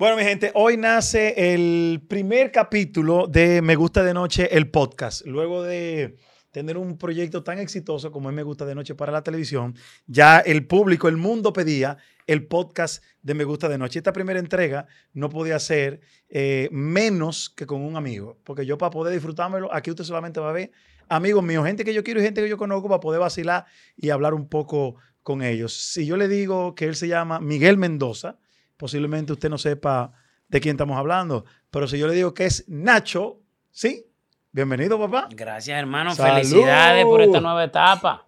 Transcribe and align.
Bueno, 0.00 0.16
mi 0.16 0.22
gente, 0.22 0.50
hoy 0.54 0.78
nace 0.78 1.52
el 1.52 2.00
primer 2.08 2.50
capítulo 2.50 3.26
de 3.26 3.60
Me 3.60 3.76
Gusta 3.76 4.02
de 4.02 4.14
Noche, 4.14 4.48
el 4.56 4.70
podcast. 4.70 5.26
Luego 5.26 5.62
de 5.62 6.16
tener 6.52 6.78
un 6.78 6.96
proyecto 6.96 7.42
tan 7.42 7.58
exitoso 7.58 8.10
como 8.10 8.30
es 8.30 8.34
Me 8.34 8.42
Gusta 8.42 8.64
de 8.64 8.74
Noche 8.74 8.94
para 8.94 9.12
la 9.12 9.22
televisión, 9.22 9.74
ya 10.06 10.38
el 10.38 10.66
público, 10.66 11.06
el 11.06 11.18
mundo 11.18 11.52
pedía 11.52 11.98
el 12.26 12.46
podcast 12.46 13.04
de 13.20 13.34
Me 13.34 13.44
Gusta 13.44 13.68
de 13.68 13.76
Noche. 13.76 13.98
Esta 13.98 14.14
primera 14.14 14.38
entrega 14.38 14.86
no 15.12 15.28
podía 15.28 15.58
ser 15.58 16.00
eh, 16.30 16.70
menos 16.72 17.50
que 17.50 17.66
con 17.66 17.82
un 17.82 17.94
amigo, 17.94 18.38
porque 18.42 18.64
yo 18.64 18.78
para 18.78 18.88
poder 18.88 19.12
disfrutármelo, 19.12 19.70
aquí 19.70 19.90
usted 19.90 20.04
solamente 20.04 20.40
va 20.40 20.48
a 20.48 20.54
ver 20.54 20.70
amigos 21.10 21.44
míos, 21.44 21.66
gente 21.66 21.84
que 21.84 21.92
yo 21.92 22.02
quiero 22.02 22.20
y 22.20 22.22
gente 22.22 22.40
que 22.40 22.48
yo 22.48 22.56
conozco 22.56 22.88
para 22.88 23.00
poder 23.00 23.20
vacilar 23.20 23.66
y 23.98 24.08
hablar 24.08 24.32
un 24.32 24.48
poco 24.48 24.94
con 25.22 25.42
ellos. 25.42 25.74
Si 25.74 26.06
yo 26.06 26.16
le 26.16 26.26
digo 26.26 26.74
que 26.74 26.86
él 26.86 26.96
se 26.96 27.06
llama 27.06 27.38
Miguel 27.38 27.76
Mendoza, 27.76 28.38
posiblemente 28.80 29.34
usted 29.34 29.50
no 29.50 29.58
sepa 29.58 30.10
de 30.48 30.58
quién 30.58 30.74
estamos 30.74 30.96
hablando, 30.96 31.44
pero 31.70 31.86
si 31.86 31.98
yo 31.98 32.08
le 32.08 32.14
digo 32.14 32.32
que 32.32 32.46
es 32.46 32.64
Nacho, 32.66 33.42
¿sí? 33.70 34.06
Bienvenido, 34.52 34.98
papá. 34.98 35.28
Gracias, 35.30 35.78
hermano. 35.78 36.14
Felicidades 36.14 37.04
por 37.04 37.20
esta 37.20 37.40
nueva 37.42 37.62
etapa. 37.62 38.26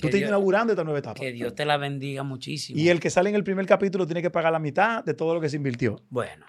Tú 0.00 0.06
estás 0.06 0.20
inaugurando 0.20 0.72
esta 0.72 0.84
nueva 0.84 1.00
etapa. 1.00 1.18
Que 1.18 1.32
Dios 1.32 1.54
te 1.56 1.64
la 1.64 1.76
bendiga 1.78 2.22
muchísimo. 2.22 2.78
Y 2.78 2.90
el 2.90 3.00
que 3.00 3.10
sale 3.10 3.28
en 3.28 3.34
el 3.34 3.42
primer 3.42 3.66
capítulo 3.66 4.06
tiene 4.06 4.22
que 4.22 4.30
pagar 4.30 4.52
la 4.52 4.60
mitad 4.60 5.04
de 5.04 5.14
todo 5.14 5.34
lo 5.34 5.40
que 5.40 5.48
se 5.48 5.56
invirtió. 5.56 6.00
Bueno, 6.08 6.46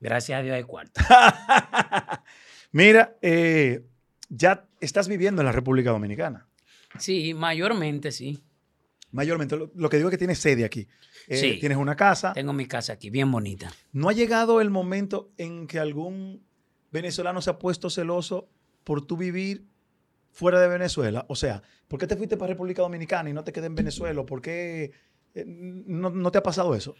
gracias 0.00 0.40
a 0.40 0.42
Dios 0.42 0.56
hay 0.56 0.64
cuarto. 0.64 1.00
Mira, 2.72 3.14
eh, 3.20 3.84
ya 4.30 4.64
estás 4.80 5.06
viviendo 5.06 5.42
en 5.42 5.46
la 5.46 5.52
República 5.52 5.90
Dominicana. 5.90 6.48
Sí, 6.98 7.34
mayormente 7.34 8.10
sí. 8.10 8.42
Mayormente. 9.12 9.56
Lo, 9.56 9.90
que 9.90 9.96
digo 9.96 10.08
es 10.08 10.12
que 10.12 10.18
tienes 10.18 10.38
sede 10.38 10.64
aquí. 10.64 10.86
Eh, 11.26 11.36
sí. 11.36 11.56
Tienes 11.58 11.78
una 11.78 11.96
casa. 11.96 12.32
Tengo 12.32 12.52
mi 12.52 12.66
casa 12.66 12.92
aquí, 12.92 13.10
bien 13.10 13.30
bonita. 13.30 13.72
¿No 13.92 14.08
ha 14.08 14.12
llegado 14.12 14.60
el 14.60 14.70
momento 14.70 15.32
en 15.36 15.66
que 15.66 15.78
algún 15.78 16.44
venezolano 16.92 17.42
se 17.42 17.50
ha 17.50 17.58
puesto 17.58 17.90
celoso 17.90 18.48
por 18.84 19.04
tú 19.04 19.16
vivir 19.16 19.66
fuera 20.30 20.60
de 20.60 20.68
Venezuela? 20.68 21.26
O 21.28 21.34
sea, 21.34 21.62
¿por 21.88 21.98
qué 21.98 22.06
te 22.06 22.16
fuiste 22.16 22.36
para 22.36 22.52
República 22.52 22.82
Dominicana 22.82 23.30
y 23.30 23.32
no 23.32 23.42
te 23.42 23.52
quedé 23.52 23.66
en 23.66 23.74
Venezuela? 23.74 24.24
¿Por 24.24 24.40
qué 24.40 24.92
eh, 25.34 25.44
no, 25.46 26.30
te 26.30 26.38
ha 26.38 26.42
pasado 26.42 26.74
eso? 26.74 26.94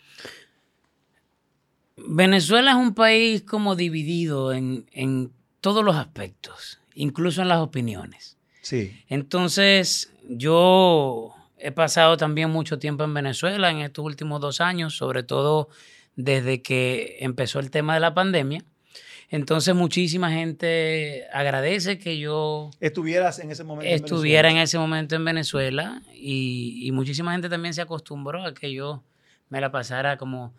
Venezuela 1.96 2.72
es 2.72 2.76
un 2.76 2.94
país 2.94 3.42
como 3.42 3.76
dividido 3.76 4.52
en, 4.52 4.86
en 4.92 5.32
todos 5.60 5.84
los 5.84 5.94
aspectos, 5.94 6.80
incluso 6.94 7.42
en 7.42 7.48
las 7.48 7.58
opiniones. 7.58 8.36
Sí. 8.62 9.04
Entonces, 9.08 10.12
yo 10.28 11.34
he 11.60 11.72
pasado 11.72 12.16
también 12.16 12.50
mucho 12.50 12.78
tiempo 12.78 13.04
en 13.04 13.14
Venezuela 13.14 13.70
en 13.70 13.78
estos 13.78 14.04
últimos 14.04 14.40
dos 14.40 14.60
años, 14.60 14.96
sobre 14.96 15.22
todo 15.22 15.68
desde 16.16 16.62
que 16.62 17.18
empezó 17.20 17.60
el 17.60 17.70
tema 17.70 17.94
de 17.94 18.00
la 18.00 18.14
pandemia. 18.14 18.64
Entonces 19.28 19.74
muchísima 19.74 20.32
gente 20.32 21.26
agradece 21.32 21.98
que 21.98 22.18
yo 22.18 22.70
estuvieras 22.80 23.38
en 23.38 23.52
ese 23.52 23.62
momento 23.62 23.94
estuviera 23.94 24.50
en, 24.50 24.56
ese 24.56 24.76
momento 24.76 25.14
en 25.14 25.24
Venezuela 25.24 26.02
y, 26.12 26.80
y, 26.82 26.90
muchísima 26.90 27.30
gente 27.30 27.48
también 27.48 27.72
se 27.72 27.80
acostumbró 27.80 28.44
a 28.44 28.54
que 28.54 28.72
yo 28.72 29.04
me 29.48 29.60
la 29.60 29.70
pasara 29.70 30.16
como 30.16 30.52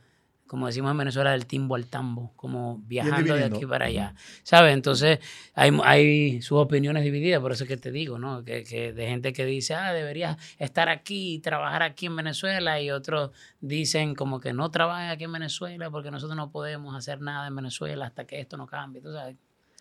como 0.52 0.68
decimos 0.68 0.92
en 0.92 0.98
Venezuela, 0.98 1.32
del 1.32 1.46
timbo 1.46 1.76
al 1.76 1.88
tambo, 1.88 2.34
como 2.36 2.80
viajando 2.80 3.36
de 3.36 3.46
aquí 3.46 3.66
para 3.66 3.86
allá. 3.86 4.16
¿Sabes? 4.44 4.74
Entonces, 4.74 5.20
hay, 5.54 5.72
hay, 5.86 6.42
sus 6.42 6.58
opiniones 6.58 7.06
divididas, 7.06 7.40
por 7.40 7.54
eso 7.54 7.64
es 7.64 7.70
que 7.70 7.78
te 7.78 7.90
digo, 7.90 8.20
¿no? 8.20 8.44
Que, 8.44 8.66
que, 8.66 8.92
de 8.92 9.08
gente 9.08 9.32
que 9.32 9.46
dice, 9.46 9.76
ah, 9.76 9.94
deberías 9.94 10.36
estar 10.60 10.90
aquí 10.90 11.36
y 11.36 11.40
trabajar 11.40 11.84
aquí 11.84 12.08
en 12.08 12.18
Venezuela, 12.18 12.82
y 12.82 12.92
otros 12.92 13.32
dicen 13.62 14.14
como 14.14 14.42
que 14.42 14.52
no 14.52 14.70
trabajes 14.72 15.14
aquí 15.14 15.24
en 15.24 15.32
Venezuela 15.32 15.90
porque 15.90 16.12
nosotros 16.12 16.36
no 16.36 16.52
podemos 16.52 16.98
hacer 16.98 17.22
nada 17.22 17.48
en 17.48 17.56
Venezuela 17.56 18.08
hasta 18.08 18.26
que 18.26 18.42
esto 18.42 18.58
no 18.58 18.68
cambie. 18.68 19.02
¿Tú 19.02 19.14
sabes? 19.14 19.38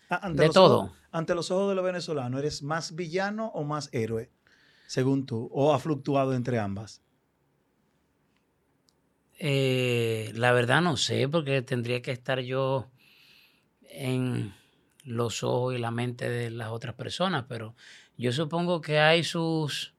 Ah, 0.09 0.21
ante 0.23 0.43
de 0.43 0.49
todo. 0.51 0.93
ante 1.11 1.35
los 1.35 1.51
ojos 1.51 1.67
de 1.67 1.75
los 1.75 1.83
venezolanos, 1.83 2.39
¿eres 2.39 2.63
más 2.63 2.95
villano 2.95 3.47
o 3.47 3.65
más 3.65 3.89
héroe, 3.91 4.31
según 4.87 5.25
tú? 5.25 5.49
¿O 5.51 5.73
ha 5.73 5.79
fluctuado 5.79 6.33
entre 6.33 6.59
ambas? 6.59 7.01
Eh, 9.43 10.31
la 10.35 10.51
verdad 10.51 10.83
no 10.83 10.97
sé, 10.97 11.27
porque 11.27 11.63
tendría 11.63 12.03
que 12.03 12.11
estar 12.11 12.41
yo 12.41 12.91
en 13.89 14.53
los 15.03 15.43
ojos 15.43 15.73
y 15.73 15.79
la 15.79 15.89
mente 15.89 16.29
de 16.29 16.51
las 16.51 16.69
otras 16.69 16.93
personas, 16.93 17.45
pero 17.49 17.75
yo 18.19 18.31
supongo 18.31 18.81
que 18.81 18.99
hay 18.99 19.23
sus 19.23 19.95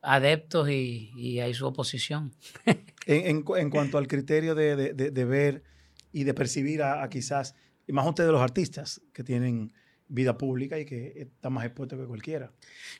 adeptos 0.00 0.70
y, 0.70 1.40
hay 1.40 1.54
su 1.54 1.66
oposición. 1.66 2.32
en, 3.06 3.42
cuanto 3.42 3.98
al 3.98 4.06
criterio 4.06 4.54
de, 4.54 5.24
ver 5.24 5.64
y 6.12 6.22
de 6.22 6.34
percibir 6.34 6.84
a, 6.84 7.08
quizás, 7.08 7.56
y 7.88 7.92
más 7.92 8.06
ustedes 8.06 8.30
los 8.30 8.40
artistas 8.40 9.00
que 9.12 9.24
tienen 9.24 9.72
vida 10.06 10.38
pública 10.38 10.78
y 10.78 10.84
que 10.84 11.14
están 11.16 11.52
más 11.52 11.64
expuestos 11.64 11.98
que 11.98 12.06
cualquiera. 12.06 12.52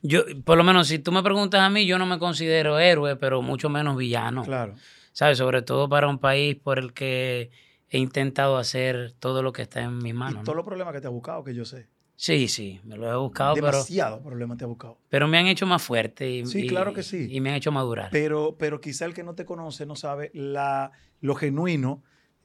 Yo, 0.02 0.24
por 0.44 0.58
lo 0.58 0.64
menos, 0.64 0.88
si 0.88 0.98
tú 0.98 1.12
me 1.12 1.22
preguntas 1.22 1.60
a 1.60 1.70
mí, 1.70 1.86
yo 1.86 1.98
no 1.98 2.06
me 2.06 2.18
considero 2.18 2.80
héroe, 2.80 3.14
pero 3.14 3.42
mucho 3.42 3.68
menos 3.68 3.96
villano. 3.96 4.42
Claro. 4.42 4.74
¿Sabes? 5.18 5.38
Sobre 5.38 5.62
todo 5.62 5.88
para 5.88 6.06
un 6.06 6.20
país 6.20 6.54
por 6.54 6.78
el 6.78 6.92
que 6.92 7.50
he 7.90 7.98
intentado 7.98 8.56
hacer 8.56 9.14
todo 9.18 9.42
lo 9.42 9.52
que 9.52 9.62
está 9.62 9.82
en 9.82 9.98
mis 9.98 10.14
manos. 10.14 10.42
Y 10.42 10.44
todos 10.44 10.54
los 10.54 10.64
problemas 10.64 10.94
que 10.94 11.00
te 11.00 11.08
ha 11.08 11.10
buscado, 11.10 11.42
que 11.42 11.52
yo 11.56 11.64
sé. 11.64 11.88
Sí, 12.14 12.46
sí, 12.46 12.80
me 12.84 12.96
lo 12.96 13.12
he 13.12 13.16
buscado. 13.16 13.56
Demasiados 13.56 14.20
problemas 14.20 14.58
te 14.58 14.64
ha 14.64 14.68
buscado. 14.68 14.96
Pero 15.08 15.26
me 15.26 15.36
han 15.36 15.48
hecho 15.48 15.66
más 15.66 15.82
fuerte. 15.82 16.30
Y, 16.30 16.46
sí, 16.46 16.68
claro 16.68 16.92
que 16.92 17.02
sí. 17.02 17.26
Y 17.32 17.40
me 17.40 17.50
han 17.50 17.56
hecho 17.56 17.72
madurar. 17.72 18.10
Pero, 18.12 18.54
pero 18.56 18.80
quizá 18.80 19.06
el 19.06 19.14
que 19.14 19.24
no 19.24 19.34
te 19.34 19.44
conoce 19.44 19.86
no 19.86 19.96
sabe 19.96 20.30
la, 20.34 20.92
lo 21.20 21.34
genuino 21.34 22.04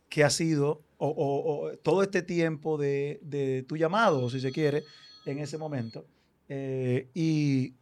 que 0.10 0.24
ha 0.24 0.32
sido 0.32 0.82
o, 0.98 1.74
todo 1.84 2.02
este 2.02 2.24
tiempo 2.24 2.80
de, 2.80 3.20
de, 3.22 3.62
tu 3.68 3.78
llamado, 3.78 4.32
si 4.32 4.40
se 4.40 4.52
quiere, 4.52 4.84
en 5.28 5.38
ese 5.38 5.60
momento. 5.60 6.08
Eh, 6.50 7.08
y 7.14 7.76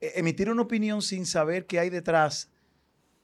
e, 0.00 0.12
emitir 0.14 0.48
una 0.48 0.62
opinión 0.62 1.02
sin 1.02 1.26
saber 1.26 1.66
qué 1.66 1.78
hay 1.78 1.90
detrás 1.90 2.51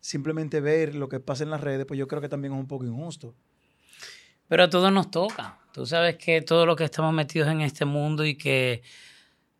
simplemente 0.00 0.60
ver 0.60 0.94
lo 0.94 1.08
que 1.08 1.20
pasa 1.20 1.44
en 1.44 1.50
las 1.50 1.60
redes, 1.60 1.86
pues 1.86 1.98
yo 1.98 2.08
creo 2.08 2.20
que 2.20 2.28
también 2.28 2.54
es 2.54 2.58
un 2.58 2.66
poco 2.66 2.84
injusto. 2.84 3.34
Pero 4.48 4.64
a 4.64 4.70
todos 4.70 4.90
nos 4.92 5.10
toca. 5.10 5.58
Tú 5.72 5.86
sabes 5.86 6.16
que 6.16 6.40
todos 6.40 6.66
los 6.66 6.76
que 6.76 6.84
estamos 6.84 7.12
metidos 7.12 7.48
en 7.48 7.60
este 7.60 7.84
mundo 7.84 8.24
y 8.24 8.36
que 8.36 8.82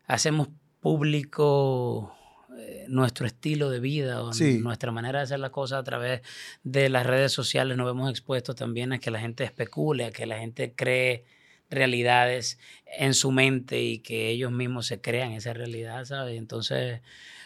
hacemos 0.07 0.49
público 0.79 2.15
eh, 2.57 2.85
nuestro 2.87 3.27
estilo 3.27 3.69
de 3.69 3.79
vida 3.79 4.23
o 4.23 4.31
nuestra 4.33 4.91
manera 4.91 5.19
de 5.19 5.23
hacer 5.23 5.39
las 5.39 5.51
cosas 5.51 5.79
a 5.79 5.83
través 5.83 6.21
de 6.63 6.89
las 6.89 7.05
redes 7.05 7.31
sociales, 7.31 7.77
nos 7.77 7.85
vemos 7.85 8.09
expuestos 8.09 8.55
también 8.55 8.91
a 8.91 8.99
que 8.99 9.11
la 9.11 9.19
gente 9.19 9.43
especule, 9.43 10.05
a 10.05 10.11
que 10.11 10.25
la 10.25 10.39
gente 10.39 10.73
cree 10.75 11.25
realidades 11.69 12.57
en 12.97 13.13
su 13.13 13.31
mente 13.31 13.81
y 13.81 13.99
que 13.99 14.29
ellos 14.29 14.51
mismos 14.51 14.87
se 14.87 14.99
crean 14.99 15.33
esa 15.33 15.53
realidad, 15.53 16.05
¿sabes? 16.05 16.37
Entonces, 16.37 17.01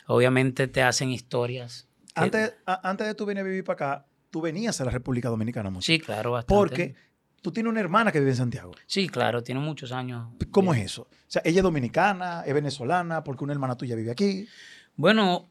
obviamente 0.08 0.68
te 0.68 0.82
hacen 0.82 1.10
historias 1.10 1.90
antes, 2.16 2.54
antes 2.66 3.08
de 3.08 3.16
tú 3.16 3.26
venir 3.26 3.42
a 3.42 3.46
vivir 3.46 3.64
para 3.64 3.74
acá, 3.74 4.06
tú 4.30 4.42
venías 4.42 4.80
a 4.82 4.86
la 4.86 4.92
República 4.92 5.30
Dominicana 5.30 5.70
mucho. 5.70 5.86
Sí, 5.86 6.00
claro, 6.00 6.32
bastante. 6.32 6.56
Porque 6.56 6.96
tú 7.42 7.52
tienes 7.52 7.70
una 7.70 7.80
hermana 7.80 8.12
que 8.12 8.20
vive 8.20 8.32
en 8.32 8.38
Santiago. 8.38 8.72
Sí, 8.88 9.08
claro, 9.08 9.44
tiene 9.44 9.62
muchos 9.62 9.92
años. 9.92 10.30
¿Cómo 10.50 10.74
es 10.74 10.86
eso? 10.86 11.04
O 11.04 11.08
sea, 11.28 11.42
ella 11.46 11.60
es 11.60 11.64
dominicana, 11.64 12.44
es 12.46 12.54
venezolana, 12.54 13.24
porque 13.24 13.44
una 13.44 13.54
hermana 13.54 13.76
tuya 13.76 13.96
vive 13.96 14.12
aquí. 14.12 14.48
Bueno, 14.96 15.50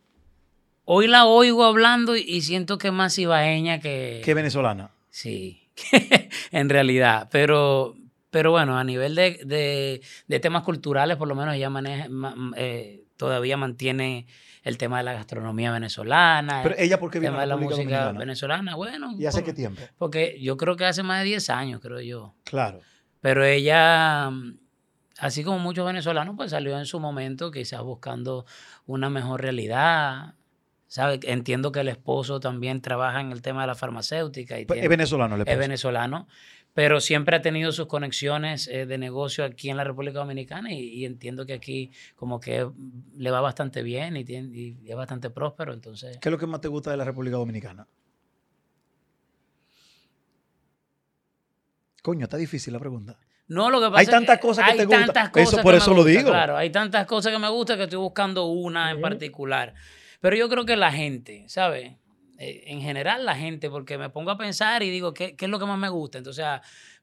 hoy 0.84 1.06
la 1.06 1.26
oigo 1.26 1.64
hablando 1.64 2.16
y 2.16 2.40
siento 2.42 2.78
que 2.78 2.88
es 2.88 2.94
más 2.94 3.16
ibaeña 3.18 3.78
que... 3.78 4.20
Que 4.24 4.34
venezolana. 4.34 4.90
Sí, 5.10 5.68
en 6.50 6.68
realidad. 6.68 7.28
Pero, 7.30 7.96
pero 8.30 8.50
bueno, 8.50 8.78
a 8.78 8.84
nivel 8.84 9.14
de, 9.14 10.00
temas 10.40 10.62
culturales, 10.62 11.16
por 11.16 11.28
lo 11.28 11.34
menos 11.34 11.54
ella 11.54 11.70
maneja, 11.70 12.08
eh, 12.56 13.04
todavía 13.16 13.56
mantiene 13.56 14.26
el 14.62 14.78
tema 14.78 14.98
de 14.98 15.04
la 15.04 15.12
gastronomía 15.12 15.72
venezolana. 15.72 16.60
Pero 16.62 16.76
ella, 16.78 16.98
¿por 16.98 17.10
qué 17.10 17.18
viene 17.18 17.38
de 17.38 17.46
la 17.46 17.56
música 17.56 18.12
venezolana? 18.12 18.76
Bueno. 18.76 19.14
¿Y 19.18 19.26
hace 19.26 19.42
qué 19.42 19.52
tiempo? 19.52 19.82
Porque 19.98 20.38
yo 20.40 20.56
creo 20.56 20.76
que 20.76 20.84
hace 20.84 21.02
más 21.02 21.20
de 21.20 21.24
10 21.26 21.50
años, 21.50 21.80
creo 21.80 22.00
yo. 22.00 22.34
Claro. 22.44 22.80
Pero 23.20 23.44
ella, 23.44 24.30
así 25.18 25.44
como 25.44 25.58
muchos 25.58 25.84
venezolanos, 25.84 26.34
pues 26.36 26.50
salió 26.52 26.78
en 26.78 26.86
su 26.86 27.00
momento, 27.00 27.50
quizás 27.50 27.82
buscando 27.82 28.46
una 28.86 29.10
mejor 29.10 29.42
realidad. 29.42 30.34
¿Sabe? 30.86 31.20
Entiendo 31.22 31.72
que 31.72 31.80
el 31.80 31.88
esposo 31.88 32.38
también 32.38 32.82
trabaja 32.82 33.22
en 33.22 33.32
el 33.32 33.40
tema 33.40 33.62
de 33.62 33.68
la 33.68 33.74
farmacéutica. 33.74 34.60
Y 34.60 34.66
pues, 34.66 34.82
es 34.82 34.88
venezolano, 34.90 35.38
le 35.38 35.50
Es 35.50 35.58
venezolano 35.58 36.28
pero 36.74 37.00
siempre 37.00 37.36
ha 37.36 37.42
tenido 37.42 37.72
sus 37.72 37.86
conexiones 37.86 38.66
eh, 38.68 38.86
de 38.86 38.98
negocio 38.98 39.44
aquí 39.44 39.68
en 39.70 39.76
la 39.76 39.84
República 39.84 40.20
Dominicana 40.20 40.72
y, 40.72 41.04
entiendo 41.04 41.44
que 41.44 41.52
aquí 41.52 41.90
como 42.16 42.40
que 42.40 42.68
le 43.16 43.30
va 43.30 43.40
bastante 43.40 43.82
bien 43.82 44.16
y, 44.16 44.24
tiene, 44.24 44.76
es 44.84 44.96
bastante 44.96 45.30
próspero. 45.30 45.72
Entonces, 45.72 46.18
¿Qué 46.18 46.28
es 46.28 46.32
lo 46.32 46.38
que 46.38 46.46
más 46.46 46.60
te 46.60 46.68
gusta 46.68 46.90
de 46.90 46.96
la 46.96 47.04
República 47.04 47.36
Dominicana? 47.36 47.86
Coño, 52.02 52.24
está 52.24 52.36
difícil 52.36 52.72
la 52.72 52.80
pregunta. 52.80 53.16
No, 53.48 53.70
lo 53.70 53.80
que 53.80 53.88
pasa 53.88 54.00
hay 54.00 54.06
tantas 54.06 54.38
cosas 54.38 54.70
que 54.70 54.78
te 54.78 54.84
gustan. 54.86 55.30
Eso, 55.34 55.58
por 55.58 55.74
eso 55.74 55.92
lo 55.94 56.04
digo. 56.04 56.30
Claro, 56.30 56.56
hay 56.56 56.70
tantas 56.70 57.06
cosas 57.06 57.32
que 57.32 57.38
me 57.38 57.48
gustan 57.48 57.76
que 57.76 57.84
estoy 57.84 57.98
buscando 57.98 58.46
una 58.46 58.90
en 58.90 59.00
particular. 59.00 59.74
Pero 60.20 60.36
yo 60.36 60.48
creo 60.48 60.64
que 60.64 60.76
la 60.76 60.90
gente, 60.90 61.44
¿sabes? 61.48 61.92
Eh, 62.42 62.64
en 62.66 62.80
general 62.80 63.24
la 63.24 63.36
gente, 63.36 63.70
porque 63.70 63.98
me 63.98 64.10
pongo 64.10 64.32
a 64.32 64.36
pensar 64.36 64.82
y 64.82 64.90
digo, 64.90 65.14
¿qué, 65.14 65.36
¿qué, 65.36 65.44
es 65.44 65.50
lo 65.50 65.58
que 65.58 65.66
más 65.66 65.78
me 65.78 65.88
gusta? 65.88 66.18
Entonces, 66.18 66.44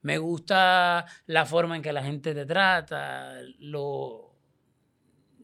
me 0.02 0.18
gusta 0.18 1.06
la 1.28 1.46
forma 1.46 1.78
en 1.78 1.82
que 1.82 1.94
la 1.94 2.04
gente 2.04 2.34
te 2.34 2.46
trata, 2.46 3.36
lo 3.60 4.30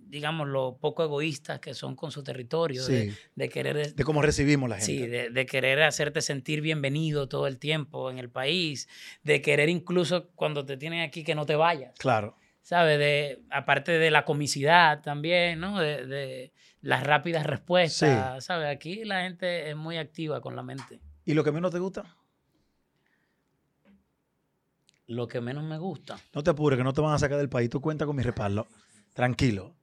digamos, 0.08 0.48
lo 0.48 0.78
poco 0.78 1.04
egoístas 1.04 1.60
que 1.60 1.74
son 1.74 1.96
con 1.96 2.12
su 2.12 2.24
territorio, 2.24 2.86
de, 2.86 3.50
querer... 3.50 3.96
De 3.96 4.04
cómo 4.04 4.22
recibimos 4.22 4.70
la 4.70 4.78
gente. 4.78 4.86
Sí, 4.86 5.08
de, 5.08 5.46
querer 5.46 5.82
hacerte 5.84 6.22
sentir 6.22 6.62
bienvenido 6.62 7.28
todo 7.28 7.48
el 7.48 7.58
tiempo 7.58 8.10
en 8.10 8.20
el 8.20 8.30
país, 8.30 8.88
de 9.24 9.42
querer 9.42 9.70
incluso 9.70 10.30
cuando 10.36 10.66
te 10.66 10.78
tienen 10.78 11.02
aquí 11.02 11.24
que 11.24 11.36
no 11.36 11.46
te 11.46 11.56
vayas. 11.56 11.98
Claro. 12.00 12.38
¿Sabes? 12.62 12.98
De, 12.98 13.44
aparte 13.50 13.94
de 13.94 14.12
la 14.12 14.26
comicidad 14.26 15.02
también, 15.02 15.60
¿no? 15.60 15.80
De, 15.80 16.52
las 16.86 17.04
rápidas 17.04 17.48
respuestas, 17.48 18.46
¿sabes? 18.46 18.70
Aquí 18.70 19.06
la 19.06 19.24
gente 19.24 19.72
es 19.72 19.76
muy 19.76 19.98
activa 19.98 20.40
con 20.40 20.56
la 20.56 20.62
mente. 20.62 21.02
¿Y 21.26 21.34
lo 21.34 21.44
que 21.44 21.52
menos 21.52 21.72
te 21.72 21.80
gusta? 21.80 22.06
Lo 25.08 25.28
que 25.28 25.42
menos 25.42 25.64
me 25.64 25.80
gusta. 25.80 26.20
No 26.36 26.44
te 26.44 26.52
apures, 26.52 26.78
que 26.78 26.84
no 26.84 26.94
te 26.94 27.02
van 27.02 27.16
a 27.16 27.18
sacar 27.18 27.40
del 27.40 27.50
país. 27.50 27.72
Tú 27.72 27.82
cuenta 27.82 28.06
con 28.06 28.16
mi 28.16 28.22
respaldo. 28.22 28.68
Tranquilo. 29.16 29.74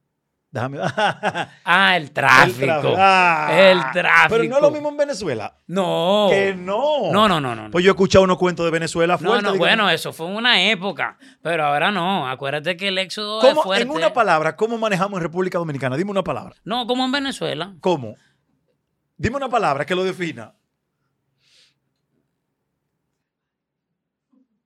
Déjame. 0.53 0.77
ah, 1.65 1.97
el 1.97 2.11
tráfico. 2.11 2.93
Ah. 2.95 3.49
El 3.51 3.79
tráfico. 3.91 4.29
Pero 4.29 4.43
no 4.43 4.55
es 4.57 4.61
lo 4.61 4.69
mismo 4.69 4.89
en 4.89 4.97
Venezuela. 4.97 5.57
No. 5.65 6.27
Que 6.29 6.53
no. 6.53 7.11
No, 7.11 7.27
no, 7.27 7.41
no, 7.41 7.55
no. 7.55 7.71
Pues 7.71 7.83
yo 7.83 7.89
he 7.89 7.93
escuchado 7.93 8.23
unos 8.23 8.37
cuentos 8.37 8.63
de 8.63 8.71
Venezuela 8.71 9.17
fuerte. 9.17 9.43
No, 9.43 9.51
no, 9.53 9.57
bueno, 9.57 9.89
eso 9.89 10.13
fue 10.13 10.27
una 10.27 10.69
época. 10.69 11.17
Pero 11.41 11.65
ahora 11.65 11.91
no. 11.91 12.29
Acuérdate 12.29 12.77
que 12.77 12.89
el 12.89 12.99
éxodo 12.99 13.41
es 13.41 13.55
fuerte. 13.55 13.81
En 13.81 13.89
una 13.89 14.13
palabra, 14.13 14.55
¿cómo 14.55 14.77
manejamos 14.77 15.17
en 15.17 15.23
República 15.23 15.57
Dominicana? 15.57 15.97
Dime 15.97 16.11
una 16.11 16.23
palabra. 16.23 16.55
No, 16.63 16.85
como 16.85 17.03
en 17.03 17.11
Venezuela. 17.11 17.73
¿Cómo? 17.81 18.15
Dime 19.17 19.37
una 19.37 19.49
palabra 19.49 19.87
que 19.87 19.95
lo 19.95 20.03
defina. 20.03 20.53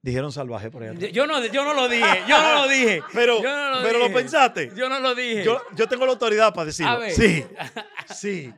Dijeron 0.07 0.31
salvaje 0.31 0.71
por 0.71 0.83
ahí. 0.83 1.11
Yo 1.11 1.27
no, 1.27 1.45
yo 1.47 1.65
no 1.65 1.73
lo 1.73 1.89
dije, 1.89 2.23
yo 2.29 2.41
no 2.41 2.61
lo 2.61 2.69
dije. 2.69 3.03
pero 3.13 3.43
lo, 3.43 3.81
pero 3.83 3.99
lo 3.99 4.13
pensaste. 4.13 4.71
Yo 4.73 4.87
no 4.87 5.01
lo 5.01 5.13
dije. 5.13 5.43
Yo, 5.43 5.61
yo 5.75 5.85
tengo 5.85 6.05
la 6.05 6.13
autoridad 6.13 6.53
para 6.53 6.67
decirlo. 6.67 7.01
Sí, 7.09 7.43
sí. 8.15 8.53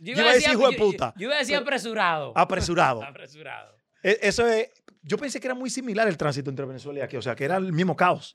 Yo 0.00 0.14
iba, 0.14 0.28
a 0.28 0.34
decir 0.34 0.50
hijo 0.50 0.68
de 0.68 0.76
puta. 0.76 1.14
Yo, 1.16 1.28
iba 1.28 1.36
a 1.36 1.38
decir 1.38 1.54
apresurado. 1.54 2.32
Apresurado. 2.36 3.04
apresurado. 3.04 3.76
E, 4.02 4.18
eso 4.22 4.44
es, 4.48 4.70
yo 5.02 5.16
pensé 5.18 5.38
que 5.38 5.46
era 5.46 5.54
muy 5.54 5.70
similar 5.70 6.08
el 6.08 6.16
tránsito 6.16 6.50
entre 6.50 6.66
Venezuela 6.66 6.98
y 6.98 7.02
aquí, 7.02 7.16
o 7.16 7.22
sea, 7.22 7.36
que 7.36 7.44
era 7.44 7.58
el 7.58 7.72
mismo 7.72 7.94
caos. 7.94 8.34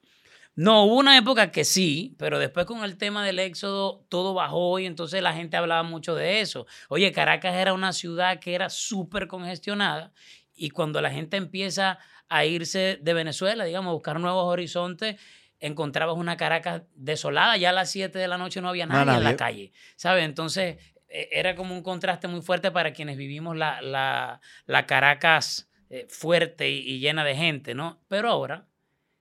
No, 0.56 0.86
hubo 0.86 1.00
una 1.00 1.18
época 1.18 1.52
que 1.52 1.66
sí, 1.66 2.16
pero 2.18 2.40
después 2.40 2.66
con 2.66 2.86
el 2.86 2.96
tema 2.96 3.26
del 3.26 3.40
éxodo 3.40 4.06
todo 4.08 4.34
bajó 4.34 4.80
y 4.80 4.86
entonces 4.86 5.22
la 5.22 5.34
gente 5.34 5.58
hablaba 5.58 5.84
mucho 5.84 6.16
de 6.16 6.40
eso. 6.40 6.66
Oye, 6.88 7.12
Caracas 7.12 7.56
era 7.56 7.74
una 7.74 7.92
ciudad 7.92 8.40
que 8.40 8.56
era 8.56 8.70
súper 8.70 9.28
congestionada 9.28 10.14
y 10.56 10.70
cuando 10.70 11.02
la 11.02 11.12
gente 11.12 11.36
empieza 11.36 12.00
a 12.34 12.46
irse 12.46 12.98
de 13.00 13.14
Venezuela, 13.14 13.64
digamos, 13.64 13.92
a 13.92 13.94
buscar 13.94 14.20
nuevos 14.20 14.46
horizontes, 14.46 15.18
encontrabas 15.60 16.18
una 16.18 16.36
Caracas 16.36 16.82
desolada, 16.96 17.58
ya 17.58 17.70
a 17.70 17.74
las 17.74 17.92
7 17.92 18.18
de 18.18 18.28
la 18.28 18.40
noche 18.40 18.60
no 18.60 18.70
había 18.70 18.88
nadie, 18.88 19.18
en 19.18 19.24
la 19.24 19.36
calle, 19.36 19.72
¿sabes? 19.98 20.26
Entonces 20.26 20.78
e, 21.08 21.30
era 21.32 21.56
como 21.56 21.76
un 21.76 21.84
contraste 21.84 22.28
muy 22.28 22.42
fuerte 22.42 22.72
para 22.72 22.92
quienes 22.92 23.18
vivimos 23.18 23.56
la, 23.56 24.40
la, 24.66 24.86
Caracas 24.88 25.70
eh, 25.92 26.08
fuerte 26.10 26.72
y, 26.72 27.00
llena 27.00 27.24
de 27.24 27.36
gente, 27.36 27.76
¿no? 27.76 28.02
Pero 28.08 28.30
ahora 28.30 28.68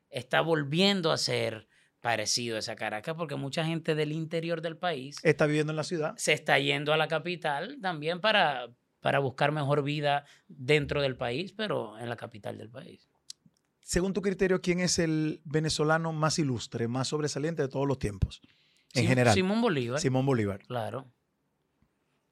está 0.08 0.40
volviendo 0.40 1.12
a 1.12 1.18
ser 1.18 1.68
parecido 2.00 2.56
a 2.56 2.60
esa 2.60 2.76
Caracas 2.76 3.14
porque 3.14 3.36
mucha 3.36 3.62
gente 3.62 3.94
del 3.94 4.10
interior 4.12 4.62
del 4.62 4.78
país 4.78 5.18
está 5.22 5.44
viviendo 5.44 5.72
en 5.72 5.76
la 5.76 5.84
ciudad. 5.84 6.14
Se 6.16 6.32
está 6.32 6.58
yendo 6.58 6.94
a 6.94 6.96
la 6.96 7.08
capital 7.08 7.76
también 7.82 8.22
para, 8.22 8.70
para 9.02 9.18
buscar 9.18 9.52
mejor 9.52 9.82
vida 9.82 10.24
dentro 10.48 11.02
del 11.02 11.16
país, 11.16 11.52
pero 11.52 11.98
en 11.98 12.08
la 12.08 12.16
capital 12.16 12.56
del 12.56 12.70
país. 12.70 13.10
Según 13.80 14.14
tu 14.14 14.22
criterio, 14.22 14.62
¿quién 14.62 14.78
es 14.78 15.00
el 15.00 15.42
venezolano 15.44 16.12
más 16.12 16.38
ilustre, 16.38 16.86
más 16.88 17.08
sobresaliente 17.08 17.62
de 17.62 17.68
todos 17.68 17.86
los 17.86 17.98
tiempos? 17.98 18.40
En 18.94 19.06
general. 19.06 19.34
Simón 19.34 19.60
Bolívar. 19.60 20.00
Simón 20.00 20.24
Bolívar. 20.24 20.60
Claro. 20.60 21.10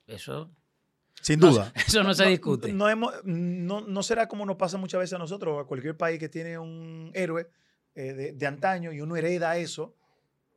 Eso. 0.06 0.50
Sin 1.20 1.40
duda. 1.40 1.72
eso 1.87 2.05
no 2.05 2.14
se 2.14 2.26
discute. 2.26 2.72
No, 2.72 2.87
no, 3.25 4.02
será 4.05 4.28
como 4.28 4.46
nos 4.46 4.56
pasa 4.56 4.78
muchas 4.78 5.00
veces 5.00 5.14
a 5.14 5.19
nosotros, 5.19 5.61
a 5.61 5.64
cualquier 5.67 5.96
país 5.96 6.20
que 6.20 6.28
tiene 6.28 6.56
un 6.56 7.11
héroe 7.14 7.49
eh, 7.96 8.32
de, 8.32 8.46
antaño 8.46 8.93
y 8.93 9.00
uno 9.00 9.17
hereda 9.17 9.56
eso 9.56 9.96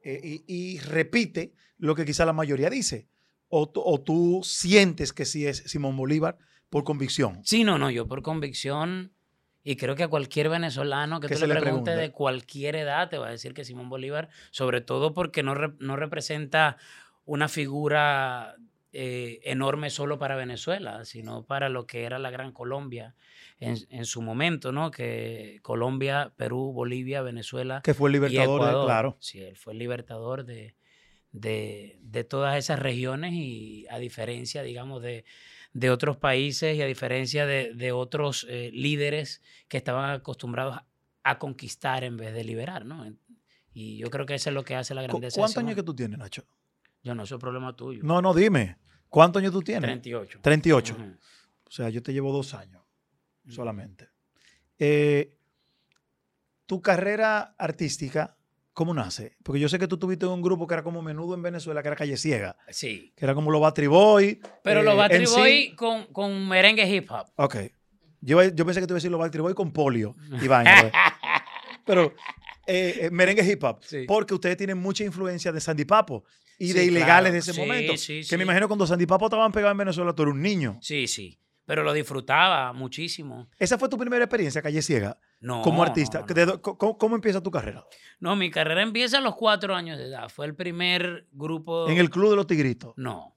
eh, 0.04 0.22
y, 0.24 0.44
y, 0.46 0.80
repite 0.80 1.56
lo 1.78 1.96
que 1.96 2.06
quizá 2.06 2.26
la 2.26 2.34
mayoría 2.34 2.70
dice 2.70 3.08
o, 3.56 4.02
tú 4.02 4.42
sientes 4.44 5.14
que 5.14 5.26
sí 5.26 5.46
es 5.46 5.58
Simón 5.58 5.96
Bolívar 5.96 6.38
por 6.70 6.84
convicción? 6.84 7.40
Sí, 7.44 7.64
no, 7.64 7.78
no, 7.78 7.92
yo 7.92 8.08
por 8.08 8.24
convicción, 8.24 9.14
y 9.64 9.76
creo 9.76 9.96
que 9.96 10.04
a 10.04 10.08
cualquier 10.08 10.50
venezolano 10.50 11.20
que, 11.20 11.28
tú 11.28 11.46
le 11.46 11.56
pregunte 11.56 11.96
de 11.96 12.12
cualquier 12.12 12.76
edad 12.76 13.10
te 13.10 13.18
va 13.18 13.28
a 13.28 13.32
decir 13.32 13.54
que 13.54 13.64
Simón 13.64 13.90
Bolívar, 13.90 14.30
sobre 14.50 14.82
todo 14.82 15.14
porque 15.14 15.44
no, 15.44 15.54
no 15.54 15.96
representa 15.96 16.78
una 17.26 17.48
figura 17.48 18.56
eh, 18.92 19.40
enorme 19.44 19.92
solo 19.92 20.18
para 20.18 20.36
Venezuela, 20.36 21.06
sino 21.06 21.46
para 21.46 21.70
lo 21.70 21.86
que 21.86 22.06
era 22.06 22.18
la 22.18 22.32
Gran 22.32 22.52
Colombia 22.52 23.16
en, 23.60 23.78
en, 23.90 24.06
su 24.06 24.22
momento, 24.22 24.72
¿no? 24.72 24.90
Que 24.90 25.60
Colombia, 25.62 26.34
Perú, 26.36 26.74
Bolivia, 26.74 27.22
Venezuela. 27.22 27.82
Que 27.84 27.94
fue 27.94 28.10
el 28.10 28.14
libertador, 28.14 28.86
claro. 28.86 29.16
Sí, 29.20 29.42
él 29.42 29.58
fue 29.58 29.74
el 29.74 29.80
libertador 29.80 30.44
de, 30.44 30.76
de, 31.34 32.00
de, 32.02 32.24
todas 32.24 32.58
esas 32.58 32.80
regiones 32.80 33.34
y 33.34 33.86
a 33.90 33.98
diferencia, 33.98 34.64
digamos, 34.64 35.02
de, 35.02 35.26
de 35.74 35.90
otros 35.90 36.16
países 36.16 36.78
y 36.78 36.82
a 36.82 36.86
diferencia 36.86 37.46
de, 37.46 37.74
de 37.74 37.92
otros 37.92 38.46
eh, 38.50 38.70
líderes 38.72 39.42
que 39.68 39.78
estaban 39.78 40.10
acostumbrados 40.12 40.80
a 41.24 41.40
conquistar 41.40 42.04
en 42.04 42.16
vez 42.16 42.34
de 42.34 42.44
liberar, 42.44 42.86
¿no? 42.86 43.06
Y 43.74 43.98
yo 43.98 44.10
creo 44.10 44.26
que 44.26 44.36
eso 44.36 44.50
es 44.50 44.54
lo 44.54 44.64
que 44.64 44.76
hace 44.76 44.94
la 44.94 45.02
grandeza. 45.02 45.40
¿Cuántos 45.40 45.58
años 45.58 45.76
que 45.76 45.84
tú 45.84 45.96
tienes, 45.96 46.20
Nacho? 46.20 46.46
Yo 47.02 47.16
no, 47.16 47.24
eso 47.24 47.36
es 47.36 47.42
problema 47.42 47.76
tuyo. 47.76 48.02
No, 48.04 48.22
no, 48.22 48.34
dime. 48.34 48.78
¿Cuántos 49.10 49.42
años 49.42 49.52
tú 49.52 49.62
tienes? 49.62 49.90
38. 49.90 50.40
38. 50.42 50.96
O 51.66 51.72
sea, 51.72 51.90
yo 51.90 52.04
te 52.04 52.14
llevo 52.14 52.32
dos 52.32 52.54
años 52.54 52.84
solamente. 53.50 54.10
Eh, 54.78 55.36
tu 56.66 56.82
carrera 56.82 57.56
artística 57.58 58.38
¿Cómo 58.74 58.94
nace? 58.96 59.36
Porque 59.44 59.60
yo 59.60 59.70
sé 59.70 59.78
que 59.78 59.88
tú 59.88 59.98
tuviste 59.98 60.26
un 60.26 60.42
grupo 60.42 60.66
que 60.66 60.74
era 60.74 60.84
como 60.84 61.04
menudo 61.04 61.36
en 61.36 61.44
Venezuela, 61.44 61.84
que 61.84 61.90
era 61.90 61.96
Calle 61.96 62.18
Ciega. 62.18 62.58
Sí. 62.70 63.14
Que 63.16 63.26
era 63.26 63.36
como 63.36 63.52
los 63.52 63.62
Battery 63.62 63.88
Boy. 63.88 64.42
Pero 64.64 64.82
los 64.82 64.96
eh, 64.96 64.98
Battery 64.98 65.26
Boy 65.26 65.76
con, 65.76 66.06
con, 66.08 66.48
merengue 66.48 66.88
hip 66.88 67.10
hop. 67.12 67.28
Ok. 67.36 67.58
Yo, 68.22 68.42
yo 68.42 68.66
pensé 68.66 68.80
que 68.80 68.88
te 68.88 68.94
iba 68.94 68.96
a 68.96 69.00
decir 69.00 69.12
los 69.12 69.20
Battery 69.20 69.42
Boy 69.42 69.54
con 69.54 69.72
polio 69.72 70.16
y 70.42 70.48
vaina. 70.48 70.92
Pero 71.86 72.16
eh, 72.66 73.02
eh, 73.02 73.10
merengue 73.12 73.44
hip 73.44 73.64
hop. 73.64 73.84
Sí. 73.84 74.06
Porque 74.08 74.34
ustedes 74.34 74.58
tienen 74.58 74.80
mucha 74.80 75.04
influencia 75.04 75.52
de 75.52 75.62
Sandy 75.62 75.86
Papo 75.86 76.24
y 76.58 76.74
de 76.74 76.84
ilegales 76.84 77.32
de 77.32 77.40
ese 77.40 77.54
momento. 77.54 77.96
Sí, 77.96 78.22
que 78.28 78.38
me 78.38 78.44
imagino 78.44 78.68
cuando 78.68 78.88
Sandy 78.88 79.06
Papo 79.06 79.26
estaban 79.26 79.52
pegados 79.52 79.74
en 79.74 79.78
Venezuela, 79.78 80.14
tú 80.14 80.24
eras 80.24 80.34
un 80.34 80.42
niño. 80.42 80.80
Sí, 80.82 81.06
sí 81.06 81.40
pero 81.66 81.84
lo 81.84 81.94
disfrutaba 81.94 82.74
muchísimo. 82.74 83.50
¿Esa 83.58 83.78
fue 83.78 83.90
tu 83.90 83.98
primera 83.98 84.24
experiencia, 84.24 84.62
Calle 84.62 84.82
Ciega? 84.82 85.18
No. 85.40 85.62
Como 85.62 85.84
artista. 85.84 86.26
¿Cómo, 86.62 87.16
empieza 87.16 87.42
tu 87.42 87.52
carrera? 87.52 87.86
No, 88.20 88.36
mi 88.36 88.50
carrera 88.50 88.82
empieza 88.82 89.18
a 89.18 89.22
los 89.22 89.36
cuatro 89.36 89.76
años 89.76 89.98
de 89.98 90.06
edad. 90.06 90.30
Fue 90.30 90.46
el 90.46 90.56
primer 90.56 91.28
grupo. 91.32 91.90
¿En 91.90 91.98
el 91.98 92.10
Club 92.10 92.32
de 92.32 92.36
los 92.38 92.48
Tigritos? 92.48 92.94
No. 92.98 93.36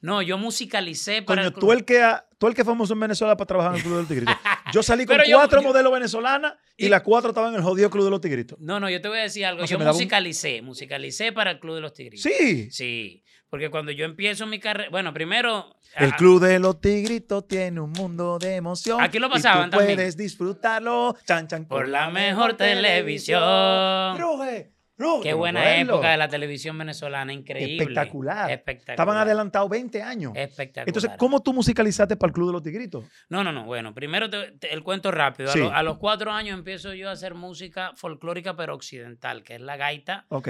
No, 0.00 0.20
yo 0.20 0.36
musicalicé 0.36 1.22
para. 1.22 1.44
Coño, 1.44 1.54
el 1.54 1.60
tú, 1.60 1.72
el 1.72 1.84
que, 1.86 2.04
tú 2.36 2.46
el 2.46 2.54
que 2.54 2.62
famoso 2.62 2.92
en 2.92 3.00
Venezuela 3.00 3.38
para 3.38 3.46
trabajar 3.46 3.72
en 3.72 3.78
el 3.78 3.82
Club 3.82 3.94
de 3.94 4.00
los 4.00 4.08
Tigritos. 4.08 4.34
Yo 4.72 4.82
salí 4.82 5.06
con 5.06 5.16
cuatro 5.32 5.62
modelos 5.62 5.92
venezolanas 5.92 6.54
y, 6.76 6.88
las 6.88 7.02
cuatro 7.02 7.30
estaban 7.30 7.52
en 7.52 7.56
el 7.56 7.62
jodido 7.62 7.88
Club 7.88 8.04
de 8.04 8.10
los 8.10 8.20
Tigritos. 8.20 8.58
No, 8.60 8.80
no, 8.80 8.90
yo 8.90 9.00
te 9.00 9.08
voy 9.08 9.18
a 9.18 9.22
decir 9.22 9.46
algo. 9.46 9.64
yo 9.64 9.78
musicalicé, 9.78 10.60
musicalicé 10.62 11.32
para 11.32 11.52
el 11.52 11.60
Club 11.60 11.76
de 11.76 11.80
los 11.80 11.92
Tigritos. 11.92 12.22
Sí. 12.22 12.70
Sí. 12.70 13.24
Porque 13.54 13.70
cuando 13.70 13.92
yo 13.92 14.04
empiezo 14.04 14.48
mi 14.48 14.58
carrera. 14.58 14.90
Bueno, 14.90 15.14
primero. 15.14 15.76
El 15.94 16.12
Club 16.16 16.42
de 16.42 16.58
los 16.58 16.80
Tigritos 16.80 17.46
tiene 17.46 17.80
un 17.80 17.92
mundo 17.92 18.36
de 18.36 18.56
emoción. 18.56 19.00
Aquí 19.00 19.20
lo 19.20 19.30
pasaban 19.30 19.68
y 19.68 19.70
tú 19.70 19.76
Puedes 19.76 20.16
disfrutarlo. 20.16 21.14
Chan, 21.24 21.46
chan, 21.46 21.64
por, 21.64 21.86
la 21.88 22.10
mejor 22.10 22.54
televisión. 22.56 23.40
Qué 25.22 25.34
buena 25.34 25.76
época 25.76 26.10
de 26.10 26.16
la 26.16 26.26
televisión 26.26 26.76
venezolana, 26.76 27.32
increíble. 27.32 27.84
Espectacular. 27.84 28.50
Espectacular. 28.50 28.94
Estaban 28.94 29.16
adelantados 29.18 29.70
20 29.70 30.02
años. 30.02 30.32
Espectacular. 30.34 30.88
Entonces, 30.88 31.12
¿cómo 31.16 31.40
tú 31.40 31.52
musicalizaste 31.52 32.16
para 32.16 32.30
el 32.30 32.34
Club 32.34 32.48
de 32.48 32.52
los 32.54 32.62
Tigritos? 32.64 33.04
No, 33.28 33.44
no, 33.44 33.52
no. 33.52 33.64
Bueno, 33.64 33.94
primero 33.94 34.26
el 34.62 34.82
cuento 34.82 35.12
rápido. 35.12 35.52
A, 35.72 35.82
los 35.84 35.98
cuatro 35.98 36.32
años 36.32 36.58
empiezo 36.58 36.92
yo 36.92 37.08
a 37.08 37.12
hacer 37.12 37.34
música 37.34 37.92
folclórica, 37.94 38.56
pero 38.56 38.74
occidental, 38.74 39.44
que 39.44 39.54
es 39.54 39.60
la 39.60 39.76
gaita. 39.76 40.26
Ok. 40.28 40.48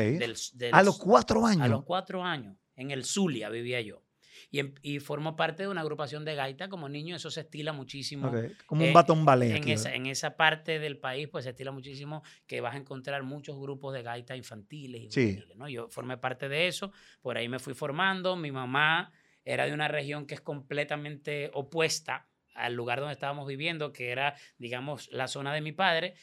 a 0.72 0.82
los 0.82 0.98
cuatro 0.98 1.44
años. 1.44 1.60
A 1.60 1.68
los 1.68 1.84
cuatro 1.84 2.24
años. 2.24 2.56
En 2.76 2.90
el 2.90 3.04
Zulia 3.04 3.48
vivía 3.50 3.80
yo 3.80 4.04
y, 4.50 4.60
em, 4.60 4.74
y 4.82 5.00
formo 5.00 5.36
parte 5.36 5.64
de 5.64 5.68
una 5.68 5.80
agrupación 5.80 6.24
de 6.24 6.34
gaita 6.34 6.68
como 6.68 6.88
niño, 6.88 7.16
eso 7.16 7.30
se 7.30 7.40
estila 7.40 7.72
muchísimo. 7.72 8.32
Como 8.66 8.84
un 8.84 8.92
batón 8.92 9.24
ballet. 9.24 9.56
En, 9.56 9.68
esa, 9.68 9.94
en 9.94 10.06
esa 10.06 10.36
parte 10.36 10.78
del 10.78 10.98
país, 10.98 11.28
pues 11.28 11.44
se 11.44 11.50
estila 11.50 11.72
muchísimo 11.72 12.22
que 12.46 12.60
vas 12.60 12.74
a 12.74 12.78
encontrar 12.78 13.22
muchos 13.22 13.58
grupos 13.58 13.94
de 13.94 14.02
gaita 14.02 14.36
infantiles 14.36 15.02
y 15.02 15.10
sí. 15.10 15.44
¿no? 15.56 15.68
Yo 15.68 15.88
formé 15.88 16.18
parte 16.18 16.48
de 16.48 16.68
eso, 16.68 16.92
por 17.20 17.36
ahí 17.36 17.48
me 17.48 17.58
fui 17.58 17.74
formando, 17.74 18.36
mi 18.36 18.52
mamá 18.52 19.12
era 19.44 19.66
de 19.66 19.72
una 19.72 19.88
región 19.88 20.26
que 20.26 20.34
es 20.34 20.40
completamente 20.40 21.50
opuesta 21.52 22.28
al 22.54 22.74
lugar 22.74 23.00
donde 23.00 23.12
estábamos 23.12 23.48
viviendo, 23.48 23.92
que 23.92 24.10
era, 24.10 24.36
digamos, 24.58 25.10
la 25.10 25.26
zona 25.26 25.52
de 25.52 25.60
mi 25.60 25.72
padre, 25.72 26.14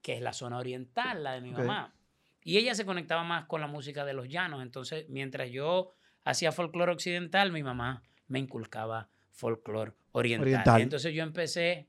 que 0.00 0.14
es 0.14 0.22
la 0.22 0.32
zona 0.32 0.58
oriental, 0.58 1.24
la 1.24 1.32
de 1.32 1.40
mi 1.40 1.50
mamá. 1.50 1.94
Y 2.42 2.58
ella 2.58 2.74
se 2.74 2.84
conectaba 2.84 3.22
más 3.24 3.46
con 3.46 3.60
la 3.60 3.66
música 3.66 4.04
de 4.04 4.14
los 4.14 4.28
llanos. 4.28 4.62
Entonces, 4.62 5.06
mientras 5.08 5.50
yo 5.50 5.92
hacía 6.24 6.52
folclore 6.52 6.92
occidental, 6.92 7.52
mi 7.52 7.62
mamá 7.62 8.02
me 8.28 8.38
inculcaba 8.38 9.08
folclore 9.32 9.92
oriental. 10.12 10.80
entonces 10.80 11.14
yo 11.14 11.22
empecé 11.22 11.88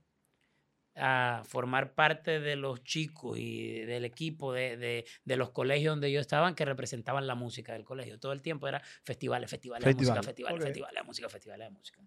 a 0.96 1.42
formar 1.46 1.94
parte 1.94 2.40
de 2.40 2.56
los 2.56 2.84
chicos 2.84 3.38
y 3.40 3.80
del 3.80 4.04
equipo 4.04 4.52
de, 4.52 5.06
los 5.26 5.52
colegios 5.52 5.94
donde 5.94 6.12
yo 6.12 6.20
estaba 6.20 6.54
que 6.54 6.66
representaban 6.66 7.28
la 7.28 7.36
música 7.36 7.74
del 7.74 7.86
colegio. 7.86 8.20
Todo 8.20 8.34
el 8.34 8.42
tiempo 8.42 8.68
era 8.68 8.82
festivales, 9.04 9.50
festivales 9.50 9.86
de 9.86 9.96
música, 9.96 10.22
festivales, 10.22 10.64
festivales 10.64 11.02
de 11.02 11.04
música, 11.04 11.30
festivales 11.30 11.68
de 11.68 11.72
música. 11.72 12.02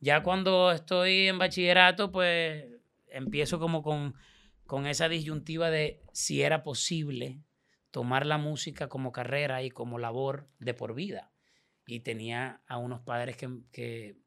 Ya 0.00 0.22
cuando 0.22 0.72
estoy 0.72 1.28
en 1.28 1.38
bachillerato, 1.38 2.10
pues 2.10 2.66
empiezo 3.06 3.60
como 3.60 3.82
con, 3.82 4.14
con 4.66 4.86
esa 4.86 5.08
disyuntiva 5.08 5.70
de 5.70 6.02
si 6.12 6.42
era 6.42 6.64
posible 6.64 7.43
tomar 7.94 8.26
la 8.26 8.38
música 8.38 8.88
como 8.88 9.12
carrera 9.12 9.62
y 9.62 9.70
como 9.70 10.00
labor 10.00 10.48
de 10.58 10.74
por 10.74 10.96
vida. 10.96 11.30
Y 11.86 12.00
tenía 12.00 12.60
a 12.66 12.76
unos 12.76 13.02
padres 13.02 13.36
que, 13.36 13.48
que 13.70 14.18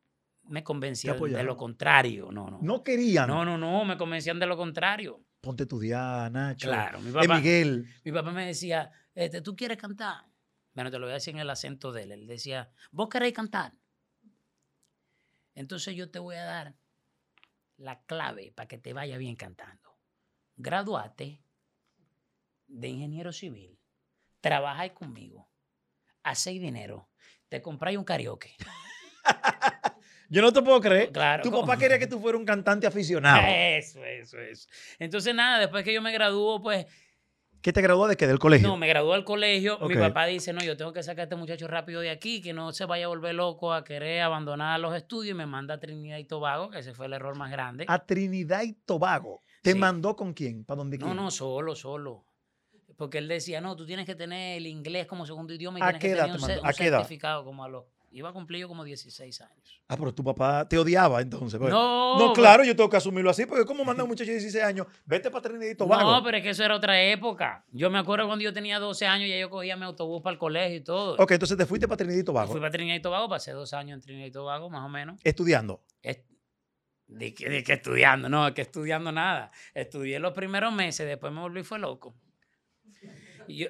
me 0.43 0.63
convencían 0.63 1.19
de 1.19 1.43
lo 1.43 1.57
contrario. 1.57 2.31
No, 2.31 2.49
no. 2.49 2.59
No 2.61 2.81
querían. 2.81 3.27
No, 3.27 3.43
no, 3.43 3.57
no, 3.57 3.83
me 3.83 3.97
convencían 3.97 4.39
de 4.39 4.45
lo 4.45 4.55
contrario. 4.55 5.21
Ponte 5.41 5.65
tu 5.65 5.81
día, 5.81 6.29
Nacho. 6.29 6.69
Claro, 6.69 7.01
mi 7.01 7.11
papá. 7.11 7.35
Miguel. 7.35 7.85
Mi 8.05 8.13
papá 8.13 8.31
me 8.31 8.45
decía, 8.45 8.89
este, 9.13 9.41
¿tú 9.41 9.53
quieres 9.53 9.77
cantar? 9.77 10.23
Bueno, 10.73 10.89
te 10.89 10.97
lo 10.97 11.05
voy 11.07 11.11
a 11.11 11.15
decir 11.15 11.33
en 11.33 11.41
el 11.41 11.49
acento 11.49 11.91
de 11.91 12.03
él. 12.03 12.13
Él 12.13 12.25
decía, 12.25 12.71
¿vos 12.91 13.09
queréis 13.09 13.33
cantar? 13.33 13.73
Entonces 15.55 15.93
yo 15.93 16.09
te 16.09 16.19
voy 16.19 16.37
a 16.37 16.45
dar 16.45 16.75
la 17.75 18.01
clave 18.03 18.53
para 18.55 18.69
que 18.69 18.77
te 18.77 18.93
vaya 18.93 19.17
bien 19.17 19.35
cantando. 19.35 19.99
Graduate 20.55 21.41
de 22.67 22.87
ingeniero 22.89 23.31
civil, 23.31 23.79
trabajáis 24.41 24.93
conmigo, 24.93 25.49
hacéis 26.23 26.61
dinero, 26.61 27.09
te 27.49 27.61
compráis 27.61 27.97
un 27.97 28.03
karaoke. 28.03 28.55
Yo 30.29 30.41
no 30.41 30.51
te 30.51 30.61
puedo 30.61 30.81
creer. 30.81 31.11
Claro, 31.11 31.43
tu 31.43 31.51
papá 31.51 31.77
quería 31.77 31.97
que 31.97 32.07
tú 32.07 32.19
fueras 32.19 32.39
un 32.39 32.45
cantante 32.45 32.85
aficionado. 32.85 33.47
Eso, 33.47 34.03
eso, 34.03 34.37
eso. 34.39 34.67
Entonces, 34.99 35.33
nada, 35.33 35.59
después 35.59 35.83
que 35.83 35.93
yo 35.93 36.01
me 36.01 36.11
graduó, 36.11 36.61
pues. 36.61 36.85
¿Qué 37.61 37.73
te 37.73 37.81
graduó 37.81 38.07
de 38.07 38.17
qué? 38.17 38.27
¿Del 38.27 38.37
colegio? 38.39 38.67
No, 38.67 38.77
me 38.77 38.87
graduó 38.87 39.13
del 39.13 39.23
colegio. 39.23 39.79
Mi 39.87 39.95
papá 39.95 40.25
dice: 40.25 40.53
No, 40.53 40.61
yo 40.63 40.75
tengo 40.77 40.93
que 40.93 41.01
sacar 41.01 41.21
a 41.21 41.23
este 41.23 41.35
muchacho 41.35 41.67
rápido 41.67 42.01
de 42.01 42.09
aquí, 42.09 42.41
que 42.41 42.53
no 42.53 42.71
se 42.71 42.85
vaya 42.85 43.05
a 43.05 43.07
volver 43.07 43.35
loco 43.35 43.73
a 43.73 43.83
querer 43.83 44.21
abandonar 44.21 44.79
los 44.79 44.95
estudios. 44.95 45.31
Y 45.31 45.37
me 45.37 45.45
manda 45.45 45.75
a 45.75 45.79
Trinidad 45.79 46.17
y 46.17 46.25
Tobago, 46.25 46.69
que 46.69 46.79
ese 46.79 46.93
fue 46.93 47.05
el 47.07 47.13
error 47.13 47.35
más 47.37 47.49
grande. 47.49 47.85
¿A 47.87 48.05
Trinidad 48.05 48.63
y 48.63 48.73
Tobago? 48.73 49.41
¿Te 49.61 49.75
mandó 49.75 50.15
con 50.15 50.33
quién? 50.33 50.65
¿Para 50.65 50.79
dónde 50.79 50.97
No, 50.97 51.13
no, 51.13 51.31
solo, 51.31 51.75
solo. 51.75 52.25
Porque 52.97 53.19
él 53.19 53.29
decía: 53.29 53.61
No, 53.61 53.75
tú 53.75 53.85
tienes 53.85 54.05
que 54.05 54.15
tener 54.15 54.57
el 54.57 54.67
inglés 54.67 55.07
como 55.07 55.25
segundo 55.25 55.53
idioma 55.53 55.79
y 55.79 55.81
tienes 55.81 56.01
que 56.01 56.09
tener 56.09 56.25
un, 56.25 56.43
un 56.43 56.73
certificado 56.73 57.45
como 57.45 57.63
a 57.63 57.69
los 57.69 57.85
Iba 58.11 58.29
a 58.29 58.33
cumplir 58.33 58.61
yo 58.61 58.67
como 58.67 58.83
16 58.85 59.41
años. 59.41 59.81
Ah, 59.87 59.97
pero 59.97 60.13
tu 60.13 60.23
papá 60.23 60.67
te 60.67 60.77
odiaba 60.77 61.21
entonces. 61.21 61.59
Pues. 61.59 61.69
No. 61.69 62.17
No, 62.17 62.33
claro, 62.33 62.63
yo 62.63 62.75
tengo 62.75 62.89
que 62.89 62.97
asumirlo 62.97 63.29
así, 63.29 63.45
porque 63.45 63.65
¿cómo 63.65 63.83
manda 63.83 64.03
un 64.03 64.09
muchacho 64.09 64.31
de 64.31 64.37
16 64.37 64.63
años? 64.63 64.87
Vete 65.05 65.29
para 65.29 65.41
Trinidad 65.41 65.71
y 65.71 65.75
Tobago. 65.75 66.11
No, 66.11 66.23
pero 66.23 66.37
es 66.37 66.43
que 66.43 66.49
eso 66.49 66.63
era 66.63 66.75
otra 66.75 67.01
época. 67.01 67.65
Yo 67.71 67.89
me 67.89 67.99
acuerdo 67.99 68.25
cuando 68.25 68.43
yo 68.43 68.53
tenía 68.53 68.79
12 68.79 69.05
años, 69.05 69.29
ya 69.29 69.37
yo 69.37 69.49
cogía 69.49 69.75
mi 69.75 69.83
autobús 69.83 70.21
para 70.21 70.33
el 70.33 70.39
colegio 70.39 70.77
y 70.77 70.81
todo. 70.81 71.15
Ok, 71.19 71.31
entonces 71.31 71.57
te 71.57 71.65
fuiste 71.65 71.87
para 71.87 71.97
Trinidad 71.97 72.19
y 72.19 72.23
Tobago. 72.23 72.51
fui 72.51 72.61
para 72.61 72.71
Trinidad 72.71 72.95
y 72.95 73.01
Tobago, 73.01 73.27
pasé 73.27 73.51
dos 73.51 73.73
años 73.73 73.95
en 73.95 74.01
Trinidad 74.01 74.27
y 74.27 74.31
Tobago, 74.31 74.69
más 74.69 74.83
o 74.83 74.89
menos. 74.89 75.19
¿Estudiando? 75.23 75.83
de, 77.09 77.33
que, 77.33 77.73
estudiando, 77.73 78.29
no, 78.29 78.53
que 78.53 78.61
estudiando 78.61 79.11
nada. 79.11 79.51
Estudié 79.73 80.19
los 80.19 80.33
primeros 80.33 80.73
meses, 80.73 81.07
después 81.07 81.31
me 81.31 81.39
volví 81.39 81.63
fue 81.63 81.79
loco 81.79 82.15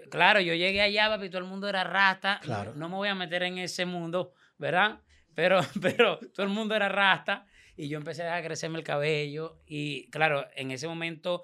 claro, 0.09 0.39
yo 0.39 0.53
llegué 0.53 0.81
allá, 0.81 1.09
papi, 1.09 1.29
todo 1.29 1.39
el 1.39 1.47
mundo 1.47 1.67
era 1.67 1.83
rasta. 1.83 2.39
Claro. 2.41 2.73
No, 2.75 2.89
me 2.89 2.95
voy 2.95 3.09
a 3.09 3.15
meter 3.15 3.43
en 3.43 3.57
ese 3.57 3.85
mundo, 3.85 4.33
¿verdad? 4.57 5.01
Pero, 5.35 5.59
pero 5.81 6.19
todo 6.33 6.45
el 6.45 6.51
mundo 6.51 6.75
era 6.75 6.89
rasta 6.89 7.45
y 7.75 7.87
yo 7.87 7.97
empecé 7.97 8.27
a 8.27 8.43
crecerme 8.43 8.79
el 8.79 8.83
cabello. 8.83 9.61
Y 9.65 10.09
claro, 10.09 10.45
en 10.55 10.71
ese 10.71 10.87
momento 10.87 11.43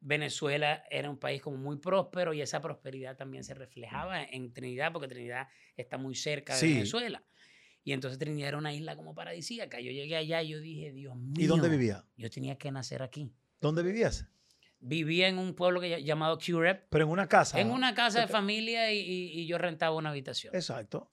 Venezuela 0.00 0.84
era 0.90 1.10
un 1.10 1.18
país 1.18 1.42
como 1.42 1.56
muy 1.56 1.76
próspero 1.78 2.32
y 2.32 2.40
esa 2.40 2.60
prosperidad 2.60 3.16
también 3.16 3.44
se 3.44 3.54
reflejaba 3.54 4.22
en 4.22 4.52
Trinidad, 4.52 4.92
porque 4.92 5.08
Trinidad 5.08 5.48
está 5.76 5.98
muy 5.98 6.14
cerca 6.14 6.56
de 6.56 6.66
Venezuela. 6.66 7.24
Y 7.84 7.92
entonces 7.92 8.18
Trinidad 8.18 8.48
era 8.48 8.58
una 8.58 8.72
isla 8.72 8.96
como 8.96 9.14
paradisíaca. 9.14 9.80
Yo 9.80 9.90
llegué 9.90 10.16
allá 10.16 10.42
y 10.42 10.50
yo 10.50 10.60
dije, 10.60 10.92
Dios 10.92 11.16
mío. 11.16 11.34
¿Y 11.36 11.46
dónde 11.46 11.68
vivía? 11.68 12.04
Yo 12.16 12.30
tenía 12.30 12.56
que 12.56 12.70
nacer 12.70 13.02
aquí. 13.02 13.32
¿Dónde 13.60 13.82
vivías? 13.82 14.28
Vivía 14.82 15.28
en 15.28 15.38
un 15.38 15.54
pueblo 15.54 15.80
que, 15.80 16.02
llamado 16.02 16.38
Curep. 16.38 16.86
Pero 16.90 17.04
en 17.04 17.10
una 17.10 17.28
casa. 17.28 17.58
En 17.58 17.70
una 17.70 17.94
casa 17.94 18.20
de 18.20 18.28
familia 18.28 18.92
y, 18.92 19.46
yo 19.46 19.56
rentaba 19.58 19.96
una 19.96 20.10
habitación. 20.10 20.54
Exacto. 20.54 21.10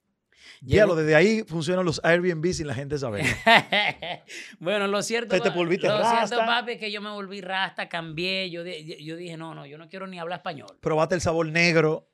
Ya 0.62 0.86
lo 0.86 0.96
desde 0.96 1.16
ahí 1.16 1.44
funcionan 1.44 1.86
los 1.86 2.02
Airbnb 2.04 2.54
sin 2.54 2.68
la 2.68 2.74
gente 2.74 2.98
saber. 2.98 3.26
bueno, 4.60 4.88
lo 4.88 5.02
cierto, 5.04 5.40
te, 5.40 5.50
volviste 5.50 5.88
lo 5.88 6.04
cierto, 6.04 6.38
papi, 6.38 6.74
es 6.74 6.80
que 6.80 6.92
yo 6.92 7.02
me 7.02 7.10
volví 7.12 7.42
rasta, 7.42 7.88
cambié. 7.88 8.50
Yo, 8.50 8.64
yo 8.64 9.16
dije, 9.16 9.38
no, 9.38 9.54
no, 9.54 9.66
yo 9.66 9.78
no 9.78 9.88
quiero 9.90 10.08
ni 10.08 10.20
hablar 10.20 10.40
español. 10.40 10.78
Probaste 10.82 11.16
el 11.16 11.22
sabor 11.22 11.48
negro. 11.48 12.10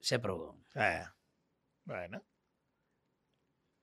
Se 0.00 0.18
probó. 0.18 0.58
Eh, 0.74 1.04
bueno. 1.84 2.22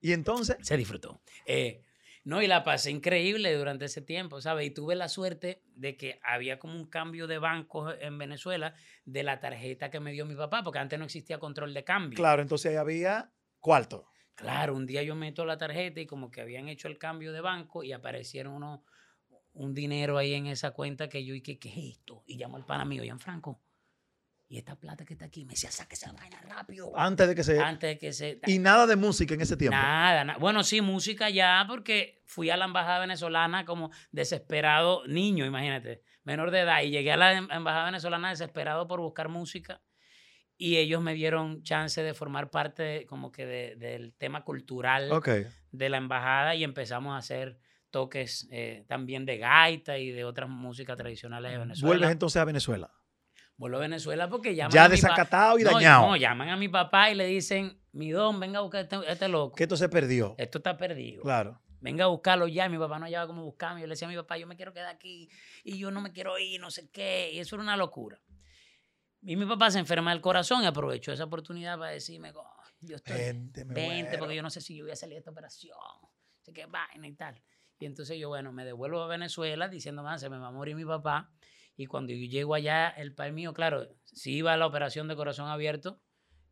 Y 0.01 0.13
entonces. 0.13 0.57
Se 0.61 0.77
disfrutó. 0.77 1.21
Eh, 1.45 1.81
no, 2.23 2.41
y 2.41 2.47
la 2.47 2.63
pasé 2.63 2.91
increíble 2.91 3.55
durante 3.55 3.85
ese 3.85 4.01
tiempo, 4.01 4.41
¿sabes? 4.41 4.67
Y 4.67 4.71
tuve 4.71 4.95
la 4.95 5.09
suerte 5.09 5.63
de 5.75 5.97
que 5.97 6.19
había 6.23 6.59
como 6.59 6.75
un 6.75 6.85
cambio 6.85 7.25
de 7.25 7.39
banco 7.39 7.91
en 7.91 8.17
Venezuela 8.17 8.75
de 9.05 9.23
la 9.23 9.39
tarjeta 9.39 9.89
que 9.89 9.99
me 9.99 10.11
dio 10.11 10.25
mi 10.25 10.35
papá, 10.35 10.63
porque 10.63 10.79
antes 10.79 10.99
no 10.99 11.05
existía 11.05 11.39
control 11.39 11.73
de 11.73 11.83
cambio. 11.83 12.17
Claro, 12.17 12.41
entonces 12.41 12.77
había 12.77 13.31
cuarto. 13.59 14.05
Claro, 14.35 14.75
un 14.75 14.85
día 14.85 15.01
yo 15.01 15.15
meto 15.15 15.45
la 15.45 15.57
tarjeta 15.57 15.99
y 15.99 16.05
como 16.05 16.29
que 16.29 16.41
habían 16.41 16.69
hecho 16.69 16.87
el 16.87 16.97
cambio 16.97 17.33
de 17.33 17.41
banco 17.41 17.83
y 17.83 17.91
aparecieron 17.91 18.53
unos, 18.53 18.81
un 19.53 19.73
dinero 19.73 20.17
ahí 20.17 20.33
en 20.33 20.45
esa 20.45 20.71
cuenta 20.71 21.09
que 21.09 21.25
yo, 21.25 21.33
¿y 21.33 21.41
qué, 21.41 21.57
qué 21.57 21.69
es 21.69 21.97
esto? 21.97 22.23
Y 22.27 22.37
llamo 22.37 22.57
al 22.57 22.65
pana 22.65 22.85
mío, 22.85 23.03
Franco 23.17 23.61
y 24.51 24.57
esta 24.57 24.75
plata 24.75 25.05
que 25.05 25.13
está 25.13 25.23
aquí, 25.23 25.45
me 25.45 25.51
decía, 25.51 25.71
saque 25.71 25.95
esa 25.95 26.11
vaina 26.11 26.41
rápido. 26.41 26.91
Antes 26.93 27.25
de 27.25 27.35
que 27.35 27.43
se... 27.45 27.57
Antes 27.57 27.91
de 27.91 27.97
que 27.97 28.11
se... 28.11 28.37
Y 28.47 28.59
nada 28.59 28.85
de 28.85 28.97
música 28.97 29.33
en 29.33 29.39
ese 29.39 29.55
tiempo. 29.55 29.77
Nada, 29.77 30.35
bueno, 30.39 30.61
sí, 30.65 30.81
música 30.81 31.29
ya, 31.29 31.63
porque 31.69 32.21
fui 32.25 32.49
a 32.49 32.57
la 32.57 32.65
embajada 32.65 32.99
venezolana 32.99 33.63
como 33.63 33.91
desesperado 34.11 35.07
niño, 35.07 35.45
imagínate, 35.45 36.03
menor 36.25 36.51
de 36.51 36.59
edad, 36.59 36.81
y 36.81 36.89
llegué 36.89 37.13
a 37.13 37.17
la 37.17 37.31
em, 37.31 37.47
embajada 37.49 37.85
venezolana 37.85 38.31
desesperado 38.31 38.89
por 38.89 38.99
buscar 38.99 39.29
música, 39.29 39.81
y 40.57 40.75
ellos 40.75 41.01
me 41.01 41.13
dieron 41.13 41.63
chance 41.63 42.03
de 42.03 42.13
formar 42.13 42.49
parte 42.51 43.05
como 43.05 43.31
que 43.31 43.45
del 43.45 44.13
tema 44.15 44.43
cultural 44.43 45.09
de 45.71 45.89
la 45.89 45.95
embajada, 45.95 46.55
y 46.55 46.65
empezamos 46.65 47.13
a 47.13 47.19
hacer 47.19 47.57
toques 47.89 48.49
eh, 48.51 48.83
también 48.89 49.25
de 49.25 49.37
gaita 49.37 49.97
y 49.97 50.11
de 50.11 50.25
otras 50.25 50.49
músicas 50.49 50.97
tradicionales 50.97 51.53
de 51.53 51.57
Venezuela. 51.57 51.87
¿Vuelves 51.87 52.11
entonces 52.11 52.41
a 52.41 52.43
Venezuela? 52.43 52.91
Vuelvo 53.61 53.77
a 53.77 53.81
Venezuela 53.81 54.27
porque 54.27 54.55
llaman 54.55 54.71
ya 54.71 54.89
desacatado 54.89 55.59
y 55.59 55.63
dañado. 55.63 56.07
No, 56.07 56.15
llaman 56.15 56.49
a 56.49 56.57
mi 56.57 56.67
papá 56.67 57.11
y 57.11 57.15
le 57.15 57.27
dicen, 57.27 57.79
mi 57.91 58.09
don, 58.09 58.39
venga 58.39 58.57
a 58.57 58.63
buscar 58.63 58.81
este, 58.81 58.97
este, 59.07 59.27
loco. 59.27 59.55
Que 59.55 59.63
esto 59.63 59.77
se 59.77 59.87
perdió. 59.87 60.33
Esto 60.39 60.57
está 60.57 60.75
perdido. 60.75 61.21
Claro. 61.21 61.61
Venga 61.79 62.05
a 62.05 62.07
buscarlo 62.07 62.47
ya. 62.47 62.67
Mi 62.69 62.79
papá 62.79 62.97
no 62.97 63.05
hallaba 63.05 63.27
cómo 63.27 63.43
buscarme. 63.43 63.79
Yo 63.79 63.85
le 63.85 63.91
decía 63.91 64.07
a 64.07 64.11
mi 64.11 64.17
papá, 64.17 64.39
yo 64.39 64.47
me 64.47 64.55
quiero 64.55 64.73
quedar 64.73 64.87
aquí 64.87 65.29
y 65.63 65.77
yo 65.77 65.91
no 65.91 66.01
me 66.01 66.11
quiero 66.11 66.39
ir, 66.39 66.59
no 66.59 66.71
sé 66.71 66.89
qué. 66.89 67.29
Y 67.33 67.39
eso 67.39 67.55
era 67.55 67.61
una 67.61 67.77
locura. 67.77 68.19
Y 69.21 69.35
mi 69.35 69.45
papá 69.45 69.69
se 69.69 69.77
enferma 69.77 70.09
del 70.09 70.21
corazón 70.21 70.63
y 70.63 70.65
aprovechó 70.65 71.11
esa 71.11 71.25
oportunidad 71.25 71.77
para 71.77 71.91
decirme, 71.91 72.33
yo 72.79 72.95
estoy 72.95 73.15
vente, 73.67 74.17
porque 74.17 74.35
yo 74.35 74.41
no 74.41 74.49
sé 74.49 74.59
si 74.61 74.75
yo 74.75 74.85
voy 74.85 74.91
a 74.93 74.95
salir 74.95 75.13
de 75.13 75.19
esta 75.19 75.29
operación. 75.29 75.77
Sé 76.41 76.51
qué 76.51 76.65
vaina 76.65 77.07
y 77.07 77.13
tal. 77.13 77.39
Y 77.77 77.85
entonces 77.85 78.17
yo, 78.17 78.29
bueno, 78.29 78.51
me 78.51 78.65
devuelvo 78.65 79.03
a 79.03 79.07
Venezuela 79.07 79.67
diciendo, 79.67 80.03
se 80.17 80.29
me 80.31 80.39
va 80.39 80.47
a 80.47 80.51
morir 80.51 80.75
mi 80.75 80.85
papá. 80.85 81.31
Y 81.75 81.85
cuando 81.87 82.13
yo 82.13 82.25
llego 82.27 82.53
allá, 82.53 82.89
el 82.89 83.13
país 83.13 83.33
mío, 83.33 83.53
claro, 83.53 83.87
sí 84.03 84.35
iba 84.35 84.53
a 84.53 84.57
la 84.57 84.67
operación 84.67 85.07
de 85.07 85.15
corazón 85.15 85.47
abierto, 85.47 86.01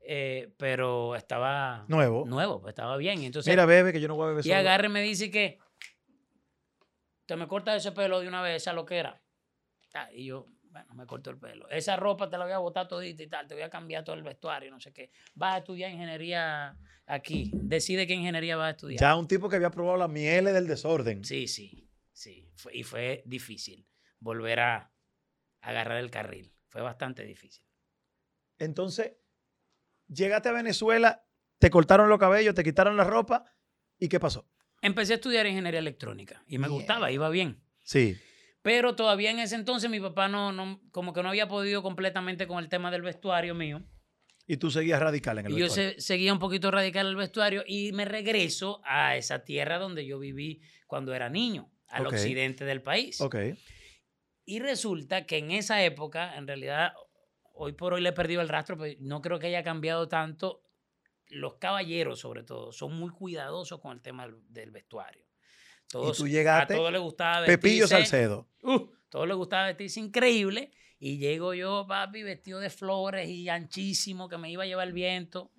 eh, 0.01 0.53
pero 0.57 1.15
estaba 1.15 1.85
nuevo. 1.87 2.25
Nuevo, 2.25 2.61
pues 2.61 2.71
estaba 2.71 2.97
bien. 2.97 3.21
Entonces, 3.21 3.51
Mira, 3.51 3.65
bebe, 3.65 3.91
que 3.91 4.01
yo 4.01 4.07
no 4.07 4.15
voy 4.15 4.25
a 4.25 4.29
beber. 4.29 4.45
Y 4.45 4.51
agarre 4.51 4.87
y 4.87 4.89
me 4.89 5.01
dice 5.01 5.29
que 5.29 5.59
te 7.25 7.35
me 7.35 7.47
cortas 7.47 7.75
ese 7.75 7.91
pelo 7.91 8.19
de 8.19 8.27
una 8.27 8.41
vez, 8.41 8.55
esa 8.63 8.73
loquera. 8.73 9.21
Ah, 9.93 10.09
y 10.11 10.25
yo, 10.25 10.47
bueno, 10.71 10.93
me 10.95 11.05
corto 11.05 11.29
el 11.29 11.37
pelo. 11.37 11.69
Esa 11.69 11.95
ropa 11.95 12.29
te 12.29 12.37
la 12.37 12.45
voy 12.45 12.53
a 12.53 12.57
botar 12.57 12.87
todita 12.87 13.21
y 13.21 13.27
tal, 13.27 13.47
te 13.47 13.53
voy 13.53 13.63
a 13.63 13.69
cambiar 13.69 14.03
todo 14.03 14.15
el 14.15 14.23
vestuario, 14.23 14.71
no 14.71 14.79
sé 14.79 14.93
qué. 14.93 15.11
Vas 15.35 15.55
a 15.55 15.57
estudiar 15.59 15.91
ingeniería 15.91 16.75
aquí. 17.05 17.51
Decide 17.53 18.07
qué 18.07 18.13
ingeniería 18.13 18.55
vas 18.57 18.67
a 18.67 18.71
estudiar. 18.71 18.99
Ya 18.99 19.15
un 19.15 19.27
tipo 19.27 19.49
que 19.49 19.57
había 19.57 19.69
probado 19.69 19.97
la 19.97 20.07
miel 20.07 20.45
del 20.45 20.67
desorden. 20.67 21.23
Sí, 21.23 21.47
sí, 21.47 21.87
sí. 22.11 22.51
y 22.73 22.83
fue 22.83 23.21
difícil 23.25 23.85
volver 24.19 24.59
a, 24.59 24.91
agarrar 25.69 25.97
el 25.97 26.11
carril. 26.11 26.53
Fue 26.67 26.81
bastante 26.81 27.23
difícil. 27.23 27.63
Entonces, 28.57 29.13
llegaste 30.07 30.49
a 30.49 30.53
Venezuela 30.53 31.23
te 31.59 31.69
cortaron 31.69 32.09
los 32.09 32.17
cabellos, 32.17 32.55
te 32.55 32.63
quitaron 32.63 32.97
la 32.97 33.03
ropa. 33.03 33.43
¿Y 33.99 34.07
qué 34.07 34.19
pasó? 34.19 34.49
Empecé 34.81 35.13
a 35.13 35.15
estudiar 35.17 35.45
ingeniería 35.45 35.79
electrónica 35.79 36.41
y 36.47 36.57
me 36.57 36.69
gustaba, 36.69 37.11
iba 37.11 37.29
bien. 37.29 37.61
Sí. 37.83 38.17
Pero 38.61 38.95
todavía 38.95 39.29
en 39.29 39.39
ese 39.39 39.55
entonces 39.55 39.89
mi 39.89 39.99
papá 39.99 40.29
no, 40.29 40.53
no, 40.53 40.81
como 40.91 41.13
que 41.13 41.21
no 41.21 41.29
había 41.29 41.49
podido 41.49 41.83
completamente 41.83 42.47
con 42.47 42.63
el 42.63 42.69
tema 42.69 42.91
del 42.91 43.01
vestuario 43.01 43.53
mío. 43.55 43.83
Y 44.47 44.57
tú 44.57 44.71
seguías 44.71 45.01
radical 45.01 45.37
en 45.39 45.47
el 45.47 45.51
y 45.51 45.61
vestuario. 45.61 45.93
Yo 45.95 46.01
seguía 46.01 46.33
un 46.33 46.39
poquito 46.39 46.71
radical 46.71 47.05
en 47.05 47.11
el 47.11 47.15
vestuario 47.17 47.63
y 47.67 47.91
me 47.91 48.05
regreso 48.05 48.81
a 48.85 49.17
esa 49.17 49.43
tierra 49.43 49.77
donde 49.77 50.05
yo 50.05 50.17
viví 50.17 50.61
cuando 50.87 51.13
era 51.13 51.29
niño, 51.29 51.69
al 51.89 52.07
occidente 52.07 52.63
del 52.63 52.81
país. 52.81 53.19
Ok. 53.19 53.35
Y 54.49 54.57
resulta 54.61 55.27
que 55.27 55.37
en 55.37 55.51
esa 55.51 55.83
época, 55.83 56.35
en 56.35 56.47
realidad, 56.47 56.93
hoy 57.53 57.73
por 57.73 57.93
hoy 57.93 58.01
le 58.01 58.09
he 58.09 58.13
perdido 58.13 58.41
el 58.41 58.49
rastro, 58.49 58.79
pero 58.79 58.97
no 58.99 59.21
creo 59.21 59.37
que 59.37 59.45
haya 59.45 59.61
cambiado 59.61 60.07
tanto. 60.07 60.63
Los 61.27 61.57
caballeros, 61.57 62.19
sobre 62.19 62.41
todo, 62.41 62.71
son 62.71 62.97
muy 62.97 63.11
cuidadosos 63.11 63.79
con 63.79 63.91
el 63.91 64.01
tema 64.01 64.27
del, 64.49 64.71
vestuario. 64.71 65.23
Todos, 65.87 66.17
y 66.17 66.23
tú 66.23 66.27
llegaste. 66.27 66.73
A 66.73 66.77
todos 66.77 66.91
les 66.91 66.99
gustaba 66.99 67.41
vestirse. 67.41 67.57
Pepillo 67.59 67.87
Salcedo. 67.87 68.49
Uh, 68.63 68.87
todos 69.09 69.27
les 69.27 69.37
gustaba 69.37 69.67
vestirse 69.67 69.99
increíble. 69.99 70.71
Y 70.97 71.19
llego 71.19 71.53
yo, 71.53 71.85
papi, 71.87 72.23
vestido 72.23 72.59
de 72.59 72.71
flores 72.71 73.29
y 73.29 73.49
anchísimo, 73.49 74.27
que 74.29 74.39
me 74.39 74.49
iba 74.49 74.63
a 74.63 74.65
llevar 74.65 74.87
el 74.87 74.93
viento. 74.93 75.51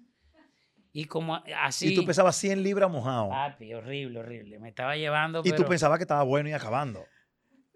Y 0.92 1.04
como 1.04 1.40
así. 1.56 1.92
Y 1.92 1.94
tú 1.94 2.04
pesabas 2.04 2.34
100 2.34 2.60
libras 2.64 2.90
mojado. 2.90 3.28
Papi, 3.28 3.72
horrible, 3.72 4.18
horrible. 4.18 4.58
Me 4.58 4.70
estaba 4.70 4.96
llevando. 4.96 5.42
Y 5.44 5.52
tú 5.52 5.64
pensabas 5.64 5.98
que 5.98 6.02
estaba 6.02 6.24
bueno 6.24 6.48
y 6.48 6.52
acabando 6.54 7.04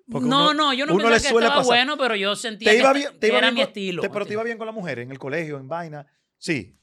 no, 0.07 0.55
no, 0.55 0.73
yo 0.75 0.87
no 0.87 0.97
pensaba 0.97 1.41
que 1.41 1.47
estaba 1.47 1.63
bueno, 1.63 1.97
pero 1.97 2.17
yo 2.17 2.37
sentía 2.37 2.71
que, 2.73 3.29
era 3.29 3.51
mi 3.51 3.61
estilo. 3.61 4.03
pero 4.03 4.27
te 4.27 4.33
iba 4.33 4.43
bien 4.43 4.59
con 4.59 4.67
la 4.67 4.73
mujer 4.73 4.99
en 4.99 5.11
el 5.11 5.19
colegio, 5.19 5.59
en 5.59 5.69
vaina. 5.69 6.07
Sí. 6.39 6.77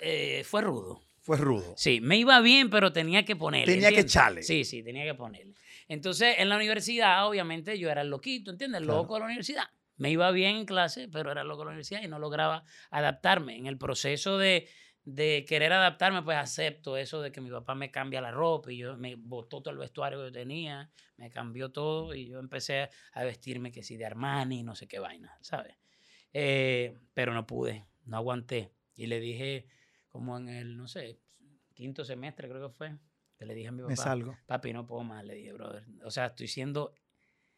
Eh, 0.00 0.42
fue 0.44 0.62
rudo. 0.62 1.00
Fue 1.20 1.36
rudo. 1.36 1.74
Sí, 1.76 2.00
me 2.00 2.16
iba 2.16 2.40
bien, 2.40 2.68
pero 2.68 2.92
tenía 2.92 3.24
que 3.24 3.36
ponerle. 3.36 3.72
Tenía 3.72 3.90
que 3.90 4.00
echarle. 4.00 4.42
Sí, 4.42 4.64
sí, 4.64 4.82
tenía 4.82 5.04
que 5.04 5.14
ponerle. 5.14 5.54
Entonces, 5.86 6.34
en 6.38 6.48
la 6.48 6.56
universidad, 6.56 7.28
obviamente, 7.28 7.78
yo 7.78 7.90
era 7.90 8.02
el 8.02 8.10
loquito, 8.10 8.50
¿entiendes? 8.50 8.80
El 8.80 8.88
loco 8.88 9.14
de 9.14 9.20
la 9.20 9.26
universidad. 9.26 9.64
Me 9.96 10.10
iba 10.10 10.28
bien 10.32 10.56
en 10.56 10.66
clase, 10.66 11.08
pero 11.08 11.30
era 11.30 11.44
loco 11.44 11.60
de 11.60 11.66
la 11.66 11.70
universidad 11.70 12.02
y 12.02 12.08
no 12.08 12.18
lograba 12.18 12.64
adaptarme. 12.90 13.56
En 13.56 13.66
el 13.66 13.78
proceso 13.78 14.36
de, 14.36 14.68
de 15.04 15.44
querer 15.46 15.72
adaptarme, 15.72 16.22
pues 16.22 16.36
acepto 16.36 16.96
eso 16.96 17.20
de 17.20 17.32
que 17.32 17.40
mi 17.40 17.50
papá 17.50 17.74
me 17.74 17.90
cambia 17.90 18.20
la 18.20 18.30
ropa 18.30 18.72
y 18.72 18.78
yo 18.78 18.96
me 18.96 19.16
botó 19.16 19.60
todo 19.60 19.72
el 19.72 19.78
vestuario 19.78 20.18
que 20.18 20.26
yo 20.26 20.32
tenía, 20.32 20.90
me 21.16 21.30
cambió 21.30 21.72
todo 21.72 22.14
y 22.14 22.28
yo 22.28 22.38
empecé 22.38 22.88
a 23.12 23.24
vestirme 23.24 23.72
que 23.72 23.82
sí 23.82 23.96
de 23.96 24.06
Armani, 24.06 24.62
no 24.62 24.74
sé 24.76 24.86
qué 24.86 25.00
vaina, 25.00 25.36
¿sabes? 25.40 25.76
Eh, 26.32 26.98
pero 27.14 27.34
no 27.34 27.46
pude, 27.46 27.86
no 28.04 28.16
aguanté. 28.16 28.72
Y 28.94 29.06
le 29.06 29.18
dije, 29.18 29.66
como 30.08 30.36
en 30.36 30.48
el, 30.48 30.76
no 30.76 30.86
sé, 30.86 31.20
quinto 31.74 32.04
semestre 32.04 32.48
creo 32.48 32.68
que 32.68 32.74
fue, 32.74 32.96
que 33.36 33.44
le 33.44 33.54
dije 33.54 33.68
a 33.68 33.72
mi 33.72 33.78
papá, 33.78 33.90
me 33.90 33.96
salgo. 33.96 34.38
papi, 34.46 34.72
no 34.72 34.86
puedo 34.86 35.02
más, 35.02 35.24
le 35.24 35.34
dije, 35.34 35.52
brother. 35.52 35.84
O 36.04 36.10
sea, 36.10 36.26
estoy 36.26 36.46
siendo 36.46 36.94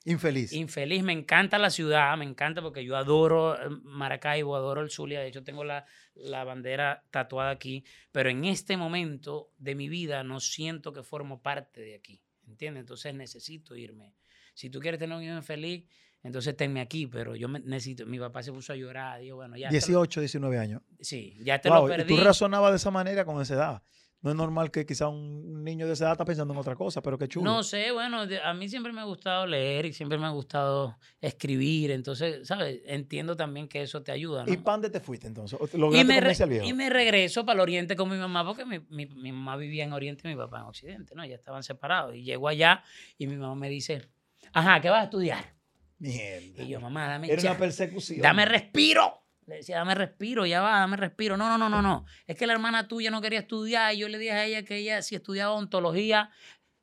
Infeliz. 0.04 0.52
Infeliz. 0.52 1.02
Me 1.02 1.12
encanta 1.12 1.58
la 1.58 1.70
ciudad, 1.70 2.16
me 2.18 2.25
encanta 2.25 2.61
porque 2.61 2.84
yo 2.84 2.96
adoro 2.96 3.56
eh, 3.56 3.70
Maracaibo, 3.84 4.54
adoro 4.54 4.82
el 4.82 4.90
Zulia. 4.90 5.20
De 5.20 5.28
hecho, 5.28 5.42
tengo 5.42 5.64
la, 5.64 5.87
la, 6.14 6.44
bandera 6.44 7.04
tatuada 7.11 7.50
aquí. 7.50 7.84
Pero 8.12 8.28
en 8.28 8.44
este 8.44 8.76
momento 8.76 9.50
de 9.56 9.75
mi 9.75 9.88
vida 9.88 10.23
no 10.23 10.40
siento 10.40 10.92
que 10.92 11.02
formo 11.02 11.40
parte 11.40 11.80
de 11.80 11.94
aquí. 11.94 12.23
¿Entiendes? 12.46 12.82
Entonces 12.82 13.14
necesito 13.14 13.75
irme. 13.76 14.14
Si 14.52 14.68
tú 14.68 14.78
quieres 14.78 15.00
tener 15.00 15.16
un 15.16 15.23
hijo 15.23 15.40
feliz, 15.40 15.87
entonces 16.23 16.54
tenme 16.54 16.82
aquí. 16.82 17.06
Pero 17.06 17.34
yo 17.34 17.49
necesito. 17.49 18.04
Mi 18.04 18.18
papá 18.18 18.42
se 18.42 18.52
puso 18.52 18.75
a 18.75 18.76
llorar. 18.76 19.20
Dijo, 19.20 19.37
bueno, 19.37 19.56
ya. 19.56 19.70
18, 19.70 20.20
19 20.20 20.58
años. 20.58 20.82
Sí, 21.00 21.38
ya 21.40 21.61
te 21.61 21.70
lo 21.70 21.87
perdí. 21.87 22.12
¿y 22.12 22.16
tú 22.16 22.23
razonabas 22.23 22.73
de 22.73 22.76
esa 22.76 22.90
manera 22.90 23.25
con 23.25 23.40
esa 23.40 23.54
edad 23.54 23.82
no 24.25 24.31
es 24.31 24.37
normal 24.37 24.71
que 24.71 24.87
quizá 24.87 25.09
un 25.09 25.62
niño 25.62 25.87
de 25.87 25.93
esa 25.93 26.04
edad 26.04 26.12
está 26.12 26.25
pensando 26.25 26.54
en 26.54 26.59
otra 26.59 26.75
cosa, 26.75 27.02
pero 27.02 27.19
qué 27.19 27.28
chulo. 27.28 27.45
No 27.45 27.62
sé, 27.62 27.93
bueno, 27.93 28.23
a 28.43 28.54
mí 28.54 28.71
siempre 28.71 28.90
me 28.90 29.02
ha 29.02 29.04
gustado 29.04 29.47
leer 29.47 29.85
y 29.85 29.93
siempre 29.93 30.16
me 30.16 30.25
ha 30.25 30.31
gustado 30.31 30.97
escribir, 31.21 31.90
entonces, 31.90 32.49
¿sabes? 32.49 32.80
Entiendo 32.87 33.37
también 33.37 33.69
que 33.69 33.82
eso 33.82 34.02
te 34.02 34.13
ayuda. 34.13 34.47
¿no? 34.47 34.52
¿Y 34.52 34.56
para 34.56 34.78
dónde 34.78 34.89
te 34.89 35.00
fuiste 35.00 35.26
entonces? 35.26 35.58
Y 35.75 36.04
me, 36.04 36.67
y 36.67 36.73
me 36.73 36.89
regreso 36.89 37.45
para 37.45 37.56
el 37.56 37.60
Oriente 37.60 37.97
con 37.97 38.08
mi 38.08 38.17
mamá, 38.17 38.47
porque 38.47 38.65
mi, 38.65 38.78
mi, 38.89 39.04
mi, 39.04 39.30
mamá 39.30 39.58
vivía 39.58 39.84
en 39.84 39.93
Oriente 39.93 40.26
y 40.26 40.30
mi 40.30 40.37
papá 40.37 40.60
en 40.60 40.65
Occidente, 40.65 41.15
¿no? 41.15 41.26
Ya 41.26 41.34
estaban 41.34 41.63
separados. 41.63 42.17
Y 42.17 42.23
llego 42.23 42.49
allá 42.49 42.82
y 43.19 43.26
mi 43.26 43.37
mamá 43.37 43.54
me 43.56 43.69
dice, 43.69 44.08
ajá, 44.54 44.80
¿qué 44.80 44.89
vas 44.89 45.02
a 45.02 45.04
estudiar? 45.04 45.54
Mierda. 45.99 46.63
Y 46.63 46.69
yo, 46.69 46.80
mamá, 46.80 47.08
dame 47.08 47.30
Era 47.30 47.43
una 47.43 47.58
persecución. 47.58 48.23
Dame 48.23 48.47
respiro. 48.47 49.24
Le 49.47 49.57
decía, 49.57 49.76
dame 49.76 49.95
respiro, 49.95 50.47
ya 50.47 50.61
va, 50.63 50.78
dame 50.80 50.97
respiro. 50.97 51.37
No, 51.37 51.49
no, 51.49 51.59
no, 51.59 51.69
no, 51.69 51.83
no. 51.83 52.07
Es 52.26 52.37
que 52.37 52.47
la 52.47 52.54
hermana 52.54 52.89
tuya 52.89 53.11
no 53.11 53.21
quería 53.21 53.41
estudiar 53.41 53.95
y 53.95 53.99
yo 53.99 54.09
le 54.09 54.19
dije 54.19 54.33
a 54.33 54.45
ella 54.45 54.63
que 54.63 54.76
ella 54.78 55.02
si 55.02 55.15
estudiaba 55.15 55.52
ontología, 55.52 56.30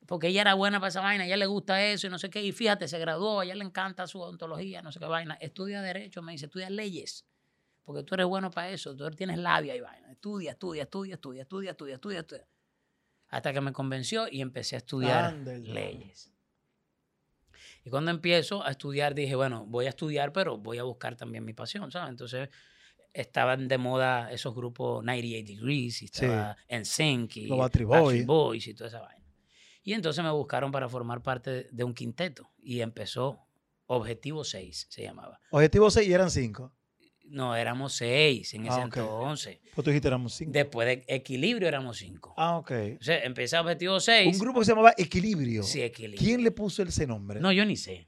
porque 0.06 0.28
ella 0.28 0.42
era 0.42 0.54
buena 0.54 0.80
para 0.80 0.90
esa 0.90 1.02
vaina, 1.02 1.24
a 1.24 1.28
ella 1.28 1.38
le 1.38 1.46
gusta 1.46 1.84
eso 1.84 2.08
y 2.08 2.10
no 2.10 2.20
sé 2.20 2.30
qué. 2.30 2.44
Y 2.44 2.52
fíjate, 2.52 2.88
se 2.88 3.00
graduó, 3.00 3.40
a 3.40 3.46
ella 3.46 3.56
le 3.56 3.64
encanta 3.64 4.08
su 4.08 4.20
ontología, 4.20 4.82
no 4.82 4.92
sé 4.92 5.00
qué 5.00 5.06
vaina. 5.06 5.36
Estudia 5.36 5.82
derecho, 5.82 6.22
me 6.22 6.34
dice, 6.34 6.46
estudia 6.46 6.70
leyes, 6.70 7.26
porque 7.84 8.04
tú 8.04 8.16
eres 8.16 8.28
bueno 8.28 8.52
para 8.52 8.70
eso, 8.70 8.96
tú 8.96 9.10
tienes 9.12 9.38
labia 9.38 9.76
y 9.76 9.82
vaina. 9.82 10.12
Estudia, 10.12 10.52
estudia, 10.52 10.84
estudia, 10.84 11.16
estudia, 11.16 11.42
estudia, 11.44 11.72
estudia, 11.72 11.96
estudia, 11.96 12.20
estudia. 12.20 12.48
Hasta 13.30 13.54
que 13.54 13.62
me 13.62 13.72
convenció 13.72 14.28
y 14.30 14.42
empecé 14.42 14.76
a 14.76 14.80
estudiar 14.80 15.34
leyes. 15.34 16.32
Y 17.84 17.90
cuando 17.90 18.12
empiezo 18.12 18.64
a 18.64 18.72
estudiar, 18.72 19.16
dije, 19.16 19.36
bueno, 19.36 19.66
voy 19.66 19.86
a 19.86 19.90
estudiar, 19.90 20.32
pero 20.34 20.58
voy 20.58 20.78
a 20.78 20.84
buscar 20.84 21.16
también 21.16 21.44
mi 21.44 21.54
pasión, 21.54 21.92
¿sabes? 21.92 22.10
Entonces 22.10 22.50
estaban 23.14 23.68
de 23.68 23.78
moda 23.78 24.32
esos 24.32 24.56
grupos 24.56 25.04
98 25.04 25.46
Degrees, 25.48 26.02
y 26.02 26.06
estaba 26.06 26.58
en 26.68 26.86
Sync 26.86 27.38
y 27.38 27.48
Boys. 27.48 28.26
Boys 28.26 28.68
y 28.68 28.74
toda 28.74 28.88
esa 28.88 29.02
vaina. 29.02 29.26
Y 29.84 29.94
entonces 29.94 30.24
me 30.24 30.32
buscaron 30.32 30.72
para 30.72 30.88
formar 30.88 31.22
parte 31.24 31.68
de 31.72 31.84
un 31.84 31.94
quinteto 31.94 32.52
y 32.62 32.82
empezó 32.82 33.40
Objetivo 33.88 34.44
6, 34.46 34.88
se 34.90 35.04
llamaba. 35.04 35.40
Objetivo 35.50 35.90
6 35.90 36.08
y 36.08 36.14
eran 36.14 36.32
5. 36.32 36.72
No, 37.32 37.56
éramos 37.56 37.94
seis 37.94 38.54
en 38.54 38.66
ese 38.66 38.82
ah, 38.82 38.84
entonces. 38.84 39.60
Pues 39.74 39.86
tú 39.86 39.90
dijiste 39.90 40.10
éramos 40.10 40.34
cinco. 40.34 40.52
Después 40.52 40.86
de 40.86 41.04
Equilibrio 41.08 41.68
éramos 41.68 41.98
cinco. 41.98 42.34
Ah, 42.36 42.58
ok. 42.58 42.72
O 43.00 43.04
sea, 43.04 43.24
empecé 43.24 43.58
Objetivo 43.58 44.00
6. 44.02 44.36
Un 44.36 44.40
grupo 44.40 44.60
que 44.60 44.66
se 44.66 44.72
llamaba 44.74 44.94
Equilibrio. 44.98 45.64
Sí, 45.64 45.82
Equilibrio. 45.82 46.20
¿Quién 46.20 46.44
le 46.44 46.52
puso 46.52 46.84
ese 46.84 47.08
nombre? 47.08 47.40
No, 47.40 47.54
yo 47.54 47.66
ni 47.66 47.78
sé. 47.78 48.08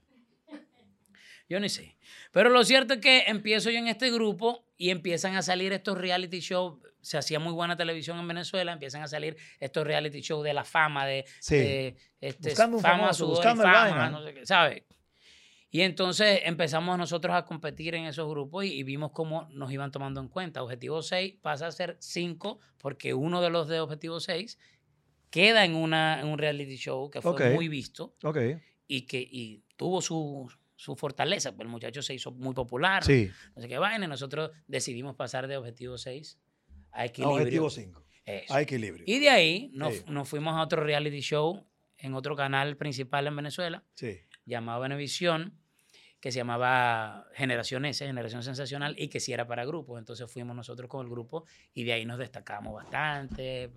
Yo 1.48 1.58
ni 1.58 1.70
sé. 1.70 1.96
Pero 2.32 2.50
lo 2.50 2.64
cierto 2.64 2.94
es 2.94 3.00
que 3.00 3.24
empiezo 3.26 3.70
yo 3.70 3.78
en 3.78 3.88
este 3.88 4.10
grupo 4.10 4.66
y 4.76 4.90
empiezan 4.90 5.36
a 5.36 5.42
salir 5.42 5.72
estos 5.72 5.96
reality 5.96 6.40
shows. 6.40 6.80
Se 7.00 7.16
hacía 7.16 7.38
muy 7.38 7.52
buena 7.52 7.76
televisión 7.76 8.18
en 8.18 8.28
Venezuela, 8.28 8.72
empiezan 8.72 9.02
a 9.02 9.08
salir 9.08 9.36
estos 9.58 9.86
reality 9.86 10.20
shows 10.20 10.44
de 10.44 10.52
la 10.52 10.64
fama, 10.64 11.06
de, 11.06 11.24
sí. 11.40 11.94
este, 12.20 12.48
buscando 12.50 12.76
un 12.78 12.82
fama, 12.82 12.98
famoso, 12.98 13.26
buscando 13.26 13.62
fama, 13.62 14.10
no 14.10 14.22
sé 14.22 14.34
qué, 14.34 14.46
¿sabes? 14.46 14.82
Y 15.74 15.82
entonces 15.82 16.42
empezamos 16.44 16.96
nosotros 16.96 17.34
a 17.34 17.44
competir 17.44 17.96
en 17.96 18.04
esos 18.04 18.30
grupos 18.30 18.64
y, 18.64 18.84
vimos 18.84 19.10
cómo 19.10 19.48
nos 19.50 19.72
iban 19.72 19.90
tomando 19.90 20.20
en 20.20 20.28
cuenta. 20.28 20.62
Objetivo 20.62 21.02
6 21.02 21.34
pasa 21.42 21.66
a 21.66 21.72
ser 21.72 21.96
5 21.98 22.60
porque 22.78 23.12
uno 23.12 23.42
de 23.42 23.50
los 23.50 23.66
de 23.66 23.80
Objetivo 23.80 24.20
6 24.20 24.56
queda 25.30 25.64
en, 25.64 25.74
una, 25.74 26.20
en 26.20 26.28
un 26.28 26.38
reality 26.38 26.76
show 26.76 27.10
que 27.10 27.20
fue 27.20 27.54
muy 27.54 27.66
visto 27.66 28.14
y 28.86 29.02
que 29.02 29.18
y 29.20 29.64
tuvo 29.74 30.00
su, 30.00 30.48
su 30.76 30.94
fortaleza. 30.94 31.50
Pues 31.56 31.66
el 31.66 31.72
muchacho 31.72 32.02
se 32.02 32.14
hizo 32.14 32.30
muy 32.30 32.54
popular. 32.54 33.02
Sí. 33.02 33.28
No 33.56 33.62
sé 33.62 33.66
qué 33.66 33.78
vaina. 33.78 34.06
Nosotros 34.06 34.52
decidimos 34.68 35.16
pasar 35.16 35.48
de 35.48 35.56
Objetivo 35.56 35.98
6 35.98 36.38
a 36.92 37.04
Equilibrio. 37.06 37.34
objetivo 37.34 37.68
5. 37.68 38.04
A 38.50 38.60
Equilibrio. 38.62 39.04
Y 39.08 39.18
de 39.18 39.28
ahí 39.28 39.70
nos, 39.74 40.06
nos, 40.06 40.28
fuimos 40.28 40.54
a 40.54 40.62
otro 40.62 40.84
reality 40.84 41.18
show 41.18 41.66
en 41.98 42.14
otro 42.14 42.36
canal 42.36 42.76
principal 42.76 43.26
en 43.26 43.34
Venezuela. 43.34 43.82
Sí. 43.94 44.20
Llamado 44.46 44.80
Venevisión 44.80 45.63
que 46.24 46.32
se 46.32 46.38
llamaba 46.38 47.26
Generación 47.34 47.84
S, 47.84 48.06
Generación 48.06 48.42
Sensacional, 48.42 48.94
y 48.96 49.08
que 49.08 49.20
sí 49.20 49.34
era 49.34 49.46
para 49.46 49.66
grupos. 49.66 49.98
Entonces 49.98 50.32
fuimos 50.32 50.56
nosotros 50.56 50.88
con 50.88 51.04
el 51.04 51.10
grupo 51.10 51.44
y 51.74 51.84
de 51.84 51.92
ahí 51.92 52.06
nos 52.06 52.16
destacamos 52.16 52.72
bastante. 52.72 53.70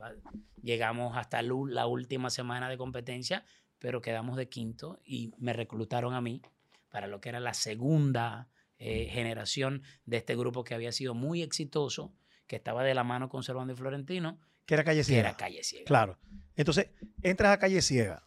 Llegamos 0.62 1.18
hasta 1.18 1.42
la 1.42 1.88
última 1.88 2.30
semana 2.30 2.70
de 2.70 2.78
competencia, 2.78 3.44
pero 3.80 4.00
quedamos 4.00 4.38
de 4.38 4.48
quinto 4.48 4.98
y 5.04 5.34
me 5.38 5.52
reclutaron 5.52 6.14
a 6.14 6.22
mí 6.22 6.42
para 6.90 7.08
lo 7.08 7.20
que 7.20 7.28
era 7.28 7.42
la 7.42 7.54
segunda 7.54 8.48
eh, 8.78 9.10
generación 9.12 9.84
de 10.06 10.16
este 10.16 10.38
grupo 10.38 10.64
que 10.64 10.74
había 10.74 10.94
sido 10.94 11.14
muy 11.14 11.42
exitoso, 11.42 12.14
que 12.48 12.56
estaba 12.56 12.86
de 12.86 12.94
la 12.94 13.04
mano 13.04 13.28
con 13.28 13.44
Servando 13.44 13.74
y 13.74 13.76
Florentino. 13.76 14.40
Que 14.67 14.73
era 14.73 14.84
Calle 14.84 15.03
Ciega. 15.03 15.23
Que 15.23 15.27
era 15.30 15.38
Calle 15.38 15.63
Ciega. 15.63 15.86
Claro. 15.86 16.19
Entonces, 16.56 16.89
entras 17.23 17.53
a 17.53 17.58
Calle 17.58 17.82
Ciega. 17.82 18.21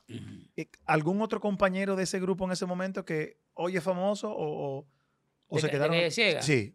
¿Algún 0.86 1.20
otro 1.20 1.38
compañero 1.38 1.96
de 1.96 2.04
ese 2.04 2.18
grupo 2.18 2.46
en 2.46 2.52
ese 2.52 2.64
momento 2.64 3.04
que 3.04 3.38
hoy 3.54 3.76
es 3.76 3.84
famoso 3.84 4.32
o, 4.32 4.88
o, 5.48 5.58
se 5.58 5.68
quedaron? 5.68 5.92
¿De 5.92 5.98
Calle 5.98 6.10
Ciega? 6.10 6.42
Sí. 6.42 6.74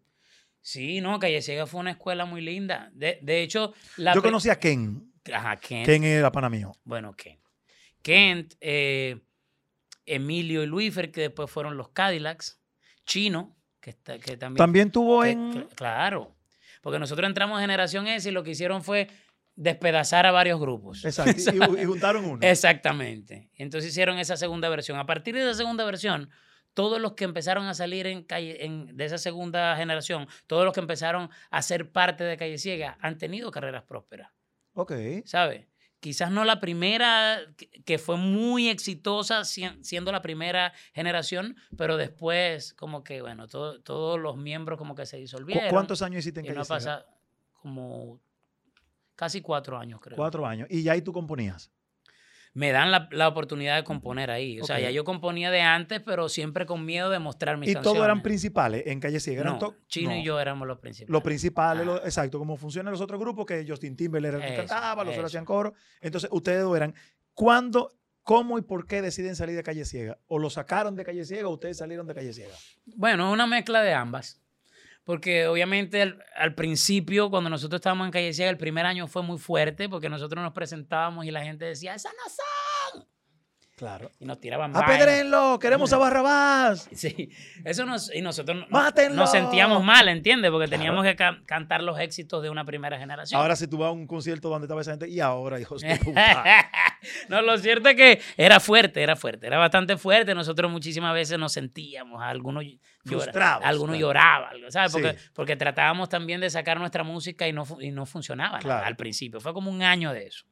Sí, 0.61 1.01
no, 1.01 1.19
Calle 1.19 1.41
Ciega 1.41 1.65
fue 1.65 1.79
una 1.79 1.91
escuela 1.91 2.25
muy 2.25 2.41
linda. 2.41 2.91
De, 2.93 3.19
de 3.23 3.41
hecho, 3.41 3.73
la 3.97 4.13
Yo 4.13 4.21
conocí 4.21 4.49
a 4.49 4.59
Ken. 4.59 5.11
Ajá, 5.33 5.57
Ken. 5.57 5.83
Ken 5.83 6.03
era 6.03 6.31
pana 6.31 6.49
mío. 6.49 6.71
Bueno, 6.83 7.15
Ken. 7.15 7.39
Kent, 8.03 8.53
eh, 8.61 9.19
Emilio 10.05 10.61
y 10.61 10.67
Luifer, 10.67 11.11
que 11.11 11.21
después 11.21 11.49
fueron 11.49 11.75
los 11.75 11.89
Cadillacs. 11.89 12.59
Chino, 13.03 13.57
que, 13.79 13.95
que 13.95 14.37
también. 14.37 14.57
También 14.57 14.91
tuvo 14.91 15.25
en. 15.25 15.67
claro. 15.75 16.35
Porque 16.85 16.99
nosotros 16.99 17.27
entramos 17.27 17.57
en 17.57 17.63
Generación 17.63 18.07
S 18.07 18.29
y 18.29 18.31
lo 18.31 18.43
que 18.43 18.51
hicieron 18.51 18.83
fue 18.83 19.07
despedazar 19.55 20.25
a 20.25 20.31
varios 20.31 20.59
grupos. 20.59 21.03
Exacto, 21.05 21.39
y, 21.77 21.85
juntaron 21.85 22.25
uno. 22.25 22.39
Exactamente. 22.41 23.49
Entonces 23.55 23.91
hicieron 23.91 24.19
esa 24.19 24.37
segunda 24.37 24.69
versión. 24.69 24.99
A 24.99 25.05
partir 25.05 25.35
de 25.35 25.41
esa 25.41 25.53
segunda 25.53 25.85
versión, 25.85 26.29
todos 26.73 26.99
los 26.99 27.13
que 27.13 27.23
empezaron 27.23 27.65
a 27.67 27.73
salir 27.73 28.05
en 28.05 28.23
calle, 28.23 28.65
en, 28.65 28.95
de 28.95 29.05
esa 29.05 29.17
segunda 29.17 29.75
generación, 29.77 30.27
todos 30.45 30.65
los 30.65 30.73
que 30.73 30.81
empezaron 30.81 31.29
a 31.49 31.61
ser 31.61 31.91
parte 31.91 32.23
de 32.23 32.37
Calle 32.37 32.57
Ciega, 32.57 32.97
han 33.01 33.17
tenido 33.17 33.49
carreras 33.49 33.83
prósperas. 33.83 34.31
Ok. 34.73 34.91
¿Sabes? 35.23 35.67
Quizás 36.01 36.29
no 36.29 36.43
la 36.43 36.59
primera, 36.59 37.39
que 37.85 37.97
fue 37.97 38.17
muy 38.17 38.69
exitosa 38.69 39.43
siendo 39.45 40.11
la 40.11 40.21
primera 40.21 40.73
generación, 40.93 41.55
pero 41.77 41.97
después 41.97 42.73
como 42.73 43.03
que, 43.03 43.21
bueno, 43.21 43.47
todos 43.47 44.19
los 44.19 44.37
miembros 44.37 44.77
como 44.77 44.93
que 44.93 45.05
se 45.07 45.17
disolvieron. 45.17 45.69
¿Cuántos 45.69 46.01
años 46.03 46.19
hiciste 46.19 46.41
en 46.41 46.47
Calle 46.47 46.59
no 46.59 46.65
pasa 46.65 47.07
como 47.53 48.21
casi 49.15 49.41
cuatro 49.41 49.77
años, 49.77 49.99
creo. 50.01 50.15
Cuatro 50.15 50.45
años. 50.45 50.67
¿Y 50.69 50.83
ya 50.83 50.93
ahí 50.93 51.01
tú 51.01 51.11
componías? 51.11 51.71
me 52.55 52.71
dan 52.71 52.89
la, 52.89 53.27
oportunidad 53.27 53.75
de 53.75 53.83
componer 53.83 54.31
ahí. 54.31 54.61
O 54.61 54.63
sea, 54.63 54.79
ya 54.79 54.89
yo 54.89 55.03
componía 55.03 55.51
de 55.51 55.59
antes, 55.59 55.99
pero 55.99 56.29
siempre 56.29 56.65
con 56.65 56.85
miedo 56.85 57.09
de 57.09 57.19
mostrar 57.19 57.57
mis 57.57 57.69
¿Y 57.69 57.73
canciones. 57.73 57.91
¿Y 57.91 57.95
todos 57.95 58.05
eran 58.05 58.23
principales 58.23 58.83
en 58.87 59.01
Calle 59.01 59.19
Ciega? 59.19 59.43
No, 59.43 59.75
Chino 59.89 60.15
y 60.15 60.23
yo 60.23 60.39
éramos 60.39 60.65
los 60.65 60.79
principales. 60.79 61.11
Los 61.11 61.21
principales, 61.21 61.85
exacto, 62.05 62.39
como 62.39 62.55
funcionan 62.55 62.93
los 62.93 63.01
otros 63.01 63.19
grupos, 63.19 63.45
que 63.45 63.65
Justin 63.67 63.97
Timberlake 63.97 64.35
era 64.35 64.45
el 64.45 64.51
que 64.51 64.57
cantaba, 64.57 65.03
los 65.03 65.13
otros 65.15 65.25
hacían 65.25 65.43
coro. 65.43 65.73
Entonces, 65.99 66.29
ustedes 66.31 66.63
dos 66.63 66.77
eran, 66.77 66.95
¿cuándo, 67.33 67.99
cómo 68.23 68.57
y 68.57 68.61
por 68.61 68.87
qué 68.87 69.01
deciden 69.01 69.35
salir 69.35 69.57
de 69.57 69.63
Calle 69.63 69.83
Ciega? 69.83 70.17
¿O 70.27 70.39
lo 70.39 70.49
sacaron 70.49 70.95
de 70.95 71.03
Calle 71.03 71.25
Ciega 71.25 71.49
o 71.49 71.51
ustedes 71.51 71.77
salieron 71.77 72.07
de 72.07 72.15
Calle 72.15 72.31
Ciega? 72.31 72.55
Bueno, 72.85 73.33
una 73.33 73.47
mezcla 73.47 73.81
de 73.81 73.93
ambas. 73.93 74.41
Porque 75.05 75.47
obviamente 75.47 76.01
al, 76.01 76.55
principio, 76.55 77.29
cuando 77.29 77.49
nosotros 77.49 77.79
estábamos 77.79 78.05
en 78.05 78.11
Calle 78.11 78.33
Ciega, 78.33 78.49
el 78.49 78.57
primer 78.57 78.87
año 78.87 79.07
fue 79.07 79.21
muy 79.21 79.37
fuerte 79.37 79.87
porque 79.87 80.09
nosotros 80.09 80.43
nos 80.43 80.51
presentábamos 80.51 81.25
y 81.25 81.31
la 81.31 81.43
gente 81.43 81.63
decía, 81.63 81.93
¡Esa 81.93 82.09
no 82.09 82.29
son! 82.29 82.74
Claro. 83.75 84.09
Y 84.19 84.25
nos 84.25 84.39
tiraban 84.39 84.75
¡Apedrenlo! 84.75 85.59
¡Queremos 85.59 85.91
a 85.91 85.97
Barrabás! 85.97 86.89
Sí, 86.95 87.29
eso 87.65 87.85
nos... 87.85 88.13
Y 88.13 88.21
nosotros 88.21 88.65
nos 89.11 89.31
sentíamos 89.31 89.83
mal, 89.83 90.07
¿entiendes? 90.07 90.49
Porque 90.49 90.69
teníamos 90.69 91.03
que 91.03 91.15
cantar 91.45 91.83
los 91.83 91.99
éxitos 91.99 92.41
de 92.41 92.49
una 92.49 92.63
primera 92.63 92.97
generación. 92.97 93.39
Ahora 93.39 93.55
si 93.57 93.67
tú 93.67 93.77
vas 93.77 93.89
a 93.89 93.91
un 93.91 94.07
concierto 94.07 94.49
donde 94.49 94.65
estaba 94.65 94.79
esa 94.79 94.91
gente, 94.91 95.09
y 95.09 95.19
ahora, 95.19 95.59
hijos 95.59 95.81
de 95.81 95.97
puta. 96.03 96.69
no, 97.27 97.41
lo 97.41 97.57
cierto 97.57 97.89
es 97.89 97.95
que 97.95 98.21
era 98.37 98.61
fuerte, 98.61 99.03
era 99.03 99.17
fuerte, 99.17 99.47
era 99.47 99.57
bastante 99.57 99.97
fuerte. 99.97 100.33
Nosotros 100.33 100.71
muchísimas 100.71 101.13
veces 101.13 101.37
nos 101.37 101.51
sentíamos, 101.51 102.21
algunos 102.23 102.63
frustrados. 103.03 103.65
Algunos 103.65 103.97
lloraban, 103.97 104.53
¿sabes? 104.69 104.93
Porque, 104.93 105.17
porque 105.33 105.57
tratábamos 105.57 106.07
también 106.07 106.39
de 106.39 106.49
sacar 106.49 106.79
nuestra 106.79 107.03
música 107.03 107.45
y 107.45 107.51
no, 107.51 107.67
y 107.81 107.91
no 107.91 108.05
funcionaba 108.05 108.57
al 108.57 108.95
principio. 108.95 109.41
Fue 109.41 109.53
como 109.53 109.69
un 109.69 109.83
año 109.83 110.13
de 110.13 110.27
eso. 110.27 110.45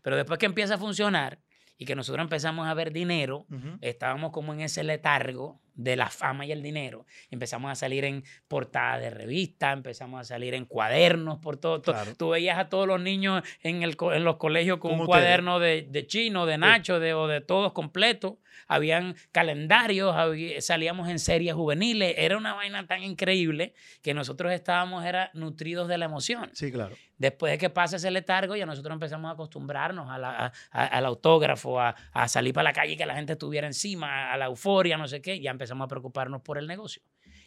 Pero 0.00 0.16
después 0.16 0.38
que 0.38 0.46
empieza 0.46 0.74
a 0.74 0.78
funcionar 0.78 1.38
y 1.78 1.84
que 1.84 1.94
nosotros 1.94 2.22
empezamos 2.22 2.66
a 2.66 2.74
ver 2.74 2.92
dinero, 2.92 3.46
estábamos 3.80 4.32
como 4.32 4.54
en 4.54 4.60
ese 4.60 4.82
letargo 4.84 5.60
de 5.76 5.94
la 5.94 6.08
fama 6.08 6.46
y 6.46 6.52
el 6.52 6.62
dinero. 6.62 7.06
Empezamos 7.30 7.70
a 7.70 7.74
salir 7.74 8.04
en 8.04 8.24
portadas 8.48 9.00
de 9.00 9.10
revistas, 9.10 9.74
empezamos 9.74 10.20
a 10.20 10.24
salir 10.24 10.54
en 10.54 10.64
cuadernos 10.64 11.38
por 11.38 11.58
todo. 11.58 11.82
Tú 12.16 12.30
veías 12.30 12.58
a 12.58 12.68
todos 12.68 12.86
los 12.86 13.00
niños 13.00 13.42
en, 13.62 13.82
el, 13.82 13.96
en 14.12 14.24
los 14.24 14.36
colegios 14.36 14.78
con 14.78 14.98
un 14.98 15.06
cuaderno 15.06 15.60
de, 15.60 15.86
de, 15.88 16.06
chino, 16.06 16.46
de 16.46 16.58
Nacho, 16.58 16.98
de, 16.98 17.14
o 17.14 17.28
de 17.28 17.40
todos 17.40 17.72
completos. 17.72 18.34
Habían 18.68 19.14
calendarios, 19.32 20.14
salíamos 20.60 21.08
en 21.08 21.18
series 21.18 21.54
juveniles. 21.54 22.14
Era 22.16 22.36
una 22.36 22.54
vaina 22.54 22.86
tan 22.86 23.02
increíble 23.02 23.74
que 24.02 24.14
nosotros 24.14 24.52
estábamos 24.52 25.04
era, 25.04 25.30
nutridos 25.34 25.88
de 25.88 25.98
la 25.98 26.06
emoción. 26.06 26.50
Sí, 26.54 26.72
claro. 26.72 26.96
Después 27.18 27.52
de 27.52 27.58
que 27.58 27.70
pase 27.70 27.96
ese 27.96 28.10
letargo, 28.10 28.56
ya 28.56 28.66
nosotros 28.66 28.92
empezamos 28.92 29.30
a 29.30 29.32
acostumbrarnos 29.32 30.08
al 30.10 31.06
autógrafo, 31.06 31.80
a, 31.80 31.94
a, 32.12 32.28
salir 32.28 32.52
para 32.52 32.64
la 32.64 32.72
calle 32.72 32.92
y 32.92 32.96
que 32.96 33.06
la 33.06 33.14
gente 33.14 33.32
estuviera 33.32 33.66
encima, 33.66 34.32
a 34.32 34.36
la 34.36 34.46
euforia, 34.46 34.98
no 34.98 35.08
sé 35.08 35.22
qué. 35.22 35.40
Ya 35.40 35.50
empezamos 35.50 35.65
a 35.72 35.88
preocuparnos 35.88 36.42
por 36.42 36.58
el 36.58 36.66
negocio. 36.66 37.02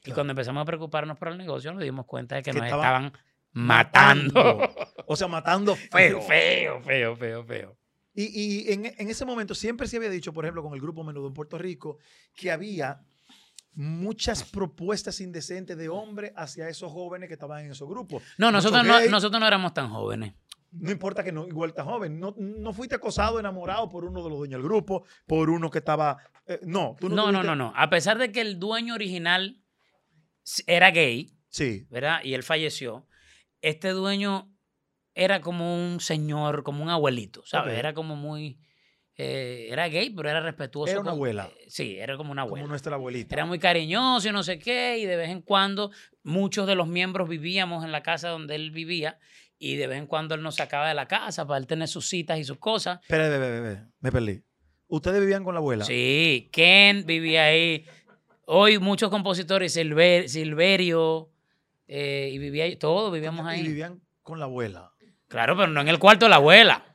Y 0.06 0.12
cuando 0.12 0.32
empezamos 0.32 0.62
a 0.62 0.66
preocuparnos 0.66 1.18
por 1.18 1.30
el 1.30 1.38
negocio, 1.38 1.72
nos 1.74 1.84
dimos 1.84 2.06
cuenta 2.06 2.36
de 2.36 2.44
que, 2.44 2.54
nos 2.54 2.64
estaban 2.64 3.14
matando. 3.52 4.70
O 5.08 5.16
sea, 5.16 5.28
matando 5.28 5.76
feo. 5.92 6.22
Feo, 6.22 6.82
feo, 6.82 7.16
feo, 7.16 7.44
feo. 7.44 7.78
Y, 8.14 8.24
y 8.24 8.74
en, 8.74 8.86
en, 8.86 9.10
ese 9.10 9.26
momento 9.26 9.56
siempre 9.56 9.88
se 9.88 9.98
había 9.98 10.10
dicho, 10.10 10.34
por 10.34 10.46
ejemplo, 10.46 10.64
con 10.64 10.74
el 10.74 10.82
grupo 10.82 11.04
Menudo 11.04 11.28
en 11.28 11.34
Puerto 11.34 11.58
Rico, 11.58 12.00
que 12.36 12.52
había 12.52 13.02
muchas 13.76 14.44
propuestas 14.44 15.22
indecentes 15.22 15.78
de 15.78 15.90
hombres 15.90 16.34
hacia 16.36 16.68
esos 16.68 16.92
jóvenes 16.92 17.28
que 17.28 17.34
estaban 17.34 17.66
en 17.66 17.72
esos 17.72 17.88
grupos. 17.88 18.24
No, 18.38 18.52
nosotros 18.52 18.86
no, 18.86 19.00
nosotros 19.06 19.40
no 19.40 19.48
éramos 19.48 19.74
tan 19.74 19.90
jóvenes. 19.90 20.34
No 20.72 20.92
importa 20.92 21.24
que 21.24 21.32
no, 21.32 21.48
igual 21.48 21.74
tan 21.74 21.86
joven. 21.86 22.20
No, 22.20 22.36
no 22.38 22.74
fuiste 22.74 22.96
acosado, 22.96 23.40
enamorado 23.40 23.90
por 23.90 24.06
uno 24.06 24.22
de 24.24 24.30
los 24.30 24.38
dueños 24.38 24.60
del 24.60 24.68
grupo, 24.68 25.04
por 25.26 25.50
uno 25.50 25.70
que 25.70 25.80
estaba. 25.80 26.18
Eh, 26.50 26.60
no, 26.64 26.98
tú 27.00 27.08
no. 27.10 27.16
No, 27.16 27.32
no, 27.32 27.44
no, 27.44 27.56
no. 27.56 27.72
A 27.76 27.90
pesar 27.90 28.18
de 28.18 28.32
que 28.32 28.42
el 28.42 28.60
dueño 28.60 28.96
original 28.96 29.62
era 30.66 30.90
gay, 30.90 31.32
sí. 31.48 31.86
¿verdad? 31.90 32.22
Y 32.24 32.34
él 32.34 32.44
falleció, 32.44 33.08
este 33.62 33.90
dueño 33.90 34.52
era 35.14 35.42
como 35.42 35.76
un 35.76 36.00
señor, 36.00 36.64
como 36.64 36.84
un 36.84 36.90
abuelito, 36.90 37.44
¿sabes? 37.46 37.78
Era 37.78 37.94
como 37.94 38.16
muy. 38.16 38.60
Eh, 39.16 39.68
era 39.70 39.90
gay, 39.90 40.10
pero 40.10 40.30
era 40.30 40.40
respetuoso. 40.40 40.92
Era 40.92 41.02
una 41.02 41.12
abuela. 41.12 41.52
Eh, 41.60 41.66
sí, 41.68 41.98
era 41.98 42.18
como 42.18 42.32
una 42.32 42.44
abuela. 42.44 42.64
Como 42.64 42.70
nuestra 42.70 42.96
abuelita. 42.96 43.36
Era 43.36 43.46
muy 43.46 43.60
cariñoso 43.60 44.30
y 44.30 44.32
no 44.32 44.44
sé 44.44 44.58
qué, 44.58 44.98
y 44.98 45.06
de 45.06 45.18
vez 45.18 45.30
en 45.30 45.42
cuando 45.42 45.92
muchos 46.24 46.66
de 46.66 46.76
los 46.76 46.88
miembros 46.88 47.30
vivíamos 47.30 47.84
en 47.84 47.92
la 47.92 48.02
casa 48.02 48.30
donde 48.30 48.56
él 48.56 48.72
vivía 48.72 49.20
y 49.60 49.76
de 49.76 49.88
vez 49.88 49.98
en 49.98 50.08
cuando 50.08 50.36
él 50.36 50.42
nos 50.42 50.56
sacaba 50.56 50.88
de 50.88 50.96
la 50.96 51.08
casa 51.08 51.46
para 51.46 51.58
él 51.60 51.68
tener 51.68 51.90
sus 51.90 52.08
citas 52.08 52.40
y 52.40 52.46
sus 52.46 52.58
cosas. 52.58 53.00
Espera, 53.02 53.28
bebé, 53.28 53.88
me 54.00 54.12
perdí. 54.12 54.42
¿Ustedes 54.90 55.20
vivían 55.22 55.44
con 55.44 55.54
la 55.54 55.60
abuela? 55.60 55.86
Sí, 55.86 56.50
Ken 56.52 57.06
vivía 57.06 57.46
ahí. 57.46 57.86
Hoy 58.46 58.80
muchos 58.80 59.12
compositores, 59.12 59.72
Silverio, 59.74 61.30
eh, 61.88 62.30
y 62.34 62.38
vivía 62.40 62.64
ahí, 62.64 62.76
todos 62.76 63.14
vivíamos 63.14 63.46
ahí. 63.46 63.62
Y 63.62 63.68
vivían 63.68 64.02
con 64.24 64.40
la 64.40 64.46
abuela. 64.46 64.92
Claro, 65.28 65.56
pero 65.56 65.68
no 65.68 65.82
en 65.82 65.90
el 65.90 66.00
cuarto 66.00 66.26
de 66.26 66.32
la 66.32 66.38
abuela. 66.38 66.89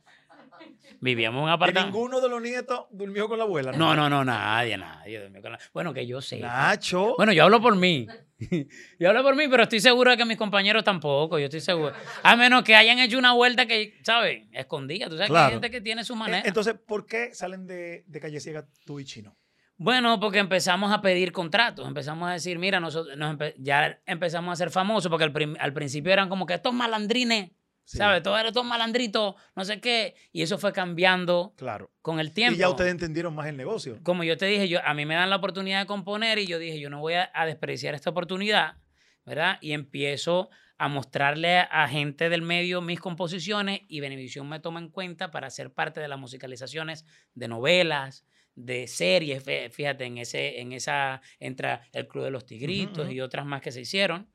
Vivíamos 1.04 1.40
en 1.40 1.44
un 1.44 1.50
apartamento. 1.50 1.94
ninguno 1.94 2.18
de 2.18 2.30
los 2.30 2.40
nietos 2.40 2.86
durmió 2.90 3.28
con 3.28 3.36
la 3.36 3.44
abuela? 3.44 3.72
No, 3.72 3.94
no, 3.94 4.08
no, 4.08 4.24
nadie, 4.24 4.78
nadie 4.78 5.20
durmió 5.20 5.42
con 5.42 5.52
la 5.52 5.58
Bueno, 5.74 5.92
que 5.92 6.06
yo 6.06 6.22
sé. 6.22 6.40
Nacho. 6.40 7.14
Bueno, 7.18 7.30
yo 7.34 7.44
hablo 7.44 7.60
por 7.60 7.76
mí. 7.76 8.06
yo 8.98 9.10
hablo 9.10 9.22
por 9.22 9.36
mí, 9.36 9.46
pero 9.46 9.64
estoy 9.64 9.80
seguro 9.80 10.12
de 10.12 10.16
que 10.16 10.24
mis 10.24 10.38
compañeros 10.38 10.82
tampoco, 10.82 11.38
yo 11.38 11.44
estoy 11.44 11.60
seguro. 11.60 11.92
A 12.22 12.36
menos 12.36 12.64
que 12.64 12.74
hayan 12.74 12.98
hecho 13.00 13.18
una 13.18 13.34
vuelta 13.34 13.66
que, 13.66 14.00
¿sabes? 14.02 14.48
Escondida. 14.50 15.10
Tú 15.10 15.18
sabes 15.18 15.30
que 15.30 15.36
hay 15.36 15.50
gente 15.50 15.70
que 15.70 15.82
tiene 15.82 16.04
su 16.04 16.16
manera. 16.16 16.42
Entonces, 16.48 16.74
¿por 16.74 17.04
qué 17.04 17.34
salen 17.34 17.66
de, 17.66 18.06
Calle 18.18 18.40
Ciega 18.40 18.66
tú 18.86 18.98
y 18.98 19.04
Chino? 19.04 19.36
Bueno, 19.76 20.18
porque 20.18 20.38
empezamos 20.38 20.90
a 20.90 21.02
pedir 21.02 21.32
contratos, 21.32 21.86
empezamos 21.86 22.30
a 22.30 22.32
decir, 22.32 22.58
mira, 22.58 22.80
nosotros 22.80 23.14
ya 23.58 24.00
empezamos 24.06 24.54
a 24.54 24.56
ser 24.56 24.70
famosos, 24.70 25.10
porque 25.10 25.24
al, 25.24 25.56
al 25.60 25.72
principio 25.74 26.14
eran 26.14 26.30
como 26.30 26.46
que 26.46 26.54
estos 26.54 26.72
malandrines 26.72 27.50
¿Sabes? 27.84 28.22
Todo 28.22 28.38
era 28.38 28.50
todo 28.50 28.64
malandrito, 28.64 29.36
no 29.54 29.64
sé 29.64 29.80
qué. 29.80 30.14
Y 30.32 30.42
eso 30.42 30.58
fue 30.58 30.72
cambiando 30.72 31.54
claro. 31.56 31.90
con 32.00 32.18
el 32.18 32.32
tiempo. 32.32 32.56
Y 32.56 32.60
ya 32.60 32.70
ustedes 32.70 32.90
entendieron 32.90 33.34
más 33.34 33.46
el 33.46 33.56
negocio. 33.56 33.98
Como 34.02 34.24
yo 34.24 34.36
te 34.36 34.46
dije, 34.46 34.68
yo, 34.68 34.80
a 34.84 34.94
mí 34.94 35.04
me 35.04 35.14
dan 35.14 35.30
la 35.30 35.36
oportunidad 35.36 35.80
de 35.80 35.86
componer 35.86 36.38
y 36.38 36.46
yo 36.46 36.58
dije, 36.58 36.80
yo 36.80 36.88
no 36.88 37.00
voy 37.00 37.14
a, 37.14 37.30
despreciar 37.44 37.94
esta 37.94 38.10
oportunidad, 38.10 38.78
¿verdad? 39.26 39.58
Y 39.60 39.72
empiezo 39.72 40.48
a 40.78 40.88
mostrarle 40.88 41.58
a 41.58 41.86
gente 41.88 42.28
del 42.28 42.42
medio 42.42 42.80
mis 42.80 43.00
composiciones 43.00 43.82
y 43.86 44.00
Benevisión 44.00 44.48
me 44.48 44.60
toma 44.60 44.80
en 44.80 44.88
cuenta 44.88 45.30
para 45.30 45.50
ser 45.50 45.72
parte 45.72 46.00
de 46.00 46.08
las 46.08 46.18
musicalizaciones 46.18 47.04
de 47.34 47.48
novelas, 47.48 48.26
de 48.54 48.86
series, 48.86 49.44
fíjate, 49.72 50.04
en, 50.04 50.18
ese, 50.18 50.60
en 50.60 50.72
esa 50.72 51.20
entra 51.38 51.82
El 51.92 52.08
Club 52.08 52.24
de 52.24 52.30
los 52.30 52.46
Tigritos 52.46 53.10
y 53.10 53.20
otras 53.20 53.44
más 53.44 53.60
que 53.60 53.72
se 53.72 53.82
hicieron. 53.82 54.30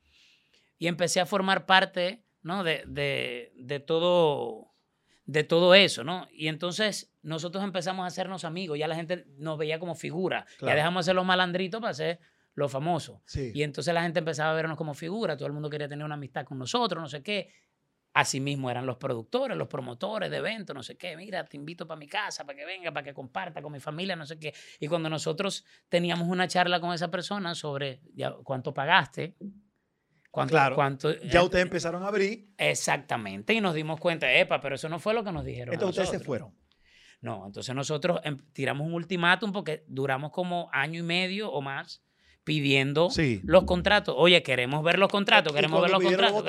Y 0.78 0.86
empecé 0.86 1.20
a 1.20 1.26
formar 1.26 1.66
parte 1.66 2.24
¿no? 2.42 2.64
De, 2.64 2.84
de, 2.86 3.52
de, 3.56 3.80
todo, 3.80 4.72
de 5.24 5.44
todo 5.44 5.74
eso, 5.74 6.04
¿no? 6.04 6.26
Y 6.32 6.48
entonces 6.48 7.12
nosotros 7.22 7.62
empezamos 7.64 8.04
a 8.04 8.06
hacernos 8.06 8.44
amigos, 8.44 8.78
ya 8.78 8.88
la 8.88 8.96
gente 8.96 9.26
nos 9.38 9.58
veía 9.58 9.78
como 9.78 9.94
figura, 9.94 10.46
ya 10.60 10.74
dejamos 10.74 11.04
de 11.04 11.10
ser 11.10 11.14
los 11.16 11.26
malandritos 11.26 11.80
para 11.80 11.94
ser 11.94 12.20
los 12.54 12.70
famosos. 12.70 13.20
Y 13.54 13.62
entonces 13.62 13.92
la 13.94 14.02
gente 14.02 14.18
empezaba 14.18 14.50
a 14.50 14.54
vernos 14.54 14.76
como 14.76 14.94
figura, 14.94 15.36
todo 15.36 15.46
el 15.46 15.52
mundo 15.52 15.70
quería 15.70 15.88
tener 15.88 16.04
una 16.04 16.14
amistad 16.14 16.44
con 16.44 16.58
nosotros, 16.58 17.00
no 17.02 17.08
sé 17.08 17.22
qué. 17.22 17.52
Asimismo 18.12 18.68
eran 18.70 18.86
los 18.86 18.96
productores, 18.96 19.56
los 19.56 19.68
promotores 19.68 20.32
de 20.32 20.38
eventos, 20.38 20.74
no 20.74 20.82
sé 20.82 20.96
qué. 20.96 21.16
Mira, 21.16 21.44
te 21.44 21.56
invito 21.56 21.86
para 21.86 21.98
mi 21.98 22.08
casa, 22.08 22.44
para 22.44 22.58
que 22.58 22.64
venga, 22.64 22.92
para 22.92 23.04
que 23.04 23.14
comparta 23.14 23.62
con 23.62 23.72
mi 23.72 23.78
familia, 23.78 24.16
no 24.16 24.26
sé 24.26 24.36
qué. 24.36 24.52
Y 24.80 24.88
cuando 24.88 25.08
nosotros 25.08 25.64
teníamos 25.88 26.26
una 26.26 26.48
charla 26.48 26.80
con 26.80 26.92
esa 26.92 27.08
persona 27.08 27.54
sobre 27.54 28.00
cuánto 28.42 28.74
pagaste, 28.74 29.36
claro, 30.48 30.76
ya 31.24 31.42
ustedes 31.42 31.64
empezaron 31.64 32.02
a 32.02 32.08
abrir. 32.08 32.48
Exactamente, 32.56 33.52
y 33.54 33.60
nos 33.60 33.74
dimos 33.74 33.98
cuenta, 33.98 34.32
epa, 34.32 34.60
pero 34.60 34.76
eso 34.76 34.88
no 34.88 34.98
fue 34.98 35.14
lo 35.14 35.24
que 35.24 35.32
nos 35.32 35.44
dijeron. 35.44 35.74
Entonces 35.74 36.04
ustedes 36.04 36.20
se 36.20 36.24
fueron. 36.24 36.54
No, 37.20 37.46
entonces 37.46 37.74
nosotros 37.74 38.20
em, 38.24 38.38
tiramos 38.52 38.86
un 38.86 38.94
ultimátum 38.94 39.52
porque 39.52 39.84
duramos 39.88 40.30
como 40.30 40.70
año 40.72 41.00
y 41.00 41.02
medio 41.02 41.50
o 41.50 41.60
más 41.60 42.02
pidiendo 42.44 43.10
los 43.44 43.64
contratos. 43.64 44.14
Oye, 44.16 44.42
queremos 44.42 44.82
ver 44.82 44.98
los 44.98 45.08
contratos, 45.08 45.52
queremos 45.52 45.82
ver 45.82 45.90
los 45.90 46.02
contratos, 46.02 46.42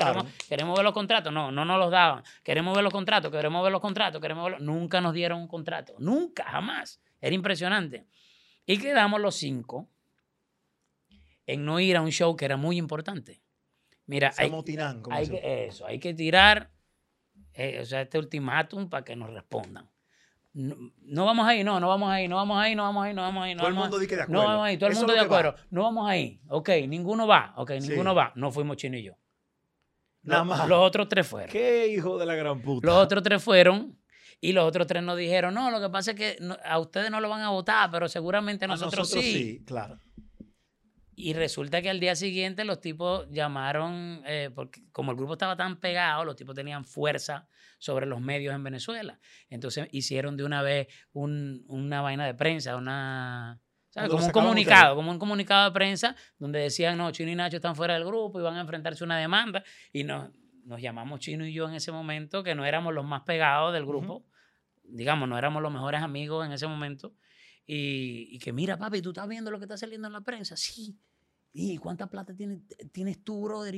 queremos, 0.48 0.76
ver 0.76 0.84
los 0.84 0.94
contratos. 0.94 1.32
No, 1.32 1.52
no 1.52 1.64
nos 1.64 1.78
los 1.78 1.90
daban. 1.90 2.22
Queremos 2.42 2.74
ver 2.74 2.82
los 2.82 2.92
contratos, 2.92 3.30
queremos 3.30 3.62
ver 3.62 3.72
los 3.72 3.80
contratos, 3.80 4.20
queremos 4.20 4.50
ver 4.50 4.60
Nunca 4.62 5.00
nos 5.00 5.12
dieron 5.12 5.40
un 5.40 5.48
contrato. 5.48 5.94
Nunca, 5.98 6.44
jamás. 6.44 7.00
Era 7.20 7.34
impresionante. 7.34 8.06
Y 8.64 8.78
quedamos 8.78 9.20
los 9.20 9.34
cinco 9.36 9.90
en 11.46 11.64
no 11.64 11.78
ir 11.78 11.96
a 11.96 12.00
un 12.00 12.10
show 12.10 12.34
que 12.36 12.46
era 12.46 12.56
muy 12.56 12.78
importante. 12.78 13.42
Mira, 14.06 14.32
hay, 14.36 14.50
que, 15.28 15.66
eso, 15.66 15.86
hay 15.86 15.98
que 15.98 16.12
tirar 16.12 16.70
eh, 17.54 17.80
o 17.80 17.84
sea, 17.84 18.02
este 18.02 18.18
ultimátum 18.18 18.88
para 18.88 19.04
que 19.04 19.14
nos 19.14 19.30
respondan. 19.30 19.88
No, 20.54 21.24
vamos 21.24 21.46
ahí, 21.46 21.64
no, 21.64 21.80
no 21.80 21.88
vamos 21.88 22.10
ahí, 22.10 22.28
no 22.28 22.36
vamos 22.36 22.58
ahí, 22.58 22.74
no 22.74 22.82
vamos 22.82 23.04
ahí, 23.04 23.14
no 23.14 23.22
vamos 23.22 23.44
ahí. 23.44 23.54
No 23.54 23.60
todo 23.60 23.68
el 23.68 23.74
mundo 23.74 23.98
dice 23.98 24.16
de 24.16 24.22
acuerdo. 24.22 24.42
No 24.42 24.48
vamos 24.48 24.66
ahí, 24.66 24.76
todo 24.76 24.90
el 24.90 24.96
mundo 24.96 25.12
de 25.14 25.20
acuerdo. 25.20 25.54
No 25.70 25.82
vamos 25.82 26.10
ahí. 26.10 26.40
Ok, 26.48 26.68
ninguno 26.88 27.26
va. 27.26 27.54
Ok, 27.56 27.70
ninguno 27.80 28.14
va. 28.14 28.32
No 28.34 28.50
fuimos 28.50 28.76
Chino 28.76 28.98
y 28.98 29.04
yo. 29.04 29.14
Nada 30.22 30.44
más. 30.44 30.68
Los 30.68 30.78
otros 30.78 31.08
tres 31.08 31.26
fueron. 31.26 31.50
Qué 31.50 31.88
hijo 31.88 32.18
de 32.18 32.26
la 32.26 32.34
gran 32.34 32.60
puta. 32.60 32.86
Los 32.86 32.96
otros 32.96 33.22
tres 33.22 33.42
fueron 33.42 33.98
y 34.40 34.52
los 34.52 34.64
otros 34.64 34.86
tres 34.86 35.02
nos 35.02 35.16
dijeron, 35.16 35.54
no, 35.54 35.70
lo 35.70 35.80
que 35.80 35.88
pasa 35.88 36.10
es 36.10 36.16
que 36.16 36.38
a 36.64 36.78
ustedes 36.78 37.10
no 37.10 37.20
lo 37.20 37.28
van 37.28 37.42
a 37.42 37.50
votar, 37.50 37.90
pero 37.90 38.08
seguramente 38.08 38.66
nosotros, 38.66 38.98
nosotros 38.98 39.24
sí. 39.24 39.32
sí. 39.32 39.64
claro. 39.64 39.98
Y 41.14 41.34
resulta 41.34 41.82
que 41.82 41.90
al 41.90 42.00
día 42.00 42.16
siguiente 42.16 42.64
los 42.64 42.80
tipos 42.80 43.28
llamaron, 43.30 44.22
eh, 44.26 44.50
porque 44.54 44.82
como 44.92 45.10
el 45.10 45.16
grupo 45.16 45.34
estaba 45.34 45.56
tan 45.56 45.78
pegado, 45.78 46.24
los 46.24 46.36
tipos 46.36 46.54
tenían 46.54 46.84
fuerza 46.84 47.48
sobre 47.78 48.06
los 48.06 48.20
medios 48.20 48.54
en 48.54 48.64
Venezuela. 48.64 49.18
Entonces 49.50 49.88
hicieron 49.92 50.36
de 50.36 50.44
una 50.44 50.62
vez 50.62 50.88
una 51.12 52.00
vaina 52.00 52.26
de 52.26 52.34
prensa, 52.34 52.76
una... 52.76 53.60
Como 54.08 54.24
un 54.24 54.30
comunicado, 54.30 54.96
como 54.96 55.10
un 55.10 55.18
comunicado 55.18 55.66
de 55.66 55.72
prensa 55.72 56.16
donde 56.38 56.60
decían, 56.60 56.96
no, 56.96 57.10
Chino 57.10 57.30
y 57.30 57.34
Nacho 57.34 57.56
están 57.56 57.76
fuera 57.76 57.92
del 57.92 58.06
grupo 58.06 58.40
y 58.40 58.42
van 58.42 58.56
a 58.56 58.62
enfrentarse 58.62 59.04
a 59.04 59.06
una 59.06 59.18
demanda. 59.18 59.62
Y 59.92 60.04
nos, 60.04 60.30
nos 60.64 60.80
llamamos 60.80 61.20
Chino 61.20 61.44
y 61.44 61.52
yo 61.52 61.68
en 61.68 61.74
ese 61.74 61.92
momento, 61.92 62.42
que 62.42 62.54
no 62.54 62.64
éramos 62.64 62.94
los 62.94 63.04
más 63.04 63.20
pegados 63.22 63.74
del 63.74 63.84
grupo. 63.84 64.24
Digamos, 64.82 65.28
no 65.28 65.36
éramos 65.36 65.62
los 65.62 65.70
mejores 65.70 66.00
amigos 66.00 66.46
en 66.46 66.52
ese 66.52 66.66
momento. 66.66 67.12
Y, 67.66 68.38
que 68.40 68.52
mira, 68.52 68.76
papi, 68.76 69.00
tú 69.00 69.10
estás 69.10 69.28
viendo 69.28 69.50
lo 69.50 69.58
que 69.58 69.64
está 69.64 69.76
saliendo 69.76 70.06
en 70.08 70.12
la 70.12 70.20
prensa. 70.20 70.56
Sí. 70.56 70.98
¿Y 71.52 71.78
cuánta 71.78 72.08
plata 72.08 72.34
tienes, 72.34 72.60
tienes 72.92 73.22
tú, 73.22 73.42
brother? 73.42 73.74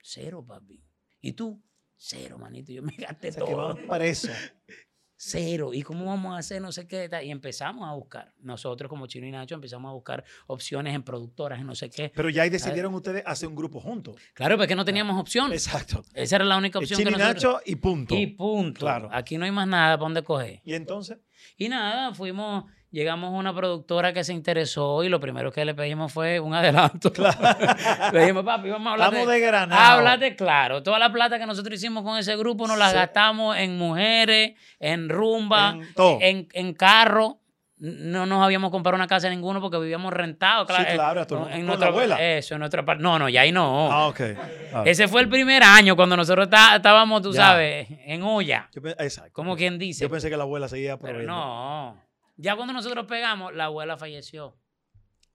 Cero, 0.00 0.44
papi. 0.46 0.82
¿Y 1.20 1.32
tú? 1.32 1.62
Cero, 1.96 2.38
manito. 2.38 2.72
Yo 2.72 2.82
me 2.82 2.92
gasté 2.98 3.32
todo. 3.32 3.76
para 3.86 4.06
eso. 4.06 4.28
Cero. 5.24 5.72
¿Y 5.72 5.82
cómo 5.82 6.06
vamos 6.06 6.34
a 6.34 6.38
hacer? 6.38 6.60
No 6.60 6.72
sé 6.72 6.88
qué. 6.88 7.08
Y 7.22 7.30
empezamos 7.30 7.88
a 7.88 7.92
buscar. 7.92 8.34
Nosotros, 8.40 8.88
como 8.88 9.06
Chino 9.06 9.24
y 9.24 9.30
Nacho, 9.30 9.54
empezamos 9.54 9.88
a 9.88 9.92
buscar 9.92 10.24
opciones 10.48 10.96
en 10.96 11.04
productoras, 11.04 11.60
en 11.60 11.66
no 11.68 11.76
sé 11.76 11.90
qué. 11.90 12.10
Pero 12.12 12.28
ya 12.28 12.42
ahí 12.42 12.50
decidieron 12.50 12.92
ustedes 12.92 13.22
hacer 13.24 13.48
un 13.48 13.54
grupo 13.54 13.78
juntos. 13.78 14.16
Claro, 14.34 14.58
porque 14.58 14.74
no 14.74 14.84
teníamos 14.84 15.20
opciones. 15.20 15.64
Exacto. 15.64 16.04
Esa 16.12 16.36
era 16.36 16.44
la 16.44 16.56
única 16.56 16.80
opción. 16.80 16.98
Chino 16.98 17.12
y 17.12 17.14
Nacho 17.14 17.60
y 17.64 17.76
punto. 17.76 18.16
Y 18.16 18.26
punto. 18.26 18.80
Claro. 18.80 19.10
Aquí 19.12 19.38
no 19.38 19.44
hay 19.44 19.52
más 19.52 19.68
nada 19.68 19.96
para 19.96 20.06
dónde 20.06 20.24
coger. 20.24 20.60
¿Y 20.64 20.74
entonces? 20.74 21.18
Y 21.56 21.68
nada, 21.68 22.12
fuimos 22.12 22.64
llegamos 22.92 23.32
a 23.32 23.36
una 23.36 23.54
productora 23.54 24.12
que 24.12 24.22
se 24.22 24.32
interesó 24.32 25.02
y 25.02 25.08
lo 25.08 25.18
primero 25.18 25.50
que 25.50 25.64
le 25.64 25.74
pedimos 25.74 26.12
fue 26.12 26.38
un 26.38 26.54
adelanto. 26.54 27.12
le 28.12 28.20
dijimos, 28.20 28.44
papi, 28.44 28.70
vamos 28.70 28.86
a 28.86 28.92
hablar 28.92 29.14
Estamos 29.14 29.32
de, 29.32 29.40
de 29.40 29.74
Háblate 29.74 30.36
claro. 30.36 30.82
Toda 30.82 30.98
la 30.98 31.10
plata 31.10 31.38
que 31.38 31.46
nosotros 31.46 31.74
hicimos 31.74 32.04
con 32.04 32.18
ese 32.18 32.36
grupo 32.36 32.68
nos 32.68 32.78
la 32.78 32.92
gastamos 32.92 33.56
en 33.56 33.76
mujeres, 33.76 34.52
en 34.78 35.08
rumba, 35.08 35.78
en, 36.20 36.48
en, 36.52 36.74
carro. 36.74 37.38
No 37.78 38.26
nos 38.26 38.44
habíamos 38.44 38.70
comprado 38.70 38.94
una 38.94 39.08
casa 39.08 39.28
ninguno 39.28 39.60
porque 39.60 39.76
vivíamos 39.78 40.12
rentados. 40.12 40.68
Claro, 40.68 40.84
sí, 40.88 40.94
claro, 40.94 41.48
en, 41.48 41.60
en 41.60 41.66
nuestra 41.66 41.88
abuela. 41.88 42.16
Eso, 42.22 42.54
en 42.54 42.60
nuestra 42.60 42.84
parte. 42.84 43.02
No, 43.02 43.18
no, 43.18 43.28
ya 43.28 43.40
ahí 43.40 43.50
no. 43.50 43.90
Ah, 43.90 44.06
ok. 44.06 44.20
Ah. 44.72 44.82
Ese 44.86 45.08
fue 45.08 45.20
el 45.20 45.28
primer 45.28 45.64
año 45.64 45.96
cuando 45.96 46.16
nosotros 46.16 46.46
estábamos, 46.46 47.22
tú 47.22 47.32
sabes, 47.32 47.88
en 48.06 48.22
olla. 48.22 48.68
exacto. 48.98 49.32
Como 49.32 49.56
quien 49.56 49.80
dice. 49.80 50.04
Yo 50.04 50.10
pensé 50.10 50.30
que 50.30 50.36
la 50.36 50.44
abuela 50.44 50.68
seguía 50.68 50.96
Pero 50.96 51.22
no. 51.22 52.11
Ya 52.36 52.56
cuando 52.56 52.72
nosotros 52.72 53.06
pegamos, 53.06 53.54
la 53.54 53.66
abuela 53.66 53.96
falleció. 53.96 54.58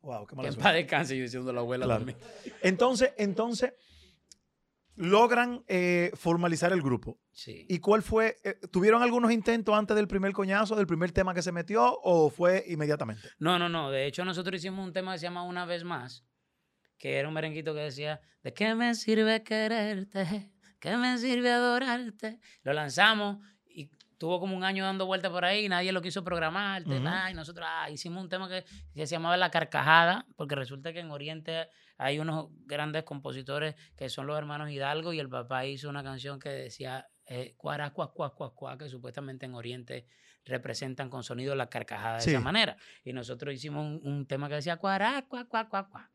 Wow, 0.01 0.25
qué 0.25 0.35
mala 0.35 0.49
Que 0.49 0.55
en 0.55 0.61
paz 0.61 0.73
descanse 0.73 1.17
yo 1.17 1.23
diciendo 1.23 1.51
la 1.51 1.61
abuela 1.61 1.87
también. 1.87 2.17
Entonces, 2.61 3.13
entonces, 3.17 3.73
logran 4.95 5.63
eh, 5.67 6.11
formalizar 6.15 6.73
el 6.73 6.81
grupo. 6.81 7.19
Sí. 7.31 7.65
¿Y 7.69 7.79
cuál 7.79 8.01
fue? 8.01 8.37
Eh, 8.43 8.55
¿Tuvieron 8.71 9.03
algunos 9.03 9.31
intentos 9.31 9.75
antes 9.75 9.95
del 9.95 10.07
primer 10.07 10.33
coñazo, 10.33 10.75
del 10.75 10.87
primer 10.87 11.11
tema 11.11 11.33
que 11.33 11.41
se 11.41 11.51
metió, 11.51 11.99
o 12.03 12.29
fue 12.29 12.65
inmediatamente? 12.67 13.29
No, 13.39 13.59
no, 13.59 13.69
no. 13.69 13.91
De 13.91 14.05
hecho, 14.05 14.25
nosotros 14.25 14.55
hicimos 14.55 14.85
un 14.85 14.93
tema 14.93 15.13
que 15.13 15.19
se 15.19 15.23
llama 15.23 15.43
Una 15.43 15.65
vez 15.65 15.83
más, 15.83 16.25
que 16.97 17.17
era 17.17 17.27
un 17.27 17.33
merenguito 17.33 17.73
que 17.73 17.81
decía, 17.81 18.19
¿de 18.43 18.53
qué 18.53 18.73
me 18.75 18.95
sirve 18.95 19.43
quererte? 19.43 20.51
¿Qué 20.79 20.95
me 20.97 21.17
sirve 21.17 21.51
adorarte? 21.51 22.39
Lo 22.63 22.73
lanzamos 22.73 23.37
tuvo 24.17 24.39
como 24.39 24.55
un 24.55 24.63
año 24.63 24.83
dando 24.83 25.05
vueltas 25.05 25.31
por 25.31 25.45
ahí, 25.45 25.69
nadie 25.69 25.91
lo 25.91 26.01
quiso 26.01 26.23
programar, 26.23 26.83
y 26.83 27.33
nosotros 27.33 27.67
ah, 27.69 27.89
hicimos 27.89 28.23
un 28.23 28.29
tema 28.29 28.49
que, 28.49 28.65
se 28.95 29.05
llamaba 29.05 29.37
La 29.37 29.51
Carcajada, 29.51 30.25
porque 30.35 30.55
resulta 30.55 30.93
que 30.93 30.99
en 30.99 31.11
Oriente 31.11 31.67
hay 31.97 32.19
unos 32.19 32.47
grandes 32.65 33.03
compositores 33.03 33.75
que 33.95 34.09
son 34.09 34.27
los 34.27 34.37
hermanos 34.37 34.69
Hidalgo 34.69 35.13
y 35.13 35.19
el 35.19 35.29
papá 35.29 35.65
hizo 35.65 35.89
una 35.89 36.03
canción 36.03 36.39
que 36.39 36.49
decía 36.49 37.07
eh, 37.25 37.55
cuara, 37.57 37.91
cuá, 37.91 38.13
cuá, 38.13 38.77
que 38.77 38.89
supuestamente 38.89 39.45
en 39.45 39.55
Oriente 39.55 40.05
representan 40.45 41.09
con 41.09 41.23
sonido 41.23 41.55
la 41.55 41.69
carcajada 41.69 42.19
de 42.19 42.31
esa 42.31 42.39
manera. 42.39 42.77
Y 43.03 43.13
nosotros 43.13 43.53
hicimos 43.53 44.01
un, 44.01 44.25
tema 44.27 44.47
que 44.47 44.55
decía 44.55 44.77
cuara, 44.77 45.25
cuá, 45.27 45.45
cuá, 45.45 45.67
cuá, 45.67 45.89
cuá. 45.89 46.09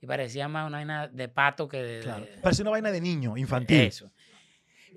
Y 0.00 0.06
parecía 0.06 0.48
más 0.48 0.66
una 0.66 0.78
vaina 0.78 1.06
de 1.06 1.28
pato 1.28 1.68
que 1.68 1.80
de... 1.80 2.00
Claro. 2.00 2.26
Parecía 2.42 2.64
una 2.64 2.72
vaina 2.72 2.90
de 2.90 3.00
niño, 3.00 3.36
infantil. 3.36 3.82
Eso. 3.82 4.10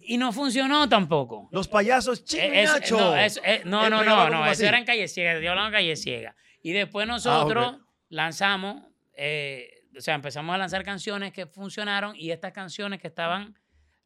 Y 0.02 0.18
no 0.18 0.32
funcionó 0.32 0.88
tampoco. 0.88 1.50
Los 1.52 1.68
payasos 1.68 2.24
eh, 2.34 2.66
chino 2.84 3.16
eh, 3.18 3.62
No, 3.66 3.90
no, 3.90 4.04
no, 4.04 4.30
no, 4.30 4.46
eso 4.46 4.66
era 4.66 4.78
en 4.78 4.86
Calle 4.86 5.08
Ciega, 5.08 5.40
yo 5.40 5.50
hablaba 5.50 5.68
en 5.68 5.74
Calle 5.74 5.96
Ciega. 5.96 6.36
Y 6.62 6.72
después 6.72 7.08
nosotros 7.08 7.76
ah, 7.78 7.86
lanzamos, 8.10 8.84
eh, 9.16 9.84
o 9.98 10.02
sea, 10.02 10.16
empezamos 10.16 10.54
a 10.54 10.58
lanzar 10.58 10.84
canciones 10.84 11.32
que 11.32 11.46
funcionaron 11.46 12.16
y 12.16 12.32
estas 12.32 12.52
canciones 12.54 13.00
que 13.00 13.08
estaban 13.08 13.56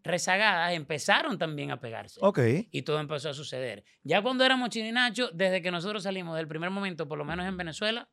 rezagadas 0.03 0.73
empezaron 0.73 1.37
también 1.37 1.71
a 1.71 1.79
pegarse. 1.79 2.19
Ok. 2.21 2.39
Y 2.71 2.81
todo 2.83 2.99
empezó 2.99 3.29
a 3.29 3.33
suceder. 3.33 3.83
Ya 4.03 4.21
cuando 4.21 4.43
éramos 4.43 4.69
Chino 4.69 4.87
y 4.87 4.91
Nacho, 4.91 5.29
desde 5.33 5.61
que 5.61 5.71
nosotros 5.71 6.03
salimos 6.03 6.35
del 6.37 6.47
primer 6.47 6.69
momento, 6.69 7.07
por 7.07 7.17
lo 7.17 7.25
menos 7.25 7.45
en 7.45 7.57
Venezuela, 7.57 8.09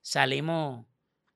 salimos 0.00 0.86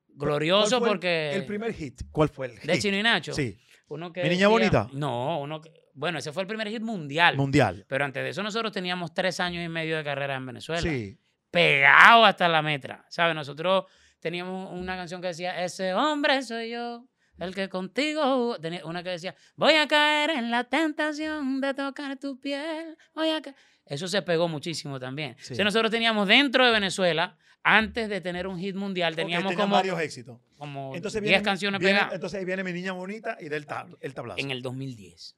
gloriosos 0.08 0.80
porque... 0.80 1.32
El, 1.34 1.46
primer 1.46 1.72
hit, 1.74 2.02
¿cuál 2.10 2.28
fue 2.28 2.46
el 2.46 2.58
hit? 2.58 2.70
De 2.70 2.78
Chino 2.78 2.96
y 2.96 3.02
Nacho. 3.02 3.32
Sí. 3.32 3.58
¿Mi 3.88 4.28
niña 4.28 4.48
bonita? 4.48 4.88
No, 4.92 5.40
uno 5.40 5.60
que, 5.60 5.72
bueno, 5.94 6.18
ese 6.18 6.32
fue 6.32 6.42
el 6.42 6.46
primer 6.46 6.68
hit 6.68 6.82
mundial. 6.82 7.36
Mundial. 7.36 7.84
Pero 7.88 8.04
antes 8.04 8.22
de 8.22 8.30
eso 8.30 8.42
nosotros 8.42 8.72
teníamos 8.72 9.12
tres 9.14 9.40
años 9.40 9.64
y 9.64 9.68
medio 9.68 9.96
de 9.96 10.04
carrera 10.04 10.36
en 10.36 10.46
Venezuela. 10.46 10.82
Sí. 10.82 11.18
Pegado 11.50 12.24
hasta 12.24 12.48
la 12.48 12.62
metra. 12.62 13.04
¿Sabes? 13.08 13.34
Nosotros 13.34 13.84
teníamos 14.20 14.72
una 14.72 14.96
canción 14.96 15.20
que 15.20 15.28
decía, 15.28 15.62
ese 15.62 15.94
hombre 15.94 16.42
soy 16.42 16.70
yo, 16.70 17.06
el 17.38 17.54
que 17.54 17.68
contigo... 17.68 18.56
Tenía 18.60 18.84
una 18.84 19.02
que 19.02 19.10
decía, 19.10 19.34
voy 19.56 19.74
a 19.74 19.88
caer 19.88 20.30
en 20.30 20.50
la 20.50 20.64
tentación 20.64 21.60
de 21.60 21.74
tocar 21.74 22.18
tu 22.18 22.38
piel. 22.38 22.96
Voy 23.14 23.30
a 23.30 23.42
Eso 23.86 24.06
se 24.06 24.22
pegó 24.22 24.46
muchísimo 24.48 25.00
también. 25.00 25.36
Sí. 25.40 25.54
nosotros 25.62 25.90
teníamos 25.90 26.28
dentro 26.28 26.64
de 26.64 26.72
Venezuela, 26.72 27.36
antes 27.62 28.08
de 28.08 28.20
tener 28.20 28.46
un 28.46 28.58
hit 28.58 28.76
mundial, 28.76 29.16
teníamos 29.16 29.54
como... 29.54 29.74
varios 29.74 30.00
éxitos. 30.00 30.38
Como 30.56 30.92
10 30.94 31.42
canciones 31.42 31.80
pegadas. 31.80 32.12
Entonces 32.12 32.38
ahí 32.38 32.44
viene 32.44 32.62
Mi 32.62 32.72
Niña 32.72 32.92
Bonita 32.92 33.36
y 33.40 33.48
del 33.48 33.66
el 34.00 34.14
tablazo. 34.14 34.38
En 34.38 34.50
el 34.50 34.62
2010. 34.62 35.36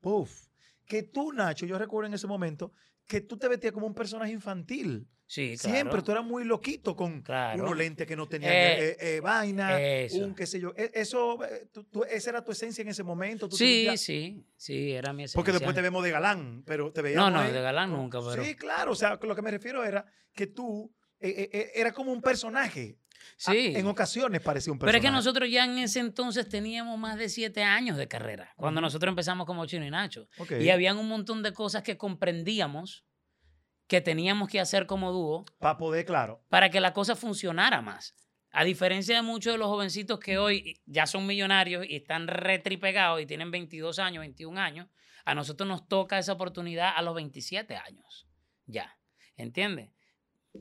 Puf. 0.00 0.48
Que 0.86 1.02
tú, 1.02 1.32
Nacho, 1.32 1.66
yo 1.66 1.78
recuerdo 1.78 2.08
en 2.08 2.14
ese 2.14 2.26
momento 2.26 2.72
que 3.06 3.22
tú 3.22 3.36
te 3.36 3.48
vestías 3.48 3.72
como 3.72 3.86
un 3.86 3.94
personaje 3.94 4.32
infantil. 4.32 5.08
Sí, 5.26 5.56
claro. 5.58 5.74
Siempre, 5.74 6.02
tú 6.02 6.12
eras 6.12 6.24
muy 6.24 6.44
loquito 6.44 6.96
con 6.96 7.22
unos 7.54 7.76
lentes 7.76 8.06
que 8.06 8.16
no 8.16 8.26
tenían 8.26 8.50
eh, 8.50 8.78
eh, 8.78 8.96
eh, 8.98 9.20
vaina, 9.20 9.76
un 10.22 10.34
qué 10.34 10.46
sé 10.46 10.58
yo. 10.58 10.72
E, 10.74 10.90
eso, 10.94 11.38
tú, 11.90 12.02
esa 12.04 12.30
era 12.30 12.42
tu 12.42 12.52
esencia 12.52 12.80
en 12.80 12.88
ese 12.88 13.02
momento. 13.02 13.50
sí, 13.50 13.88
sí, 13.98 14.42
sí, 14.56 14.92
era 14.92 15.12
mi 15.12 15.24
esencia. 15.24 15.38
Porque 15.38 15.52
después 15.52 15.74
te 15.74 15.82
vemos 15.82 16.02
de 16.02 16.10
galán, 16.10 16.62
pero 16.64 16.92
te 16.92 17.02
veíamos. 17.02 17.30
No, 17.30 17.42
no, 17.42 17.52
de 17.52 17.60
galán 17.60 17.90
nunca, 17.90 18.20
pero. 18.20 18.42
Sí, 18.42 18.54
claro, 18.54 18.92
o 18.92 18.96
sea, 18.96 19.18
lo 19.20 19.36
que 19.36 19.42
me 19.42 19.50
refiero 19.50 19.84
era 19.84 20.06
que 20.32 20.46
tú 20.46 20.90
era 21.20 21.92
como 21.92 22.10
un 22.12 22.22
personaje. 22.22 22.98
Ah, 23.46 23.52
sí. 23.52 23.72
En 23.76 23.86
ocasiones 23.86 24.40
parecía 24.40 24.72
un 24.72 24.78
personaje. 24.78 24.98
Pero 24.98 25.06
es 25.06 25.10
que 25.10 25.16
nosotros 25.16 25.50
ya 25.50 25.64
en 25.64 25.78
ese 25.78 26.00
entonces 26.00 26.48
teníamos 26.48 26.98
más 26.98 27.16
de 27.18 27.28
siete 27.28 27.62
años 27.62 27.96
de 27.96 28.08
carrera, 28.08 28.52
cuando 28.56 28.80
nosotros 28.80 29.10
empezamos 29.10 29.46
como 29.46 29.66
Chino 29.66 29.84
y 29.84 29.90
Nacho. 29.90 30.28
Y 30.60 30.70
habían 30.70 30.98
un 30.98 31.08
montón 31.08 31.42
de 31.42 31.52
cosas 31.52 31.82
que 31.82 31.96
comprendíamos 31.96 33.04
que 33.88 34.00
teníamos 34.02 34.48
que 34.48 34.60
hacer 34.60 34.86
como 34.86 35.10
dúo. 35.12 35.44
Para 35.58 35.78
poder, 35.78 36.04
claro. 36.04 36.44
Para 36.48 36.70
que 36.70 36.78
la 36.78 36.92
cosa 36.92 37.16
funcionara 37.16 37.80
más. 37.80 38.14
A 38.50 38.64
diferencia 38.64 39.16
de 39.16 39.22
muchos 39.22 39.54
de 39.54 39.58
los 39.58 39.68
jovencitos 39.68 40.20
que 40.20 40.38
hoy 40.38 40.80
ya 40.86 41.06
son 41.06 41.26
millonarios 41.26 41.84
y 41.88 41.96
están 41.96 42.28
retripegados 42.28 43.20
y 43.20 43.26
tienen 43.26 43.50
22 43.50 43.98
años, 43.98 44.20
21 44.20 44.60
años, 44.60 44.88
a 45.24 45.34
nosotros 45.34 45.68
nos 45.68 45.88
toca 45.88 46.18
esa 46.18 46.34
oportunidad 46.34 46.92
a 46.94 47.02
los 47.02 47.14
27 47.14 47.76
años. 47.76 48.28
Ya. 48.66 48.98
¿Entiendes? 49.36 49.90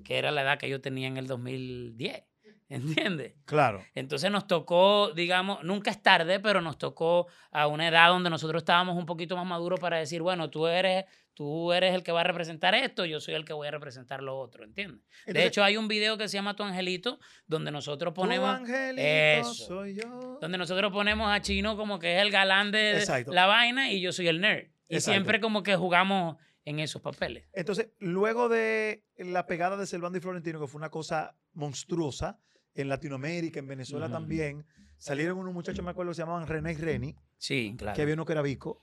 Que 0.03 0.17
era 0.17 0.31
la 0.31 0.41
edad 0.41 0.57
que 0.57 0.69
yo 0.69 0.81
tenía 0.81 1.07
en 1.07 1.17
el 1.17 1.27
2010. 1.27 2.23
¿Entiendes? 2.69 3.33
Claro. 3.45 3.81
Entonces 3.95 4.29
nos 4.29 4.45
tocó, 4.45 5.11
digamos, 5.13 5.63
nunca 5.63 5.89
es 5.89 6.01
tarde, 6.01 6.41
pero 6.41 6.59
nos 6.59 6.77
tocó 6.77 7.27
a 7.51 7.67
una 7.67 7.87
edad 7.87 8.09
donde 8.09 8.29
nosotros 8.29 8.61
estábamos 8.61 8.97
un 8.97 9.05
poquito 9.05 9.37
más 9.37 9.45
maduros 9.45 9.79
para 9.79 9.97
decir, 9.97 10.21
bueno, 10.21 10.49
tú 10.49 10.67
eres, 10.67 11.05
tú 11.33 11.71
eres 11.71 11.95
el 11.95 12.03
que 12.03 12.11
va 12.11 12.21
a 12.21 12.23
representar 12.25 12.75
esto, 12.75 13.05
yo 13.05 13.21
soy 13.21 13.35
el 13.35 13.45
que 13.45 13.53
voy 13.53 13.69
a 13.69 13.71
representar 13.71 14.21
lo 14.21 14.37
otro, 14.37 14.65
¿entiendes? 14.65 15.01
de 15.25 15.45
hecho, 15.45 15.63
hay 15.63 15.77
un 15.77 15.87
video 15.87 16.17
que 16.17 16.27
se 16.27 16.35
llama 16.35 16.57
Tu 16.57 16.63
Angelito, 16.63 17.19
donde 17.45 17.71
nosotros 17.71 18.13
ponemos... 18.13 18.49
Tu 18.49 18.63
angelito 18.63 19.53
soy 19.53 19.95
yo. 19.95 20.37
Donde 20.41 20.57
nosotros 20.57 20.91
ponemos 20.91 21.31
a 21.31 21.41
Chino 21.41 21.77
como 21.77 21.99
que 21.99 22.17
es 22.17 22.21
el 22.21 22.31
galán 22.31 22.71
de 22.71 23.25
la 23.27 23.45
vaina 23.45 23.91
y 23.91 24.01
yo 24.01 24.11
soy 24.11 24.27
el 24.27 24.41
nerd. 24.41 24.67
Y 24.89 24.99
siempre 24.99 25.39
como 25.39 25.63
que 25.63 25.77
jugamos 25.77 26.35
en 26.65 26.79
esos 26.79 27.01
papeles. 27.01 27.45
Entonces, 27.53 27.91
luego 27.99 28.49
de 28.49 29.05
la 29.15 29.45
pegada 29.47 29.77
de 29.77 29.85
Selvando 29.85 30.17
y 30.17 30.21
Florentino, 30.21 30.59
que 30.59 30.67
fue 30.67 30.79
una 30.79 30.89
cosa 30.89 31.37
monstruosa, 31.53 32.39
en 32.77 32.89
Latinoamérica, 32.89 33.59
en 33.59 33.67
Venezuela 33.67 34.09
también, 34.09 34.65
salieron 34.97 35.37
unos 35.37 35.53
muchachos, 35.53 35.83
me 35.83 35.91
acuerdo, 35.91 36.13
se 36.13 36.21
llamaban 36.21 36.47
René 36.47 36.73
y 36.73 36.75
Reni. 36.75 37.15
Sí, 37.37 37.75
claro. 37.77 37.95
Que 37.95 38.01
había 38.03 38.13
uno 38.13 38.25
que 38.25 38.33
era 38.33 38.41
Vico. 38.41 38.81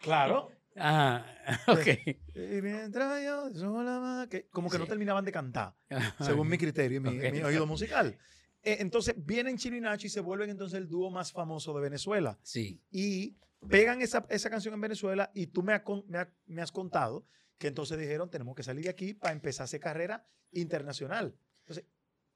claro. 0.00 0.50
Ajá, 0.76 1.26
ok. 1.68 1.86
Y 2.34 2.62
mientras 2.62 3.22
yo 3.24 4.28
que 4.28 4.48
como 4.48 4.70
que 4.70 4.78
no 4.78 4.86
terminaban 4.86 5.24
de 5.24 5.32
cantar, 5.32 5.74
según 6.20 6.48
mi 6.48 6.58
criterio 6.58 6.98
y 6.98 7.00
mi, 7.00 7.42
oído 7.42 7.66
musical. 7.66 8.18
E, 8.62 8.78
entonces 8.80 9.14
vienen 9.18 9.58
Chino 9.58 9.76
y 9.76 9.80
Nacho 9.80 10.06
y 10.06 10.10
se 10.10 10.20
vuelven 10.20 10.50
entonces 10.50 10.78
el 10.78 10.88
dúo 10.88 11.10
más 11.10 11.32
famoso 11.32 11.74
de 11.74 11.82
Venezuela. 11.82 12.38
Sí. 12.42 12.80
Y 12.90 13.36
pegan 13.68 14.00
esa, 14.02 14.26
esa 14.30 14.50
canción 14.50 14.74
en 14.74 14.80
Venezuela 14.80 15.30
y 15.34 15.48
tú 15.48 15.62
me, 15.62 15.80
me, 16.06 16.26
me, 16.46 16.62
has 16.62 16.72
contado 16.72 17.26
que 17.58 17.68
entonces 17.68 17.98
dijeron 17.98 18.30
tenemos 18.30 18.54
que 18.54 18.62
salir 18.62 18.84
de 18.84 18.90
aquí 18.90 19.14
para 19.14 19.32
empezar 19.32 19.64
a 19.64 19.66
hacer 19.66 19.80
carrera 19.80 20.26
internacional. 20.52 21.36
Entonces, 21.60 21.84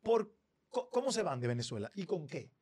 por, 0.06 0.32
¿cómo 0.70 1.10
se 1.10 1.24
van 1.24 1.40
de 1.40 1.48
Venezuela 1.48 1.90
y 1.96 2.06
con 2.06 2.28
qué? 2.28 2.52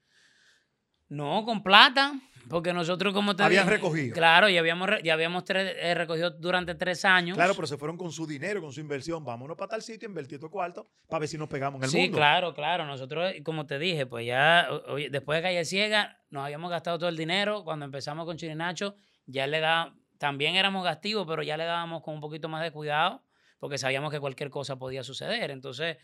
No, 1.08 1.44
con 1.44 1.62
plata, 1.62 2.14
porque 2.48 2.72
nosotros 2.72 3.12
como 3.12 3.36
te 3.36 3.42
Habían 3.42 3.68
recogido. 3.68 4.14
Claro, 4.14 4.48
ya 4.48 4.60
habíamos, 4.60 4.88
ya 5.04 5.12
habíamos 5.12 5.44
eh, 5.50 5.94
recogido 5.94 6.30
durante 6.30 6.74
tres 6.74 7.04
años. 7.04 7.36
Claro, 7.36 7.54
pero 7.54 7.66
se 7.66 7.76
fueron 7.76 7.98
con 7.98 8.10
su 8.10 8.26
dinero, 8.26 8.62
con 8.62 8.72
su 8.72 8.80
inversión. 8.80 9.22
Vámonos 9.22 9.58
para 9.58 9.68
tal 9.68 9.82
sitio, 9.82 10.08
invertir 10.08 10.40
tu 10.40 10.50
cuarto, 10.50 10.90
para 11.06 11.20
ver 11.20 11.28
si 11.28 11.36
nos 11.36 11.48
pegamos 11.48 11.80
en 11.80 11.84
el 11.84 11.90
mundo. 11.90 12.06
Sí, 12.06 12.10
claro, 12.10 12.54
claro. 12.54 12.86
Nosotros, 12.86 13.30
como 13.44 13.66
te 13.66 13.78
dije, 13.78 14.06
pues 14.06 14.24
ya, 14.24 14.66
después 15.10 15.38
de 15.38 15.42
Calle 15.42 15.64
Ciega, 15.66 16.18
nos 16.30 16.44
habíamos 16.46 16.70
gastado 16.70 16.98
todo 16.98 17.10
el 17.10 17.18
dinero. 17.18 17.62
Cuando 17.62 17.84
empezamos 17.84 18.24
con 18.24 18.38
Chirinacho, 18.38 18.94
ya 19.26 19.46
le 19.46 19.60
da, 19.60 19.94
también 20.16 20.56
éramos 20.56 20.82
gastivos, 20.82 21.26
pero 21.28 21.42
ya 21.42 21.58
le 21.58 21.64
dábamos 21.64 22.02
con 22.02 22.14
un 22.14 22.20
poquito 22.22 22.48
más 22.48 22.62
de 22.62 22.70
cuidado, 22.70 23.22
porque 23.58 23.76
sabíamos 23.76 24.10
que 24.10 24.18
cualquier 24.18 24.48
cosa 24.48 24.76
podía 24.76 25.04
suceder. 25.04 25.50
Entonces, 25.50 25.98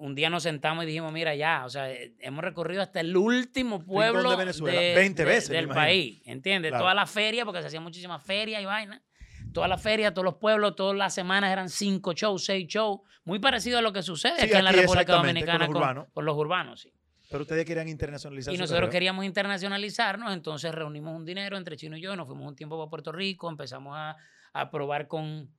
un 0.00 0.14
día 0.14 0.30
nos 0.30 0.42
sentamos 0.42 0.84
y 0.84 0.86
dijimos, 0.86 1.12
mira, 1.12 1.34
ya, 1.34 1.64
o 1.64 1.68
sea, 1.68 1.90
eh, 1.90 2.14
hemos 2.20 2.42
recorrido 2.42 2.82
hasta 2.82 3.00
el 3.00 3.16
último 3.16 3.84
pueblo 3.84 4.30
de 4.30 4.36
Venezuela, 4.36 4.80
20 4.80 5.24
veces, 5.24 5.48
del 5.50 5.68
país, 5.68 6.22
¿entiendes? 6.24 6.72
Toda 6.72 6.94
la 6.94 7.06
feria, 7.06 7.44
porque 7.44 7.60
se 7.60 7.68
hacían 7.68 7.82
muchísimas 7.82 8.22
ferias 8.22 8.62
y 8.62 8.64
vainas. 8.64 9.02
Toda 9.52 9.68
la 9.68 9.78
feria, 9.78 10.14
todos 10.14 10.24
los 10.24 10.36
pueblos, 10.36 10.76
todas 10.76 10.96
las 10.96 11.12
semanas 11.12 11.50
eran 11.50 11.68
cinco 11.68 12.12
shows, 12.12 12.44
seis 12.44 12.66
shows, 12.68 13.00
muy 13.24 13.40
parecido 13.40 13.78
a 13.78 13.82
lo 13.82 13.92
que 13.92 14.02
sucede 14.02 14.42
aquí, 14.42 14.52
en 14.52 14.64
la 14.64 14.72
República 14.72 15.14
Dominicana 15.14 15.66
con 15.66 15.74
los, 15.74 15.82
urbanos. 15.82 16.06
Con, 16.12 16.24
los 16.24 16.36
urbanos, 16.36 16.80
sí. 16.80 16.92
Pero 17.28 17.42
ustedes 17.42 17.64
querían 17.64 17.88
internacionalizarse. 17.88 18.54
Y 18.54 18.58
nosotros 18.58 18.90
queríamos 18.90 19.24
internacionalizarnos, 19.24 20.32
entonces 20.32 20.72
reunimos 20.72 21.14
un 21.16 21.24
dinero 21.24 21.56
entre 21.56 21.76
Chino 21.76 21.96
y 21.96 22.00
yo, 22.00 22.14
nos 22.16 22.26
fuimos 22.26 22.46
un 22.46 22.56
tiempo 22.56 22.78
para 22.78 22.90
Puerto 22.90 23.12
Rico, 23.12 23.50
empezamos 23.50 23.94
a, 23.96 24.16
a 24.52 24.70
probar 24.70 25.08
con 25.08 25.50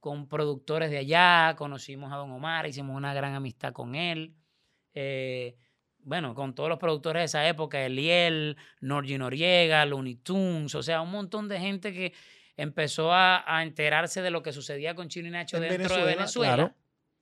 con 0.00 0.26
productores 0.26 0.90
de 0.90 0.98
allá, 0.98 1.54
conocimos 1.56 2.12
a 2.12 2.16
Don 2.16 2.30
Omar, 2.32 2.66
hicimos 2.66 2.96
una 2.96 3.14
gran 3.14 3.34
amistad 3.34 3.72
con 3.72 3.94
él. 3.94 4.34
Eh, 4.94 5.56
bueno, 6.02 6.34
con 6.34 6.54
todos 6.54 6.68
los 6.68 6.78
productores 6.78 7.20
de 7.20 7.24
esa 7.26 7.46
época, 7.46 7.84
Eliel, 7.84 8.56
Norgi 8.80 9.18
Noriega, 9.18 9.84
Looney 9.84 10.16
Tunes, 10.16 10.74
o 10.74 10.82
sea, 10.82 11.02
un 11.02 11.10
montón 11.10 11.48
de 11.48 11.60
gente 11.60 11.92
que 11.92 12.14
empezó 12.56 13.12
a, 13.12 13.44
enterarse 13.62 14.22
de 14.22 14.30
lo 14.30 14.42
que 14.42 14.52
sucedía 14.52 14.94
con 14.94 15.08
Chino 15.08 15.28
y 15.28 15.30
Nacho 15.30 15.60
dentro 15.60 15.94
de 15.94 16.04
Venezuela. 16.04 16.74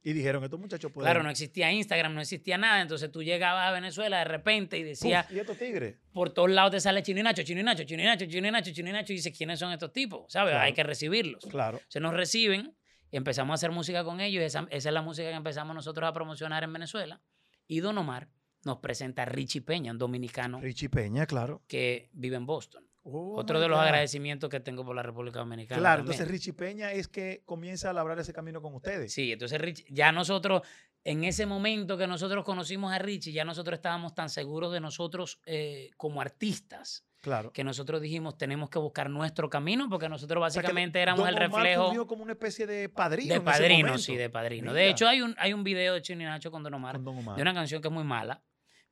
Y 0.08 0.14
dijeron, 0.14 0.42
estos 0.42 0.58
muchachos 0.58 0.90
pueden... 0.90 1.04
Claro, 1.04 1.22
no 1.22 1.28
existía 1.28 1.70
Instagram, 1.70 2.14
no 2.14 2.22
existía 2.22 2.56
nada. 2.56 2.80
Entonces 2.80 3.12
tú 3.12 3.22
llegabas 3.22 3.68
a 3.68 3.72
Venezuela 3.72 4.20
de 4.20 4.24
repente 4.24 4.78
y 4.78 4.82
decías... 4.82 5.30
¿Y 5.30 5.38
estos 5.38 5.58
tigres? 5.58 5.96
Por 6.14 6.30
todos 6.30 6.50
lados 6.50 6.70
te 6.70 6.80
sale 6.80 7.02
Chino 7.02 7.20
y 7.20 7.22
Nacho, 7.22 7.42
Chino 7.42 7.60
y 7.60 7.62
Nacho, 7.62 7.84
Chino 7.84 8.02
y 8.02 8.06
Nacho, 8.06 8.24
Chino 8.24 8.48
y 8.48 8.50
Nacho, 8.50 8.72
Chino 8.72 8.88
y 8.88 8.92
Nacho. 8.92 9.12
Y 9.12 9.16
dices, 9.16 9.36
¿quiénes 9.36 9.58
son 9.58 9.70
estos 9.70 9.92
tipos? 9.92 10.32
¿Sabes? 10.32 10.54
Hay 10.54 10.72
que 10.72 10.82
recibirlos. 10.82 11.44
Claro. 11.44 11.78
Se 11.88 12.00
nos 12.00 12.14
reciben 12.14 12.74
y 13.10 13.18
empezamos 13.18 13.52
a 13.52 13.54
hacer 13.56 13.70
música 13.70 14.02
con 14.02 14.22
ellos. 14.22 14.42
Esa, 14.42 14.66
esa 14.70 14.88
es 14.88 14.94
la 14.94 15.02
música 15.02 15.28
que 15.28 15.36
empezamos 15.36 15.74
nosotros 15.74 16.08
a 16.08 16.14
promocionar 16.14 16.64
en 16.64 16.72
Venezuela. 16.72 17.20
Y 17.66 17.80
Don 17.80 17.98
Omar 17.98 18.30
nos 18.64 18.78
presenta 18.78 19.24
a 19.24 19.26
Richie 19.26 19.60
Peña, 19.60 19.92
un 19.92 19.98
dominicano. 19.98 20.58
Richie 20.62 20.88
Peña, 20.88 21.26
claro. 21.26 21.62
Que 21.68 22.08
vive 22.14 22.36
en 22.36 22.46
Boston. 22.46 22.87
Oh, 23.10 23.36
Otro 23.36 23.58
de 23.58 23.68
los 23.68 23.78
agradecimientos 23.78 24.50
que 24.50 24.60
tengo 24.60 24.84
por 24.84 24.94
la 24.94 25.02
República 25.02 25.38
Dominicana. 25.38 25.80
Claro, 25.80 26.00
entonces 26.00 26.28
Richie 26.28 26.52
Peña 26.52 26.92
es 26.92 27.08
que 27.08 27.42
comienza 27.46 27.88
a 27.88 27.92
labrar 27.94 28.18
ese 28.18 28.34
camino 28.34 28.60
con 28.60 28.74
ustedes. 28.74 29.12
Sí, 29.14 29.32
entonces 29.32 29.58
Richie, 29.58 29.86
ya 29.88 30.12
nosotros, 30.12 30.60
en 31.04 31.24
ese 31.24 31.46
momento 31.46 31.96
que 31.96 32.06
nosotros 32.06 32.44
conocimos 32.44 32.92
a 32.92 32.98
Richie, 32.98 33.32
ya 33.32 33.44
nosotros 33.44 33.78
estábamos 33.78 34.14
tan 34.14 34.28
seguros 34.28 34.72
de 34.72 34.80
nosotros 34.80 35.40
eh, 35.46 35.90
como 35.96 36.20
artistas. 36.20 37.06
Claro. 37.22 37.50
Que 37.50 37.64
nosotros 37.64 38.00
dijimos, 38.02 38.36
tenemos 38.36 38.68
que 38.68 38.78
buscar 38.78 39.08
nuestro 39.08 39.48
camino, 39.48 39.88
porque 39.88 40.08
nosotros 40.08 40.40
básicamente 40.40 41.00
éramos 41.00 41.26
el 41.28 41.36
reflejo. 41.36 42.06
como 42.06 42.22
una 42.22 42.32
especie 42.32 42.66
de 42.66 42.90
padrino. 42.90 43.34
De 43.34 43.40
padrino, 43.40 43.98
sí, 43.98 44.16
de 44.16 44.28
padrino. 44.28 44.72
De 44.74 44.90
hecho, 44.90 45.08
hay 45.08 45.22
un, 45.22 45.34
hay 45.38 45.54
un 45.54 45.64
video 45.64 45.94
de 45.94 46.02
Chino 46.02 46.22
y 46.22 46.26
Nacho 46.26 46.50
con 46.50 46.62
Don, 46.62 46.74
Omar, 46.74 47.00
de 47.00 47.42
una 47.42 47.54
canción 47.54 47.80
que 47.80 47.88
es 47.88 47.94
muy 47.94 48.04
mala, 48.04 48.42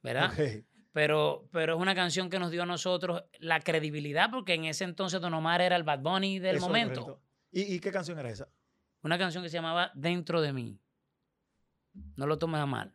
¿verdad? 0.03 0.33
Pero, 0.97 1.47
pero 1.53 1.75
es 1.75 1.79
una 1.79 1.95
canción 1.95 2.31
que 2.31 2.39
nos 2.39 2.51
dio 2.51 2.63
a 2.63 2.67
nosotros 2.67 3.23
la 3.39 3.61
credibilidad, 3.61 4.31
porque 4.31 4.55
en 4.55 4.65
ese 4.65 4.85
entonces 4.85 5.21
Don 5.21 5.35
Omar 5.35 5.61
era 5.61 5.77
el 5.77 5.83
Bad 5.83 6.01
Bunny 6.01 6.39
del 6.39 6.59
momento. 6.59 7.21
¿Y, 7.53 7.79
qué 7.81 7.93
canción 7.93 8.19
era 8.19 8.31
esa? 8.31 8.49
Una 9.03 9.19
canción 9.19 9.45
que 9.45 9.51
se 9.51 9.59
llamaba 9.59 9.91
Dentro 9.95 10.41
de 10.41 10.55
mí. 10.55 10.81
No 12.17 12.27
lo 12.27 12.39
tomes 12.39 12.63
a 12.63 12.65
mal. 12.65 12.95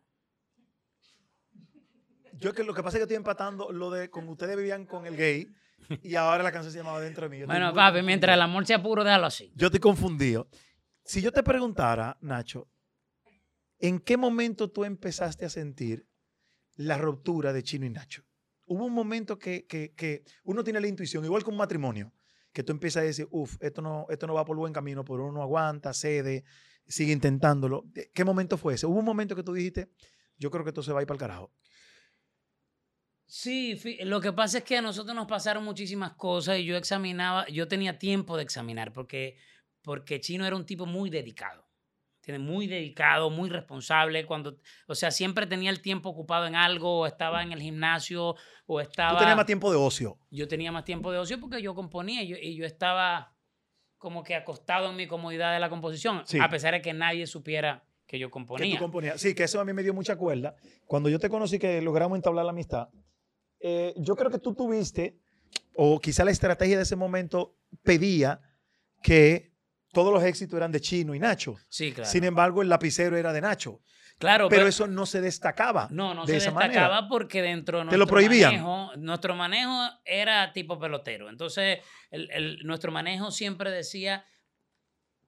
Yo 2.33 2.55
que 2.55 2.63
lo 2.63 2.73
que 2.73 2.81
pasa 2.81 2.97
es 2.97 3.01
que 3.01 3.03
estoy 3.03 3.17
empatando 3.17 3.71
lo 3.71 3.91
de 3.91 4.09
como 4.09 4.31
ustedes 4.31 4.57
vivían 4.57 4.87
con 4.87 5.05
el 5.05 5.15
gay 5.15 5.53
y 6.01 6.15
ahora 6.15 6.41
la 6.41 6.51
canción 6.51 6.71
se 6.71 6.79
llamaba 6.79 7.01
Dentro 7.01 7.29
de 7.29 7.37
mí. 7.37 7.45
bueno, 7.45 7.71
papi, 7.71 8.01
mientras 8.01 8.33
el 8.33 8.41
amor 8.41 8.65
sea 8.65 8.81
puro, 8.81 9.03
déjalo 9.03 9.27
así. 9.27 9.53
Yo 9.55 9.67
estoy 9.67 9.79
confundido. 9.79 10.47
Si 11.03 11.21
yo 11.21 11.31
te 11.31 11.43
preguntara, 11.43 12.17
Nacho, 12.21 12.67
¿en 13.77 13.99
qué 13.99 14.17
momento 14.17 14.71
tú 14.71 14.85
empezaste 14.85 15.45
a 15.45 15.49
sentir 15.49 16.07
la 16.75 16.97
ruptura 16.97 17.53
de 17.53 17.63
Chino 17.63 17.85
y 17.85 17.89
Nacho. 17.89 18.23
Hubo 18.65 18.85
un 18.85 18.93
momento 18.93 19.37
que, 19.37 19.65
que, 19.67 20.23
uno 20.43 20.63
tiene 20.63 20.79
la 20.79 20.87
intuición, 20.87 21.25
igual 21.25 21.43
que 21.43 21.49
un 21.49 21.57
matrimonio, 21.57 22.13
que 22.53 22.63
tú 22.63 22.71
empiezas 22.71 23.01
a 23.01 23.05
decir, 23.05 23.27
uff, 23.31 23.57
esto 23.59 23.81
no, 23.81 24.05
esto 24.09 24.27
no 24.27 24.33
va 24.33 24.45
por 24.45 24.55
buen 24.57 24.73
camino, 24.73 25.03
pero 25.03 25.27
uno 25.27 25.41
aguanta, 25.41 25.93
cede, 25.93 26.43
sigue 26.87 27.11
intentándolo. 27.11 27.85
¿Qué 28.13 28.23
momento 28.23 28.57
fue 28.57 28.75
ese? 28.75 28.85
Hubo 28.85 28.99
un 28.99 29.05
momento 29.05 29.35
que 29.35 29.43
tú 29.43 29.53
dijiste, 29.53 29.89
yo 30.37 30.49
creo 30.51 30.63
que 30.63 30.69
esto 30.69 30.83
se 30.83 30.93
va 30.93 30.99
a 30.99 31.03
ir 31.03 31.07
para 31.07 31.15
el 31.15 31.19
carajo. 31.19 31.53
Sí, 33.25 33.79
lo 34.03 34.19
que 34.19 34.33
pasa 34.33 34.57
es 34.57 34.63
que 34.65 34.77
a 34.77 34.81
nosotros 34.81 35.15
nos 35.15 35.27
pasaron 35.27 35.63
muchísimas 35.63 36.13
cosas 36.13 36.59
y 36.59 36.65
yo 36.65 36.75
examinaba, 36.75 37.47
yo 37.47 37.67
tenía 37.67 37.97
tiempo 37.97 38.35
de 38.35 38.43
examinar 38.43 38.91
porque, 38.91 39.37
porque 39.81 40.19
Chino 40.19 40.45
era 40.45 40.57
un 40.57 40.65
tipo 40.65 40.85
muy 40.85 41.09
dedicado 41.09 41.70
muy 42.39 42.67
dedicado, 42.67 43.29
muy 43.29 43.49
responsable. 43.49 44.25
Cuando, 44.25 44.57
o 44.87 44.95
sea, 44.95 45.11
siempre 45.11 45.47
tenía 45.47 45.69
el 45.69 45.81
tiempo 45.81 46.09
ocupado 46.09 46.47
en 46.47 46.55
algo, 46.55 46.99
o 46.99 47.05
estaba 47.05 47.43
en 47.43 47.51
el 47.51 47.61
gimnasio, 47.61 48.35
o 48.65 48.81
estaba. 48.81 49.13
Tú 49.13 49.19
tenías 49.19 49.37
más 49.37 49.45
tiempo 49.45 49.71
de 49.71 49.77
ocio. 49.77 50.17
Yo 50.29 50.47
tenía 50.47 50.71
más 50.71 50.85
tiempo 50.85 51.11
de 51.11 51.19
ocio 51.19 51.39
porque 51.39 51.61
yo 51.61 51.75
componía 51.75 52.23
y 52.23 52.27
yo, 52.27 52.37
y 52.37 52.55
yo 52.55 52.65
estaba 52.65 53.33
como 53.97 54.23
que 54.23 54.35
acostado 54.35 54.89
en 54.89 54.95
mi 54.95 55.07
comodidad 55.07 55.53
de 55.53 55.59
la 55.59 55.69
composición, 55.69 56.23
a 56.41 56.49
pesar 56.49 56.73
de 56.73 56.81
que 56.81 56.91
nadie 56.91 57.27
supiera 57.27 57.83
que 58.07 58.17
yo 58.17 58.31
componía. 58.31 58.65
Que 58.65 58.77
tú 58.77 58.83
componías. 58.83 59.21
Sí, 59.21 59.35
que 59.35 59.43
eso 59.43 59.59
a 59.61 59.65
mí 59.65 59.73
me 59.73 59.83
dio 59.83 59.93
mucha 59.93 60.15
cuerda. 60.15 60.55
Cuando 60.87 61.07
yo 61.07 61.19
te 61.19 61.29
conocí, 61.29 61.59
que 61.59 61.81
logramos 61.81 62.17
entablar 62.17 62.43
la 62.45 62.51
amistad, 62.51 62.89
eh, 63.59 63.93
yo 63.97 64.15
creo 64.15 64.31
que 64.31 64.39
tú 64.39 64.55
tuviste, 64.55 65.19
o 65.75 65.99
quizá 65.99 66.25
la 66.25 66.31
estrategia 66.31 66.77
de 66.77 66.83
ese 66.83 66.95
momento 66.95 67.55
pedía 67.83 68.41
que 69.03 69.50
todos 69.91 70.13
los 70.13 70.23
éxitos 70.23 70.57
eran 70.57 70.71
de 70.71 70.81
Chino 70.81 71.13
y 71.13 71.19
Nacho. 71.19 71.55
Sí, 71.69 71.91
claro. 71.91 72.09
Sin 72.09 72.23
embargo, 72.23 72.61
el 72.61 72.69
lapicero 72.69 73.17
era 73.17 73.33
de 73.33 73.41
Nacho. 73.41 73.81
Claro, 74.21 74.49
pero, 74.49 74.67
eso 74.67 74.85
no 74.85 75.07
se 75.07 75.19
destacaba. 75.19 75.87
No, 75.89 76.13
no 76.13 76.27
se 76.27 76.33
destacaba 76.33 77.07
porque 77.09 77.41
dentro 77.41 77.79
de 77.79 77.85
nuestro 77.85 77.97
lo 77.97 78.07
prohibían. 78.07 78.51
manejo, 78.51 78.91
nuestro 78.97 79.35
manejo 79.35 79.89
era 80.05 80.53
tipo 80.53 80.79
pelotero. 80.79 81.27
Entonces, 81.27 81.79
nuestro 82.63 82.91
manejo 82.91 83.31
siempre 83.31 83.71
decía, 83.71 84.23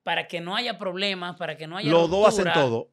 para 0.04 0.28
que 0.28 0.42
no 0.42 0.56
haya 0.56 0.78
problemas, 0.78 1.38
para 1.38 1.58
que 1.58 1.66
no 1.66 1.78
haya 1.78 1.90
Los 1.90 2.10
dos 2.10 2.28
hacen 2.28 2.54
todo. 2.54 2.92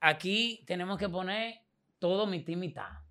Aquí 0.00 0.64
tenemos 0.66 0.98
que 0.98 1.08
poner 1.08 1.60
todo 1.98 2.26
mitad 2.26 2.52
y 2.52 2.56
mitad. 2.56 3.01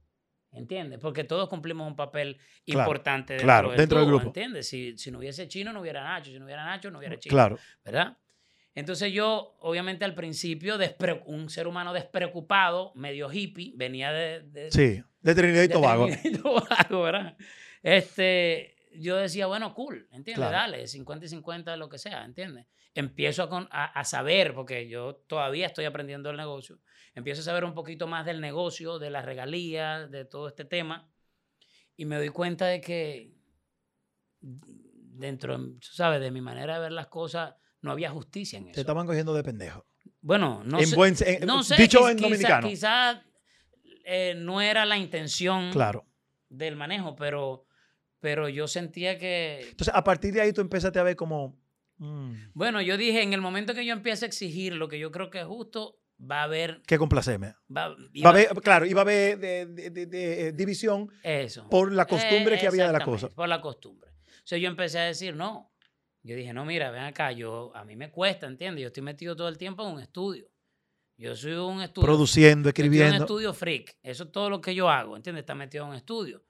¿Entiendes? 0.54 1.00
Porque 1.00 1.24
todos 1.24 1.48
cumplimos 1.48 1.88
un 1.88 1.96
papel 1.96 2.38
importante 2.66 3.36
dentro, 3.36 3.72
del, 4.00 4.08
grupo. 4.08 4.28
¿Entiendes? 4.28 4.68
Si, 4.68 4.98
si, 4.98 5.10
no 5.10 5.20
hubiese 5.20 5.48
chino, 5.48 5.72
no 5.72 5.80
hubiera 5.80 6.04
Nacho. 6.04 6.32
Si 6.32 6.40
no 6.40 6.46
hubiera 6.46 6.66
Nacho, 6.66 6.92
no 6.92 7.00
hubiera 7.00 7.18
chino. 7.18 7.34
Claro. 7.34 7.58
¿Verdad? 7.86 8.18
Entonces 8.74 9.12
yo, 9.12 9.58
obviamente 9.60 10.06
al 10.06 10.14
principio, 10.14 10.78
un 11.26 11.50
ser 11.50 11.68
humano 11.68 11.94
despreocupado, 11.94 12.94
medio 12.96 13.32
hippie, 13.32 13.74
venía 13.76 14.12
de... 14.12 14.72
sí, 14.72 15.04
de 15.22 15.36
Trinidad 15.36 15.64
y 15.64 15.70
Tobago. 15.70 16.06
Trinidad 16.06 16.24
y 16.26 16.42
Tobago, 16.42 17.02
¿verdad? 17.04 17.38
Este, 17.84 18.76
yo 18.96 19.18
decía, 19.18 19.48
bueno, 19.48 19.74
cool, 19.74 20.08
¿entiendes? 20.12 20.50
Dale, 20.50 20.88
50 20.88 21.26
y 21.26 21.30
50, 21.30 21.76
lo 21.76 21.90
que 21.90 21.98
sea, 21.98 22.24
¿entiendes? 22.24 22.66
Empiezo 22.94 23.50
a, 23.72 23.86
a, 23.86 24.04
saber, 24.06 24.54
porque 24.54 24.88
yo 24.88 25.16
todavía 25.28 25.66
estoy 25.66 25.86
aprendiendo 25.86 26.30
el 26.30 26.38
negocio, 26.38 26.80
empiezo 27.14 27.42
a 27.42 27.46
saber 27.46 27.64
un 27.64 27.74
poquito 27.74 28.08
más 28.08 28.26
del 28.26 28.42
negocio, 28.42 29.00
de 29.00 29.10
las 29.10 29.26
regalías, 29.26 30.10
de 30.12 30.26
todo 30.26 30.48
este 30.48 30.66
tema, 30.66 31.12
y 31.96 32.06
me 32.06 32.18
doy 32.18 32.30
cuenta 32.30 32.66
de 32.68 32.82
que 32.82 33.34
dentro, 34.42 35.58
¿sabes? 35.82 36.20
De 36.20 36.32
mi 36.32 36.42
manera 36.42 36.76
de 36.76 36.80
ver 36.82 36.92
las 36.92 37.08
cosas, 37.08 37.54
no 37.82 37.92
había 37.92 38.10
justicia 38.10 38.58
en 38.58 38.66
eso. 38.68 38.76
Te 38.76 38.82
estaban 38.82 39.06
cogiendo 39.06 39.34
de 39.34 39.44
pendejo. 39.44 39.86
Bueno, 40.22 40.64
no 40.66 40.80
sé. 40.80 41.40
no 41.46 41.64
sé 41.64 41.76
dicho 41.76 42.08
en 42.10 42.18
dominicano. 42.18 42.68
Quizás 42.68 43.20
eh, 44.06 44.36
no 44.36 44.62
era 44.62 44.86
la 44.86 44.98
intención 44.98 45.72
claro. 45.72 46.06
del 46.50 46.76
manejo, 46.76 47.16
pero, 47.16 47.66
pero 48.20 48.50
yo 48.50 48.68
sentía 48.68 49.18
que... 49.18 49.62
Entonces, 49.70 49.94
a 49.94 50.04
partir 50.04 50.34
de 50.34 50.42
ahí 50.42 50.54
tú 50.54 50.62
empezaste 50.62 51.00
a 51.00 51.04
ver 51.04 51.16
como... 51.16 51.60
Mm. 51.98 52.34
Bueno, 52.54 52.82
yo 52.82 52.98
dije, 52.98 53.22
en 53.22 53.34
el 53.34 53.42
momento 53.42 53.74
que 53.74 53.86
yo 53.86 53.94
empiece 53.94 54.26
a 54.26 54.28
exigir 54.28 54.74
lo 54.74 54.88
que 54.88 55.00
yo 55.00 55.12
creo 55.12 55.30
que 55.30 55.40
es 55.40 55.46
justo, 55.46 56.01
va 56.30 56.42
a 56.42 56.44
haber... 56.44 56.82
Que 56.84 56.98
complacerme. 56.98 57.56
Va, 57.76 57.90
va, 57.90 57.96
a 58.26 58.30
haber, 58.30 58.50
claro, 58.62 58.86
iba 58.86 59.02
a 59.02 59.04
haber 59.04 59.40
de, 59.40 59.66
de, 59.66 60.48
eh, 60.48 60.52
división 60.52 61.12
eso. 61.24 61.68
por 61.70 61.92
la 61.92 62.06
costumbre 62.06 62.60
que 62.60 62.68
había 62.68 62.88
de 62.88 62.94
la 62.94 63.04
cosa. 63.04 63.30
Por 63.30 63.50
la 63.50 63.62
costumbre. 63.62 64.12
O 64.12 64.46
sea, 64.46 64.58
yo 64.58 64.68
empecé 64.68 65.00
a 65.00 65.04
decir, 65.04 65.36
no, 65.36 65.72
yo 66.24 66.36
dije, 66.36 66.54
no, 66.54 66.66
mira, 66.66 66.92
ven 66.92 67.04
acá, 67.04 67.32
yo, 67.32 67.72
a 67.76 67.84
mí 67.84 67.96
me 67.96 68.12
cuesta, 68.12 68.48
¿entiendes? 68.48 68.82
Yo 68.82 68.88
estoy 68.88 69.04
metido 69.04 69.36
todo 69.36 69.48
el 69.48 69.58
tiempo 69.58 69.88
en 69.88 69.96
un 69.96 70.02
estudio. 70.02 70.52
Yo 71.18 71.36
soy 71.36 71.54
un 71.54 71.82
estudio. 71.82 72.06
Produciendo, 72.06 72.70
escribiendo. 72.70 73.16
un 73.16 73.22
estudio 73.22 73.54
freak. 73.54 73.98
Eso 74.02 74.24
es 74.24 74.32
todo 74.32 74.50
lo 74.50 74.62
que 74.62 74.74
yo 74.74 74.90
hago, 74.90 75.16
¿entiendes? 75.16 75.42
Está 75.44 75.56
metido 75.56 75.84
en 75.84 75.92
un 75.92 75.96
estudio. 75.96 76.44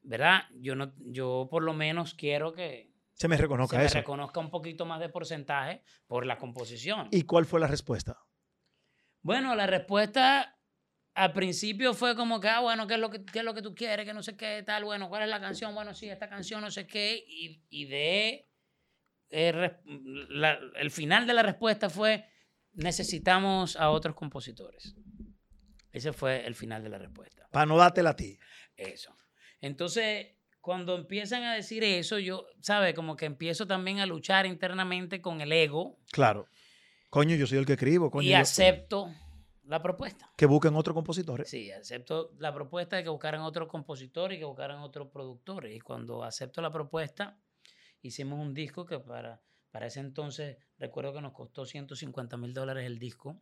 ¿Verdad? 0.00 0.44
Yo, 0.54 0.74
no, 0.74 0.94
yo 0.98 1.48
por 1.50 1.62
lo 1.62 1.74
menos 1.74 2.14
quiero 2.14 2.52
que. 2.52 2.90
Se 3.12 3.28
me 3.28 3.36
reconozca 3.36 3.78
eso. 3.80 3.90
Se 3.90 3.96
me 3.96 4.00
reconozca 4.00 4.40
un 4.40 4.50
poquito 4.50 4.86
más 4.86 5.00
de 5.00 5.08
porcentaje 5.08 5.82
por 6.06 6.24
la 6.24 6.38
composición. 6.38 7.08
¿Y 7.10 7.24
cuál 7.24 7.44
fue 7.44 7.60
la 7.60 7.66
respuesta? 7.66 8.18
Bueno, 9.28 9.54
la 9.54 9.66
respuesta 9.66 10.58
al 11.12 11.34
principio 11.34 11.92
fue 11.92 12.16
como 12.16 12.40
que, 12.40 12.48
ah, 12.48 12.60
bueno, 12.60 12.86
¿qué 12.86 12.94
es 12.94 13.00
lo 13.00 13.10
que, 13.10 13.26
qué 13.26 13.40
es 13.40 13.44
lo 13.44 13.52
que 13.52 13.60
tú 13.60 13.74
quieres? 13.74 14.06
Que 14.06 14.14
no 14.14 14.22
sé 14.22 14.38
qué, 14.38 14.62
tal, 14.62 14.84
bueno, 14.84 15.10
¿cuál 15.10 15.24
es 15.24 15.28
la 15.28 15.38
canción? 15.38 15.74
Bueno, 15.74 15.92
sí, 15.92 16.08
esta 16.08 16.30
canción, 16.30 16.62
no 16.62 16.70
sé 16.70 16.86
qué. 16.86 17.22
Y, 17.28 17.62
y 17.68 17.84
de 17.84 18.48
el 19.28 20.90
final 20.90 21.26
de 21.26 21.34
la 21.34 21.42
respuesta 21.42 21.90
fue, 21.90 22.24
necesitamos 22.72 23.76
a 23.76 23.90
otros 23.90 24.16
compositores. 24.16 24.96
Ese 25.92 26.14
fue 26.14 26.46
el 26.46 26.54
final 26.54 26.82
de 26.82 26.88
la 26.88 26.96
respuesta. 26.96 27.46
Para 27.52 27.66
no 27.66 27.76
dártela 27.76 28.10
a 28.10 28.16
ti. 28.16 28.38
Eso. 28.78 29.14
Entonces, 29.60 30.28
cuando 30.62 30.96
empiezan 30.96 31.42
a 31.42 31.54
decir 31.54 31.84
eso, 31.84 32.18
yo, 32.18 32.46
¿sabes? 32.62 32.94
Como 32.94 33.14
que 33.14 33.26
empiezo 33.26 33.66
también 33.66 34.00
a 34.00 34.06
luchar 34.06 34.46
internamente 34.46 35.20
con 35.20 35.42
el 35.42 35.52
ego. 35.52 35.98
Claro. 36.12 36.48
Coño, 37.10 37.36
yo 37.36 37.46
soy 37.46 37.58
el 37.58 37.66
que 37.66 37.72
escribo. 37.72 38.10
Coño, 38.10 38.28
y 38.28 38.34
acepto 38.34 39.10
la 39.64 39.82
propuesta. 39.82 40.30
Que 40.36 40.46
busquen 40.46 40.74
otros 40.74 40.94
compositores. 40.94 41.48
Sí, 41.48 41.70
acepto 41.70 42.32
la 42.38 42.52
propuesta 42.52 42.96
de 42.96 43.04
que 43.04 43.08
buscaran 43.08 43.42
otros 43.42 43.68
compositores 43.68 44.36
y 44.36 44.38
que 44.40 44.44
buscaran 44.44 44.80
otros 44.80 45.08
productores. 45.08 45.76
Y 45.76 45.80
cuando 45.80 46.24
acepto 46.24 46.60
la 46.60 46.72
propuesta, 46.72 47.38
hicimos 48.02 48.38
un 48.40 48.54
disco 48.54 48.86
que 48.86 48.98
para, 48.98 49.42
para 49.70 49.86
ese 49.86 50.00
entonces 50.00 50.56
recuerdo 50.78 51.12
que 51.12 51.20
nos 51.20 51.32
costó 51.32 51.64
150 51.66 52.36
mil 52.36 52.54
dólares 52.54 52.86
el 52.86 52.98
disco. 52.98 53.40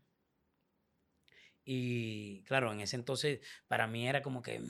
Y 1.65 2.43
claro, 2.45 2.73
en 2.73 2.81
ese 2.81 2.97
entonces 2.97 3.41
para 3.67 3.87
mí 3.87 4.07
era 4.09 4.23
como 4.23 4.43
que 4.43 4.61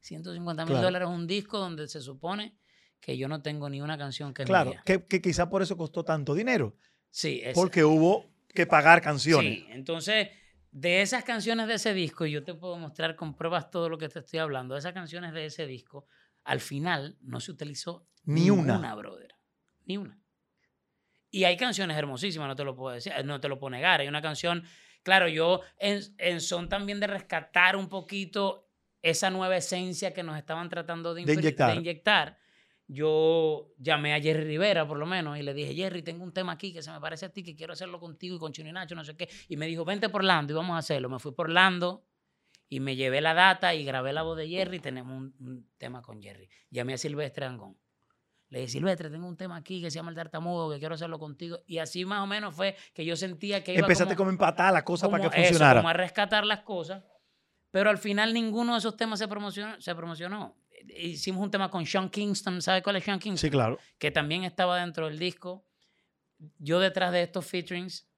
150 0.00 0.66
mil 0.66 0.80
dólares 0.80 1.08
un 1.08 1.26
disco 1.26 1.58
donde 1.58 1.88
se 1.88 2.00
supone 2.00 2.56
que 3.00 3.16
yo 3.16 3.28
no 3.28 3.42
tengo 3.42 3.68
ni 3.68 3.80
una 3.80 3.98
canción 3.98 4.32
que 4.32 4.44
claro, 4.44 4.72
que, 4.84 5.04
que 5.04 5.20
quizá 5.20 5.48
por 5.48 5.62
eso 5.62 5.76
costó 5.76 6.04
tanto 6.04 6.34
dinero. 6.34 6.76
Sí, 7.16 7.42
porque 7.54 7.82
hubo 7.82 8.26
que 8.46 8.66
pagar 8.66 9.00
canciones. 9.00 9.60
Sí, 9.60 9.66
entonces 9.70 10.28
de 10.70 11.00
esas 11.00 11.24
canciones 11.24 11.66
de 11.66 11.72
ese 11.72 11.94
disco, 11.94 12.26
y 12.26 12.32
yo 12.32 12.44
te 12.44 12.52
puedo 12.52 12.76
mostrar 12.76 13.16
con 13.16 13.34
pruebas 13.34 13.70
todo 13.70 13.88
lo 13.88 13.96
que 13.96 14.10
te 14.10 14.18
estoy 14.18 14.38
hablando, 14.38 14.74
de 14.74 14.80
esas 14.80 14.92
canciones 14.92 15.32
de 15.32 15.46
ese 15.46 15.66
disco, 15.66 16.04
al 16.44 16.60
final 16.60 17.16
no 17.22 17.40
se 17.40 17.52
utilizó 17.52 18.06
ni 18.24 18.50
una. 18.50 18.76
una, 18.78 18.94
brother. 18.94 19.34
Ni 19.86 19.96
una. 19.96 20.20
Y 21.30 21.44
hay 21.44 21.56
canciones 21.56 21.96
hermosísimas, 21.96 22.48
no 22.48 22.54
te 22.54 22.64
lo 22.64 22.76
puedo 22.76 22.94
decir, 22.94 23.14
no 23.24 23.40
te 23.40 23.48
lo 23.48 23.58
puedo 23.58 23.70
negar. 23.70 24.02
Hay 24.02 24.08
una 24.08 24.20
canción, 24.20 24.62
claro, 25.02 25.26
yo 25.26 25.62
en, 25.78 26.02
en 26.18 26.42
son 26.42 26.68
también 26.68 27.00
de 27.00 27.06
rescatar 27.06 27.76
un 27.76 27.88
poquito 27.88 28.68
esa 29.00 29.30
nueva 29.30 29.56
esencia 29.56 30.12
que 30.12 30.22
nos 30.22 30.36
estaban 30.36 30.68
tratando 30.68 31.14
de, 31.14 31.22
inyectar. 31.22 32.36
Yo 32.88 33.72
llamé 33.78 34.14
a 34.14 34.20
Jerry 34.20 34.44
Rivera, 34.44 34.86
por 34.86 34.96
lo 34.96 35.06
menos, 35.06 35.36
y 35.36 35.42
le 35.42 35.52
dije, 35.54 35.74
Jerry, 35.74 36.02
tengo 36.02 36.22
un 36.22 36.32
tema 36.32 36.52
aquí 36.52 36.72
que 36.72 36.82
se 36.82 36.92
me 36.92 37.00
parece 37.00 37.26
a 37.26 37.28
ti, 37.30 37.42
que 37.42 37.56
quiero 37.56 37.72
hacerlo 37.72 37.98
contigo 37.98 38.36
y 38.36 38.38
con 38.38 38.52
Chino 38.52 38.68
y 38.68 38.72
Nacho, 38.72 38.94
no 38.94 39.04
sé 39.04 39.16
qué. 39.16 39.28
Y 39.48 39.56
me 39.56 39.66
dijo, 39.66 39.84
vente 39.84 40.08
por 40.08 40.22
Lando 40.22 40.52
y 40.52 40.56
vamos 40.56 40.76
a 40.76 40.78
hacerlo. 40.78 41.08
Me 41.08 41.18
fui 41.18 41.32
por 41.32 41.50
Lando 41.50 42.04
y 42.68 42.78
me 42.78 42.94
llevé 42.94 43.20
la 43.20 43.34
data 43.34 43.74
y 43.74 43.84
grabé 43.84 44.12
la 44.12 44.22
voz 44.22 44.36
de 44.36 44.48
Jerry 44.48 44.76
y 44.76 44.80
tenemos 44.80 45.12
un, 45.12 45.68
tema 45.78 46.00
con 46.00 46.22
Jerry. 46.22 46.48
Llamé 46.70 46.94
a 46.94 46.98
Silvestre 46.98 47.46
Angón. 47.46 47.76
Le 48.50 48.60
dije, 48.60 48.72
Silvestre, 48.72 49.10
tengo 49.10 49.26
un 49.26 49.36
tema 49.36 49.56
aquí 49.56 49.82
que 49.82 49.90
se 49.90 49.96
llama 49.96 50.10
El 50.10 50.16
Tartamudo, 50.16 50.70
que 50.70 50.78
quiero 50.78 50.94
hacerlo 50.94 51.18
contigo. 51.18 51.58
Y 51.66 51.78
así 51.78 52.04
más 52.04 52.22
o 52.22 52.26
menos 52.28 52.54
fue 52.54 52.76
que 52.94 53.04
yo 53.04 53.16
sentía 53.16 53.64
que 53.64 53.72
iba 53.72 53.80
Empezaste 53.80 54.14
como, 54.14 54.26
como 54.26 54.30
empatar 54.30 54.72
la 54.72 54.84
cosa 54.84 55.08
para 55.08 55.28
que 55.28 55.36
funcionara. 55.36 55.80
como 55.80 55.88
a 55.88 55.92
rescatar 55.92 56.46
las 56.46 56.60
cosas. 56.60 57.02
Pero 57.72 57.90
al 57.90 57.98
final 57.98 58.32
ninguno 58.32 58.74
de 58.74 58.78
esos 58.78 58.96
temas 58.96 59.18
se 59.18 59.26
promocionó. 59.26 59.80
Se 59.80 59.92
promocionó. 59.96 60.56
Hicimos 60.96 61.42
un 61.42 61.50
tema 61.50 61.70
con 61.70 61.84
Sean 61.86 62.10
Kingston. 62.10 62.62
¿Sabe 62.62 62.82
cuál 62.82 62.96
es 62.96 63.04
Sean 63.04 63.18
Kingston? 63.18 63.48
Sí, 63.48 63.50
claro. 63.50 63.78
Que 63.98 64.10
también 64.10 64.44
estaba 64.44 64.80
dentro 64.80 65.06
del 65.06 65.18
disco. 65.18 65.64
Yo 66.58 66.80
detrás 66.80 67.12
de 67.12 67.22
estos 67.22 67.46
featurings. 67.46 68.08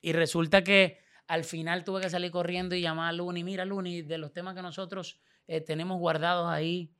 Y 0.00 0.12
resulta 0.12 0.62
que 0.62 0.98
al 1.26 1.44
final 1.44 1.84
tuve 1.84 2.02
que 2.02 2.10
salir 2.10 2.30
corriendo 2.30 2.74
y 2.74 2.80
llamar 2.80 3.08
a 3.08 3.12
Luni. 3.12 3.44
Mira, 3.44 3.64
Luni, 3.64 4.02
de 4.02 4.18
los 4.18 4.32
temas 4.32 4.54
que 4.54 4.62
nosotros 4.62 5.18
eh, 5.46 5.60
tenemos 5.60 5.98
guardados 5.98 6.48
ahí, 6.48 6.94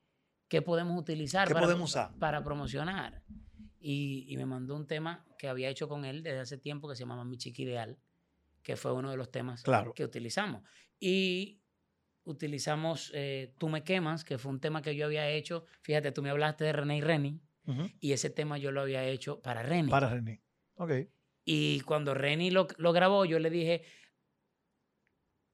¿qué 0.49 0.63
podemos 0.63 0.99
utilizar 0.99 1.49
para, 1.49 1.61
podemos 1.61 1.97
para 2.19 2.43
promocionar? 2.43 3.23
Y, 3.81 4.35
me 4.39 4.47
mandó 4.47 4.75
un 4.77 4.87
tema 4.87 5.27
que 5.39 5.47
había 5.47 5.69
hecho 5.69 5.89
con 5.89 6.07
él 6.07 6.23
desde 6.23 6.41
hace 6.41 6.57
tiempo 6.57 6.89
que 6.89 6.97
se 6.97 7.01
llamaba 7.01 7.25
Mi 7.25 7.37
Chica 7.37 7.61
Ideal, 7.61 7.99
que 8.63 8.77
fue 8.77 8.93
uno 8.93 9.11
de 9.11 9.19
los 9.19 9.31
temas 9.31 9.63
que 9.95 10.05
utilizamos. 10.05 10.63
Y 10.99 11.61
utilizamos 12.25 13.11
eh, 13.15 13.55
Tú 13.59 13.69
me 13.69 13.85
quemas, 13.85 14.25
que 14.25 14.39
fue 14.39 14.53
un 14.53 14.61
tema 14.61 14.83
que 14.83 14.97
yo 14.97 15.07
había 15.07 15.29
hecho. 15.29 15.65
Fíjate, 15.83 16.13
tú 16.13 16.23
me 16.23 16.31
hablaste 16.31 16.65
de 16.65 16.73
René 16.73 16.99
y 16.99 17.01
Reni, 17.01 17.41
y 18.01 18.13
ese 18.13 18.31
tema 18.31 18.59
yo 18.59 18.73
lo 18.73 18.83
había 18.83 19.05
hecho 19.05 19.41
para 19.41 19.63
Reni. 19.63 19.91
Para 19.91 20.09
Reni, 20.11 20.41
ok. 20.75 20.93
Y 21.45 21.81
cuando 21.81 22.15
Reni 22.15 22.51
lo, 22.51 22.67
lo 22.79 22.93
grabó, 22.93 23.25
yo 23.25 23.39
le 23.39 23.51
dije, 23.51 23.85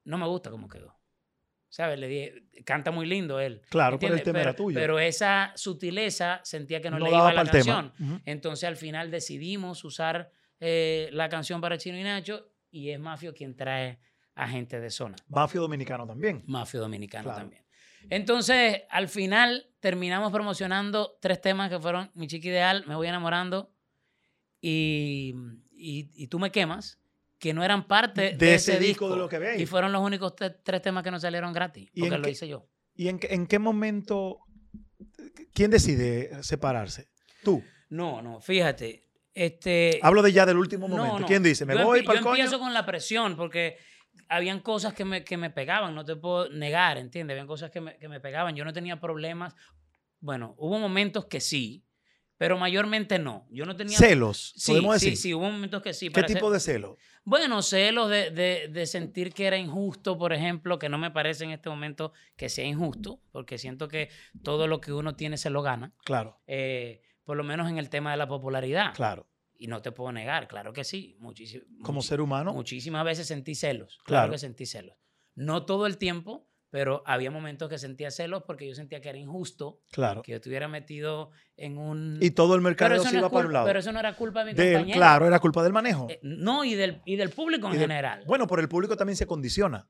no 0.05 0.18
me 0.18 0.27
gusta 0.27 0.51
cómo 0.51 0.68
quedó. 0.68 0.97
¿Sabes? 1.68 2.01
Le 2.01 2.09
dije, 2.09 2.43
canta 2.64 2.91
muy 2.91 3.07
lindo 3.07 3.39
él. 3.39 3.62
Claro, 3.71 3.97
pero 3.99 4.14
el 4.14 4.23
tema 4.25 4.41
era 4.41 4.57
tuyo. 4.57 4.79
Pero 4.79 4.99
esa 4.99 5.53
sutileza 5.55 6.41
sentía 6.43 6.81
que 6.81 6.91
no, 6.91 6.99
le 6.99 7.11
iba 7.11 7.29
a 7.29 7.33
la 7.33 7.45
canción. 7.45 7.93
Entonces 8.25 8.68
al 8.68 8.77
final 8.77 9.11
decidimos 9.11 9.85
usar 9.85 10.33
eh, 10.59 11.09
la 11.12 11.29
canción 11.29 11.61
para 11.61 11.79
Chino 11.79 11.97
y 11.97 12.03
Nacho 12.03 12.53
y 12.73 12.91
es 12.91 12.99
Mafio 12.99 13.33
quien 13.35 13.57
trae 13.57 14.01
a 14.41 14.49
gente 14.49 14.80
de 14.80 14.91
zona. 14.91 15.16
Mafio 15.28 15.61
dominicano 15.61 16.07
también. 16.07 16.43
Mafio 16.47 16.80
dominicano 16.80 17.34
también. 17.34 17.62
Entonces 18.09 18.82
al 18.88 19.09
final 19.09 19.66
terminamos 19.80 20.32
promocionando 20.32 21.18
tres 21.20 21.41
temas 21.41 21.68
que 21.68 21.78
fueron 21.78 22.11
Mi 22.14 22.26
Chica 22.26 22.49
Ideal, 22.49 22.84
Me 22.86 22.95
Voy 22.95 23.07
Enamorando 23.07 23.74
y, 24.61 25.34
y 25.72 26.26
Tú 26.28 26.38
Me 26.38 26.51
Quemas 26.51 27.01
que 27.41 27.55
no 27.55 27.64
eran 27.64 27.88
parte 27.88 28.36
de, 28.36 28.55
ese, 28.55 28.78
disco, 28.78 29.09
de 29.09 29.16
lo 29.16 29.28
que 29.28 29.57
Y 29.59 29.64
fueron 29.64 29.93
los 29.93 30.03
únicos 30.03 30.34
tres 30.36 30.82
temas 30.82 31.03
que 31.03 31.11
no 31.11 31.18
salieron 31.18 31.53
gratis, 31.55 31.91
porque 31.99 32.18
lo 32.18 32.28
hice 32.28 32.47
yo. 32.47 32.68
¿Y 32.95 33.09
en, 33.09 33.18
en, 33.22 33.47
qué 33.47 33.59
momento, 33.59 34.41
quién 35.55 35.70
decide 35.70 36.43
separarse? 36.43 37.09
¿Tú? 37.43 37.64
No, 37.88 38.20
no, 38.20 38.43
fíjate. 38.43 39.09
Este, 39.32 40.01
Hablo 40.03 40.20
de 40.20 40.32
ya 40.32 40.45
del 40.45 40.59
último 40.59 40.86
momento. 40.86 41.26
¿Quién 41.26 41.43
dice? 41.43 41.64
¿Me 41.64 41.82
voy 41.82 42.03
para 42.03 42.18
el 42.18 42.24
Yo 42.24 42.30
empiezo 42.30 42.59
con 42.59 42.74
la 42.74 42.84
presión, 42.84 43.36
porque 43.36 43.78
habían 44.31 44.61
cosas 44.61 44.95
que 44.95 45.05
me, 45.05 45.24
que 45.24 45.37
me 45.37 45.51
pegaban, 45.51 45.95
no 45.95 46.05
te 46.05 46.16
puedo 46.16 46.49
negar, 46.49 46.97
¿entiendes? 46.97 47.35
Habían 47.35 47.49
cosas 47.49 47.70
que 47.70 47.81
me, 47.81 47.99
que 47.99 48.09
me 48.09 48.20
pegaban. 48.20 48.55
Yo 48.55 48.64
no 48.64 48.72
tenía 48.72 49.01
problemas. 49.01 49.55
Bueno, 50.20 50.55
hubo 50.57 50.78
momentos 50.78 51.26
que 51.26 51.41
sí, 51.41 51.85
pero 52.39 52.57
mayormente 52.57 53.18
no. 53.18 53.47
Yo 53.51 53.66
no 53.66 53.74
tenía... 53.74 53.99
Celos, 53.99 54.55
sí, 54.57 54.70
podemos 54.70 54.95
decir. 54.95 55.16
Sí, 55.16 55.22
sí, 55.22 55.35
hubo 55.35 55.51
momentos 55.51 55.83
que 55.83 55.93
sí. 55.93 56.11
¿Qué 56.11 56.22
tipo 56.22 56.51
de 56.51 56.61
celos? 56.61 56.97
Bueno, 57.24 57.61
celos 57.61 58.09
de, 58.09 58.31
de, 58.31 58.68
de, 58.68 58.87
sentir 58.87 59.35
que 59.35 59.47
era 59.47 59.59
injusto, 59.59 60.16
por 60.16 60.33
ejemplo, 60.33 60.78
que 60.78 60.89
no 60.89 60.97
me 60.97 61.11
parece 61.11 61.45
en 61.45 61.51
este 61.51 61.68
momento 61.68 62.12
que 62.37 62.49
sea 62.49 62.64
injusto, 62.64 63.20
porque 63.33 63.59
siento 63.59 63.89
que 63.89 64.11
todo 64.45 64.68
lo 64.68 64.81
que 64.81 64.93
uno 64.93 65.16
tiene 65.16 65.39
se 65.39 65.51
lo 65.51 65.61
gana. 65.61 65.93
Claro. 66.05 66.41
Eh, 66.47 67.03
por 67.24 67.37
lo 67.37 67.43
menos 67.43 67.68
en 67.68 67.78
el 67.78 67.91
tema 67.91 68.12
de 68.12 68.16
la 68.16 68.28
popularidad. 68.28 68.95
Claro. 68.95 69.28
Y 69.63 69.67
no 69.67 69.83
te 69.83 69.93
puedo 69.93 70.11
negar, 70.11 70.49
claro 70.49 70.73
que 70.73 70.85
sí. 70.85 71.19
Como 71.83 72.01
ser 72.01 72.23
humano. 72.23 72.55
Muchísimas 72.55 73.05
veces 73.05 73.27
sentí 73.27 73.55
celos. 73.55 73.99
Claro. 74.05 74.33
que 74.33 74.39
sentí 74.39 74.65
celos. 74.65 74.97
No 75.35 75.67
todo 75.67 75.87
el 75.87 75.99
tiempo, 75.99 76.49
pero 76.71 77.03
había 77.05 77.31
momentos 77.31 77.69
que 77.69 77.77
sentía 77.77 78.11
celos 78.11 78.43
porque 78.47 78.67
yo 78.67 78.75
sentía 78.75 79.03
que 79.03 79.11
era 79.11 79.19
injusto 79.19 79.83
claro. 79.93 80.23
que 80.23 80.33
yo 80.33 80.37
estuviera 80.37 80.67
metido 80.67 81.31
en 81.59 81.77
un... 81.77 82.19
Y 82.23 82.31
todo 82.31 82.55
el 82.55 82.63
mercado 82.63 83.05
se 83.05 83.19
iba 83.19 83.29
para 83.29 83.49
un 83.49 83.53
lado. 83.53 83.67
Pero 83.67 83.81
eso 83.81 83.93
no 83.93 84.01
era 84.01 84.17
culpa 84.17 84.45
de 84.45 84.55
mi 84.55 84.57
compañero. 84.57 84.97
Claro, 84.97 85.27
era 85.27 85.39
culpa 85.41 85.63
del 85.63 85.75
manejo. 85.75 86.07
Eh, 86.09 86.21
no, 86.23 86.65
y 86.65 86.75
del, 86.75 87.03
y 87.05 87.17
del 87.17 87.29
público 87.29 87.69
en 87.69 87.79
general. 87.79 88.25
Bueno, 88.27 88.47
por 88.47 88.61
el 88.61 88.69
público 88.69 88.97
también 88.97 89.19
se 89.19 89.27
condiciona. 89.27 89.87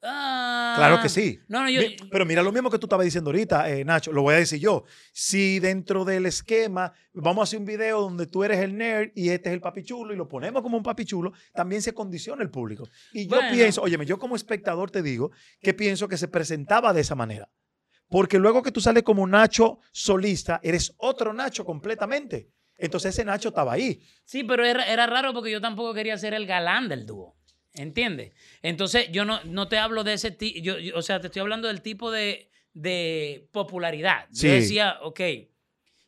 Claro 0.00 1.00
que 1.00 1.06
ah, 1.06 1.08
sí. 1.08 1.40
No, 1.48 1.62
no, 1.62 1.70
yo, 1.70 1.80
pero 2.10 2.24
mira 2.24 2.42
lo 2.42 2.52
mismo 2.52 2.70
que 2.70 2.78
tú 2.78 2.86
estabas 2.86 3.04
diciendo 3.04 3.30
ahorita, 3.30 3.70
eh, 3.70 3.84
Nacho, 3.84 4.12
lo 4.12 4.22
voy 4.22 4.34
a 4.34 4.38
decir 4.38 4.60
yo. 4.60 4.84
Si 5.12 5.58
dentro 5.58 6.04
del 6.04 6.26
esquema 6.26 6.92
vamos 7.12 7.42
a 7.42 7.44
hacer 7.44 7.58
un 7.58 7.64
video 7.64 8.00
donde 8.02 8.26
tú 8.26 8.44
eres 8.44 8.58
el 8.60 8.76
nerd 8.76 9.10
y 9.14 9.30
este 9.30 9.48
es 9.48 9.54
el 9.54 9.60
papichulo 9.60 10.12
y 10.12 10.16
lo 10.16 10.28
ponemos 10.28 10.62
como 10.62 10.76
un 10.76 10.82
papichulo, 10.82 11.32
también 11.52 11.82
se 11.82 11.92
condiciona 11.92 12.42
el 12.42 12.50
público. 12.50 12.88
Y 13.12 13.26
yo 13.26 13.38
pienso, 13.50 13.82
óyeme, 13.82 14.06
yo 14.06 14.18
como 14.18 14.36
espectador 14.36 14.90
te 14.90 15.02
digo 15.02 15.32
que 15.60 15.74
pienso 15.74 16.08
que 16.08 16.16
se 16.16 16.28
presentaba 16.28 16.92
de 16.92 17.00
esa 17.00 17.14
manera. 17.14 17.48
Porque 18.08 18.38
luego 18.38 18.62
que 18.62 18.72
tú 18.72 18.80
sales 18.80 19.02
como 19.02 19.26
Nacho 19.26 19.80
solista, 19.92 20.60
eres 20.62 20.94
otro 20.98 21.32
Nacho 21.34 21.64
completamente. 21.64 22.50
Entonces 22.78 23.14
ese 23.14 23.24
Nacho 23.24 23.48
estaba 23.48 23.72
ahí. 23.72 24.00
Sí, 24.24 24.44
pero 24.44 24.64
era, 24.64 24.84
era 24.86 25.06
raro 25.06 25.34
porque 25.34 25.50
yo 25.50 25.60
tampoco 25.60 25.92
quería 25.92 26.16
ser 26.16 26.32
el 26.32 26.46
galán 26.46 26.88
del 26.88 27.04
dúo. 27.04 27.37
¿Entiendes? 27.74 28.32
Entonces, 28.62 29.10
yo 29.12 29.24
no, 29.24 29.42
no 29.44 29.68
te 29.68 29.78
hablo 29.78 30.04
de 30.04 30.14
ese 30.14 30.30
tipo, 30.30 30.58
yo, 30.60 30.74
o 30.94 31.02
sea, 31.02 31.20
te 31.20 31.28
estoy 31.28 31.40
hablando 31.40 31.68
del 31.68 31.82
tipo 31.82 32.10
de, 32.10 32.50
de 32.72 33.48
popularidad. 33.52 34.28
Yo 34.32 34.50
decía, 34.50 34.98
ok, 35.02 35.20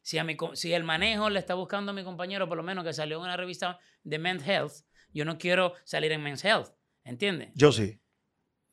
si, 0.02 0.18
a 0.18 0.24
mi, 0.24 0.36
si 0.54 0.72
el 0.72 0.84
manejo 0.84 1.30
le 1.30 1.38
está 1.38 1.54
buscando 1.54 1.92
a 1.92 1.94
mi 1.94 2.02
compañero, 2.02 2.48
por 2.48 2.56
lo 2.56 2.62
menos 2.62 2.84
que 2.84 2.92
salió 2.92 3.18
en 3.18 3.24
una 3.24 3.36
revista 3.36 3.78
de 4.02 4.18
Men's 4.18 4.46
Health, 4.46 4.72
yo 5.12 5.24
no 5.24 5.38
quiero 5.38 5.74
salir 5.84 6.12
en 6.12 6.22
Men's 6.22 6.44
Health, 6.44 6.70
¿entiendes? 7.04 7.50
Yo 7.54 7.72
sí. 7.72 8.00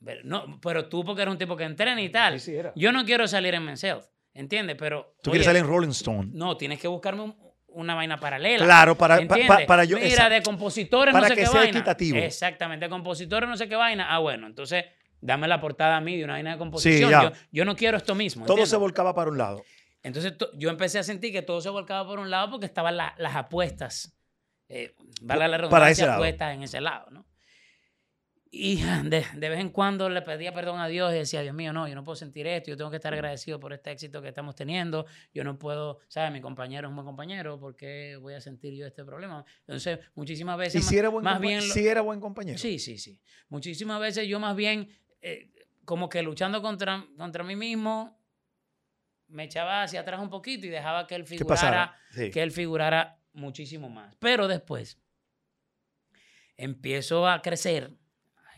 Pero, 0.04 0.22
no, 0.24 0.60
pero 0.62 0.88
tú 0.90 1.04
porque 1.04 1.24
eres 1.24 1.32
un 1.32 1.38
tipo 1.38 1.58
que 1.58 1.64
entrena 1.64 2.02
y 2.02 2.10
tal. 2.10 2.40
Sí, 2.40 2.52
sí 2.52 2.58
era. 2.58 2.72
Yo 2.76 2.92
no 2.92 3.04
quiero 3.04 3.28
salir 3.28 3.54
en 3.56 3.66
Men's 3.66 3.84
Health, 3.84 4.06
¿entiendes? 4.34 4.76
Pero... 4.78 5.16
Tú 5.22 5.32
quieres 5.32 5.46
salir 5.46 5.62
en 5.64 5.68
Rolling 5.68 5.90
Stone. 5.90 6.30
No, 6.34 6.56
tienes 6.56 6.80
que 6.80 6.88
buscarme 6.88 7.24
un, 7.24 7.36
una 7.78 7.96
vaina 7.96 8.20
paralela. 8.20 8.66
Claro, 8.66 8.98
para, 8.98 9.20
para 9.68 9.84
yo. 9.86 9.98
Mira, 9.98 10.30
de 10.30 10.42
compositores 10.42 11.14
no 11.14 11.24
sé 11.24 11.30
que 11.30 11.42
qué 11.42 11.46
sea 11.48 11.60
vaina. 11.62 11.78
equitativo. 11.78 12.18
Exactamente, 12.18 12.86
de 12.86 12.90
compositores 12.90 13.50
no 13.50 13.56
sé 13.56 13.70
qué 13.70 13.76
vaina. 13.76 14.14
Ah, 14.14 14.20
bueno, 14.20 14.48
entonces 14.48 14.86
dame 15.22 15.48
la 15.48 15.60
portada 15.60 15.98
a 15.98 16.02
mí 16.02 16.18
de 16.18 16.24
una 16.24 16.34
vaina 16.34 16.52
de 16.52 16.58
composición. 16.58 17.12
yo, 17.12 17.32
yo, 17.52 17.66
no 17.66 17.76
quiero 17.76 17.98
esto 17.98 18.16
mismo. 18.16 18.46
Todo 18.46 18.66
se 18.66 18.76
volcaba 18.78 19.14
para 19.14 19.30
un 19.30 19.38
lado. 19.38 19.64
Entonces 20.04 20.34
yo 20.54 20.70
empecé 20.70 21.00
a 21.00 21.04
sentir 21.04 21.32
que 21.32 21.42
todo 21.42 21.62
se 21.62 21.70
volcaba 21.70 22.08
por 22.08 22.20
un 22.20 22.30
lado 22.30 22.52
porque 22.52 22.66
estaban 22.66 22.98
las 22.98 23.36
apuestas. 23.36 24.14
Eh, 24.70 24.94
la 25.22 25.36
redundancia, 25.36 25.70
para 25.70 25.90
ese 25.90 26.06
apuestas 26.06 26.56
en 26.56 26.64
ese 26.64 26.82
lado, 26.82 27.10
¿no? 27.10 27.26
Y 28.52 28.82
de, 29.04 29.26
de, 29.34 29.50
vez 29.50 29.60
en 29.60 29.70
cuando 29.70 30.10
le 30.10 30.22
pedía 30.22 30.54
perdón 30.54 30.80
a 30.80 30.88
Dios 30.88 31.12
y 31.14 31.18
decía, 31.18 31.42
Dios 31.42 31.56
mío, 31.56 31.74
no, 31.74 31.88
yo 31.88 31.96
no 31.96 32.04
puedo 32.04 32.16
sentir 32.16 32.48
esto, 32.48 32.72
yo 32.72 32.78
tengo 32.78 32.90
que 32.90 32.98
estar 32.98 33.14
agradecido 33.14 33.60
por 33.60 33.74
este 33.74 33.92
éxito 33.92 34.22
que 34.22 34.30
estamos 34.30 34.56
teniendo, 34.56 35.06
yo 35.34 35.44
no 35.44 35.58
puedo, 35.58 36.00
¿sabes? 36.08 36.32
Mi 36.32 36.42
compañero 36.42 36.88
es 36.88 36.90
un 36.90 36.96
buen 36.96 37.06
compañero, 37.06 37.60
¿por 37.60 37.76
qué 37.76 38.18
voy 38.22 38.34
a 38.34 38.42
sentir 38.42 38.74
yo 38.74 38.86
este 38.86 39.04
problema? 39.04 39.46
Entonces, 39.62 40.00
muchísimas 40.16 40.58
veces... 40.58 40.84
¿Y 40.84 40.88
si 40.88 40.98
era 40.98 41.10
buen, 41.10 41.24
más 41.24 41.40
bien 41.40 41.62
si 41.62 41.88
era 41.88 42.02
buen 42.02 42.20
compañero? 42.20 42.58
Sí, 42.58 42.80
sí, 42.80 42.98
sí. 42.98 43.20
Muchísimas 43.50 44.00
veces 44.00 44.28
yo 44.28 44.40
más 44.40 44.56
bien, 44.56 44.90
eh, 45.22 45.52
como 45.86 46.10
que 46.10 46.22
luchando 46.22 46.62
contra, 46.62 47.06
contra 47.18 47.44
mí 47.44 47.56
mismo, 47.56 48.18
me 49.28 49.44
echaba 49.44 49.84
hacia 49.84 50.02
atrás 50.02 50.22
un 50.22 50.30
poquito 50.30 50.66
y 50.66 50.70
dejaba 50.70 51.06
que 51.06 51.16
él 51.16 51.26
figurara, 51.26 51.96
que 52.14 52.42
él 52.42 52.52
figurara 52.52 53.20
muchísimo 53.34 53.90
más. 53.90 54.16
Pero 54.20 54.48
después 54.48 54.98
empiezo 56.56 57.28
a 57.28 57.42
crecer 57.42 57.98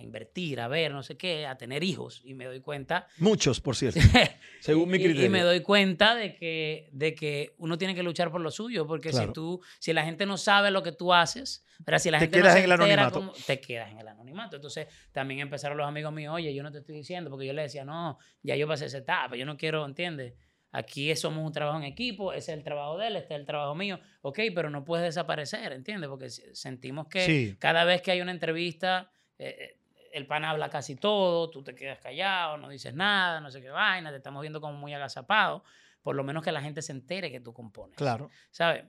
invertir, 0.04 0.60
a 0.60 0.68
ver, 0.68 0.92
no 0.92 1.04
sé 1.04 1.18
qué, 1.18 1.46
a 1.46 1.58
tener 1.58 1.84
hijos. 1.84 2.22
Y 2.24 2.34
me 2.34 2.46
doy 2.46 2.62
cuenta. 2.62 3.08
Muchos, 3.18 3.60
por 3.62 3.76
cierto. 3.76 4.00
según 4.60 4.90
mi 4.90 4.98
criterio. 4.98 5.26
Y, 5.26 5.30
me 5.30 5.42
doy 5.42 5.62
cuenta 5.62 6.16
de 6.16 6.36
que, 6.36 6.90
de 6.92 7.16
que 7.16 7.56
uno 7.58 7.78
tiene 7.78 7.96
que 7.96 8.04
luchar 8.04 8.32
por 8.32 8.42
lo 8.42 8.52
suyo, 8.52 8.88
porque 8.88 9.14
si 9.14 9.28
tú, 9.34 9.62
si 9.80 9.94
la 9.94 10.04
gente 10.04 10.26
no 10.26 10.38
sabe 10.38 10.72
lo 10.72 10.84
que 10.84 10.92
tú 10.92 11.14
haces, 11.14 11.66
pero 11.86 12.00
si 12.00 12.12
la 12.12 12.20
te 12.20 12.26
gente 12.26 12.40
quedas 12.40 12.54
no 12.54 12.58
en 12.58 12.64
el 12.66 12.72
anonimato. 12.72 13.34
te 13.46 13.60
quedas 13.60 13.92
en 13.92 14.00
el 14.00 14.08
anonimato. 14.08 14.58
Entonces 14.58 14.88
también 15.12 15.40
empezaron 15.40 15.78
los 15.78 15.88
amigos 15.88 16.14
míos, 16.14 16.34
oye, 16.36 16.54
yo 16.54 16.64
no 16.64 16.72
te 16.72 16.80
estoy 16.80 16.96
diciendo, 16.96 17.30
porque 17.30 17.46
yo 17.46 17.54
le 17.54 17.64
decía, 17.64 17.86
no, 17.86 18.18
ya 18.44 18.56
yo 18.56 18.68
pasé 18.68 18.86
esa 18.86 18.98
etapa, 18.98 19.36
yo 19.36 19.46
no 19.46 19.58
quiero, 19.58 19.86
¿entiendes? 19.86 20.34
Aquí 20.72 21.16
somos 21.16 21.44
un 21.44 21.52
trabajo 21.52 21.80
en 21.80 21.86
equipo, 21.86 22.32
ese 22.32 22.52
es 22.52 22.58
el 22.58 22.64
trabajo 22.64 22.98
de 22.98 23.08
él, 23.08 23.16
este 23.16 23.34
es 23.34 23.40
el 23.40 23.46
trabajo 23.46 23.74
mío. 23.74 24.00
Ok, 24.22 24.40
pero 24.54 24.70
no 24.70 24.86
puedes 24.86 25.04
desaparecer, 25.04 25.72
¿entiendes? 25.74 26.10
Porque 26.10 26.30
sentimos 26.30 27.08
que 27.08 27.56
cada 27.58 27.86
vez 27.86 28.04
que 28.04 28.12
hay 28.12 28.22
una 28.22 28.32
entrevista, 28.32 29.10
eh, 29.40 29.56
eh, 29.60 29.79
el 30.12 30.28
pan 30.28 30.46
habla 30.46 30.70
casi 30.70 30.96
todo, 30.96 31.50
tú 31.50 31.64
te 31.64 31.76
quedas 31.76 32.00
callado, 32.00 32.58
no 32.58 32.70
dices 32.70 32.94
nada, 32.94 33.40
no 33.42 33.52
sé 33.52 33.62
qué 33.62 33.70
vaina, 33.70 34.12
te 34.12 34.18
estamos 34.18 34.42
viendo 34.42 34.62
como 34.62 34.74
muy 34.74 34.94
agazapado. 34.94 35.64
Por 36.02 36.16
lo 36.16 36.24
menos 36.24 36.44
que 36.44 36.52
la 36.52 36.62
gente 36.62 36.82
se 36.82 36.92
entere 36.92 37.30
que 37.32 37.40
tú 37.40 37.54
compones. 37.54 37.98
Claro. 37.98 38.30
¿Sabes? 38.52 38.86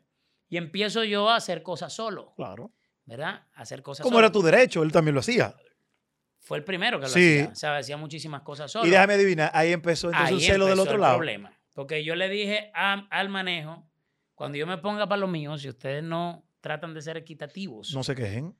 Y 0.48 0.56
empiezo 0.56 1.04
yo 1.04 1.28
a 1.28 1.36
hacer 1.36 1.62
cosas 1.62 1.92
solo. 1.92 2.32
Claro. 2.36 2.72
¿Verdad? 3.04 3.42
A 3.54 3.62
hacer 3.62 3.82
cosas 3.82 4.04
Como 4.04 4.18
era 4.18 4.30
tu 4.30 4.42
derecho, 4.42 4.82
él 4.82 4.92
también 4.92 5.14
lo 5.14 5.20
hacía. 5.20 5.54
Fue 6.38 6.58
el 6.58 6.64
primero 6.64 6.98
que 6.98 7.06
lo 7.06 7.08
hacía. 7.08 7.54
¿sabes? 7.54 7.86
Hacía 7.86 7.96
muchísimas 7.96 8.42
cosas 8.42 8.70
solo. 8.70 8.86
Y 8.86 8.90
déjame 8.90 9.14
adivinar, 9.14 9.50
ahí 9.52 9.72
empezó 9.72 10.08
entonces 10.08 10.32
un 10.32 10.40
celo 10.40 10.66
del 10.66 10.78
otro 10.78 10.94
el 10.94 11.00
lado. 11.00 11.16
problema. 11.16 11.52
Porque 11.74 12.04
yo 12.04 12.14
le 12.14 12.28
dije 12.28 12.70
al 12.74 13.28
manejo, 13.28 13.86
cuando 14.34 14.56
yo 14.58 14.66
me 14.66 14.78
ponga 14.78 15.08
para 15.08 15.20
lo 15.20 15.26
mío, 15.26 15.56
si 15.58 15.68
ustedes 15.68 16.02
no 16.02 16.44
tratan 16.60 16.94
de 16.94 17.02
ser 17.02 17.16
equitativos. 17.16 17.94
No 17.94 18.02
se 18.02 18.14
quejen 18.14 18.54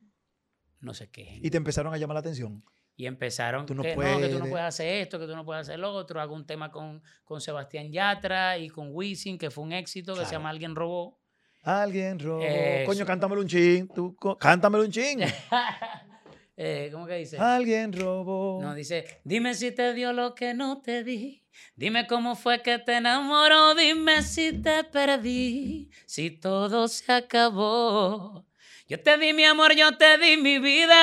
no 0.80 0.94
sé 0.94 1.10
qué. 1.10 1.38
Y 1.42 1.50
te 1.50 1.56
empezaron 1.56 1.92
a 1.94 1.98
llamar 1.98 2.14
la 2.14 2.20
atención. 2.20 2.64
Y 2.96 3.06
empezaron 3.06 3.64
tú 3.64 3.74
no 3.74 3.82
que, 3.82 3.94
puedes, 3.94 4.12
no, 4.12 4.20
que 4.20 4.28
tú 4.28 4.38
no 4.38 4.50
puedes 4.50 4.66
hacer 4.66 5.02
esto, 5.02 5.18
que 5.18 5.26
tú 5.26 5.34
no 5.34 5.44
puedes 5.44 5.62
hacer 5.62 5.78
lo 5.78 5.92
otro. 5.92 6.20
Hago 6.20 6.34
un 6.34 6.46
tema 6.46 6.70
con, 6.70 7.02
con 7.24 7.40
Sebastián 7.40 7.90
Yatra 7.90 8.58
y 8.58 8.68
con 8.68 8.88
Wisin, 8.90 9.38
que 9.38 9.50
fue 9.50 9.64
un 9.64 9.72
éxito, 9.72 10.14
que 10.14 10.24
se 10.24 10.32
llama 10.32 10.50
Alguien 10.50 10.74
Robó. 10.74 11.20
Alguien 11.62 12.18
robó. 12.18 12.42
Coño, 12.86 13.04
cántamelo 13.04 13.42
un 13.42 13.46
ching. 13.46 13.88
Tú, 13.88 14.16
cántamelo 14.38 14.84
un 14.84 14.90
ching. 14.90 15.20
eh, 16.56 16.88
¿Cómo 16.90 17.06
que 17.06 17.16
dice? 17.16 17.36
Alguien 17.36 17.92
robó. 17.92 18.60
No, 18.62 18.74
dice, 18.74 19.20
dime 19.24 19.54
si 19.54 19.70
te 19.72 19.92
dio 19.92 20.12
lo 20.12 20.34
que 20.34 20.54
no 20.54 20.80
te 20.80 21.04
di. 21.04 21.44
Dime 21.74 22.06
cómo 22.06 22.34
fue 22.34 22.62
que 22.62 22.78
te 22.78 22.96
enamoró. 22.96 23.74
Dime 23.74 24.22
si 24.22 24.52
te 24.52 24.84
perdí. 24.84 25.90
Si 26.06 26.30
todo 26.30 26.88
se 26.88 27.12
acabó. 27.12 28.46
Yo 28.90 28.98
te 28.98 29.16
di 29.18 29.32
mi 29.32 29.44
amor, 29.44 29.76
yo 29.76 29.96
te 29.96 30.18
di 30.18 30.36
mi 30.36 30.58
vida. 30.58 30.96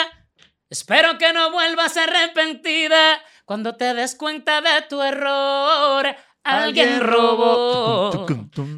Espero 0.69 1.17
que 1.17 1.31
no 1.31 1.51
vuelvas 1.51 1.95
arrepentida 1.95 3.17
cuando 3.45 3.77
te 3.77 3.93
des 3.93 4.13
cuenta 4.15 4.59
de 4.59 4.81
tu 4.89 5.01
error. 5.01 6.05
Alguien 6.43 6.99
robó 6.99 8.25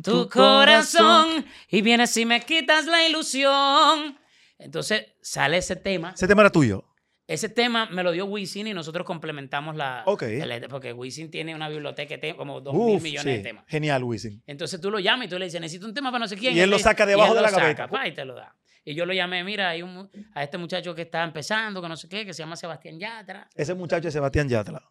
tu 0.04 0.30
corazón 0.30 1.44
y 1.70 1.82
vienes 1.82 2.16
y 2.18 2.28
me 2.28 2.42
quitas 2.42 2.86
la 2.86 3.04
ilusión. 3.08 4.16
Entonces 4.60 5.08
sale 5.24 5.58
ese 5.58 5.76
tema. 5.76 6.14
Ese 6.14 6.28
tema 6.28 6.44
era 6.44 6.52
tuyo. 6.52 6.86
Ese 7.26 7.50
tema 7.50 7.88
me 7.88 8.04
lo 8.04 8.12
dio 8.12 8.28
Wisin 8.28 8.68
y 8.68 8.76
nosotros 8.76 9.08
complementamos 9.08 9.76
la. 9.76 10.04
Ok. 10.06 10.24
porque 10.70 10.94
Wisin 10.94 11.32
tiene 11.32 11.56
una 11.56 11.68
biblioteca 11.68 12.10
que 12.10 12.18
tiene 12.20 12.38
como 12.38 12.62
dos 12.62 12.76
mil 12.76 13.02
millones 13.02 13.38
de 13.38 13.40
temas. 13.40 13.66
Genial, 13.68 14.04
Wisin. 14.04 14.44
Entonces 14.46 14.80
tú 14.80 14.92
lo 14.92 15.00
llamas 15.00 15.26
y 15.26 15.30
tú 15.32 15.40
le 15.40 15.46
dices, 15.46 15.60
necesito 15.60 15.88
un 15.88 15.96
tema 15.96 16.12
para 16.12 16.26
no 16.26 16.28
sé 16.28 16.38
quién. 16.38 16.56
Y 16.56 16.60
él, 16.60 16.70
lo 16.70 16.78
saca 16.78 17.08
debajo 17.08 17.34
de 17.34 17.42
la 17.42 17.50
gaveta. 17.50 17.90
y 18.08 18.12
te 18.12 18.24
lo 18.24 18.36
da. 18.36 18.56
Y 18.90 18.96
yo 18.96 19.06
lo 19.06 19.14
llamé, 19.14 19.44
mira, 19.44 19.70
hay 19.70 19.84
un, 19.84 20.10
a 20.34 20.44
este 20.44 20.58
muchacho 20.58 20.96
que 20.96 21.04
está 21.04 21.24
empezando, 21.24 21.80
que 21.80 21.88
no 21.88 21.96
sé 21.96 22.10
qué, 22.10 22.26
que 22.26 22.34
se 22.34 22.42
llama 22.42 22.56
Sebastián 22.56 22.98
Yatra. 22.98 23.48
Ese 23.54 23.76
muchacho 23.76 24.08
es 24.08 24.14
Sebastián 24.16 24.50
Yatra. 24.50 24.82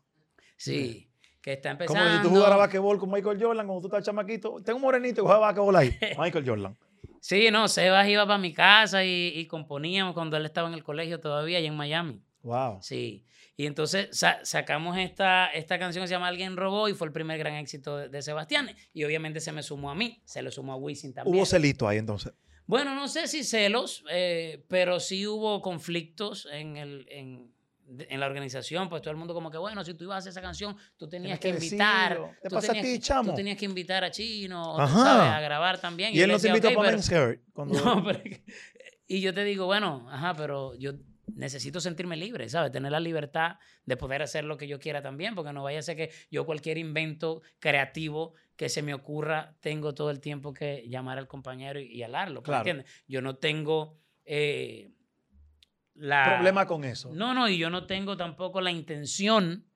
Sí, 0.57 1.11
que 1.41 1.55
está 1.55 1.73
empezando. 1.73 2.05
Como 2.05 2.17
si 2.17 2.23
tú 2.23 2.29
jugaras 2.29 2.59
basquetbol 2.59 2.97
con 3.01 3.11
Michael 3.11 3.43
Jordan, 3.43 3.67
cuando 3.67 3.81
tú 3.81 3.89
estás 3.89 4.05
chamaquito. 4.05 4.63
Tengo 4.65 4.77
un 4.77 4.83
morenito 4.83 5.23
que 5.23 5.27
juega 5.27 5.41
basquetbol 5.41 5.75
ahí. 5.75 5.99
Michael 6.17 6.45
Jordan. 6.47 6.79
Sí, 7.21 7.51
no, 7.51 7.67
Sebas 7.67 8.07
iba 8.07 8.25
para 8.25 8.39
mi 8.39 8.55
casa 8.55 9.05
y, 9.05 9.45
componíamos 9.49 10.15
cuando 10.15 10.37
él 10.37 10.47
estaba 10.47 10.69
en 10.69 10.75
el 10.75 10.85
colegio 10.85 11.19
todavía, 11.19 11.59
allá 11.59 11.67
en 11.67 11.77
Miami. 11.77 12.23
Wow. 12.43 12.79
Sí. 12.81 13.25
Y 13.57 13.67
entonces 13.67 14.11
sacamos 14.45 14.97
esta, 14.97 15.47
esta 15.47 15.77
canción 15.81 16.05
que 16.05 16.07
se 16.07 16.15
llama 16.15 16.29
Alguien 16.29 16.57
Robó 16.57 16.89
y 16.89 16.95
fue 16.95 17.09
el 17.09 17.13
primer 17.13 17.37
gran 17.37 17.55
éxito 17.55 17.97
de, 17.97 18.09
de, 18.11 18.23
Sebastián. 18.23 18.71
Y 18.93 19.03
obviamente 19.03 19.41
se 19.41 19.51
me 19.51 19.65
sumó 19.65 19.91
a 19.91 19.97
mí, 19.97 20.23
se 20.25 20.41
lo 20.41 20.53
sumó 20.53 20.75
a 20.75 20.77
Wisin 20.77 21.13
también. 21.13 21.37
Hubo 21.37 21.45
celito 21.45 21.89
ahí 21.89 21.99
entonces. 21.99 22.33
Bueno, 22.69 22.95
no 22.95 23.09
sé 23.09 23.27
si 23.29 23.45
celos, 23.45 24.05
eh, 24.11 24.63
pero 24.69 25.01
sí 25.01 25.27
hubo 25.27 25.63
conflictos 25.63 26.47
en, 26.53 26.77
el, 26.77 27.07
en, 27.09 27.51
en, 27.89 28.21
la 28.21 28.27
organización. 28.27 28.91
Pues 28.91 29.01
todo 29.01 29.11
el 29.11 29.17
mundo 29.17 29.33
como 29.33 29.51
que, 29.51 29.57
bueno, 29.57 29.83
si 29.83 29.95
tú 29.95 30.05
ibas 30.05 30.17
a 30.17 30.19
hacer 30.19 30.31
esa 30.33 30.43
canción, 30.43 30.77
tú 30.99 31.09
tenías 31.09 31.41
que, 31.41 31.49
invitar. 31.49 32.39
¿Te 32.43 32.51
pasa 32.51 32.73
a 32.73 32.81
ti, 32.83 32.99
chamo? 32.99 33.31
Tú 33.31 33.37
tenías 33.37 33.57
que 33.57 33.65
invitar 33.65 34.05
a 34.05 34.11
Chino, 34.11 34.77
¿sabes? 34.77 35.33
A 35.33 35.41
grabar 35.41 35.81
también. 35.81 36.15
Y, 36.15 36.21
él 36.21 36.31
no 36.31 36.39
te 36.39 36.49
invitó 36.49 36.75
para 36.75 36.91
Men's 36.91 37.11
No, 37.57 38.05
pero, 38.05 38.21
y 39.07 39.23
yo 39.23 39.33
te 39.33 39.45
digo, 39.45 39.65
bueno, 39.65 40.07
ajá, 40.11 40.35
pero 40.35 40.75
yo 40.75 40.93
necesito 41.35 41.81
sentirme 41.81 42.17
libre, 42.17 42.49
¿sabes? 42.49 42.73
Tener 42.73 42.93
la 42.93 43.01
libertad 43.01 43.57
de 43.85 43.97
poder 43.97 44.23
hacer 44.23 44.45
lo 44.45 44.57
que 44.57 44.69
yo 44.69 44.79
quiera 44.79 45.03
también, 45.03 45.35
porque 45.35 45.53
no 45.53 45.63
vaya 45.63 45.79
a 45.79 45.83
ser 45.83 45.97
que 45.97 46.11
yo 46.31 46.47
cualquier 46.47 46.79
invento 46.79 47.43
creativo 47.59 48.35
que 48.57 48.69
se 48.69 48.83
me 48.83 48.95
ocurra, 48.95 49.57
tengo 49.61 49.95
todo 49.95 50.11
el 50.11 50.21
tiempo 50.21 50.53
que 50.53 50.85
llamar 50.89 51.19
al 51.19 51.29
compañero 51.29 51.81
y, 51.81 52.03
hablarlo, 52.03 52.43
¿entiendes? 52.47 52.87
Yo 53.07 53.23
no 53.23 53.37
tengo... 53.37 53.99
Eh, 54.25 54.91
la... 55.95 56.25
Problema 56.35 56.67
con 56.67 56.85
eso. 56.85 57.13
No, 57.13 57.35
no, 57.35 57.49
y 57.49 57.59
yo 57.59 57.71
no 57.71 57.87
tengo 57.87 58.17
tampoco 58.17 58.61
la 58.61 58.71
intención, 58.71 59.67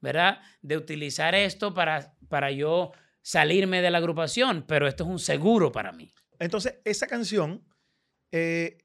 ¿verdad? 0.00 0.40
De 0.62 0.76
utilizar 0.76 1.34
esto 1.34 1.74
para, 1.74 2.14
para 2.28 2.50
yo 2.50 2.92
salirme 3.22 3.82
de 3.82 3.90
la 3.90 3.98
agrupación, 3.98 4.64
pero 4.66 4.86
esto 4.86 5.04
es 5.04 5.10
un 5.10 5.18
seguro 5.18 5.70
para 5.72 5.92
mí. 5.92 6.12
Entonces, 6.38 6.80
esa 6.84 7.06
canción 7.06 7.64
eh, 8.32 8.78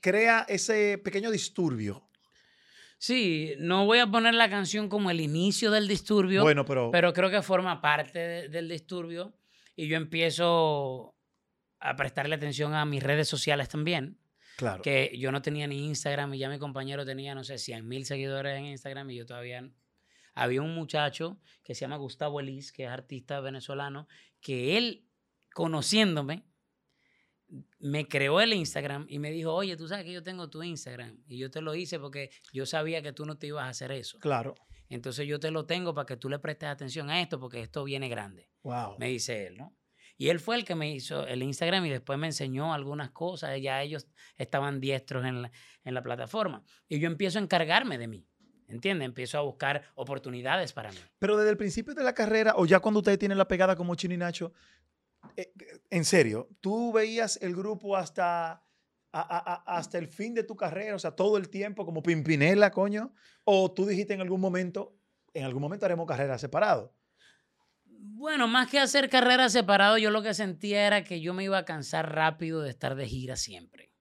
crea 0.00 0.44
ese 0.48 0.98
pequeño 0.98 1.30
disturbio. 1.30 2.08
Sí, 2.98 3.54
no 3.58 3.86
voy 3.86 3.98
a 3.98 4.08
poner 4.08 4.34
la 4.34 4.50
canción 4.50 4.88
como 4.88 5.10
el 5.10 5.20
inicio 5.20 5.70
del 5.70 5.86
disturbio, 5.86 6.42
bueno, 6.42 6.64
pero... 6.64 6.90
pero 6.90 7.12
creo 7.12 7.30
que 7.30 7.42
forma 7.42 7.80
parte 7.80 8.48
del 8.48 8.68
disturbio 8.68 9.38
y 9.76 9.86
yo 9.86 9.96
empiezo 9.96 11.14
a 11.78 11.94
prestarle 11.94 12.34
atención 12.34 12.74
a 12.74 12.84
mis 12.84 13.02
redes 13.02 13.28
sociales 13.28 13.68
también. 13.68 14.18
Claro. 14.56 14.82
Que 14.82 15.16
yo 15.16 15.30
no 15.30 15.40
tenía 15.40 15.68
ni 15.68 15.86
Instagram 15.86 16.34
y 16.34 16.38
ya 16.38 16.48
mi 16.48 16.58
compañero 16.58 17.06
tenía, 17.06 17.32
no 17.36 17.44
sé, 17.44 17.58
100 17.58 17.86
mil 17.86 18.04
seguidores 18.04 18.58
en 18.58 18.66
Instagram 18.66 19.10
y 19.10 19.16
yo 19.16 19.26
todavía... 19.26 19.70
Había 20.34 20.62
un 20.62 20.72
muchacho 20.72 21.40
que 21.64 21.74
se 21.74 21.80
llama 21.80 21.96
Gustavo 21.96 22.38
Elis, 22.38 22.70
que 22.72 22.84
es 22.84 22.90
artista 22.90 23.40
venezolano, 23.40 24.06
que 24.40 24.76
él, 24.78 25.08
conociéndome, 25.52 26.44
me 27.78 28.06
creó 28.06 28.40
el 28.40 28.52
Instagram 28.52 29.06
y 29.08 29.18
me 29.18 29.30
dijo, 29.30 29.54
oye, 29.54 29.76
tú 29.76 29.88
sabes 29.88 30.04
que 30.04 30.12
yo 30.12 30.22
tengo 30.22 30.50
tu 30.50 30.62
Instagram. 30.62 31.18
Y 31.26 31.38
yo 31.38 31.50
te 31.50 31.60
lo 31.60 31.74
hice 31.74 31.98
porque 31.98 32.30
yo 32.52 32.66
sabía 32.66 33.02
que 33.02 33.12
tú 33.12 33.24
no 33.24 33.36
te 33.36 33.46
ibas 33.46 33.64
a 33.64 33.68
hacer 33.68 33.92
eso. 33.92 34.18
Claro. 34.18 34.54
Entonces 34.88 35.26
yo 35.26 35.38
te 35.38 35.50
lo 35.50 35.66
tengo 35.66 35.94
para 35.94 36.06
que 36.06 36.16
tú 36.16 36.28
le 36.28 36.38
prestes 36.38 36.68
atención 36.68 37.10
a 37.10 37.20
esto 37.20 37.38
porque 37.38 37.60
esto 37.60 37.84
viene 37.84 38.08
grande. 38.08 38.50
Wow. 38.62 38.96
Me 38.98 39.08
dice 39.08 39.46
él, 39.46 39.56
¿no? 39.56 39.74
Y 40.16 40.30
él 40.30 40.40
fue 40.40 40.56
el 40.56 40.64
que 40.64 40.74
me 40.74 40.90
hizo 40.90 41.26
el 41.26 41.42
Instagram 41.44 41.86
y 41.86 41.90
después 41.90 42.18
me 42.18 42.26
enseñó 42.26 42.74
algunas 42.74 43.10
cosas. 43.10 43.60
Ya 43.60 43.80
ellos 43.82 44.08
estaban 44.36 44.80
diestros 44.80 45.24
en 45.24 45.42
la, 45.42 45.52
en 45.84 45.94
la 45.94 46.02
plataforma. 46.02 46.64
Y 46.88 46.98
yo 46.98 47.06
empiezo 47.06 47.38
a 47.38 47.42
encargarme 47.42 47.98
de 47.98 48.08
mí. 48.08 48.26
¿Entiendes? 48.66 49.06
Empiezo 49.06 49.38
a 49.38 49.42
buscar 49.42 49.82
oportunidades 49.94 50.72
para 50.72 50.90
mí. 50.90 50.98
Pero 51.18 51.36
desde 51.38 51.50
el 51.50 51.56
principio 51.56 51.94
de 51.94 52.02
la 52.02 52.14
carrera, 52.14 52.54
o 52.56 52.66
ya 52.66 52.80
cuando 52.80 52.98
ustedes 52.98 53.18
tienen 53.18 53.38
la 53.38 53.48
pegada 53.48 53.76
como 53.76 53.94
Chino 53.94 54.12
y 54.12 54.18
Nacho, 54.18 54.52
eh, 55.36 55.52
en 55.90 56.04
serio, 56.04 56.48
¿tú 56.60 56.92
veías 56.92 57.38
el 57.42 57.54
grupo 57.54 57.96
hasta, 57.96 58.64
hasta 59.12 59.98
el 59.98 60.08
fin 60.08 60.34
de 60.34 60.44
tu 60.44 60.56
carrera, 60.56 60.96
o 60.96 60.98
sea, 60.98 61.12
todo 61.12 61.36
el 61.36 61.48
tiempo 61.48 61.84
como 61.84 62.02
Pimpinela, 62.02 62.70
coño? 62.70 63.12
¿O 63.44 63.72
tú 63.72 63.86
dijiste 63.86 64.14
en 64.14 64.20
algún 64.20 64.40
momento, 64.40 64.96
en 65.34 65.44
algún 65.44 65.62
momento 65.62 65.86
haremos 65.86 66.06
carrera 66.06 66.38
separado? 66.38 66.94
Bueno, 67.84 68.48
más 68.48 68.68
que 68.68 68.78
hacer 68.78 69.08
carrera 69.08 69.48
separado, 69.48 69.98
yo 69.98 70.10
lo 70.10 70.22
que 70.22 70.34
sentía 70.34 70.86
era 70.86 71.04
que 71.04 71.20
yo 71.20 71.34
me 71.34 71.44
iba 71.44 71.58
a 71.58 71.64
cansar 71.64 72.14
rápido 72.14 72.62
de 72.62 72.70
estar 72.70 72.94
de 72.94 73.06
gira 73.06 73.36
siempre. 73.36 73.92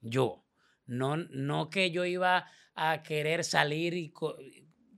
Yo. 0.00 0.44
No, 0.84 1.16
no 1.16 1.70
que 1.70 1.90
yo 1.90 2.04
iba 2.04 2.46
a 2.74 3.02
querer 3.02 3.44
salir 3.44 3.94
y 3.94 4.12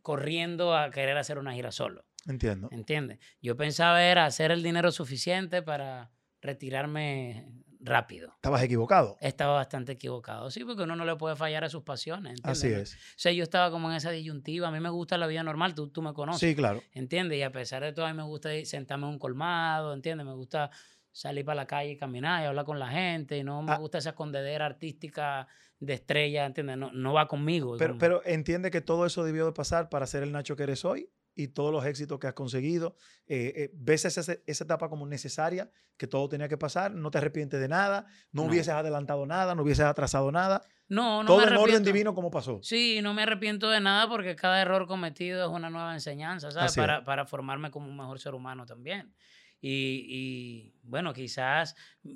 corriendo 0.03 0.75
a 0.75 0.91
querer 0.91 1.17
hacer 1.17 1.39
una 1.39 1.53
gira 1.53 1.73
solo. 1.73 2.07
Entiendo. 2.27 2.69
¿Entiendes? 2.71 3.19
Yo 3.41 3.57
pensaba 3.57 4.03
era 4.03 4.27
hacer 4.27 4.51
el 4.51 4.63
dinero 4.63 4.91
suficiente 4.93 5.63
para 5.63 6.11
retirarme 6.41 7.47
rápido. 7.85 8.33
¿Estabas 8.37 8.63
equivocado? 8.63 9.17
Estaba 9.21 9.55
bastante 9.55 9.93
equivocado, 9.93 10.51
sí, 10.51 10.65
porque 10.65 10.83
uno 10.83 10.97
no 10.97 11.05
le 11.05 11.17
puede 11.17 11.37
fallar 11.37 11.65
a 11.65 11.69
sus 11.69 11.83
pasiones. 11.83 12.41
Así 12.43 12.69
es. 12.69 12.95
O 12.95 12.99
sea, 13.17 13.33
yo 13.33 13.43
estaba 13.43 13.71
como 13.71 13.91
en 13.91 13.97
esa 13.97 14.11
disyuntiva. 14.11 14.69
A 14.69 14.71
mí 14.71 14.81
me 14.81 14.89
gusta 14.89 15.19
la 15.19 15.27
vida 15.27 15.43
normal, 15.43 15.75
tú, 15.75 15.89
tú 15.89 16.03
me 16.03 16.15
conoces. 16.15 16.41
Sí, 16.41 16.57
claro. 16.57 16.83
¿Entiendes? 16.93 17.39
Y 17.39 17.43
a 17.43 17.53
pesar 17.53 17.83
de 17.83 17.93
todo, 17.93 18.07
a 18.07 18.11
mí 18.11 18.17
me 18.17 18.25
gusta 18.25 18.51
sentarme 18.65 19.07
en 19.07 19.13
un 19.13 19.19
colmado, 19.19 19.93
¿entiendes? 19.93 20.27
Me 20.27 20.35
gusta 20.35 20.71
salir 21.13 21.45
para 21.45 21.57
la 21.57 21.67
calle 21.67 21.93
y 21.93 21.97
caminar 21.97 22.43
y 22.43 22.47
hablar 22.47 22.65
con 22.65 22.79
la 22.79 22.89
gente. 22.89 23.39
Y 23.39 23.45
no 23.45 23.63
me 23.63 23.73
ah. 23.73 23.77
gusta 23.77 23.99
esa 23.99 24.11
escondedera 24.11 24.67
artística 24.67 25.47
de 25.79 25.95
estrella, 25.95 26.47
¿entiendes? 26.47 26.79
No, 26.79 26.91
no 26.93 27.13
va 27.13 27.29
conmigo. 27.29 27.77
Pero, 27.79 27.99
pero 27.99 28.23
entiende 28.25 28.71
que 28.71 28.81
todo 28.81 29.05
eso 29.05 29.25
debió 29.25 29.45
de 29.45 29.53
pasar 29.53 29.91
para 29.91 30.07
ser 30.07 30.23
el 30.23 30.33
Nacho 30.33 30.57
que 30.57 30.63
eres 30.63 30.85
hoy 30.85 31.11
y 31.35 31.49
todos 31.49 31.73
los 31.73 31.85
éxitos 31.85 32.19
que 32.19 32.27
has 32.27 32.35
conseguido. 32.35 32.97
Eh, 33.27 33.53
eh, 33.57 33.71
¿Ves 33.75 34.05
esa, 34.05 34.21
esa, 34.47 34.65
etapa 34.65 34.89
como 34.89 35.07
necesaria, 35.07 35.71
que 35.97 36.07
todo 36.07 36.29
tenía 36.29 36.49
que 36.49 36.57
pasar? 36.57 36.93
¿No 36.93 37.11
te 37.11 37.19
arrepientes 37.19 37.61
de 37.61 37.69
nada? 37.69 38.07
¿No, 38.33 38.45
hubieses 38.45 38.69
adelantado 38.69 39.27
nada? 39.27 39.55
¿No 39.55 39.63
hubieses 39.63 39.85
atrasado 39.85 40.31
nada? 40.31 40.63
No, 40.89 41.23
no. 41.23 41.29
Todo 41.29 41.47
en 41.47 41.57
orden 41.57 41.83
divino 41.83 42.15
como 42.15 42.31
pasó. 42.31 42.61
Sí, 42.63 43.01
no 43.03 43.15
me 43.15 43.23
arrepiento 43.23 43.71
de 43.71 43.81
nada 43.81 44.09
porque 44.09 44.37
cada 44.37 44.61
error 44.61 44.87
cometido 44.87 45.45
es 45.45 45.51
una 45.51 45.71
nueva 45.71 45.95
enseñanza, 45.95 46.51
¿sabes? 46.51 46.75
Para, 46.75 47.05
para, 47.05 47.27
formarme 47.27 47.71
como 47.71 47.89
un 47.89 47.97
mejor 47.97 48.21
ser 48.21 48.35
humano 48.35 48.67
también. 48.67 49.15
Y, 49.61 50.05
y, 50.09 50.75
bueno, 50.83 51.15
quizás 51.15 51.75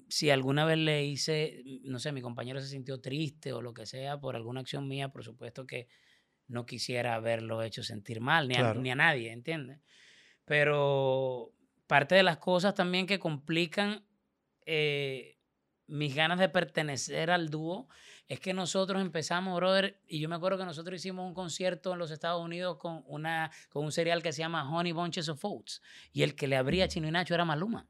si 0.09 0.29
alguna 0.29 0.67
vez 0.67 0.77
le 0.77 1.07
hice, 1.07 1.63
no 1.85 1.99
sé, 1.99 2.13
mi 2.13 2.21
compañero 2.21 2.61
se 2.61 2.69
sintió 2.69 3.01
triste 3.01 3.55
o 3.55 3.63
lo 3.63 3.73
que 3.73 3.87
sea 3.87 4.21
por 4.21 4.37
alguna 4.37 4.61
acción 4.61 4.87
mía, 4.87 5.09
por 5.09 5.25
supuesto 5.25 5.67
que 5.67 5.89
no 6.49 6.67
quisiera 6.67 7.15
haberlo 7.15 7.63
hecho 7.63 7.83
sentir 7.83 8.21
mal, 8.21 8.49
ni, 8.49 8.57
a, 8.57 8.75
ni 8.75 8.91
a 8.91 8.95
nadie, 8.95 9.33
¿entiendes? 9.33 9.81
Pero 10.45 11.53
parte 11.87 12.15
de 12.15 12.23
las 12.23 12.39
cosas 12.39 12.75
también 12.75 13.07
que 13.07 13.19
complican 13.19 14.05
eh, 14.67 15.39
mis 15.87 16.15
ganas 16.15 16.39
de 16.39 16.49
pertenecer 16.49 17.31
al 17.31 17.49
dúo 17.49 17.89
es 18.29 18.41
que 18.41 18.53
nosotros 18.53 19.01
empezamos, 19.01 19.57
brother, 19.57 20.01
y 20.07 20.21
yo 20.21 20.29
me 20.29 20.37
acuerdo 20.37 20.59
que 20.59 20.67
nosotros 20.67 20.97
hicimos 20.97 21.27
un 21.27 21.33
concierto 21.33 21.95
en 21.95 21.99
los 21.99 22.11
Estados 22.11 22.45
Unidos 22.45 22.77
con, 22.77 23.03
una, 23.07 23.51
con 23.71 23.85
un 23.85 23.93
cereal 23.93 24.23
que 24.23 24.33
se 24.33 24.41
llama 24.41 24.71
Honey 24.71 24.93
Bunches 24.93 25.31
of 25.31 25.43
Oats, 25.43 25.81
y 26.13 26.23
el 26.23 26.35
que 26.35 26.47
le 26.47 26.57
abría 26.57 26.85
a 26.85 26.89
Chino 26.89 27.09
y 27.09 27.11
Nacho 27.11 27.35
era 27.35 27.47
Maluma. 27.47 27.87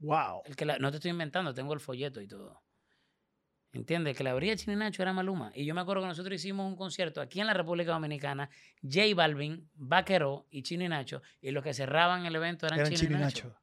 Wow. 0.00 0.42
El 0.44 0.56
que 0.56 0.66
no 0.66 0.90
te 0.90 0.96
estoy 0.98 1.10
inventando, 1.10 1.54
tengo 1.54 1.72
el 1.72 1.80
folleto 1.80 2.20
y 2.20 2.28
todo. 2.28 2.62
¿Entiendes? 3.72 4.16
Que 4.16 4.24
la 4.24 4.32
abría 4.32 4.56
Chino 4.56 4.76
Nacho 4.76 5.02
era 5.02 5.12
Maluma. 5.12 5.52
Y 5.54 5.64
yo 5.64 5.74
me 5.74 5.80
acuerdo 5.80 6.02
que 6.02 6.08
nosotros 6.08 6.34
hicimos 6.34 6.66
un 6.66 6.76
concierto 6.76 7.20
aquí 7.20 7.40
en 7.40 7.46
la 7.46 7.54
República 7.54 7.92
Dominicana, 7.92 8.50
J 8.82 9.14
Balvin, 9.14 9.70
Vaquero 9.74 10.46
y 10.50 10.62
Chino 10.62 10.84
y 10.84 10.88
Nacho, 10.88 11.22
y 11.40 11.52
los 11.52 11.62
que 11.62 11.72
cerraban 11.72 12.26
el 12.26 12.34
evento 12.34 12.66
eran, 12.66 12.92
Chino, 12.92 13.16
y 13.16 13.20
Nacho. 13.20 13.54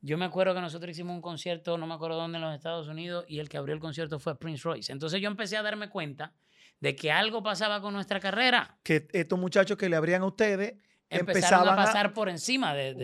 Yo 0.00 0.18
me 0.18 0.24
acuerdo 0.24 0.54
que 0.54 0.60
nosotros 0.60 0.90
hicimos 0.90 1.14
un 1.14 1.22
concierto, 1.22 1.78
no 1.78 1.86
me 1.86 1.94
acuerdo 1.94 2.16
dónde, 2.16 2.38
en 2.38 2.42
los 2.42 2.54
Estados 2.54 2.88
Unidos, 2.88 3.24
y 3.28 3.38
el 3.38 3.48
que 3.48 3.56
abrió 3.56 3.74
el 3.74 3.80
concierto 3.80 4.18
fue 4.18 4.38
Prince 4.38 4.62
Royce. 4.64 4.92
Entonces 4.92 5.20
yo 5.20 5.28
empecé 5.28 5.56
a 5.56 5.62
darme 5.62 5.88
cuenta 5.88 6.34
de 6.80 6.96
que 6.96 7.12
algo 7.12 7.42
pasaba 7.42 7.80
con 7.80 7.94
nuestra 7.94 8.18
carrera. 8.20 8.78
Que 8.82 9.06
estos 9.12 9.38
muchachos 9.38 9.78
que 9.78 9.88
le 9.88 9.96
abrían 9.96 10.22
a 10.22 10.26
ustedes 10.26 10.74
empezaron 11.08 11.68
a 11.68 11.76
pasar 11.76 12.12
por 12.12 12.28
encima 12.28 12.74
de, 12.74 12.94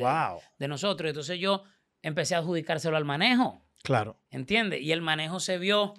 de 0.58 0.68
nosotros. 0.68 1.08
Entonces 1.08 1.38
yo 1.38 1.62
empecé 2.02 2.34
a 2.34 2.38
adjudicárselo 2.38 2.96
al 2.96 3.04
manejo. 3.04 3.64
Claro. 3.83 4.20
¿Entiendes? 4.31 4.81
Y 4.81 4.93
el 4.93 5.03
manejo 5.03 5.41
se 5.41 5.59
vio... 5.59 5.95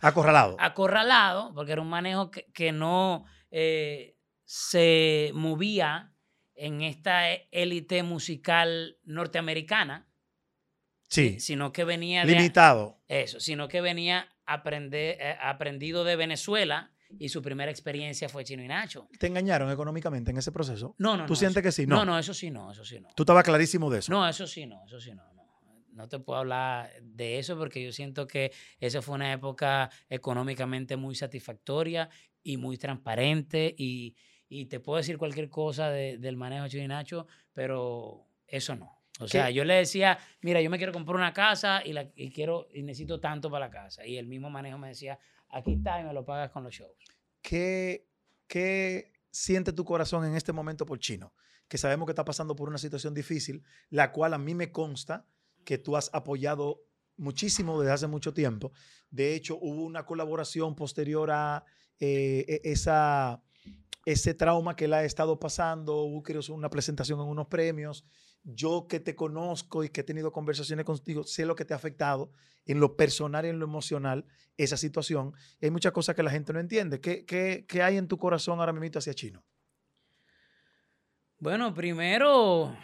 Acorralado. 0.00 0.56
Acorralado, 0.58 1.52
porque 1.54 1.72
era 1.72 1.80
un 1.80 1.88
manejo 1.88 2.30
que, 2.30 2.72
no 2.72 3.24
eh, 3.50 4.16
se 4.44 5.30
movía 5.34 6.12
en 6.54 6.82
esta 6.82 7.32
élite 7.32 8.02
musical 8.02 8.98
norteamericana. 9.04 10.08
Sí. 11.08 11.40
Sino 11.40 11.72
que 11.72 11.84
venía... 11.84 12.24
Limitado. 12.24 13.00
eso, 13.08 13.40
sino 13.40 13.68
que 13.68 13.80
venía 13.80 14.28
aprender, 14.46 15.16
eh, 15.20 15.36
aprendido 15.40 16.04
de 16.04 16.16
Venezuela 16.16 16.92
y 17.18 17.28
su 17.28 17.42
primera 17.42 17.70
experiencia 17.70 18.28
fue 18.28 18.44
Chino 18.44 18.62
y 18.62 18.68
Nacho. 18.68 19.08
¿Te 19.18 19.28
engañaron 19.28 19.70
económicamente 19.70 20.30
en 20.32 20.38
ese 20.38 20.52
proceso? 20.52 20.94
No, 20.98 21.16
no. 21.16 21.26
¿Tú 21.26 21.36
sientes 21.36 21.62
que 21.62 21.72
sí? 21.72 21.86
No. 21.86 21.96
no, 21.96 22.04
no, 22.04 22.18
eso 22.18 22.34
sí 22.34 22.50
no, 22.50 22.72
eso 22.72 22.84
sí 22.84 23.00
no. 23.00 23.08
¿Tú 23.14 23.22
estabas 23.22 23.44
clarísimo 23.44 23.90
de 23.90 24.00
eso? 24.00 24.12
No, 24.12 24.28
eso 24.28 24.46
sí 24.46 24.66
no, 24.66 24.84
eso 24.86 25.00
sí 25.00 25.12
no 25.14 25.33
no 25.94 26.08
te 26.08 26.18
puedo 26.18 26.40
hablar 26.40 26.90
de 27.02 27.38
eso 27.38 27.56
porque 27.56 27.82
yo 27.82 27.92
siento 27.92 28.26
que 28.26 28.52
esa 28.78 29.00
fue 29.00 29.14
una 29.14 29.32
época 29.32 29.90
económicamente 30.08 30.96
muy 30.96 31.14
satisfactoria 31.14 32.10
y 32.42 32.56
muy 32.56 32.76
transparente 32.76 33.74
y, 33.76 34.16
te 34.68 34.78
puedo 34.78 34.98
decir 34.98 35.18
cualquier 35.18 35.48
cosa 35.48 35.90
del 35.90 36.36
manejo 36.36 36.68
de 36.68 36.86
Nacho, 36.86 37.26
pero 37.52 38.28
eso 38.46 38.76
no. 38.76 39.02
O 39.18 39.26
sea, 39.26 39.50
yo 39.50 39.64
le 39.64 39.74
decía, 39.74 40.18
mira, 40.42 40.60
yo 40.60 40.70
me 40.70 40.78
quiero 40.78 40.92
comprar 40.92 41.16
una 41.16 41.32
casa 41.32 41.82
y, 41.84 41.92
la, 41.92 42.08
y 42.14 42.30
quiero 42.30 42.68
y 42.72 42.82
necesito 42.82 43.18
tanto 43.18 43.50
para 43.50 43.66
la 43.66 43.72
casa. 43.72 44.06
Y 44.06 44.16
el 44.16 44.26
mismo 44.26 44.50
manejo 44.50 44.78
me 44.78 44.88
decía, 44.88 45.18
aquí 45.48 45.72
está 45.72 46.00
y 46.00 46.04
me 46.04 46.12
lo 46.12 46.24
pagas 46.24 46.50
con 46.52 46.62
los 46.62 46.72
shows. 46.72 46.96
¿Qué, 47.42 48.06
qué 48.46 49.12
siente 49.30 49.72
tu 49.72 49.84
corazón 49.84 50.24
en 50.24 50.36
este 50.36 50.52
momento 50.52 50.86
por 50.86 51.00
Chino? 51.00 51.34
Que 51.66 51.78
sabemos 51.78 52.06
que 52.06 52.12
está 52.12 52.24
pasando 52.24 52.54
por 52.54 52.68
una 52.68 52.78
situación 52.78 53.12
difícil, 53.12 53.64
la 53.90 54.12
cual 54.12 54.34
a 54.34 54.38
mí 54.38 54.54
me 54.54 54.70
consta 54.70 55.26
que 55.64 55.78
tú 55.78 55.96
has 55.96 56.10
apoyado 56.12 56.82
muchísimo 57.16 57.80
desde 57.80 57.92
hace 57.92 58.06
mucho 58.06 58.32
tiempo. 58.32 58.72
De 59.10 59.34
hecho, 59.34 59.58
hubo 59.60 59.84
una 59.84 60.04
colaboración 60.04 60.74
posterior 60.74 61.30
a 61.30 61.64
eh, 62.00 62.44
e, 62.48 62.72
esa, 62.72 63.42
ese 64.04 64.34
trauma 64.34 64.76
que 64.76 64.86
él 64.86 64.94
ha 64.94 65.04
estado 65.04 65.38
pasando, 65.38 66.02
hubo 66.02 66.22
una 66.54 66.70
presentación 66.70 67.20
en 67.20 67.26
unos 67.26 67.46
premios, 67.46 68.04
yo 68.42 68.86
que 68.88 69.00
te 69.00 69.14
conozco 69.14 69.84
y 69.84 69.88
que 69.88 70.02
he 70.02 70.04
tenido 70.04 70.32
conversaciones 70.32 70.84
contigo, 70.84 71.24
sé 71.24 71.46
lo 71.46 71.54
que 71.54 71.64
te 71.64 71.72
ha 71.72 71.76
afectado 71.76 72.30
en 72.66 72.78
lo 72.78 72.96
personal 72.96 73.46
y 73.46 73.48
en 73.48 73.58
lo 73.58 73.64
emocional 73.64 74.26
esa 74.56 74.76
situación. 74.76 75.32
hay 75.60 75.70
muchas 75.70 75.92
cosas 75.92 76.14
que 76.14 76.22
la 76.22 76.30
gente 76.30 76.52
no 76.52 76.60
entiende. 76.60 77.00
¿Qué, 77.00 77.24
qué, 77.24 77.64
qué 77.66 77.82
hay 77.82 77.96
en 77.96 78.08
tu 78.08 78.18
corazón 78.18 78.60
ahora 78.60 78.72
mismo 78.72 78.98
hacia 78.98 79.14
Chino? 79.14 79.44
Bueno, 81.38 81.74
primero, 81.74 82.76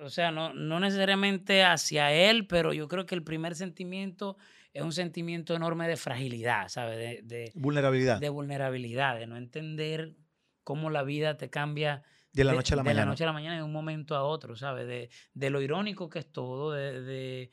o 0.00 0.08
sea, 0.08 0.30
no, 0.30 0.52
no 0.54 0.80
necesariamente 0.80 1.64
hacia 1.64 2.12
él, 2.12 2.46
pero 2.46 2.72
yo 2.72 2.88
creo 2.88 3.06
que 3.06 3.14
el 3.14 3.22
primer 3.22 3.54
sentimiento 3.54 4.36
es 4.72 4.82
un 4.82 4.92
sentimiento 4.92 5.54
enorme 5.54 5.88
de 5.88 5.96
fragilidad, 5.96 6.68
¿sabes? 6.68 7.26
De, 7.26 7.50
vulnerabilidad. 7.54 8.20
De 8.20 8.28
vulnerabilidad, 8.28 9.18
de 9.18 9.26
no 9.26 9.36
entender 9.36 10.14
cómo 10.64 10.90
la 10.90 11.02
vida 11.02 11.36
te 11.36 11.50
cambia. 11.50 12.02
De 12.32 12.44
la 12.44 12.52
noche 12.52 12.74
a 12.74 12.76
la 12.76 12.82
mañana. 12.82 13.00
De 13.00 13.06
la 13.06 13.10
noche 13.10 13.24
a 13.24 13.26
la 13.26 13.32
mañana 13.32 13.56
de 13.56 13.62
un 13.62 13.72
momento 13.72 14.14
a 14.14 14.22
otro, 14.22 14.56
¿sabes? 14.56 14.86
De, 14.86 15.10
de 15.34 15.50
lo 15.50 15.60
irónico 15.60 16.08
que 16.08 16.20
es 16.20 16.30
todo, 16.30 16.72
de, 16.72 17.50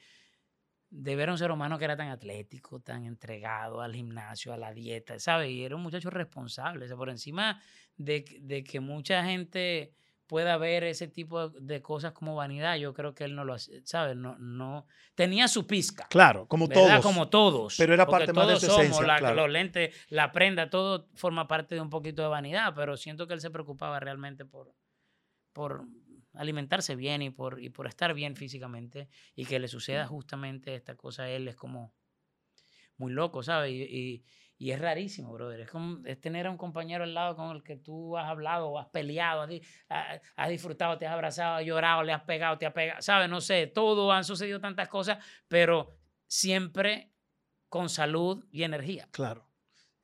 de, 0.90 1.16
ver 1.16 1.30
a 1.30 1.32
un 1.32 1.38
ser 1.38 1.52
humano 1.52 1.80
que 1.80 1.86
era 1.86 1.98
tan 1.98 2.10
atlético, 2.10 2.80
tan 2.80 3.04
entregado 3.06 3.82
al 3.82 3.96
gimnasio, 3.96 4.54
a 4.54 4.58
la 4.58 4.72
dieta, 4.72 5.20
¿sabes? 5.20 5.50
Y 5.50 5.64
era 5.64 5.76
un 5.76 5.82
muchacho 5.82 6.12
responsable. 6.12 6.86
O 6.86 6.88
sea, 6.88 6.98
por 6.98 7.10
encima 7.10 7.60
de 7.98 8.24
que 8.64 8.80
mucha 8.80 9.26
gente 9.26 9.96
pueda 10.28 10.58
ver 10.58 10.84
ese 10.84 11.08
tipo 11.08 11.50
de 11.50 11.82
cosas 11.82 12.12
como 12.12 12.36
vanidad, 12.36 12.76
yo 12.76 12.94
creo 12.94 13.16
que 13.16 13.24
él 13.24 13.36
no 13.36 13.46
lo 13.46 13.54
hace, 13.54 13.82
¿sabes? 13.86 14.16
No, 14.16 14.38
no, 14.38 14.86
tenía 15.16 15.48
su 15.48 15.66
pizca. 15.66 16.08
Claro, 16.10 16.48
como 16.48 16.68
todos. 16.68 17.02
Como 17.02 17.30
todos. 17.30 17.76
Pero 17.78 17.94
era 17.94 18.06
parte 18.06 18.34
más 18.34 18.48
de 18.48 18.60
su 18.60 18.68
esencia, 18.68 19.06
la, 19.06 19.34
Los 19.34 19.50
lentes, 19.50 19.96
la 20.10 20.32
prenda, 20.32 20.70
todo 20.70 21.08
forma 21.16 21.48
parte 21.48 21.76
de 21.76 21.82
un 21.82 21.90
poquito 21.90 22.22
de 22.22 22.28
vanidad, 22.28 22.74
pero 22.76 22.98
siento 22.98 23.28
que 23.28 23.34
él 23.34 23.42
se 23.42 23.50
preocupaba 23.50 24.00
realmente 24.00 24.46
por, 24.46 24.76
por 25.54 25.86
alimentarse 26.34 26.96
bien 26.96 27.22
y 27.22 27.30
por, 27.30 27.64
y 27.64 27.70
por 27.70 27.88
estar 27.88 28.14
bien 28.14 28.36
físicamente 28.36 29.08
y 29.34 29.46
que 29.46 29.60
le 29.60 29.70
suceda 29.70 30.06
justamente 30.06 30.76
esta 30.76 30.96
cosa 30.96 31.24
a 31.24 31.30
él 31.30 31.48
es 31.48 31.56
como 31.56 31.94
muy 32.98 33.14
loco, 33.14 33.44
¿sabes? 33.44 33.72
y 33.72 33.84
y 33.84 34.24
es 34.60 34.80
rarísimo, 34.80 35.32
brother. 35.34 35.62
Es, 35.62 35.70
como, 35.70 36.06
es 36.06 36.20
tener 36.20 36.48
a 36.48 36.52
un 36.52 36.58
compañero 36.58 37.04
al 37.04 37.14
lado 37.14 37.36
con 37.36 37.56
el 37.56 37.64
que 37.64 37.76
tú 37.76 38.18
has 38.18 38.28
hablado 38.28 38.70
o 38.70 38.80
has 38.80 38.88
peleado, 38.88 39.42
has, 39.42 40.22
has, 40.36 40.50
disfrutado, 40.50 40.98
te 40.98 41.06
has 41.06 41.14
abrazado, 41.14 41.58
has 41.58 41.66
llorado, 41.66 42.02
le 42.04 42.12
has 42.12 42.24
pegado, 42.24 42.58
te 42.58 42.66
has 42.66 42.74
pegado, 42.74 43.02
¿sabes? 43.02 43.30
No 43.30 43.40
sé, 43.40 43.68
todo, 43.68 44.12
han 44.12 44.24
sucedido 44.24 44.60
tantas 44.60 44.88
cosas, 44.90 45.24
pero 45.48 45.96
siempre 46.26 47.12
con 47.70 47.90
salud 47.90 48.46
y 48.52 48.64
energía. 48.64 49.08
Claro. 49.12 49.48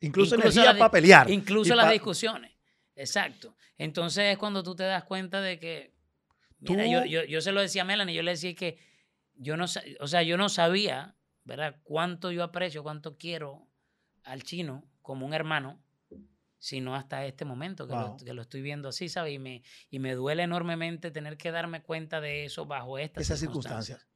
Incluso, 0.01 0.35
energía 0.35 0.77
para 0.77 0.91
pelear. 0.91 1.29
Incluso 1.31 1.73
las 1.75 1.89
discusiones. 1.91 2.51
Exacto. 2.95 3.55
Entonces 3.77 4.33
es 4.33 4.37
cuando 4.37 4.61
tú 4.61 4.75
te 4.75 4.83
das 4.83 5.03
cuenta 5.03 5.41
de 5.41 5.57
que, 5.59 5.95
mira, 6.59 6.85
yo, 6.85 7.05
yo, 7.05 7.23
yo, 7.23 7.41
se 7.41 7.51
lo 7.51 7.61
decía 7.61 7.81
a 7.81 7.85
Melanie, 7.85 8.13
yo 8.13 8.21
le 8.21 8.31
decía 8.31 8.53
que 8.53 8.77
yo 9.33 9.57
no, 9.57 9.65
o 9.99 10.07
sea, 10.07 10.21
yo 10.21 10.37
no 10.37 10.49
sabía, 10.49 11.15
¿verdad? 11.43 11.77
Cuánto 11.83 12.31
yo 12.31 12.43
aprecio, 12.43 12.83
cuánto 12.83 13.17
quiero 13.17 13.67
al 14.23 14.43
chino 14.43 14.83
como 15.01 15.25
un 15.25 15.33
hermano, 15.33 15.79
sino 16.57 16.95
hasta 16.95 17.25
este 17.25 17.43
momento 17.43 17.87
que, 17.87 18.33
lo, 18.33 18.41
estoy 18.41 18.61
viendo 18.61 18.89
así, 18.89 19.09
¿sabes? 19.09 19.33
Y 19.33 19.39
me, 19.39 19.63
y 19.89 19.99
me 19.99 20.15
duele 20.15 20.43
enormemente 20.43 21.11
tener 21.11 21.37
que 21.37 21.51
darme 21.51 21.81
cuenta 21.83 22.21
de 22.21 22.45
eso 22.45 22.65
bajo 22.65 22.97
estas 22.97 23.23
Esas 23.23 23.39
circunstancias. 23.39 24.07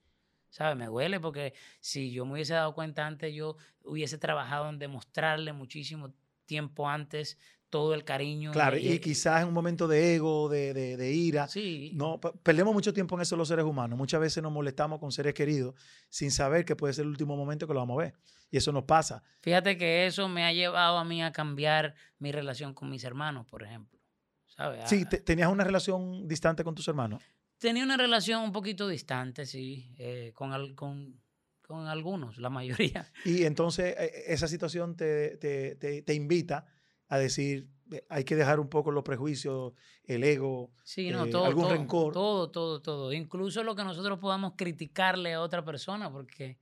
¿Sabes? 0.50 0.78
Me 0.78 0.86
duele 0.86 1.20
porque 1.20 1.54
si 1.82 2.12
yo 2.12 2.26
me 2.26 2.34
hubiese 2.34 2.54
dado 2.54 2.74
cuenta 2.74 3.06
antes, 3.06 3.34
yo 3.36 3.58
hubiese 3.84 4.18
trabajado 4.18 4.70
en 4.70 4.80
demostrarle 4.80 5.52
muchísimo 5.52 6.14
tiempo 6.46 6.88
antes 6.88 7.38
todo 7.70 7.94
el 7.94 8.04
cariño. 8.04 8.52
Claro, 8.52 8.78
y, 8.78 9.00
quizás 9.00 9.42
en 9.42 9.50
un 9.50 9.54
momento 9.54 9.88
de 9.88 10.16
ego, 10.16 10.50
de, 10.50 10.74
de, 10.74 11.14
ira. 11.14 11.48
Sí. 11.48 11.92
No, 11.96 12.20
perdemos 12.20 12.74
mucho 12.74 12.94
tiempo 12.94 13.16
en 13.16 13.22
eso 13.22 13.36
los 13.36 13.48
seres 13.48 13.66
humanos. 13.66 13.98
Muchas 13.98 14.22
veces 14.22 14.42
nos 14.42 14.52
molestamos 14.52 15.00
con 15.00 15.12
seres 15.12 15.34
queridos 15.34 15.76
sin 16.10 16.32
saber 16.32 16.66
que 16.66 16.76
puede 16.76 16.94
ser 16.94 17.04
el 17.04 17.10
último 17.10 17.36
momento 17.36 17.68
que 17.68 17.74
lo 17.74 17.80
vamos 17.80 18.00
a 18.00 18.04
ver. 18.04 18.14
Y 18.50 18.58
eso 18.58 18.72
nos 18.72 18.86
pasa. 18.86 19.24
Fíjate 19.42 19.78
que 19.78 20.08
eso 20.08 20.30
me 20.30 20.46
ha 20.46 20.54
llevado 20.54 20.98
a 20.98 21.04
mí 21.04 21.22
a 21.22 21.32
cambiar 21.32 21.96
mi 22.20 22.32
relación 22.32 22.74
con 22.74 22.90
mis 22.90 23.04
hermanos, 23.04 23.46
por 23.46 23.64
ejemplo. 23.64 24.00
¿Sabes? 24.46 24.90
Sí, 24.90 25.06
¿tenías 25.06 25.52
una 25.52 25.64
relación 25.64 26.28
distante 26.28 26.64
con 26.64 26.74
tus 26.74 26.88
hermanos? 26.88 27.22
Tenía 27.60 27.84
una 27.84 27.98
relación 27.98 28.44
un 28.44 28.52
poquito 28.52 28.88
distante, 28.88 29.46
sí, 29.46 29.94
eh, 29.98 30.32
con, 30.34 30.76
con, 30.76 31.20
con, 31.62 31.88
algunos, 31.88 32.38
la 32.38 32.50
mayoría. 32.50 33.12
Y 33.26 33.44
entonces 33.44 33.96
e, 33.98 34.06
e, 34.06 34.34
esa 34.34 34.48
situación 34.48 34.96
te, 34.96 35.38
te, 35.38 35.76
te, 35.76 36.02
te 36.04 36.14
invita 36.14 36.66
a 37.08 37.18
decir, 37.18 37.68
hay 38.10 38.24
que 38.24 38.36
dejar 38.36 38.60
un 38.60 38.70
poco 38.70 38.92
los 38.92 39.04
prejuicios, 39.04 39.74
el 40.04 40.24
ego, 40.24 40.72
sí, 40.84 41.10
no, 41.10 41.26
eh, 41.26 41.30
todo, 41.30 41.46
algún 41.46 41.70
rencor. 41.70 42.14
Todo, 42.14 42.50
todo, 42.52 42.82
todo. 42.82 43.14
Incluso 43.14 43.64
lo 43.64 43.76
que 43.76 43.84
nosotros 43.84 44.20
podamos 44.20 44.54
criticarle 44.56 45.34
a 45.34 45.42
otra 45.42 45.64
persona, 45.64 46.12
porque 46.12 46.58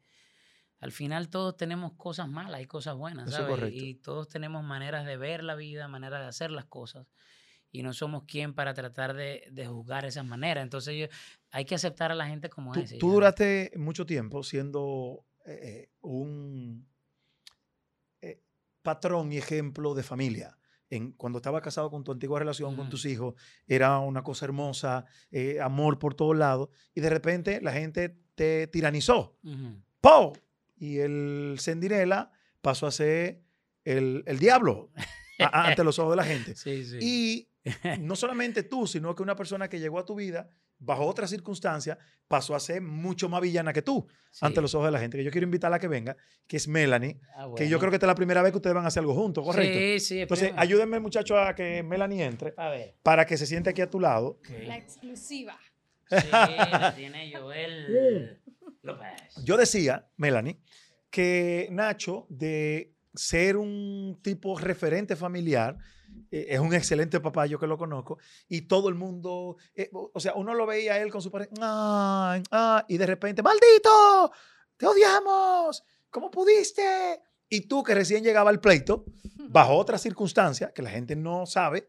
al 0.80 0.91
final 0.91 1.30
todos 1.30 1.58
tenemos 1.58 1.93
cosas 1.93 2.28
malas 2.30 2.62
y 2.62 2.66
cosas 2.66 2.96
buenas, 2.96 3.32
¿sabes? 3.32 3.74
Y 3.74 3.96
todos 3.96 4.28
tenemos 4.28 4.64
maneras 4.64 5.06
de 5.06 5.18
ver 5.18 5.43
la 5.43 5.56
vida, 5.56 5.88
maneras 5.88 6.22
de 6.22 6.28
hacer 6.28 6.52
las 6.52 6.66
cosas. 6.66 7.08
Y 7.72 7.84
no 7.84 7.91
somos 7.91 8.24
quien 8.24 8.54
para 8.54 8.74
tratar 8.74 9.16
de, 9.16 9.48
de 9.52 9.68
juzgar 9.68 10.06
esas 10.06 10.26
maneras. 10.26 10.64
Entonces 10.64 11.10
hay 11.52 11.66
que 11.66 11.76
aceptar 11.76 12.12
a 12.12 12.16
la 12.16 12.28
gente 12.28 12.50
como 12.50 12.74
es. 12.74 12.98
Tú 12.98 13.12
duraste 13.12 13.74
mucho 13.76 14.06
tiempo 14.06 14.43
siendo 14.43 15.26
eh, 15.46 15.60
eh, 15.62 15.89
un 16.02 16.88
patrón 18.86 19.33
y 19.33 19.38
ejemplo 19.38 19.93
de 19.93 20.03
familia. 20.03 20.57
En, 20.89 21.11
cuando 21.11 21.39
estaba 21.39 21.61
casado 21.61 21.89
con 21.91 22.05
tu 22.05 22.13
antigua 22.13 22.39
relación, 22.39 22.77
con 22.77 22.89
tus 22.89 23.05
hijos, 23.05 23.33
era 23.67 23.99
una 23.99 24.23
cosa 24.23 24.45
hermosa, 24.45 25.05
eh, 25.31 25.59
amor 25.59 25.99
por 25.99 26.13
todos 26.13 26.38
lados, 26.38 26.69
y 26.93 27.01
de 27.01 27.09
repente 27.09 27.59
la 27.59 27.73
gente 27.73 28.17
te 28.36 28.67
tiranizó. 28.67 29.38
¡Po! 29.99 30.31
Y 30.77 30.99
el 30.99 31.55
Sendirela 31.59 32.31
pasó 32.61 32.88
a 32.88 32.91
ser 32.91 33.41
el, 33.83 34.23
el 34.25 34.39
diablo 34.39 34.91
ante 35.51 35.83
los 35.83 35.99
ojos 35.99 36.13
de 36.13 36.17
la 36.17 36.23
gente. 36.23 36.55
Y 37.01 37.49
no 37.99 38.15
solamente 38.15 38.63
tú, 38.63 38.88
sino 38.88 39.15
que 39.15 39.23
una 39.23 39.36
persona 39.36 39.67
que 39.67 39.79
llegó 39.79 39.99
a 39.99 40.05
tu 40.05 40.15
vida 40.15 40.49
bajo 40.80 41.05
otras 41.05 41.30
circunstancias, 41.30 41.97
pasó 42.28 42.55
a 42.55 42.59
ser 42.59 42.82
mucho 42.82 43.30
más 43.30 43.41
villana 43.41 43.73
que 43.73 43.82
tú 43.82 44.07
ante 44.41 44.61
los 44.61 44.73
ojos 44.76 44.88
de 44.88 44.91
la 44.91 44.99
gente. 44.99 45.17
Que 45.17 45.23
yo 45.23 45.32
quiero 45.32 45.45
invitarla 45.45 45.78
a 45.78 45.80
que 45.80 45.88
venga, 45.88 46.15
que 46.47 46.57
es 46.57 46.67
Melanie, 46.67 47.19
ah, 47.36 47.49
que 47.55 47.69
yo 47.69 47.80
creo 47.80 47.91
que 47.91 47.97
esta 47.97 48.05
es 48.05 48.09
la 48.09 48.15
primera 48.15 48.41
vez 48.41 48.51
que 48.51 48.57
ustedes 48.57 48.73
van 48.73 48.86
a 48.86 48.88
hacer 48.88 49.01
algo 49.01 49.13
juntos, 49.13 49.43
¿correcto? 49.43 49.78
Sí, 49.78 49.99
sí. 49.99 50.21
Entonces, 50.21 50.51
ayúdenme, 50.55 50.99
muchachos, 50.99 51.38
a 51.39 51.55
que 51.55 51.84
Melanie 51.84 52.26
entre 52.26 52.55
para 53.03 53.26
que 53.26 53.38
se 53.38 53.45
siente 53.45 53.69
aquí 53.69 53.82
a 53.82 53.89
tu 53.89 53.99
lado. 53.99 54.39
La 54.65 54.78
exclusiva. 54.78 55.57
Sí, 56.09 56.17
la 56.32 56.93
tiene 56.95 57.32
Joel 57.36 58.39
López. 58.84 59.11
Yo 59.43 59.57
decía, 59.57 60.07
Melanie, 60.17 60.59
que 61.09 61.67
Nacho, 61.71 62.28
de 62.30 62.93
ser 63.15 63.57
un 63.57 64.19
tipo 64.21 64.57
referente 64.57 65.15
familiar, 65.15 65.78
eh, 66.36 66.47
es 66.49 66.59
un 66.59 66.73
excelente 66.73 67.21
papá, 67.21 67.45
yo 67.45 67.57
que 67.57 67.65
lo 67.65 67.77
conozco, 67.77 68.17
y 68.49 68.63
todo 68.63 68.89
el 68.89 68.95
mundo, 68.95 69.55
eh, 69.73 69.89
o 69.93 70.19
sea, 70.19 70.33
uno 70.36 70.53
lo 70.53 70.65
veía 70.65 70.95
a 70.95 70.99
él 70.99 71.09
con 71.09 71.21
su 71.21 71.31
pareja, 71.31 71.53
y 72.89 72.97
de 72.97 73.05
repente, 73.05 73.41
maldito, 73.41 74.33
te 74.75 74.86
odiamos, 74.86 75.86
¿cómo 76.09 76.29
pudiste? 76.29 77.21
Y 77.47 77.61
tú 77.61 77.83
que 77.83 77.95
recién 77.95 78.21
llegaba 78.21 78.49
al 78.49 78.59
pleito, 78.59 79.05
bajo 79.47 79.75
otras 79.77 80.01
circunstancias 80.01 80.73
que 80.73 80.81
la 80.81 80.89
gente 80.89 81.15
no 81.15 81.45
sabe, 81.45 81.88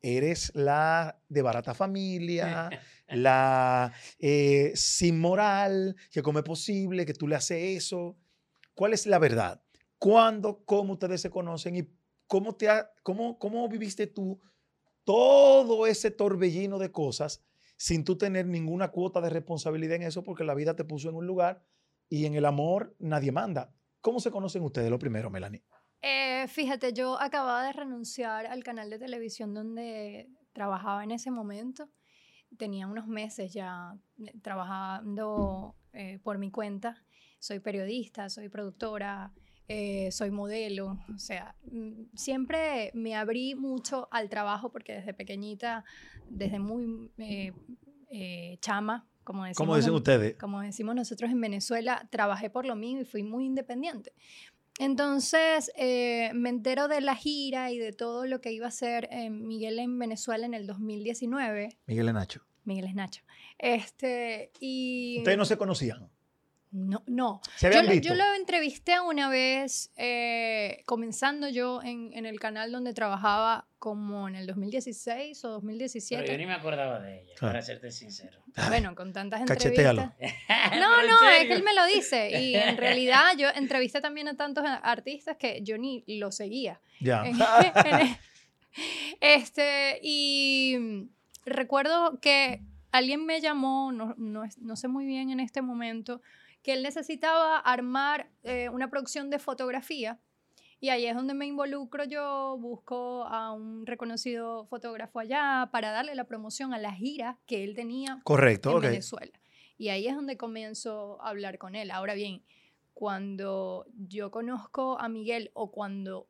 eres 0.00 0.52
la 0.54 1.20
de 1.28 1.42
barata 1.42 1.74
familia, 1.74 2.70
la 3.08 3.92
eh, 4.20 4.70
sin 4.76 5.18
moral, 5.18 5.96
que 6.12 6.22
como 6.22 6.38
es 6.38 6.44
posible 6.44 7.04
que 7.04 7.14
tú 7.14 7.26
le 7.26 7.34
haces 7.34 7.78
eso. 7.78 8.16
¿Cuál 8.74 8.92
es 8.92 9.06
la 9.06 9.18
verdad? 9.18 9.60
¿Cuándo, 9.98 10.62
cómo 10.64 10.92
ustedes 10.92 11.20
se 11.20 11.30
conocen 11.30 11.76
y 11.76 11.88
¿Cómo, 12.26 12.54
te 12.54 12.68
cómo, 13.02 13.38
¿Cómo 13.38 13.68
viviste 13.68 14.06
tú 14.06 14.40
todo 15.04 15.86
ese 15.86 16.10
torbellino 16.10 16.78
de 16.78 16.90
cosas 16.90 17.44
sin 17.76 18.04
tú 18.04 18.16
tener 18.16 18.46
ninguna 18.46 18.88
cuota 18.88 19.20
de 19.20 19.30
responsabilidad 19.30 19.96
en 19.96 20.02
eso 20.02 20.22
porque 20.22 20.44
la 20.44 20.54
vida 20.54 20.74
te 20.74 20.84
puso 20.84 21.08
en 21.08 21.16
un 21.16 21.26
lugar 21.26 21.62
y 22.08 22.26
en 22.26 22.34
el 22.34 22.44
amor 22.44 22.94
nadie 22.98 23.32
manda? 23.32 23.74
¿Cómo 24.00 24.20
se 24.20 24.30
conocen 24.30 24.62
ustedes 24.62 24.90
lo 24.90 24.98
primero, 24.98 25.30
Melanie? 25.30 25.64
Eh, 26.02 26.46
fíjate, 26.48 26.92
yo 26.92 27.18
acababa 27.18 27.64
de 27.64 27.72
renunciar 27.72 28.44
al 28.44 28.62
canal 28.62 28.90
de 28.90 28.98
televisión 28.98 29.54
donde 29.54 30.28
trabajaba 30.52 31.02
en 31.02 31.10
ese 31.10 31.30
momento. 31.30 31.88
Tenía 32.58 32.86
unos 32.86 33.06
meses 33.06 33.54
ya 33.54 33.96
eh, 34.18 34.38
trabajando 34.42 35.74
eh, 35.94 36.18
por 36.22 36.36
mi 36.36 36.50
cuenta. 36.50 37.02
Soy 37.38 37.60
periodista, 37.60 38.28
soy 38.28 38.50
productora, 38.50 39.32
eh, 39.68 40.10
soy 40.12 40.30
modelo, 40.30 40.98
o 41.14 41.18
sea, 41.18 41.54
mm, 41.70 42.14
siempre 42.14 42.90
me 42.94 43.14
abrí 43.14 43.54
mucho 43.54 44.08
al 44.10 44.28
trabajo 44.28 44.70
porque 44.70 44.94
desde 44.94 45.14
pequeñita, 45.14 45.84
desde 46.28 46.58
muy 46.58 47.10
eh, 47.18 47.52
eh, 48.10 48.58
chama, 48.60 49.06
como 49.24 49.44
decimos, 49.44 49.76
dicen 49.78 49.94
ustedes? 49.94 50.36
Como 50.36 50.60
decimos 50.60 50.94
nosotros 50.94 51.30
en 51.30 51.40
Venezuela, 51.40 52.06
trabajé 52.10 52.50
por 52.50 52.66
lo 52.66 52.76
mío 52.76 53.00
y 53.00 53.04
fui 53.04 53.22
muy 53.22 53.46
independiente. 53.46 54.12
Entonces 54.78 55.70
eh, 55.76 56.32
me 56.34 56.48
entero 56.48 56.88
de 56.88 57.00
la 57.00 57.14
gira 57.14 57.70
y 57.70 57.78
de 57.78 57.92
todo 57.92 58.26
lo 58.26 58.40
que 58.40 58.52
iba 58.52 58.66
a 58.66 58.68
hacer 58.68 59.08
eh, 59.10 59.30
Miguel 59.30 59.78
en 59.78 59.98
Venezuela 59.98 60.46
en 60.46 60.54
el 60.54 60.66
2019. 60.66 61.78
Miguel 61.86 62.08
es 62.08 62.14
Nacho. 62.14 62.42
Miguel 62.64 62.86
es 62.86 62.94
Nacho. 62.94 63.22
Este, 63.58 64.50
y... 64.60 65.18
Ustedes 65.18 65.38
no 65.38 65.44
se 65.44 65.56
conocían. 65.56 66.10
No, 66.76 67.04
no. 67.06 67.40
¿Se 67.54 67.66
Yo, 67.66 67.68
habían 67.68 67.86
lo- 67.86 67.92
visto? 67.92 68.08
yo 68.08 68.14
lo 68.16 68.34
entrevisté 68.34 68.98
una 69.00 69.28
vez, 69.28 69.92
eh, 69.96 70.82
comenzando 70.86 71.48
yo 71.48 71.80
en, 71.84 72.10
en 72.14 72.26
el 72.26 72.40
canal 72.40 72.72
donde 72.72 72.92
trabajaba 72.92 73.68
como 73.78 74.26
en 74.26 74.34
el 74.34 74.48
2016 74.48 75.38
o 75.44 75.48
Pero 75.48 75.50
yo 75.50 75.54
2017. 75.60 76.36
ni 76.36 76.46
me 76.46 76.54
acordaba 76.54 76.98
de 76.98 77.20
ella, 77.22 77.34
para 77.40 77.62
serte 77.62 77.92
sincero. 77.92 78.40
Bueno, 78.68 78.96
con 78.96 79.12
tantas 79.12 79.44
Cachetéalo. 79.44 80.02
entrevistas. 80.02 80.40
no, 80.80 80.80
No, 80.80 81.06
no, 81.06 81.28
es 81.30 81.46
que 81.46 81.52
él 81.52 81.62
me 81.62 81.74
lo 81.74 81.84
dice. 81.86 82.30
Y 82.42 82.56
en 82.56 82.76
realidad 82.76 83.36
yo 83.38 83.48
entrevisté 83.54 84.00
también 84.00 84.26
a 84.26 84.36
tantos 84.36 84.64
artistas 84.66 85.36
que 85.36 85.60
yo 85.62 85.78
ni 85.78 86.02
lo 86.08 86.32
seguía. 86.32 86.80
Ya. 87.00 87.22
Este, 89.20 90.00
y 90.02 91.06
recuerdo 91.46 92.18
que 92.20 92.60
alguien 92.90 93.24
me 93.24 93.40
llamó, 93.40 93.92
no, 93.92 94.14
no, 94.18 94.42
no 94.60 94.76
sé 94.76 94.88
muy 94.88 95.06
bien 95.06 95.30
en 95.30 95.40
este 95.40 95.62
momento, 95.62 96.20
que 96.64 96.72
él 96.72 96.82
necesitaba 96.82 97.58
armar 97.58 98.28
eh, 98.42 98.68
una 98.70 98.90
producción 98.90 99.30
de 99.30 99.38
fotografía. 99.38 100.18
Y 100.80 100.88
ahí 100.88 101.06
es 101.06 101.14
donde 101.14 101.32
me 101.34 101.46
involucro 101.46 102.04
yo, 102.04 102.56
busco 102.58 103.24
a 103.24 103.52
un 103.52 103.86
reconocido 103.86 104.66
fotógrafo 104.66 105.20
allá 105.20 105.68
para 105.70 105.92
darle 105.92 106.14
la 106.14 106.24
promoción 106.24 106.74
a 106.74 106.78
la 106.78 106.92
gira 106.92 107.38
que 107.46 107.62
él 107.64 107.74
tenía 107.74 108.20
Correcto, 108.24 108.70
en 108.72 108.76
ok. 108.78 108.82
Venezuela. 108.82 109.32
Y 109.78 109.88
ahí 109.88 110.06
es 110.08 110.14
donde 110.16 110.36
comienzo 110.36 111.20
a 111.22 111.28
hablar 111.30 111.58
con 111.58 111.74
él. 111.74 111.90
Ahora 111.90 112.14
bien, 112.14 112.42
cuando 112.92 113.86
yo 113.94 114.30
conozco 114.30 114.98
a 114.98 115.08
Miguel 115.08 115.50
o 115.54 115.70
cuando 115.70 116.28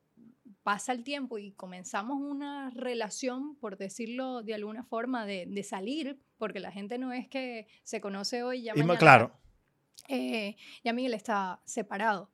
pasa 0.63 0.93
el 0.93 1.05
tiempo 1.05 1.39
y 1.39 1.53
comenzamos 1.53 2.17
una 2.21 2.71
relación, 2.71 3.55
por 3.57 3.77
decirlo 3.77 4.43
de 4.43 4.55
alguna 4.55 4.83
forma, 4.83 5.27
de, 5.27 5.47
de 5.47 5.63
salir, 5.63 6.19
porque 6.39 6.59
la 6.61 6.73
gente 6.73 6.97
no 6.99 7.13
es 7.13 7.29
que 7.29 7.67
se 7.83 8.01
conoce 8.01 8.43
hoy 8.43 8.63
ya 8.63 8.73
Y 8.75 8.79
ma- 8.81 8.87
mañana 8.87 8.99
claro. 8.99 9.33
Eh, 10.09 10.57
ya 10.83 10.93
Miguel 10.93 11.15
está 11.15 11.61
separado, 11.65 12.31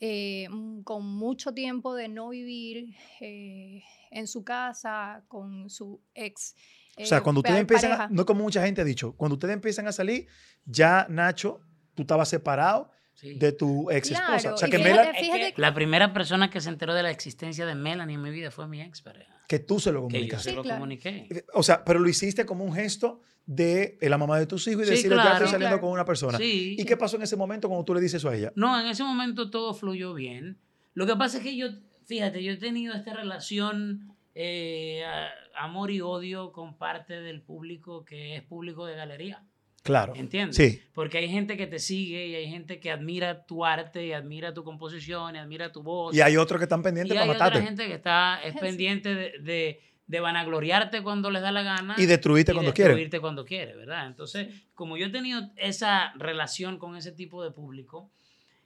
eh, 0.00 0.48
mm, 0.50 0.82
con 0.82 1.06
mucho 1.06 1.52
tiempo 1.54 1.94
de 1.94 2.08
no 2.08 2.28
vivir 2.30 2.94
eh, 3.20 3.82
en 4.10 4.26
su 4.26 4.44
casa, 4.44 5.24
con 5.28 5.70
su 5.70 6.00
ex. 6.14 6.54
O 6.98 7.04
sea, 7.06 7.18
eh, 7.18 7.20
cuando 7.22 7.40
ustedes 7.40 7.60
empiezan, 7.60 7.92
a- 7.92 8.08
no 8.10 8.26
como 8.26 8.42
mucha 8.42 8.64
gente 8.64 8.80
ha 8.80 8.84
dicho, 8.84 9.16
cuando 9.16 9.34
ustedes 9.34 9.54
empiezan 9.54 9.86
a 9.88 9.92
salir, 9.92 10.26
ya 10.64 11.06
Nacho, 11.08 11.60
tú 11.94 12.02
estabas 12.02 12.28
separado 12.28 12.90
Sí. 13.14 13.34
de 13.34 13.52
tu 13.52 13.90
ex 13.90 14.10
esposa. 14.10 14.38
Claro, 14.40 14.54
o 14.54 14.58
sea, 14.58 14.68
que, 14.68 14.78
fíjate- 14.78 15.10
Es 15.48 15.52
que 15.54 15.60
la 15.60 15.72
primera 15.74 16.12
persona 16.12 16.50
que 16.50 16.60
se 16.60 16.68
enteró 16.70 16.92
de 16.94 17.02
la 17.02 17.10
existencia 17.10 17.64
de 17.66 17.74
Melanie 17.74 18.14
en 18.16 18.22
mi 18.22 18.30
vida 18.30 18.50
fue 18.50 18.66
mi 18.68 18.80
ex 18.80 19.00
pareja. 19.02 19.32
que 19.48 19.58
tú 19.58 19.78
se 19.80 19.92
lo 19.92 20.00
Que 20.00 20.04
yo 20.04 20.08
comunicaste. 20.12 20.44
se 20.44 20.50
Sí, 20.50 20.56
lo 20.56 20.62
claro. 20.62 20.78
comuniqué. 20.80 21.44
O 21.52 21.62
sea, 21.62 21.84
pero 21.84 21.98
lo 22.00 22.08
hiciste 22.08 22.46
como 22.46 22.64
un 22.64 22.72
gesto 22.72 23.20
de 23.44 23.98
eh, 24.00 24.08
la 24.08 24.16
mamá 24.16 24.38
de 24.38 24.46
tus 24.46 24.66
hijos 24.66 24.84
y 24.84 24.86
Sí, 24.86 24.90
decirle, 24.92 25.16
ya 25.16 25.22
claro. 25.22 25.34
estoy 25.36 25.48
Sí, 25.48 25.52
saliendo 25.52 25.74
claro. 25.76 25.80
con 25.82 25.90
una 25.92 26.04
persona. 26.06 26.38
Sí. 26.38 26.74
¿Y 26.78 26.84
qué 26.86 26.96
pasó 26.96 27.16
en 27.16 27.22
ese 27.22 27.36
momento 27.36 27.68
cuando 27.68 27.84
tú 27.84 27.92
le 27.94 28.00
dices 28.00 28.20
eso 28.22 28.30
a 28.30 28.34
ella? 28.36 28.50
No, 28.56 28.80
en 28.80 28.86
ese 28.86 29.02
momento 29.04 29.50
todo 29.50 29.74
fluyó 29.74 30.14
bien. 30.14 30.58
Lo 30.94 31.06
que 31.06 31.16
pasa 31.16 31.36
es 31.38 31.42
que 31.44 31.54
yo, 31.56 31.66
fíjate, 32.06 32.42
yo 32.42 32.52
he 32.52 32.56
tenido 32.56 32.94
esta 32.94 33.12
relación 33.12 34.08
eh, 34.34 35.04
a- 35.04 35.28
amor 35.64 35.90
y 35.90 36.00
odio 36.00 36.52
con 36.52 36.78
parte 36.78 37.20
del 37.20 37.42
público 37.42 38.04
que 38.06 38.36
es 38.36 38.42
público 38.42 38.86
de 38.86 38.96
galería. 38.96 39.44
Claro. 39.82 40.14
¿Entiendes? 40.14 40.56
Sí. 40.56 40.80
Porque 40.92 41.18
hay 41.18 41.28
gente 41.28 41.56
que 41.56 41.66
te 41.66 41.78
sigue 41.80 42.26
y 42.28 42.34
hay 42.36 42.48
gente 42.48 42.78
que 42.78 42.90
admira 42.90 43.44
tu 43.46 43.64
arte 43.64 44.06
y 44.06 44.12
admira 44.12 44.54
tu 44.54 44.62
composición 44.62 45.34
y 45.34 45.38
admira 45.38 45.72
tu 45.72 45.82
voz. 45.82 46.14
Y 46.14 46.20
hay 46.20 46.36
otros 46.36 46.58
que 46.58 46.64
están 46.64 46.82
pendientes 46.82 47.12
Y 47.14 47.18
para 47.18 47.24
hay 47.24 47.30
otra 47.30 47.46
matarte 47.46 47.66
gente 47.66 47.86
que 47.88 47.94
está 47.94 48.40
es 48.44 48.54
pendiente 48.56 49.12
de, 49.14 49.38
de, 49.40 49.80
de 50.06 50.20
vanagloriarte 50.20 51.02
cuando 51.02 51.30
les 51.30 51.42
da 51.42 51.50
la 51.50 51.62
gana. 51.62 51.96
y 51.98 52.06
destruirte 52.06 52.52
y 52.52 52.54
cuando 52.54 52.72
quieren. 52.72 52.92
destruirte 52.92 53.20
cuando 53.20 53.44
quiere, 53.44 53.74
¿verdad? 53.74 54.06
Entonces, 54.06 54.48
como 54.74 54.96
yo 54.96 55.06
he 55.06 55.10
tenido 55.10 55.50
esa 55.56 56.12
relación 56.16 56.78
con 56.78 56.96
ese 56.96 57.10
tipo 57.10 57.42
de 57.42 57.50
público, 57.50 58.10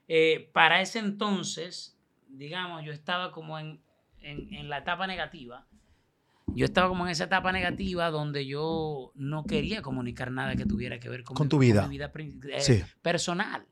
eh, 0.09 0.51
para 0.53 0.83
ese 0.83 0.99
entonces, 0.99 1.99
digamos, 2.29 2.85
yo 2.85 2.93
estaba 2.93 3.33
como 3.33 3.59
en, 3.59 3.81
en, 4.21 4.53
en 4.53 4.69
la 4.69 4.79
etapa 4.79 5.07
negativa. 5.07 5.67
Yo 6.55 6.65
estaba 6.65 6.89
como 6.89 7.05
en 7.05 7.11
esa 7.11 7.25
etapa 7.25 7.53
negativa 7.53 8.11
donde 8.11 8.47
yo 8.47 9.13
no 9.15 9.45
quería 9.45 9.83
comunicar 9.83 10.31
nada 10.31 10.57
que 10.57 10.65
tuviera 10.65 10.99
que 10.99 11.09
ver 11.09 11.23
con, 11.25 11.37
Con 11.37 11.47
mi- 11.47 11.51
tu 11.51 11.59
vida. 11.59 11.83
mi 11.87 11.97
vida 11.99 12.13
eh, 12.51 12.61
Sí. 12.61 12.83
personal. 13.03 13.67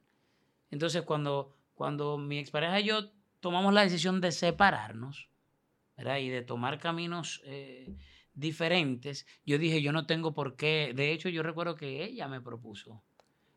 Entonces, 0.70 1.02
cuando, 1.02 1.56
cuando 1.74 2.18
mi 2.18 2.38
expareja 2.38 2.80
y 2.80 2.84
yo 2.84 3.10
tomamos 3.40 3.72
la 3.72 3.82
decisión 3.82 4.20
de 4.20 4.32
separarnos, 4.32 5.28
¿verdad? 5.96 6.18
Y 6.18 6.28
de 6.28 6.42
tomar 6.42 6.78
caminos 6.80 7.42
eh, 7.46 7.94
diferentes, 8.34 9.26
yo 9.46 9.56
dije, 9.58 9.80
yo 9.80 9.92
no 9.92 10.06
tengo 10.06 10.34
por 10.34 10.56
qué, 10.56 10.92
de 10.94 11.12
hecho 11.12 11.28
yo 11.28 11.42
recuerdo 11.42 11.76
que 11.76 12.04
ella 12.04 12.26
me 12.26 12.40
propuso, 12.40 13.02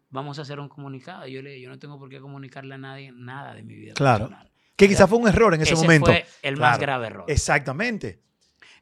vamos 0.10 0.38
a 0.38 0.44
hacer 0.44 0.60
un 0.60 0.70
comunicado, 0.70 1.28
y 1.28 1.34
yo 1.34 1.42
le 1.42 1.50
dije, 1.50 1.64
yo 1.64 1.70
no 1.70 1.80
tengo 1.80 1.98
por 1.98 2.10
qué 2.10 2.20
comunicarle 2.22 2.76
a 2.76 2.78
nadie 2.78 3.12
nada 3.12 3.56
de 3.56 3.64
mi 3.64 3.74
vida 3.76 3.94
Claro. 3.96 4.26
personal. 4.28 4.52
Que 4.76 4.88
quizás 4.88 5.10
fue 5.10 5.18
un 5.18 5.28
error 5.28 5.56
en 5.56 5.62
ese, 5.62 5.74
momento. 5.76 6.06
fue 6.06 6.24
el 6.44 6.56
más 6.58 6.78
Claro. 6.78 6.82
grave 6.82 7.08
error. 7.08 7.26
Exactamente. 7.28 8.22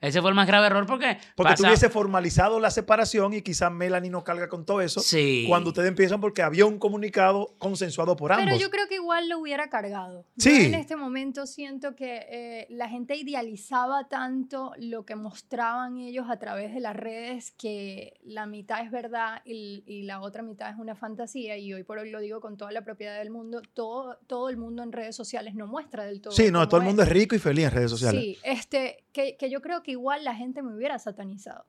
Ese 0.01 0.21
fue 0.21 0.29
el 0.29 0.35
más 0.35 0.47
grave 0.47 0.67
error 0.67 0.85
porque... 0.85 1.17
Porque 1.35 1.53
pasa- 1.53 1.63
tuviese 1.63 1.89
formalizado 1.89 2.59
la 2.59 2.71
separación 2.71 3.33
y 3.33 3.41
quizás 3.41 3.71
Melanie 3.71 4.09
no 4.11 4.23
carga 4.23 4.49
con 4.49 4.65
todo 4.65 4.81
eso 4.81 4.99
Sí. 4.99 5.45
cuando 5.47 5.69
ustedes 5.69 5.87
empiezan 5.89 6.21
porque 6.21 6.41
había 6.41 6.65
un 6.65 6.77
comunicado 6.79 7.55
consensuado 7.57 8.15
por 8.15 8.31
ambos. 8.31 8.45
Pero 8.45 8.57
yo 8.59 8.69
creo 8.69 8.87
que 8.87 8.95
igual 8.95 9.29
lo 9.29 9.39
hubiera 9.39 9.69
cargado. 9.69 10.25
Sí. 10.37 10.51
Yo 10.61 10.65
en 10.67 10.73
este 10.75 10.95
momento 10.95 11.45
siento 11.45 11.95
que 11.95 12.25
eh, 12.29 12.67
la 12.69 12.89
gente 12.89 13.15
idealizaba 13.15 14.07
tanto 14.07 14.71
lo 14.77 15.05
que 15.05 15.15
mostraban 15.15 15.97
ellos 15.97 16.25
a 16.29 16.37
través 16.39 16.73
de 16.73 16.79
las 16.79 16.95
redes 16.95 17.51
que 17.51 18.19
la 18.23 18.45
mitad 18.45 18.81
es 18.83 18.91
verdad 18.91 19.41
y, 19.45 19.83
y 19.85 20.03
la 20.03 20.21
otra 20.21 20.43
mitad 20.43 20.69
es 20.69 20.77
una 20.77 20.95
fantasía. 20.95 21.57
Y 21.57 21.73
hoy 21.73 21.83
por 21.83 21.97
hoy 21.99 22.09
lo 22.11 22.19
digo 22.19 22.41
con 22.41 22.57
toda 22.57 22.71
la 22.71 22.83
propiedad 22.83 23.17
del 23.19 23.29
mundo. 23.31 23.61
Todo, 23.73 24.17
todo 24.27 24.49
el 24.49 24.57
mundo 24.57 24.83
en 24.83 24.91
redes 24.91 25.15
sociales 25.15 25.55
no 25.55 25.67
muestra 25.67 26.05
del 26.05 26.21
todo. 26.21 26.33
sí, 26.33 26.51
no, 26.51 26.67
todo 26.67 26.79
el 26.81 26.85
mundo 26.85 27.03
es 27.03 27.09
rico 27.09 27.35
y 27.35 27.39
feliz 27.39 27.65
en 27.65 27.71
redes 27.71 27.91
sociales. 27.91 28.21
Sí, 28.21 28.37
este, 28.43 29.03
que, 29.11 29.37
que 29.37 29.49
yo 29.49 29.61
creo 29.61 29.81
que 29.83 29.94
igual 29.95 30.23
la 30.23 30.35
gente 30.35 30.61
me 30.61 30.75
hubiera 30.75 30.99
satanizado. 30.99 31.65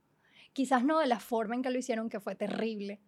Quizás 0.53 0.85
no 0.85 0.99
de 1.01 1.07
la 1.07 1.21
forma 1.21 1.55
en 1.55 1.63
que 1.63 1.71
lo 1.71 1.79
hicieron, 1.79 2.09
que 2.09 2.21
fue 2.21 2.35
terrible. 2.35 3.01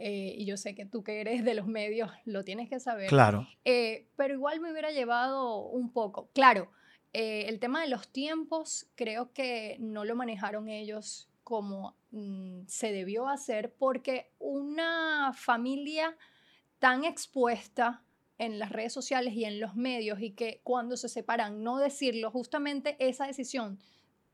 eh, 0.00 0.34
y 0.38 0.44
yo 0.44 0.56
sé 0.56 0.76
que 0.76 0.86
tú 0.86 1.02
que 1.02 1.20
eres 1.20 1.44
de 1.44 1.54
los 1.54 1.66
medios 1.66 2.10
lo 2.24 2.44
tienes 2.44 2.68
que 2.68 2.78
saber. 2.78 3.08
Claro. 3.08 3.48
Eh, 3.64 4.06
pero 4.16 4.34
igual 4.34 4.60
me 4.60 4.70
hubiera 4.70 4.92
llevado 4.92 5.66
un 5.66 5.92
poco. 5.92 6.30
Claro, 6.34 6.70
eh, 7.12 7.46
el 7.48 7.58
tema 7.58 7.80
de 7.82 7.88
los 7.88 8.08
tiempos 8.08 8.86
creo 8.94 9.32
que 9.32 9.76
no 9.80 10.04
lo 10.04 10.14
manejaron 10.14 10.68
ellos 10.68 11.28
como 11.42 11.96
mm, 12.10 12.66
se 12.66 12.92
debió 12.92 13.28
hacer 13.28 13.72
porque 13.78 14.30
una 14.38 15.32
familia 15.34 16.16
tan 16.78 17.04
expuesta 17.04 18.02
en 18.36 18.58
las 18.58 18.70
redes 18.70 18.92
sociales 18.92 19.34
y 19.34 19.44
en 19.44 19.58
los 19.58 19.74
medios 19.74 20.20
y 20.20 20.32
que 20.32 20.60
cuando 20.62 20.96
se 20.96 21.08
separan 21.08 21.62
no 21.62 21.78
decirlo, 21.78 22.30
justamente 22.30 22.96
esa 23.00 23.26
decisión 23.26 23.78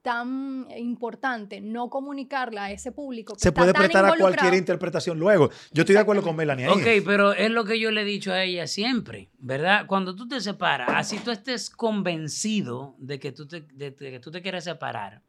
tan 0.04 0.66
importante, 0.76 1.62
no 1.62 1.88
comunicarla 1.88 2.64
a 2.64 2.70
ese 2.72 2.92
público. 2.92 3.32
que 3.32 3.40
Se 3.40 3.48
está 3.48 3.58
puede 3.62 3.72
tan 3.72 3.80
prestar 3.84 4.04
a 4.04 4.14
cualquier 4.18 4.52
interpretación 4.52 5.18
luego. 5.18 5.48
Yo 5.72 5.80
estoy 5.80 5.94
de 5.94 6.00
acuerdo 6.02 6.22
con 6.22 6.36
Melanie 6.36 6.66
ahí. 6.66 6.72
Ok, 6.98 7.04
pero 7.06 7.32
es 7.32 7.50
lo 7.50 7.64
que 7.64 7.80
yo 7.80 7.90
le 7.90 8.02
he 8.02 8.04
dicho 8.04 8.30
a 8.30 8.42
ella 8.42 8.66
siempre, 8.66 9.30
¿verdad? 9.38 9.86
Cuando 9.86 10.14
tú 10.14 10.28
te 10.28 10.42
separas, 10.42 10.90
así 10.92 11.18
tú 11.20 11.30
estés 11.30 11.70
convencido 11.70 12.94
de 12.98 13.18
que 13.18 13.32
tú 13.32 13.48
te, 13.48 13.62
de- 13.62 13.92
de 13.92 14.10
que 14.10 14.20
tú 14.20 14.30
te 14.30 14.42
quieres 14.42 14.64
separar. 14.64 15.22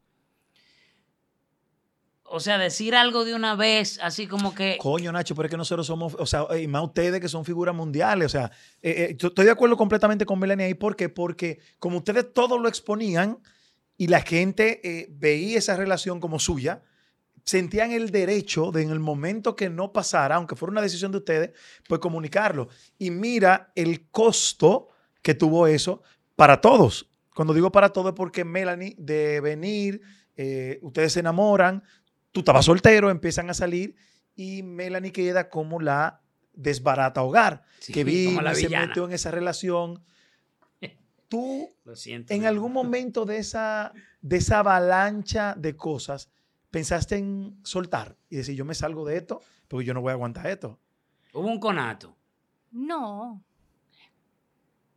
O 2.28 2.38
sea, 2.40 2.58
decir 2.58 2.94
algo 2.94 3.24
de 3.24 3.34
una 3.34 3.54
vez, 3.54 3.98
así 4.02 4.26
como 4.26 4.54
que... 4.54 4.76
Coño, 4.78 5.10
Nacho, 5.10 5.34
pero 5.34 5.46
es 5.46 5.50
que 5.52 5.56
nosotros 5.56 5.86
somos, 5.86 6.14
o 6.18 6.26
sea, 6.26 6.44
y 6.60 6.66
más 6.68 6.82
ustedes 6.82 7.18
que 7.20 7.28
son 7.28 7.46
figuras 7.46 7.74
mundiales. 7.74 8.26
O 8.26 8.28
sea, 8.28 8.50
eh, 8.82 9.06
eh, 9.10 9.16
yo 9.16 9.28
estoy 9.28 9.46
de 9.46 9.52
acuerdo 9.52 9.76
completamente 9.76 10.26
con 10.26 10.38
Melanie 10.38 10.66
ahí. 10.66 10.74
¿Por 10.74 10.96
qué? 10.96 11.08
Porque 11.08 11.60
como 11.78 11.98
ustedes 11.98 12.34
todo 12.34 12.58
lo 12.58 12.68
exponían 12.68 13.38
y 13.96 14.08
la 14.08 14.20
gente 14.20 14.80
eh, 14.82 15.08
veía 15.10 15.58
esa 15.58 15.76
relación 15.76 16.20
como 16.20 16.38
suya, 16.38 16.82
sentían 17.44 17.92
el 17.92 18.10
derecho 18.10 18.72
de 18.72 18.82
en 18.82 18.90
el 18.90 18.98
momento 18.98 19.54
que 19.54 19.70
no 19.70 19.92
pasara, 19.92 20.34
aunque 20.34 20.56
fuera 20.56 20.72
una 20.72 20.82
decisión 20.82 21.12
de 21.12 21.18
ustedes, 21.18 21.50
pues 21.88 22.00
comunicarlo. 22.00 22.68
Y 22.98 23.10
mira 23.10 23.72
el 23.74 24.08
costo 24.10 24.88
que 25.22 25.34
tuvo 25.34 25.66
eso 25.66 26.02
para 26.34 26.60
todos. 26.60 27.08
Cuando 27.34 27.54
digo 27.54 27.70
para 27.70 27.90
todos 27.92 28.08
es 28.08 28.14
porque 28.14 28.44
Melanie, 28.44 28.96
de 28.98 29.40
venir, 29.40 30.00
eh, 30.36 30.78
ustedes 30.82 31.12
se 31.12 31.20
enamoran, 31.20 31.82
tú 32.32 32.40
estabas 32.40 32.64
soltero, 32.64 33.10
empiezan 33.10 33.48
a 33.48 33.54
salir 33.54 33.94
y 34.34 34.62
Melanie 34.62 35.12
queda 35.12 35.48
como 35.48 35.80
la 35.80 36.20
desbarata 36.52 37.22
hogar, 37.22 37.64
Sí, 37.78 37.92
que 37.92 38.04
vino 38.04 38.40
la 38.40 38.54
se 38.54 38.68
metió 38.68 39.04
en 39.04 39.12
esa 39.12 39.30
relación. 39.30 40.02
Tú, 41.28 41.74
Lo 41.84 41.96
siento. 41.96 42.32
en 42.32 42.46
algún 42.46 42.72
momento 42.72 43.24
de 43.24 43.38
esa, 43.38 43.92
de 44.20 44.36
esa 44.36 44.60
avalancha 44.60 45.54
de 45.56 45.76
cosas, 45.76 46.30
pensaste 46.70 47.16
en 47.16 47.58
soltar 47.64 48.16
y 48.28 48.36
decir, 48.36 48.54
yo 48.54 48.64
me 48.64 48.74
salgo 48.74 49.04
de 49.04 49.16
esto 49.16 49.40
porque 49.68 49.86
yo 49.86 49.94
no 49.94 50.00
voy 50.00 50.10
a 50.10 50.12
aguantar 50.12 50.46
esto. 50.46 50.78
Hubo 51.32 51.48
un 51.48 51.58
conato. 51.58 52.16
No. 52.70 53.42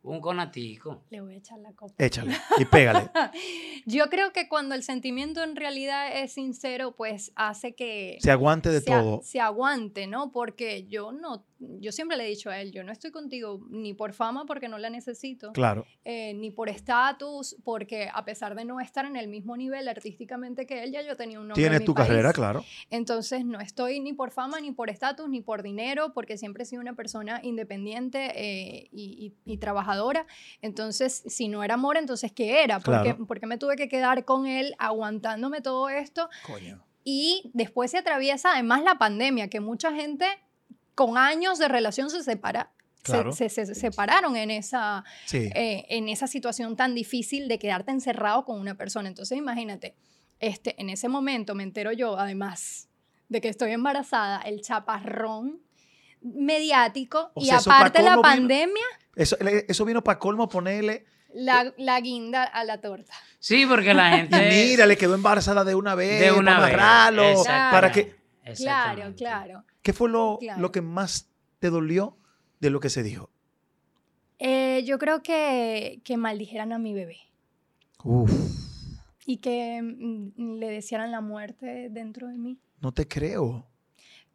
Un 0.02 0.20
conatico. 0.20 1.04
Le 1.10 1.20
voy 1.20 1.34
a 1.34 1.36
echar 1.36 1.58
la 1.58 1.72
copa. 1.72 1.94
Échale 1.98 2.34
y 2.58 2.64
pégale. 2.64 3.10
Yo 3.86 4.08
creo 4.08 4.32
que 4.32 4.48
cuando 4.48 4.74
el 4.74 4.82
sentimiento 4.82 5.42
en 5.42 5.56
realidad 5.56 6.16
es 6.22 6.32
sincero, 6.32 6.96
pues 6.96 7.32
hace 7.34 7.74
que... 7.74 8.18
Se 8.20 8.30
aguante 8.30 8.70
de 8.70 8.80
se, 8.80 8.86
todo. 8.86 9.20
Se 9.22 9.40
aguante, 9.40 10.06
¿no? 10.06 10.32
Porque 10.32 10.86
yo 10.86 11.12
no, 11.12 11.44
yo 11.60 11.92
siempre 11.92 12.16
le 12.16 12.24
he 12.24 12.28
dicho 12.28 12.48
a 12.50 12.58
él, 12.60 12.72
yo 12.72 12.82
no 12.82 12.90
estoy 12.90 13.10
contigo 13.10 13.60
ni 13.70 13.92
por 13.94 14.12
fama 14.14 14.46
porque 14.46 14.66
no 14.68 14.78
la 14.78 14.88
necesito. 14.90 15.52
Claro. 15.52 15.84
Eh, 16.04 16.32
ni 16.34 16.50
por 16.50 16.68
estatus, 16.68 17.56
porque 17.64 18.08
a 18.12 18.24
pesar 18.24 18.54
de 18.54 18.64
no 18.64 18.80
estar 18.80 19.04
en 19.04 19.16
el 19.16 19.28
mismo 19.28 19.56
nivel 19.56 19.86
artísticamente 19.88 20.66
que 20.66 20.82
él, 20.82 20.92
ya 20.92 21.02
yo 21.02 21.16
tenía 21.16 21.38
un 21.38 21.48
nombre 21.48 21.60
Tienes 21.62 21.76
en 21.78 21.82
mi 21.82 21.86
tu 21.86 21.94
país. 21.94 22.08
carrera, 22.08 22.32
claro. 22.32 22.64
Entonces 22.88 23.44
no 23.44 23.60
estoy 23.60 24.00
ni 24.00 24.12
por 24.14 24.30
fama, 24.30 24.60
ni 24.60 24.72
por 24.72 24.90
estatus, 24.90 25.28
ni 25.28 25.42
por 25.42 25.62
dinero, 25.62 26.12
porque 26.14 26.38
siempre 26.38 26.62
he 26.62 26.66
sido 26.66 26.80
una 26.80 26.94
persona 26.94 27.40
independiente 27.42 28.32
eh, 28.34 28.88
y, 28.92 29.34
y- 29.46 29.52
y 29.52 29.56
trabajadora. 29.58 30.26
Entonces, 30.62 31.22
si 31.26 31.48
no 31.48 31.62
era 31.62 31.74
amor, 31.74 31.96
entonces 31.96 32.32
¿qué 32.32 32.62
era? 32.64 32.80
¿Por, 32.80 32.94
qué, 33.02 33.10
Claro. 33.10 33.26
por 33.26 33.38
qué 33.40 33.46
me 33.46 33.58
tuve 33.58 33.76
que 33.76 33.88
quedar 33.88 34.24
con 34.24 34.46
él 34.46 34.74
aguantándome 34.78 35.60
todo 35.60 35.88
esto? 35.88 36.28
Coño. 36.46 36.82
Y 37.04 37.50
después 37.54 37.90
se 37.90 37.98
atraviesa 37.98 38.52
además 38.52 38.82
la 38.82 38.96
pandemia, 38.96 39.48
que 39.48 39.60
mucha 39.60 39.92
gente 39.94 40.26
con 41.06 41.16
años 41.16 41.58
de 41.58 41.66
relación 41.68 42.10
se 42.10 42.22
separa. 42.22 42.70
se- 42.96 43.12
Claro. 43.12 43.32
Se, 43.32 43.48
se- 43.48 43.64
se 43.64 43.74
separaron 43.74 44.36
en 44.36 44.50
esa, 44.50 45.02
Sí. 45.24 45.48
eh, 45.54 45.86
en 45.88 46.10
esa 46.10 46.26
situación 46.26 46.76
tan 46.76 46.94
difícil 46.94 47.48
de 47.48 47.58
quedarte 47.58 47.90
encerrado 47.92 48.44
con 48.44 48.60
una 48.60 48.74
persona. 48.74 49.08
Entonces, 49.08 49.38
imagínate, 49.38 49.94
este, 50.38 50.78
en 50.78 50.90
ese 50.90 51.08
momento 51.08 51.54
me 51.54 51.62
entero 51.62 51.92
yo, 51.92 52.18
además 52.18 52.90
de 53.30 53.40
que 53.40 53.48
estoy 53.48 53.70
embarazada, 53.72 54.42
el 54.42 54.60
chaparrón 54.60 55.62
mediático 56.20 57.30
O 57.34 57.40
y 57.42 57.46
sea, 57.46 57.56
aparte 57.56 58.02
la 58.02 58.10
vino- 58.16 58.22
pandemia, 58.22 58.84
Eso, 59.16 59.36
eso 59.40 59.84
vino 59.86 60.04
para 60.04 60.18
colmo 60.18 60.46
ponerle. 60.50 61.06
la, 61.32 61.72
la 61.78 61.98
guinda 62.00 62.44
a 62.44 62.64
la 62.64 62.82
torta. 62.82 63.14
Sí, 63.38 63.64
porque 63.64 63.94
la 63.94 64.10
Y 64.14 64.18
gente. 64.18 64.48
mira, 64.50 64.84
le 64.84 64.98
quedó 64.98 65.14
embarazada 65.14 65.64
de 65.64 65.74
una 65.74 65.94
vez. 65.94 66.20
de 66.20 66.32
una 66.32 66.58
para 66.58 67.10
vez. 67.10 67.46
Para 67.46 67.92
que, 67.92 68.20
Claro, 68.56 69.14
claro. 69.16 69.64
¿Qué 69.82 69.92
fue 69.92 70.08
lo, 70.10 70.38
Claro. 70.40 70.60
lo 70.60 70.72
que 70.72 70.80
más 70.82 71.28
te 71.58 71.70
dolió 71.70 72.16
de 72.60 72.70
lo 72.70 72.80
que 72.80 72.90
se 72.90 73.02
dijo? 73.02 73.30
Eh, 74.38 74.82
yo 74.86 74.98
creo 74.98 75.22
que, 75.22 76.00
que 76.04 76.16
maldijeran 76.16 76.72
a 76.72 76.78
mi 76.78 76.94
bebé 76.94 77.18
Uf, 78.04 78.30
y 79.26 79.36
que 79.38 79.82
mm, 79.82 80.54
le 80.58 80.68
desearan 80.70 81.10
la 81.10 81.20
muerte 81.20 81.88
dentro 81.90 82.28
de 82.28 82.38
mí. 82.38 82.58
no 82.80 82.92
te 82.92 83.06
creo. 83.06 83.66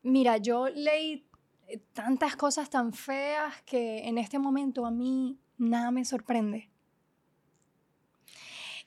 Mira, 0.04 0.38
yo 0.38 0.68
leí 0.70 1.28
eh, 1.68 1.80
tantas 1.94 2.36
cosas 2.36 2.70
tan 2.70 2.94
feas 2.94 3.62
que 3.64 4.08
en 4.08 4.20
este 4.20 4.38
momento 4.38 4.86
a 4.86 4.92
mí 4.92 5.40
nada 5.58 5.90
me 5.90 6.06
sorprende. 6.06 6.70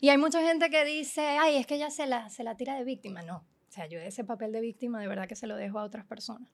Y 0.00 0.10
hay 0.10 0.18
mucha 0.18 0.40
gente 0.46 0.70
que 0.70 0.84
dice, 0.84 1.22
ay, 1.22 1.56
es 1.56 1.66
que 1.66 1.74
ella 1.74 1.90
se 1.90 2.06
la, 2.06 2.30
se 2.30 2.44
la 2.44 2.56
tira 2.56 2.76
de 2.76 2.84
víctima. 2.84 3.22
No, 3.22 3.44
sea, 3.78 3.86
yo 3.86 3.98
ese 4.00 4.24
papel 4.24 4.52
de 4.52 4.60
víctima 4.60 5.00
de 5.00 5.08
verdad 5.08 5.28
que 5.28 5.36
se 5.36 5.46
lo 5.46 5.56
dejo 5.56 5.78
a 5.78 5.84
otras 5.84 6.04
personas. 6.04 6.50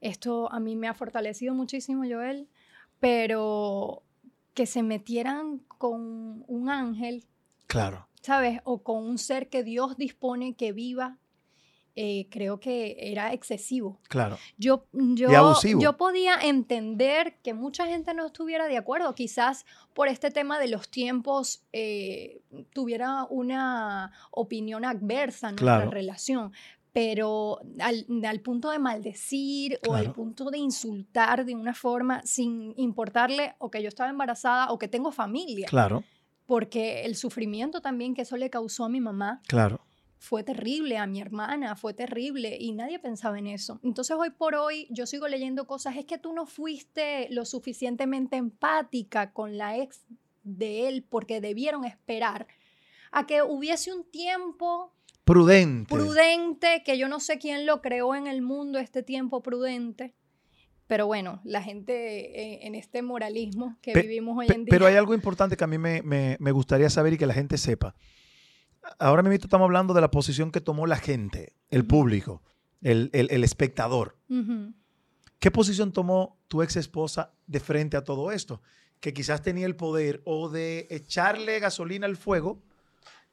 Esto 0.00 0.52
a 0.52 0.60
mí 0.60 0.76
me 0.76 0.88
ha 0.88 0.94
fortalecido 0.94 1.54
muchísimo, 1.54 2.02
Joel, 2.08 2.48
pero 3.00 4.02
que 4.54 4.66
se 4.66 4.82
metieran 4.82 5.58
con 5.78 6.44
un 6.46 6.68
ángel 6.70 7.24
Claro. 7.66 8.08
¿sabes? 8.22 8.60
O 8.64 8.82
con 8.82 9.04
un 9.04 9.18
ser 9.18 9.48
que 9.48 9.62
Dios 9.62 9.96
dispone 9.96 10.54
que 10.54 10.72
viva, 10.72 11.18
eh, 11.96 12.28
creo 12.30 12.60
que 12.60 12.96
era 13.00 13.32
excesivo. 13.32 13.98
Claro. 14.08 14.36
Yo, 14.58 14.84
yo, 14.92 15.30
abusivo. 15.36 15.80
yo 15.80 15.96
podía 15.96 16.36
entender 16.42 17.38
que 17.42 17.54
mucha 17.54 17.86
gente 17.86 18.12
no 18.14 18.26
estuviera 18.26 18.66
de 18.68 18.76
acuerdo, 18.76 19.14
quizás 19.14 19.64
por 19.94 20.08
este 20.08 20.30
tema 20.30 20.58
de 20.58 20.68
los 20.68 20.88
tiempos 20.90 21.64
eh, 21.72 22.42
tuviera 22.72 23.24
una 23.30 24.12
opinión 24.30 24.84
adversa 24.84 25.48
en 25.48 25.54
nuestra 25.56 25.76
Claro. 25.76 25.90
relación. 25.90 26.52
Pero 26.92 27.60
al, 27.80 28.06
al 28.26 28.40
punto 28.40 28.70
de 28.70 28.78
maldecir 28.78 29.78
o 29.86 29.92
al 29.94 30.00
Claro. 30.04 30.14
punto 30.14 30.50
de 30.50 30.58
insultar 30.58 31.44
de 31.44 31.54
una 31.54 31.74
forma 31.74 32.22
sin 32.24 32.72
importarle 32.78 33.54
o 33.58 33.70
que 33.70 33.82
yo 33.82 33.88
estaba 33.88 34.08
embarazada 34.08 34.70
o 34.72 34.78
que 34.78 34.88
tengo 34.88 35.12
familia 35.12 35.66
Claro. 35.68 36.04
porque 36.46 37.04
el 37.04 37.14
sufrimiento 37.16 37.80
también 37.82 38.14
que 38.14 38.22
eso 38.22 38.36
le 38.38 38.48
causó 38.48 38.84
a 38.84 38.88
mi 38.88 39.00
mamá 39.00 39.42
Claro. 39.46 39.80
Fue 40.18 40.42
terrible, 40.42 40.96
a 40.98 41.06
mi 41.06 41.20
hermana 41.20 41.76
fue 41.76 41.92
terrible 41.94 42.56
y 42.58 42.72
nadie 42.72 42.98
pensaba 42.98 43.38
en 43.38 43.46
eso. 43.46 43.80
Entonces 43.82 44.16
hoy 44.18 44.30
por 44.30 44.54
hoy 44.54 44.86
yo 44.90 45.06
sigo 45.06 45.28
leyendo 45.28 45.66
cosas, 45.66 45.96
es 45.96 46.04
que 46.06 46.18
tú 46.18 46.32
no 46.32 46.46
fuiste 46.46 47.28
lo 47.30 47.44
suficientemente 47.44 48.36
empática 48.36 49.32
con 49.32 49.58
la 49.58 49.76
ex 49.76 50.04
de 50.42 50.88
él 50.88 51.04
porque 51.08 51.40
debieron 51.40 51.84
esperar 51.84 52.46
a 53.12 53.26
que 53.26 53.42
hubiese 53.42 53.92
un 53.92 54.04
tiempo 54.10 54.92
Prudente. 55.24 55.92
prudente, 55.94 56.82
que 56.84 56.98
yo 56.98 57.08
no 57.08 57.20
sé 57.20 57.38
quién 57.38 57.66
lo 57.66 57.82
creó 57.82 58.14
en 58.14 58.26
el 58.26 58.42
mundo, 58.42 58.78
este 58.78 59.02
tiempo 59.02 59.42
prudente. 59.42 60.14
Pero 60.86 61.06
bueno, 61.08 61.40
la 61.42 61.62
gente 61.62 61.92
eh, 62.54 62.66
en 62.66 62.76
este 62.76 63.02
moralismo 63.02 63.76
que 63.82 63.92
Pe- 63.92 64.02
vivimos 64.02 64.38
hoy 64.38 64.46
en 64.48 64.64
día. 64.64 64.70
Pero 64.70 64.86
hay 64.86 64.94
algo 64.94 65.14
importante 65.14 65.56
que 65.56 65.64
a 65.64 65.66
mí 65.66 65.78
me, 65.78 66.00
me- 66.02 66.36
me 66.38 66.52
gustaría 66.52 66.88
saber 66.90 67.14
y 67.14 67.18
que 67.18 67.26
la 67.26 67.34
gente 67.34 67.58
sepa. 67.58 67.96
Ahora 68.98 69.22
mismo 69.22 69.34
estamos 69.34 69.64
hablando 69.66 69.94
de 69.94 70.00
la 70.00 70.10
posición 70.10 70.50
que 70.50 70.60
tomó 70.60 70.86
la 70.86 70.96
gente, 70.96 71.54
el 71.70 71.86
público, 71.86 72.42
el, 72.82 73.10
el- 73.12 73.28
el 73.30 73.44
espectador. 73.44 74.16
¿Qué 75.38 75.50
posición 75.50 75.92
tomó 75.92 76.38
tu 76.48 76.62
ex 76.62 76.76
esposa 76.76 77.32
de 77.46 77.60
frente 77.60 77.96
a 77.96 78.04
todo 78.04 78.32
esto? 78.32 78.62
Que 79.00 79.12
quizás 79.12 79.42
tenía 79.42 79.66
el 79.66 79.76
poder 79.76 80.22
o 80.24 80.48
de 80.48 80.86
echarle 80.90 81.58
gasolina 81.60 82.06
al 82.06 82.16
fuego 82.16 82.62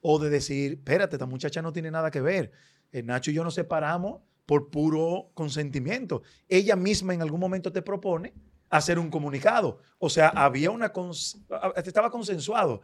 o 0.02 0.20
de 0.20 0.30
decir, 0.30 0.74
espérate, 0.74 1.16
esta 1.16 1.26
muchacha 1.26 1.62
no 1.62 1.72
tiene 1.72 1.90
nada 1.92 2.12
que 2.12 2.20
ver. 2.22 2.52
Eh, 2.92 3.04
Nacho 3.04 3.32
y 3.32 3.34
yo 3.36 3.44
nos 3.44 3.54
separamos 3.56 4.22
por 4.46 4.70
puro 4.70 5.32
consentimiento. 5.34 6.24
Ella 6.50 6.76
misma 6.76 7.14
en 7.14 7.22
algún 7.22 7.40
momento 7.40 7.72
te 7.72 7.82
propone 7.82 8.34
hacer 8.70 9.00
un 9.00 9.10
comunicado. 9.10 9.80
O 10.00 10.10
sea, 10.10 10.28
había 10.30 10.70
una... 10.72 10.92
cons- 10.92 11.42
estaba 11.86 12.10
consensuado. 12.12 12.82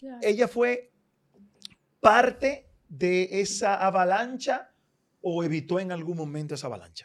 Claro. 0.00 0.18
¿Ella 0.22 0.48
fue 0.48 0.90
parte 2.00 2.68
de 2.88 3.40
esa 3.40 3.74
avalancha 3.74 4.70
o 5.20 5.42
evitó 5.42 5.80
en 5.80 5.92
algún 5.92 6.16
momento 6.16 6.54
esa 6.54 6.68
avalancha? 6.68 7.04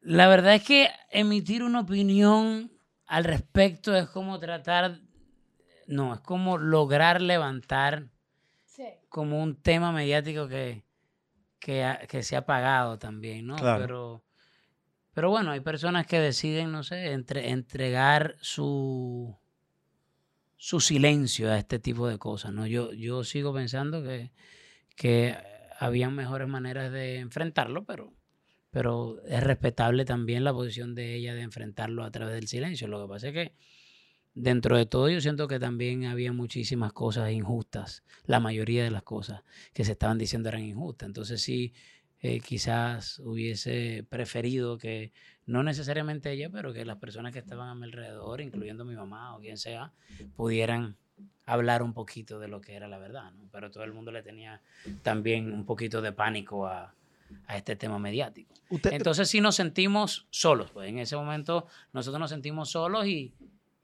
La 0.00 0.28
verdad 0.28 0.54
es 0.54 0.64
que 0.64 0.88
emitir 1.10 1.62
una 1.62 1.80
opinión 1.80 2.72
al 3.06 3.24
respecto 3.24 3.94
es 3.94 4.08
como 4.08 4.38
tratar, 4.38 5.00
no, 5.86 6.14
es 6.14 6.20
como 6.20 6.56
lograr 6.58 7.20
levantar 7.20 8.08
Sí. 8.64 8.84
como 9.10 9.42
un 9.42 9.60
tema 9.60 9.92
mediático 9.92 10.48
que, 10.48 10.84
que 11.58 12.22
se 12.22 12.36
ha 12.36 12.38
apagado 12.40 12.98
también, 12.98 13.46
¿no? 13.46 13.56
Claro. 13.56 13.82
Pero, 13.82 14.24
pero 15.12 15.28
bueno, 15.30 15.50
hay 15.50 15.60
personas 15.60 16.06
que 16.06 16.18
deciden, 16.20 16.72
no 16.72 16.82
sé, 16.82 17.12
entre, 17.12 17.50
entregar 17.50 18.36
su, 18.40 19.36
su 20.62 20.78
silencio 20.78 21.50
a 21.50 21.56
este 21.56 21.78
tipo 21.78 22.06
de 22.06 22.18
cosas, 22.18 22.52
¿no? 22.52 22.66
Yo, 22.66 22.92
yo 22.92 23.24
sigo 23.24 23.54
pensando 23.54 24.02
que, 24.02 24.30
que 24.94 25.34
había 25.78 26.10
mejores 26.10 26.48
maneras 26.48 26.92
de 26.92 27.16
enfrentarlo, 27.16 27.86
pero, 27.86 28.12
pero 28.70 29.22
es 29.24 29.42
respetable 29.42 30.04
también 30.04 30.44
la 30.44 30.52
posición 30.52 30.94
de 30.94 31.14
ella 31.14 31.34
de 31.34 31.40
enfrentarlo 31.40 32.04
a 32.04 32.10
través 32.10 32.34
del 32.34 32.46
silencio. 32.46 32.88
Lo 32.88 33.00
que 33.00 33.08
pasa 33.08 33.28
es 33.28 33.32
que 33.32 33.54
dentro 34.34 34.76
de 34.76 34.84
todo 34.84 35.08
yo 35.08 35.22
siento 35.22 35.48
que 35.48 35.58
también 35.58 36.04
había 36.04 36.34
muchísimas 36.34 36.92
cosas 36.92 37.32
injustas. 37.32 38.04
La 38.26 38.38
mayoría 38.38 38.84
de 38.84 38.90
las 38.90 39.02
cosas 39.02 39.42
que 39.72 39.86
se 39.86 39.92
estaban 39.92 40.18
diciendo 40.18 40.50
eran 40.50 40.62
injustas. 40.62 41.06
Entonces 41.06 41.40
sí, 41.40 41.72
eh, 42.18 42.40
quizás 42.40 43.18
hubiese 43.20 44.04
preferido 44.10 44.76
que, 44.76 45.14
no 45.50 45.62
necesariamente 45.62 46.30
ella, 46.32 46.48
pero 46.50 46.72
que 46.72 46.84
las 46.84 46.96
personas 46.98 47.32
que 47.32 47.40
estaban 47.40 47.68
a 47.68 47.74
mi 47.74 47.84
alrededor, 47.84 48.40
incluyendo 48.40 48.84
mi 48.84 48.94
mamá 48.94 49.36
o 49.36 49.40
quien 49.40 49.58
sea, 49.58 49.92
pudieran 50.36 50.96
hablar 51.44 51.82
un 51.82 51.92
poquito 51.92 52.38
de 52.38 52.48
lo 52.48 52.60
que 52.60 52.74
era 52.74 52.86
la 52.88 52.98
verdad. 52.98 53.32
¿no? 53.32 53.48
Pero 53.50 53.70
todo 53.70 53.82
el 53.84 53.92
mundo 53.92 54.12
le 54.12 54.22
tenía 54.22 54.62
también 55.02 55.52
un 55.52 55.66
poquito 55.66 56.00
de 56.00 56.12
pánico 56.12 56.66
a, 56.66 56.94
a 57.46 57.56
este 57.56 57.74
tema 57.76 57.98
mediático. 57.98 58.54
Usted, 58.68 58.92
Entonces 58.92 59.28
sí 59.28 59.40
nos 59.40 59.56
sentimos 59.56 60.28
solos, 60.30 60.70
pues 60.70 60.88
en 60.88 60.98
ese 60.98 61.16
momento 61.16 61.66
nosotros 61.92 62.20
nos 62.20 62.30
sentimos 62.30 62.70
solos 62.70 63.06
y, 63.06 63.34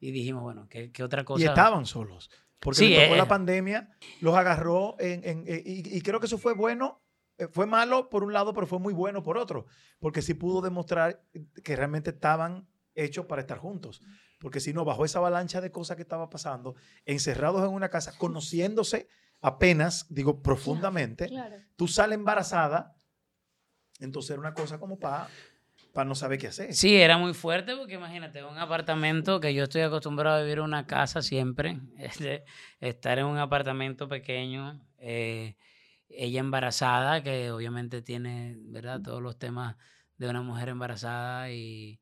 y 0.01 0.13
dijimos, 0.13 0.43
bueno, 0.45 0.69
¿qué, 0.71 0.93
qué 0.93 1.03
otra 1.03 1.25
cosa? 1.25 1.43
y 1.43 1.47
estaban 1.49 1.85
solos. 1.85 2.31
Porque 2.61 2.79
Sí, 2.79 2.95
tocó 2.95 3.15
eh, 3.15 3.19
la 3.19 3.29
pandemia, 3.29 3.91
los 4.21 4.37
agarró 4.37 4.97
en, 5.01 5.25
en- 5.25 5.45
eh, 5.49 5.63
y, 5.67 5.97
y 5.99 6.01
creo 6.03 6.21
que 6.21 6.27
eso 6.27 6.39
fue 6.39 6.55
bueno, 6.55 6.87
eh, 6.95 7.06
fue 7.51 7.67
malo 7.67 8.09
por 8.09 8.25
un 8.25 8.33
lado, 8.33 8.53
pero 8.55 8.67
fue 8.67 8.79
muy 8.79 8.95
bueno 8.95 9.23
por 9.23 9.37
otro, 9.39 9.67
porque 9.99 10.23
sí 10.23 10.35
pudo 10.35 10.61
demostrar 10.61 11.23
que 11.63 11.77
realmente 11.77 12.11
estaban 12.11 12.67
hechos 12.95 13.27
para 13.27 13.43
estar 13.43 13.59
juntos. 13.59 14.03
Porque 14.39 14.61
si 14.61 14.73
no, 14.73 14.85
bajo 14.85 15.05
esa 15.05 15.19
avalancha 15.19 15.61
de 15.61 15.71
cosas 15.71 15.97
que 15.97 16.03
estaba 16.03 16.29
pasando, 16.31 16.75
encerrados 17.05 17.63
en 17.67 17.75
una 17.75 17.89
casa, 17.89 18.17
conociéndose 18.19 19.09
apenas, 19.41 20.07
digo, 20.09 20.43
profundamente, 20.43 21.29
Claro. 21.29 21.57
tú 21.77 21.89
sales 21.89 22.19
embarazada, 22.19 22.97
entonces 24.01 24.31
era 24.33 24.41
una 24.41 24.55
cosa 24.55 24.79
como 24.79 24.99
para 24.99 25.29
para 25.93 26.05
no 26.11 26.15
saber 26.15 26.39
qué 26.39 26.49
hacer. 26.49 26.75
Sí, 26.75 26.95
era 26.95 27.17
muy 27.17 27.33
fuerte 27.33 27.75
porque 27.75 27.95
imagínate, 27.95 28.45
un 28.45 28.59
apartamento 28.59 29.41
que 29.41 29.55
yo 29.55 29.65
estoy 29.65 29.81
acostumbrado 29.81 30.37
a 30.37 30.43
vivir 30.43 30.59
en 30.59 30.65
una 30.65 30.87
casa 30.87 31.23
siempre, 31.23 31.81
este, 31.99 32.45
estar 32.81 33.19
en 33.19 33.25
un 33.25 33.39
apartamento 33.39 34.07
pequeño, 34.07 34.79
eh, 34.99 35.57
ella 36.09 36.41
embarazada, 36.41 37.23
que 37.23 37.51
obviamente 37.51 38.03
tiene, 38.03 38.57
¿verdad? 38.59 39.03
Todos 39.03 39.23
los 39.23 39.39
temas 39.39 39.77
de 40.17 40.29
una 40.29 40.43
mujer 40.43 40.69
embarazada 40.71 41.51
y, 41.51 42.01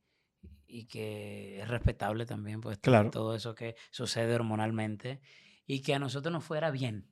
y 0.67 0.87
que 0.87 1.61
es 1.63 1.69
respetable 1.69 2.27
también, 2.27 2.61
pues 2.61 2.81
claro. 2.81 3.11
todo 3.11 3.35
eso 3.35 3.55
que 3.55 3.77
sucede 3.91 4.35
hormonalmente 4.35 5.21
y 5.67 5.83
que 5.83 5.95
a 5.95 5.99
nosotros 5.99 6.33
nos 6.33 6.45
fuera 6.45 6.71
bien, 6.71 7.11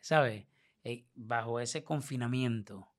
¿sabes? 0.00 0.46
Eh, 0.84 1.06
bajo 1.14 1.60
ese 1.60 1.84
confinamiento 1.84 2.91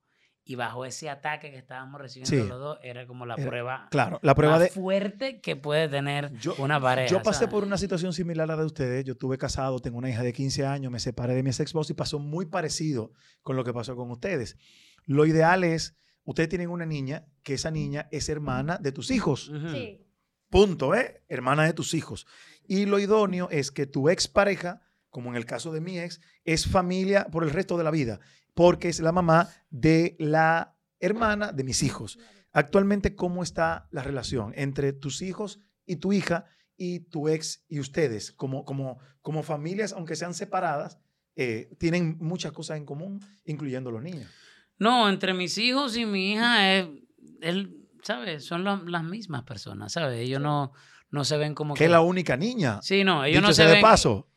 y 0.46 0.56
bajo 0.56 0.84
ese 0.84 1.08
ataque 1.08 1.50
que 1.50 1.56
estábamos 1.56 2.00
recibiendo 2.00 2.46
los 2.46 2.60
dos, 2.60 2.78
era 2.82 3.06
como 3.06 3.24
la 3.24 3.36
prueba, 3.36 3.88
claro, 3.90 4.18
la 4.22 4.34
prueba 4.34 4.58
más 4.58 4.70
fuerte 4.70 5.40
que 5.40 5.56
puede 5.56 5.88
tener 5.88 6.32
una 6.58 6.78
pareja. 6.78 7.08
Yo 7.08 7.22
pasé 7.22 7.48
por 7.48 7.64
una 7.64 7.78
situación 7.78 8.12
similar 8.12 8.44
a 8.50 8.54
la 8.54 8.60
de 8.60 8.66
ustedes. 8.66 9.04
Yo 9.04 9.14
estuve 9.14 9.38
casado, 9.38 9.78
tengo 9.78 9.96
una 9.96 10.10
hija 10.10 10.22
de 10.22 10.34
15 10.34 10.66
años, 10.66 10.92
me 10.92 11.00
separé 11.00 11.34
de 11.34 11.42
mi 11.42 11.48
ex 11.48 11.60
esposo 11.60 11.92
y 11.92 11.96
pasó 11.96 12.18
muy 12.18 12.44
parecido 12.44 13.12
con 13.42 13.56
lo 13.56 13.64
que 13.64 13.72
pasó 13.72 13.96
con 13.96 14.10
ustedes. 14.10 14.58
Lo 15.06 15.24
ideal 15.24 15.64
es, 15.64 15.96
ustedes 16.24 16.50
tienen 16.50 16.68
una 16.68 16.84
niña, 16.84 17.24
que 17.42 17.54
esa 17.54 17.70
niña 17.70 18.08
es 18.10 18.28
hermana 18.28 18.76
de 18.76 18.92
tus 18.92 19.10
hijos. 19.10 19.50
Sí. 19.72 20.06
Punto, 20.50 20.94
¿eh? 20.94 21.22
Hermana 21.28 21.64
de 21.64 21.72
tus 21.72 21.94
hijos. 21.94 22.26
Y 22.66 22.84
lo 22.84 22.98
idóneo 22.98 23.48
es 23.50 23.70
que 23.70 23.86
tu 23.86 24.10
ex 24.10 24.28
pareja, 24.28 24.82
como 25.08 25.30
en 25.30 25.36
el 25.36 25.46
caso 25.46 25.72
de 25.72 25.80
mi 25.80 25.98
ex, 25.98 26.20
es 26.44 26.66
familia 26.66 27.28
por 27.30 27.44
el 27.44 27.50
resto 27.50 27.78
de 27.78 27.84
la 27.84 27.90
vida 27.90 28.20
porque 28.54 28.88
es 28.88 29.00
la 29.00 29.12
mamá 29.12 29.48
de 29.70 30.16
la 30.18 30.76
hermana 31.00 31.52
de 31.52 31.64
mis 31.64 31.82
hijos. 31.82 32.18
Actualmente, 32.52 33.14
¿cómo 33.14 33.42
está 33.42 33.88
la 33.90 34.02
relación 34.02 34.52
entre 34.56 34.92
tus 34.92 35.22
hijos 35.22 35.60
y 35.86 35.96
tu 35.96 36.12
hija 36.12 36.46
y 36.76 37.00
tu 37.00 37.28
ex 37.28 37.64
y 37.68 37.80
ustedes? 37.80 38.32
Como, 38.32 38.64
como, 38.64 38.98
como 39.20 39.42
familias, 39.42 39.92
aunque 39.92 40.16
sean 40.16 40.34
separadas, 40.34 40.98
eh, 41.36 41.74
tienen 41.78 42.16
muchas 42.20 42.52
cosas 42.52 42.76
en 42.76 42.86
común, 42.86 43.20
incluyendo 43.44 43.90
los 43.90 44.02
niños. 44.02 44.30
No, 44.78 45.08
entre 45.08 45.34
mis 45.34 45.58
hijos 45.58 45.96
y 45.96 46.06
mi 46.06 46.32
hija, 46.32 46.78
él, 47.40 47.88
¿sabes? 48.02 48.44
Son 48.44 48.64
las 48.64 49.04
mismas 49.04 49.42
personas, 49.42 49.92
¿sabes? 49.92 50.20
Ellos 50.20 50.40
no, 50.40 50.72
no 51.10 51.24
se 51.24 51.36
ven 51.36 51.54
como 51.54 51.74
que... 51.74 51.84
es 51.84 51.90
la 51.90 52.00
única 52.00 52.36
niña. 52.36 52.80
Sí, 52.82 53.02
no, 53.02 53.24
ellos 53.24 53.42
no 53.42 53.52
se 53.52 53.64
ven... 53.64 53.74
de 53.76 53.80
paso. 53.80 54.28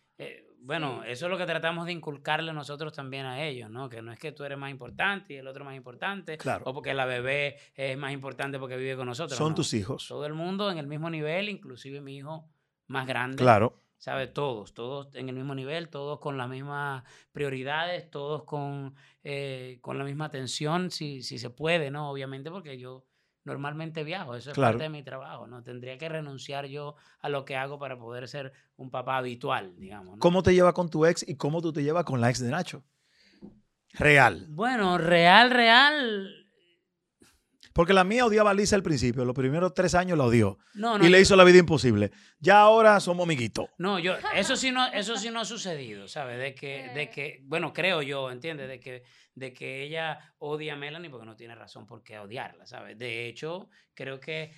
Bueno, 0.68 1.02
eso 1.06 1.28
es 1.28 1.32
lo 1.32 1.38
que 1.38 1.46
tratamos 1.46 1.86
de 1.86 1.94
inculcarle 1.94 2.52
nosotros 2.52 2.92
también 2.92 3.26
a 3.26 3.42
ellos, 3.42 3.70
¿no? 3.70 3.88
Que 3.88 4.02
no 4.02 4.12
es 4.12 4.20
que 4.20 4.34
tú 4.34 4.44
eres 4.44 4.58
más 4.58 4.70
importante 4.70 5.34
y 5.34 5.38
el 5.38 5.48
otro 5.48 5.64
más 5.64 5.78
importante. 5.78 6.38
Claro. 6.38 6.66
O 6.68 6.74
porque 6.74 6.94
la 6.94 7.06
bebé 7.06 7.56
es 7.74 7.98
más 7.98 8.12
importante 8.12 8.60
porque 8.60 8.76
vive 8.76 8.98
con 8.98 9.08
nosotros. 9.08 9.38
Son 9.38 9.56
tus 9.56 9.74
hijos. 9.74 10.06
Todo 10.10 10.26
el 10.26 10.34
mundo 10.34 10.70
en 10.70 10.78
el 10.78 10.86
mismo 10.86 11.10
nivel, 11.10 11.48
inclusive 11.48 12.02
mi 12.02 12.18
hijo 12.18 12.50
más 12.88 13.08
grande. 13.08 13.38
Claro. 13.38 13.82
¿Sabe? 13.98 14.28
Todos, 14.28 14.74
todos 14.74 15.08
en 15.16 15.30
el 15.30 15.36
mismo 15.36 15.56
nivel, 15.56 15.88
todos 15.88 16.20
con 16.20 16.38
las 16.38 16.50
mismas 16.50 17.06
prioridades, 17.32 18.12
todos 18.12 18.44
con, 18.44 18.94
eh, 19.24 19.78
con 19.80 19.98
la 19.98 20.04
misma 20.04 20.26
atención, 20.26 20.92
si, 20.92 21.24
si 21.24 21.38
se 21.38 21.50
puede, 21.50 21.92
¿no? 21.92 22.12
Obviamente, 22.12 22.52
porque 22.52 22.78
yo 22.78 23.06
normalmente 23.48 24.04
viajo, 24.04 24.36
eso 24.36 24.52
es 24.52 24.58
parte 24.58 24.84
de 24.84 24.90
mi 24.90 25.04
trabajo, 25.04 25.48
¿no? 25.48 25.64
Tendría 25.64 25.98
que 25.98 26.10
renunciar 26.10 26.66
yo 26.66 26.96
a 27.22 27.30
lo 27.30 27.46
que 27.46 27.56
hago 27.56 27.80
para 27.80 27.98
poder 27.98 28.28
ser 28.28 28.52
un 28.76 28.92
papá 28.92 29.18
habitual, 29.18 29.74
digamos. 29.78 30.20
¿Cómo 30.20 30.44
te 30.44 30.54
lleva 30.54 30.74
con 30.74 30.90
tu 30.90 31.06
ex 31.06 31.28
y 31.28 31.36
cómo 31.36 31.62
tú 31.62 31.72
te 31.72 31.82
llevas 31.82 32.04
con 32.04 32.20
la 32.20 32.30
ex 32.30 32.40
de 32.40 32.52
Nacho? 32.52 32.84
Real. 33.94 34.46
Bueno, 34.50 34.98
real, 34.98 35.50
real. 35.50 36.47
Porque 37.78 37.94
la 37.94 38.04
mía 38.04 38.26
odiaba 38.26 38.50
a 38.50 38.54
Lisa 38.56 38.76
al 38.76 38.82
principio, 38.82 39.24
los 39.24 39.36
primeros 39.36 39.72
tres 39.76 39.94
años 39.94 40.18
la 40.18 40.24
odió. 40.24 40.58
No, 40.74 40.98
no, 40.98 41.06
y 41.06 41.10
le 41.10 41.22
hizo 41.22 41.36
la 41.36 41.44
vida 41.44 41.60
imposible. 41.60 42.10
Ya 42.40 42.60
ahora 42.60 43.00
somos 43.00 43.24
amiguitos. 43.24 43.70
No, 43.78 44.00
yo, 44.00 44.16
eso 44.36 44.56
sí 44.56 44.72
no, 44.72 44.88
eso 44.88 45.16
sí 45.16 45.30
no 45.30 45.42
ha 45.42 45.46
sucedido, 45.46 46.08
¿sabes? 46.08 46.40
De 46.40 46.56
que, 46.56 46.90
de 46.96 47.12
que, 47.12 47.44
bueno, 47.44 47.74
creo 47.74 48.02
yo, 48.02 48.32
¿entiendes? 48.32 48.68
De 48.68 48.80
que 48.80 49.04
de 49.36 49.54
que 49.54 49.84
ella 49.84 50.34
odia 50.40 50.74
a 50.74 50.76
Melanie 50.76 51.12
porque 51.12 51.28
no 51.28 51.36
tiene 51.36 51.54
razón 51.54 51.86
por 51.86 52.02
qué 52.02 52.18
odiarla, 52.18 52.66
¿sabes? 52.66 52.98
De 52.98 53.28
hecho, 53.28 53.70
creo 53.94 54.20
que 54.20 54.52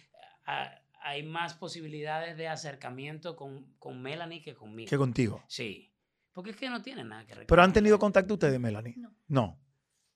ah, 0.46 0.74
hay 1.02 1.24
más 1.24 1.56
posibilidades 1.56 2.38
de 2.38 2.48
acercamiento 2.48 3.36
con, 3.36 3.74
con, 3.80 4.02
Melanie 4.02 4.42
que 4.42 4.56
conmigo. 4.56 4.90
Que 4.90 4.98
contigo. 4.98 5.44
Sí. 5.50 5.94
Porque 6.32 6.52
es 6.52 6.56
que 6.56 6.70
no 6.70 6.82
tiene 6.82 7.04
nada 7.04 7.26
que 7.26 7.36
ver. 7.36 7.48
¿Pero 7.48 7.62
han 7.62 7.74
tenido 7.74 8.00
contacto 8.00 8.36
ustedes, 8.36 8.58
Melanie? 8.62 8.96
No. 8.96 9.14
No. 9.28 9.60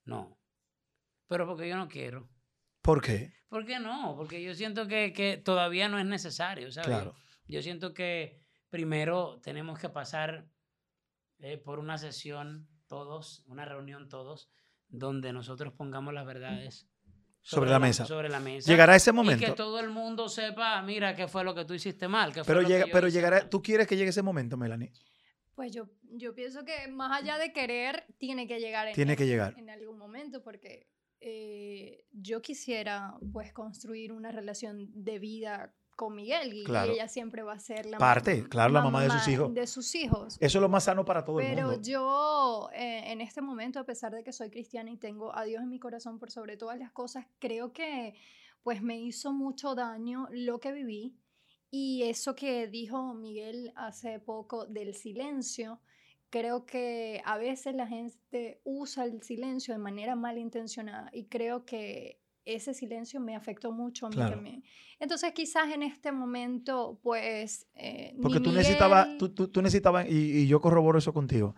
No. 0.06 0.38
Pero 1.28 1.45
porque 1.45 1.68
yo 1.68 1.76
no 1.76 1.89
quiero. 1.89 2.30
¿Por 2.84 3.01
qué? 3.01 3.34
¿Por 3.47 3.65
qué 3.65 3.79
no? 3.79 4.13
Porque 4.17 4.43
yo 4.43 4.53
siento 4.53 4.88
que, 4.88 5.13
que 5.13 5.38
todavía 5.38 5.88
no 5.88 5.97
es 5.97 6.05
necesario, 6.05 6.71
¿sabes? 6.71 6.89
Claro. 6.89 7.15
Yo 7.47 7.61
siento 7.61 7.93
que 7.93 8.41
primero 8.69 9.39
tenemos 9.41 9.79
que 9.79 9.88
pasar 9.88 10.47
eh, 11.39 11.57
por 11.57 11.79
una 11.79 11.97
sesión 11.97 12.67
todos, 12.88 13.43
una 13.47 13.63
reunión 13.63 14.09
todos, 14.09 14.49
donde 14.89 15.31
nosotros 15.31 15.71
pongamos 15.73 16.13
las 16.13 16.25
verdades 16.25 16.89
sobre, 17.41 17.69
la, 17.69 17.79
mesa. 17.79 18.05
Sobre 18.05 18.27
la 18.27 18.41
mesa. 18.41 18.69
Llegará 18.69 18.95
ese 18.95 19.13
momento. 19.13 19.45
Y 19.45 19.47
que 19.47 19.53
todo 19.53 19.79
el 19.79 19.89
mundo 19.89 20.27
sepa, 20.27 20.81
mira, 20.81 21.15
qué 21.15 21.27
fue 21.29 21.45
lo 21.45 21.55
que 21.55 21.63
tú 21.63 21.73
hiciste 21.73 22.09
mal. 22.09 22.34
Qué 22.34 22.41
pero 22.45 22.61
llega, 22.61 22.86
pero 22.91 23.07
llegará, 23.07 23.49
¿tú 23.49 23.61
quieres 23.61 23.88
que 23.88 23.95
llegue 23.95 24.09
ese 24.09 24.21
momento, 24.21 24.57
Melanie? 24.57 24.91
Pues 25.55 25.71
yo, 25.71 25.88
yo 26.01 26.34
pienso 26.34 26.65
que 26.65 26.88
más 26.89 27.21
allá 27.21 27.38
de 27.38 27.53
querer, 27.53 28.05
tiene 28.17 28.47
que 28.47 28.59
llegar 28.59 28.88
en, 28.88 28.93
tiene 28.93 29.15
que 29.15 29.25
llegar. 29.25 29.53
en 29.57 29.69
algún 29.69 29.97
momento, 29.97 30.41
porque 30.41 30.88
eh, 31.26 32.03
yo 32.11 32.41
quisiera 32.41 33.15
pues 33.32 33.53
construir 33.53 34.11
una 34.11 34.30
relación 34.32 34.89
de 34.93 35.19
vida 35.19 35.74
con 35.95 36.15
Miguel 36.15 36.53
y, 36.53 36.65
ella 36.65 37.07
siempre 37.07 37.43
va 37.43 37.53
a 37.53 37.59
ser 37.59 37.86
la 37.86 37.97
parte, 37.97 38.43
claro, 38.49 38.74
la 38.74 38.82
mamá 38.82 39.03
de 39.03 39.09
sus 39.11 39.28
hijos. 39.30 39.53
De 39.53 39.65
sus 39.65 39.95
hijos. 39.95 40.38
Eso 40.41 40.57
es 40.57 40.61
lo 40.61 40.67
más 40.67 40.84
sano 40.84 41.05
para 41.05 41.24
todo 41.24 41.39
el 41.39 41.47
mundo. 41.47 41.61
Pero 41.69 41.82
yo 41.82 42.69
eh, 42.74 43.11
en 43.11 43.21
este 43.21 43.41
momento, 43.41 43.80
a 43.80 43.86
pesar 43.86 44.13
de 44.13 44.21
que 44.21 44.34
soy 44.34 44.49
cristiana 44.49 44.91
y 44.91 44.97
tengo 44.97 45.34
a 45.34 45.45
Dios 45.45 45.63
en 45.63 45.69
mi 45.69 45.80
corazón 45.80 46.19
por 46.19 46.30
sobre 46.30 46.57
todas 46.57 46.78
las 46.78 46.91
cosas, 46.91 47.26
creo 47.39 47.71
que 47.71 48.15
pues 48.61 48.82
me 48.82 48.99
hizo 48.99 49.32
mucho 49.32 49.76
daño 49.76 50.28
lo 50.30 50.59
que 50.59 50.74
viví 50.74 51.15
y 51.71 52.03
eso 52.03 52.36
que 52.36 52.67
dijo 52.67 53.13
Miguel 53.13 53.71
hace 53.76 54.19
poco 54.19 54.65
del 54.65 54.93
silencio. 54.93 55.80
Creo 56.34 56.65
que 56.65 57.21
a 57.25 57.38
veces 57.38 57.75
la 57.75 57.86
gente 57.86 58.59
usa 58.63 59.05
el 59.05 59.21
silencio 59.21 59.71
de 59.71 59.77
manera 59.77 60.15
malintencionada 60.15 61.11
y 61.13 61.25
creo 61.25 61.63
que 61.63 62.23
ese 62.43 62.73
silencio 62.73 63.19
me 63.19 63.36
afectó 63.36 63.71
mucho 63.71 64.07
a 64.07 64.09
mí 64.09 64.15
también. 64.15 64.63
Entonces 64.99 65.31
quizás 65.34 65.71
en 65.71 65.84
este 65.84 66.11
momento, 66.11 66.99
pues... 67.03 67.67
Eh, 67.75 68.17
Porque 68.19 68.39
tú 68.39 68.51
necesitabas, 68.51 69.15
tú, 69.19 69.29
tú, 69.29 69.61
necesitabas, 69.61 70.07
y, 70.09 70.47
yo 70.47 70.59
corroboro 70.59 70.97
eso 70.97 71.13
contigo, 71.13 71.53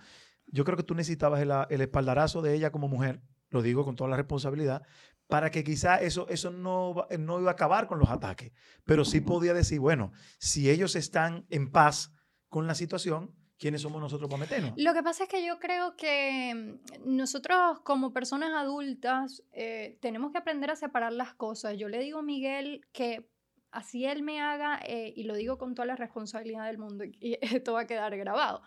yo 0.48 0.66
creo 0.66 0.76
que 0.76 0.84
tú 0.84 0.94
necesitabas 0.94 1.42
el, 1.42 1.54
el, 1.70 1.80
espaldarazo 1.80 2.42
de 2.42 2.54
ella 2.54 2.70
como 2.70 2.90
mujer, 2.90 3.22
lo 3.52 3.62
digo 3.62 3.86
con 3.86 3.96
toda 3.96 4.10
la 4.10 4.18
responsabilidad, 4.18 4.84
para 5.28 5.52
que 5.52 5.64
quizás 5.64 6.02
eso, 6.02 6.28
eso 6.28 6.52
no, 6.52 7.08
no 7.18 7.40
iba 7.40 7.52
a 7.52 7.54
acabar 7.54 7.88
con 7.88 7.98
los 7.98 8.10
ataques, 8.10 8.52
pero 8.84 9.06
sí 9.06 9.22
podía 9.22 9.54
decir, 9.54 9.80
bueno, 9.80 10.12
si 10.38 10.70
ellos 10.70 10.98
están 10.98 11.46
en 11.50 11.72
paz 11.72 12.12
con 12.50 12.68
la 12.68 12.76
situación, 12.76 13.34
¿quiénes 13.58 13.82
somos 13.82 14.02
nosotros 14.02 14.30
para 14.30 14.40
meternos? 14.40 14.74
Lo 14.78 14.94
que 14.94 15.04
pasa 15.04 15.24
es 15.24 15.30
que 15.30 15.46
yo 15.46 15.60
creo 15.60 15.96
que 15.96 16.54
mm, 16.56 17.16
nosotros 17.16 17.80
como 17.82 18.14
personas 18.14 18.52
adultas 18.54 19.44
eh, 19.52 19.98
tenemos 20.02 20.32
que 20.32 20.38
aprender 20.38 20.72
a 20.72 20.76
separar 20.76 21.14
las 21.14 21.34
cosas. 21.34 21.78
Yo 21.78 21.90
le 21.90 22.00
digo 22.00 22.20
a 22.20 22.24
Miguel 22.24 22.82
que 22.92 23.30
así 23.72 24.06
él 24.06 24.24
me 24.24 24.42
haga, 24.42 24.80
eh, 24.86 25.14
y 25.16 25.24
lo 25.24 25.36
digo 25.36 25.58
con 25.58 25.76
toda 25.76 25.86
la 25.86 25.96
responsabilidad 25.96 26.66
del 26.66 26.78
mundo, 26.78 27.04
y 27.20 27.38
esto 27.42 27.74
va 27.74 27.82
a 27.82 27.88
quedar 27.88 28.16
grabado, 28.18 28.62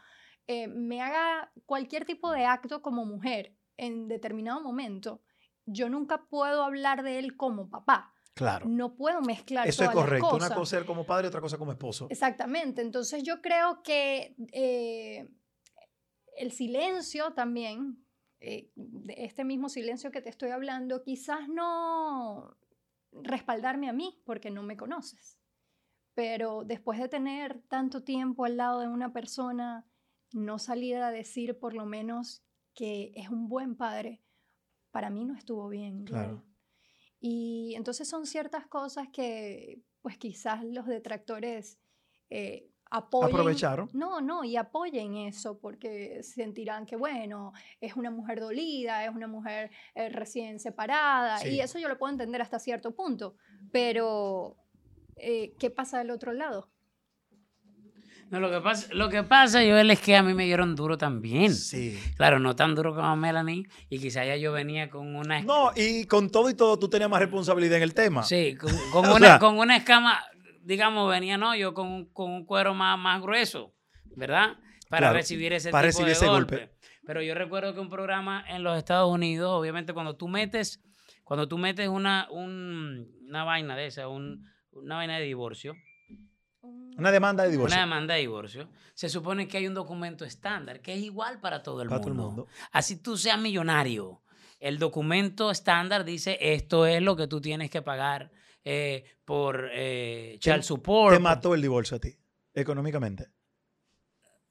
eh, 0.47 0.69
me 0.69 1.03
haga 1.03 1.53
cualquier 1.67 2.05
tipo 2.05 2.31
de 2.31 2.45
acto 2.45 2.83
como 2.83 3.05
mujer 3.05 3.55
en 3.77 4.09
determinado 4.09 4.61
momento, 4.63 5.23
yo 5.67 5.89
nunca 5.89 6.27
puedo 6.29 6.65
hablar 6.65 7.03
de 7.03 7.19
él 7.19 7.37
como 7.37 7.69
papá 7.69 8.15
Claro. 8.39 8.69
No 8.69 8.95
puedo 8.95 9.21
mezclar 9.21 9.67
Eso 9.67 9.83
es 9.83 9.91
correcto. 9.91 10.37
Una 10.37 10.55
cosa 10.55 10.79
es 10.79 10.85
como 10.85 11.05
padre, 11.05 11.27
otra 11.27 11.41
cosa 11.41 11.59
como 11.59 11.73
esposo. 11.73 12.07
Exactamente. 12.09 12.83
Entonces 12.83 13.25
yo 13.25 13.43
creo 13.43 13.83
que 13.83 14.37
eh, 14.53 15.29
el 16.37 16.53
silencio 16.53 17.33
también, 17.33 18.07
eh, 18.39 18.71
este 19.09 19.43
mismo 19.43 19.69
silencio 19.69 20.13
que 20.13 20.23
te 20.23 20.29
estoy 20.29 20.51
hablando, 20.51 21.03
quizás 21.03 21.49
no 21.49 22.57
respaldarme 23.11 23.89
a 23.89 23.93
mí 23.93 24.23
porque 24.25 24.53
no 24.53 24.63
me 24.63 24.77
conoces. 24.77 25.41
Pero 26.15 26.63
después 26.65 27.01
de 27.01 27.09
tener 27.09 27.61
tanto 27.63 28.05
tiempo 28.05 28.45
al 28.45 28.57
lado 28.57 28.79
de 28.79 28.89
una 28.89 29.13
persona, 29.13 29.85
no 30.33 30.61
salir 30.61 30.99
a 30.99 31.11
decir 31.11 31.59
por 31.59 31.75
lo 31.75 31.87
menos 31.87 32.45
que 32.73 33.11
es 33.17 33.31
un 33.31 33.49
buen 33.49 33.75
padre, 33.75 34.23
para 34.93 35.11
mí 35.11 35.25
no 35.25 35.35
estuvo 35.35 35.69
bien. 35.69 36.05
Claro. 36.05 36.45
Y 37.21 37.75
entonces 37.77 38.09
son 38.09 38.27
ciertas 38.27 38.67
cosas 38.67 39.09
que 39.13 39.83
pues 40.01 40.17
quizás 40.19 40.65
los 40.65 40.87
detractores 40.87 41.79
eh, 42.31 42.71
apoyen. 42.91 43.35
Aprovecharon. 43.35 43.91
No, 43.93 44.21
no, 44.21 44.45
y 44.45 44.57
apoyen 44.57 45.17
eso 45.17 45.59
porque 45.59 46.23
sentirán 46.23 46.87
que, 46.87 46.97
bueno, 46.97 47.53
es 47.81 47.97
una 47.97 48.11
mujer 48.11 48.41
dolida, 48.41 49.05
es 49.05 49.15
una 49.15 49.27
mujer 49.27 49.71
eh, 49.95 50.09
recién 50.09 50.61
separada, 50.61 51.47
y 51.47 51.61
eso 51.61 51.79
yo 51.79 51.89
lo 51.89 51.99
puedo 51.99 52.13
entender 52.13 52.41
hasta 52.43 52.59
cierto 52.59 52.95
punto. 52.95 53.37
Pero, 53.73 54.57
eh, 55.17 55.55
¿qué 55.59 55.71
pasa 55.71 55.99
del 55.99 56.11
otro 56.11 56.33
lado? 56.33 56.71
No, 58.31 58.41
lo 58.41 58.51
que 58.51 58.61
pasa, 58.61 58.89
lo 58.93 59.09
que 59.09 59.23
pasa, 59.23 59.61
Joel, 59.61 59.91
es 59.91 60.01
que 60.01 60.15
a 60.15 60.23
mí 60.23 60.35
me 60.35 60.45
dieron 60.45 60.77
duro 60.77 60.99
también. 60.99 61.55
Sí. 61.55 61.99
Claro, 62.17 62.39
no 62.39 62.55
tan 62.55 62.75
duro 62.75 62.95
como 62.95 63.07
a 63.07 63.17
Melanie, 63.17 63.67
y 63.89 63.99
quizá 63.99 64.25
ya 64.25 64.37
yo 64.37 64.53
venía 64.53 64.91
con 64.91 65.17
una... 65.17 65.41
No, 65.43 65.71
y 65.75 66.05
con 66.05 66.29
todo 66.31 66.51
y 66.51 66.55
todo 66.55 66.79
tú 66.79 66.89
tenías 66.91 67.09
más 67.09 67.21
responsabilidad 67.21 67.79
en 67.79 67.83
el 67.85 67.95
tema. 67.95 68.23
Sí, 68.25 68.55
con, 68.57 68.71
con 68.93 69.09
una, 69.11 69.39
con 69.39 69.59
una 69.59 69.77
escama, 69.77 70.23
digamos, 70.63 71.09
venía, 71.11 71.39
¿no? 71.39 71.55
Yo 71.57 71.73
con, 71.73 72.05
con 72.13 72.31
un 72.31 72.45
cuero 72.45 72.75
más, 72.75 72.99
más 72.99 73.23
grueso, 73.23 73.73
¿verdad? 74.15 74.57
Para 74.91 75.13
recibir 75.13 75.53
ese 75.53 75.71
para 75.71 75.89
tipo 75.89 75.99
recibir 76.01 76.07
de 76.09 76.13
ese 76.13 76.27
golpe. 76.27 76.57
golpe. 76.57 76.75
Pero 77.07 77.23
yo 77.23 77.35
recuerdo 77.35 77.73
que 77.73 77.81
un 77.81 77.89
programa 77.89 78.45
en 78.49 78.63
los 78.63 78.77
Estados 78.77 79.11
Unidos, 79.11 79.51
obviamente 79.51 79.95
cuando 79.95 80.17
tú 80.17 80.29
metes, 80.29 80.83
cuando 81.25 81.49
tú 81.49 81.57
metes 81.57 81.89
una, 81.89 82.27
un- 82.31 83.07
una 83.27 83.45
vaina 83.45 83.75
de 83.77 83.87
esa, 83.87 84.09
un- 84.09 84.45
una 84.73 84.97
vaina 84.97 85.19
de 85.19 85.25
divorcio, 85.25 85.75
Una 86.63 87.13
demanda 87.13 87.45
de 87.45 87.51
divorcio. 87.53 87.75
una 87.77 87.85
demanda 87.85 88.15
de 88.15 88.21
divorcio, 88.21 88.69
se 88.95 89.09
supone 89.09 89.47
que 89.47 89.59
hay 89.59 89.67
un 89.69 89.75
documento 89.75 90.25
estándar 90.25 90.81
que 90.81 90.95
es 90.95 91.01
igual 91.01 91.41
para 91.41 91.63
todo 91.63 91.83
el, 91.83 91.89
para 91.89 92.01
todo 92.01 92.11
mundo. 92.15 92.23
el 92.23 92.29
mundo. 92.37 92.47
Así 92.73 92.97
tú 92.97 93.17
seas 93.17 93.39
millonario, 93.41 94.23
el 94.59 94.79
documento 94.79 95.51
estándar 95.53 96.05
dice 96.05 96.37
esto 96.41 96.87
es 96.87 97.01
lo 97.01 97.15
que 97.17 97.29
tú 97.29 97.41
tienes 97.41 97.71
que 97.71 97.83
pagar 97.83 98.33
eh, 98.65 99.05
por 99.25 99.71
eh, 99.73 100.37
child 100.41 100.63
support. 100.63 101.15
Te 101.15 101.21
mató 101.23 101.55
el 101.55 101.63
divorcio 101.63 101.97
a 101.97 102.01
ti, 102.01 102.19
económicamente. 102.53 103.29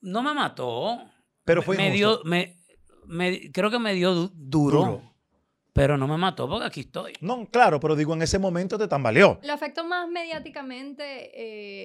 No 0.01 0.21
me 0.23 0.33
mató. 0.33 0.99
Pero 1.43 1.61
fue 1.61 1.75
me 1.77 1.87
injusto. 1.87 2.17
dio, 2.17 2.29
me, 2.29 2.57
me- 3.05 3.51
creo 3.51 3.69
que 3.69 3.79
me 3.79 3.93
dio 3.93 4.13
du- 4.13 4.31
duro, 4.33 4.77
Duro. 4.79 5.06
Pero 5.77 5.97
no 5.97 6.07
me 6.07 6.17
mató 6.17 6.49
porque 6.49 6.65
aquí 6.65 6.79
estoy. 6.81 7.13
No, 7.21 7.45
claro, 7.49 7.79
pero 7.79 7.95
digo, 7.95 8.13
en 8.13 8.21
ese 8.23 8.39
momento 8.39 8.77
te 8.77 8.87
tambaleó. 8.87 9.39
Lo 9.43 9.53
afectó 9.53 9.85
más 9.85 10.09
mediáticamente, 10.09 11.31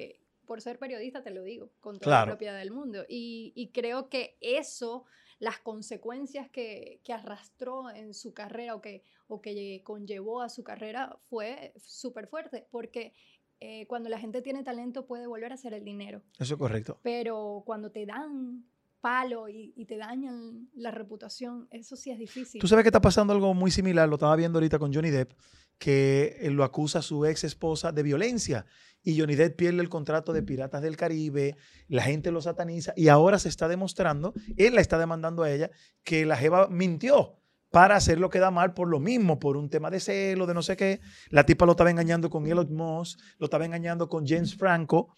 eh, 0.09 0.21
por 0.47 0.61
ser 0.61 0.79
periodista, 0.79 1.23
te 1.23 1.31
lo 1.31 1.43
digo, 1.43 1.71
con 1.81 1.99
toda 1.99 2.05
Claro. 2.17 2.27
la 2.27 2.33
propiedad 2.33 2.59
del 2.59 2.71
mundo. 2.73 3.05
Y, 3.09 3.53
y 3.55 3.69
creo 3.71 4.09
que 4.09 4.37
eso, 4.41 5.05
las 5.39 5.59
consecuencias 5.59 6.51
que, 6.51 7.01
que 7.05 7.13
arrastró 7.13 7.91
en 7.91 8.15
su 8.15 8.33
carrera 8.35 8.75
o 8.75 8.81
que, 8.81 9.05
o 9.29 9.41
que 9.41 9.83
conllevó 9.85 10.43
a 10.43 10.49
su 10.49 10.63
carrera 10.65 11.17
fue 11.29 11.73
súper 11.81 12.27
fuerte, 12.27 12.67
porque 12.71 13.15
eh, 13.61 13.87
cuando 13.87 14.09
la 14.09 14.19
gente 14.19 14.43
tiene 14.43 14.63
talento 14.65 15.07
puede 15.07 15.27
volver 15.27 15.53
a 15.53 15.55
hacer 15.55 15.73
el 15.75 15.85
dinero, 15.85 16.23
Eso 16.39 16.55
es 16.55 16.59
correcto. 16.59 16.99
pero 17.03 17.63
cuando 17.65 17.91
te 17.93 18.05
dan 18.07 18.65
palo 19.03 19.49
y, 19.49 19.75
y 19.77 19.85
te 19.85 19.99
dañan 19.99 20.71
la 20.73 20.91
reputación, 20.91 21.69
eso 21.71 21.97
sí 21.97 22.11
es 22.11 22.19
difícil. 22.19 22.61
Tú 22.61 22.69
sabes 22.69 22.85
que 22.85 22.89
está 22.89 23.03
pasando 23.03 23.35
algo 23.35 23.53
muy 23.53 23.71
similar, 23.71 24.09
lo 24.09 24.15
estaba 24.15 24.37
viendo 24.37 24.59
ahorita 24.59 24.79
con 24.79 24.95
Johnny 24.95 25.11
Depp, 25.11 25.33
que 25.79 26.39
él 26.41 26.55
lo 26.55 26.65
acusa 26.65 27.01
a 27.01 27.03
su 27.03 27.27
ex 27.27 27.45
esposa 27.45 27.93
de 27.93 28.03
violencia 28.03 28.65
y 29.03 29.19
Johnny 29.19 29.35
Depp 29.35 29.57
pierde 29.57 29.83
el 29.83 29.89
contrato 29.89 30.33
de 30.33 30.43
Piratas 30.43 30.81
del 30.81 30.97
Caribe, 30.97 31.57
la 31.89 32.03
gente 32.03 32.31
lo 32.31 32.41
sataniza 32.41 32.95
y 32.97 33.09
ahora 33.09 33.39
se 33.39 33.49
está 33.49 33.69
demostrando, 33.69 34.33
él 34.57 34.77
la 34.77 34.81
está 34.81 34.97
demandando 34.99 35.43
a 35.43 35.51
ella, 35.51 35.71
que 36.05 36.25
la 36.25 36.37
Jeva 36.37 36.69
mintió 36.69 37.43
para 37.71 37.97
hacer 37.97 38.21
lo 38.21 38.31
que 38.31 38.39
da 38.39 38.51
mal 38.51 38.75
por 38.75 38.87
lo 38.87 39.01
mismo, 39.01 39.41
por 39.41 39.57
un 39.57 39.71
tema 39.71 39.91
de 39.91 39.99
celo, 39.99 40.47
de 40.47 40.55
no 40.55 40.63
sé 40.63 40.77
qué. 40.77 41.01
La 41.31 41.45
tipa 41.45 41.65
lo 41.65 41.73
estaba 41.73 41.91
engañando 41.91 42.29
con 42.29 42.47
Elon 42.47 42.73
Musk, 42.73 43.19
lo 43.39 43.47
estaba 43.47 43.65
engañando 43.65 44.09
con 44.09 44.27
James 44.27 44.55
Franco 44.55 45.15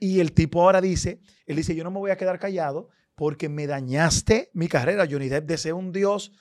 y 0.00 0.18
el 0.18 0.32
tipo 0.32 0.60
ahora 0.60 0.80
dice, 0.80 1.20
él 1.46 1.56
dice, 1.56 1.76
yo 1.76 1.84
no 1.84 1.92
me 1.92 2.00
voy 2.00 2.10
a 2.10 2.16
quedar 2.16 2.40
callado 2.40 2.88
porque 3.14 3.48
me 3.48 3.66
dañaste 3.66 4.50
mi 4.54 4.68
carrera. 4.68 5.06
Johnny 5.10 5.28
Depp 5.28 5.46
desea 5.46 5.74
un 5.74 5.92
dios 5.92 6.32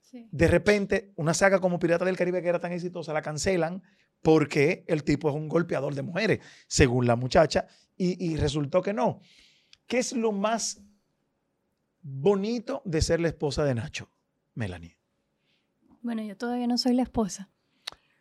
Sí. 0.00 0.26
de 0.32 0.48
repente, 0.48 1.12
una 1.16 1.34
saga 1.34 1.60
como 1.60 1.78
Pirata 1.78 2.06
del 2.06 2.16
Caribe 2.16 2.40
que 2.40 2.48
era 2.48 2.60
tan 2.60 2.72
exitosa 2.72 3.12
la 3.12 3.20
cancelan 3.20 3.82
porque 4.22 4.82
el 4.88 5.04
tipo 5.04 5.28
es 5.28 5.34
un 5.34 5.48
golpeador 5.50 5.94
de 5.94 6.00
mujeres, 6.00 6.40
según 6.66 7.06
la 7.06 7.14
muchacha, 7.14 7.66
y, 7.94 8.16
y 8.26 8.36
resultó 8.36 8.80
que 8.80 8.94
no. 8.94 9.20
¿Qué 9.86 9.98
es 9.98 10.14
lo 10.14 10.32
más 10.32 10.80
bonito 12.00 12.80
de 12.86 13.02
ser 13.02 13.20
la 13.20 13.28
esposa 13.28 13.64
de 13.64 13.74
Nacho, 13.74 14.10
Melanie? 14.54 14.96
Bueno, 16.00 16.22
yo 16.22 16.36
todavía 16.38 16.66
no 16.66 16.78
soy 16.78 16.94
la 16.94 17.02
esposa. 17.02 17.50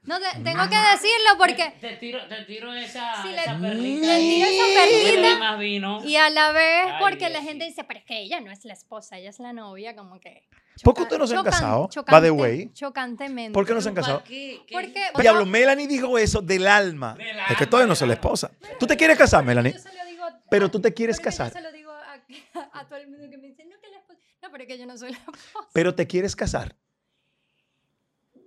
No, 0.08 0.20
te- 0.20 0.40
tengo 0.42 0.64
que 0.70 0.76
decirlo 0.78 1.38
porque... 1.38 1.74
Te, 1.82 1.90
te 1.90 1.96
tiro, 1.98 2.26
te 2.28 2.44
tiro 2.46 2.74
esa, 2.74 3.22
Si 3.22 3.30
esa 3.34 3.54
le 3.54 3.60
perlita. 3.68 4.16
tiro 4.18 4.48
esa 4.48 4.66
perlita. 4.80 6.06
Y 6.08 6.16
a 6.16 6.30
la 6.30 6.52
vez, 6.54 6.86
Ay, 6.88 6.94
porque 7.02 7.18
Dios, 7.28 7.32
la 7.34 7.42
gente 7.42 7.66
sí. 7.66 7.72
dice, 7.72 7.84
pero 7.84 8.00
es 8.00 8.06
que 8.06 8.22
ella 8.22 8.40
no 8.40 8.50
es 8.52 8.64
la 8.66 8.74
esposa, 8.74 9.18
ella 9.18 9.30
es 9.30 9.40
la 9.40 9.52
novia, 9.54 9.96
como 9.96 10.20
que... 10.20 10.48
¿Por 10.84 10.94
qué 10.94 11.02
ustedes 11.02 11.20
no 11.20 11.28
se 11.28 11.36
han 11.36 11.44
casado? 11.44 11.90
By 12.08 12.22
the 12.22 12.32
way. 12.32 12.72
Chocantemente. 12.74 13.52
¿Por 13.54 13.66
qué 13.68 13.74
no 13.74 13.82
se 13.82 13.90
han 13.90 13.96
¿Para 13.96 14.06
casado? 14.08 14.24
qué? 14.24 14.62
¿Qué? 14.66 14.74
Porque- 14.74 15.04
Diablo, 15.20 15.46
Melanie 15.46 15.88
dijo 15.88 16.18
eso 16.18 16.42
del 16.42 16.68
alma. 16.68 17.16
Del 17.16 17.28
es 17.28 17.36
que 17.48 17.54
alma, 17.64 17.70
todavía 17.70 17.88
no 17.88 17.96
soy 17.96 18.08
la 18.08 18.14
alma. 18.14 18.22
esposa. 18.24 18.52
¿Tú 18.80 18.88
te 18.88 18.96
quieres 18.96 19.18
casar, 19.18 19.44
Melanie? 19.44 19.74
Yo 19.74 19.80
se 19.80 19.94
lo 19.94 20.06
digo 20.06 20.24
a- 20.24 20.40
Pero 20.50 20.70
tú 20.72 20.80
te 20.80 20.94
quieres 20.94 21.20
casar. 21.20 21.48
Yo 21.48 21.54
se 21.58 21.62
lo 21.64 21.72
digo 21.72 21.92
a, 21.92 22.14
a 22.80 22.88
todo 22.88 22.98
el 23.00 23.08
mundo 23.10 23.28
que 23.30 23.38
me 23.38 23.48
dice, 23.48 23.66
no, 23.66 23.76
que 23.82 23.90
la 23.90 23.98
esposa... 23.98 24.20
No, 24.42 24.52
pero 24.52 24.64
es 24.64 24.68
que 24.70 24.78
yo 24.78 24.86
no 24.86 24.98
soy 24.98 25.12
la 25.12 25.18
esposa. 25.34 25.68
Pero 25.74 25.96
te 25.96 26.08
quieres 26.08 26.36
casar. 26.36 26.76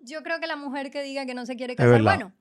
Yo 0.03 0.23
creo 0.23 0.41
que 0.41 0.47
la 0.47 0.57
mujer 0.57 0.91
que 0.91 1.03
diga 1.03 1.27
que 1.27 1.35
no 1.35 1.47
se 1.47 1.57
quiere 1.57 1.77
casar, 1.77 2.03
bueno, 2.03 2.33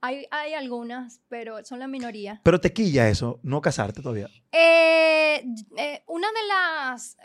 hay, 0.00 0.26
hay 0.30 0.54
algunas, 0.54 1.20
pero 1.28 1.64
son 1.64 1.78
la 1.78 1.86
minoría. 1.86 2.40
Pero 2.42 2.60
te 2.60 2.72
quilla 2.72 3.08
eso, 3.08 3.38
no 3.42 3.60
casarte 3.60 4.02
todavía. 4.02 4.28
Eh, 4.50 5.44
eh, 5.76 6.02
una 6.06 6.28
de 6.28 6.48
las, 6.48 7.16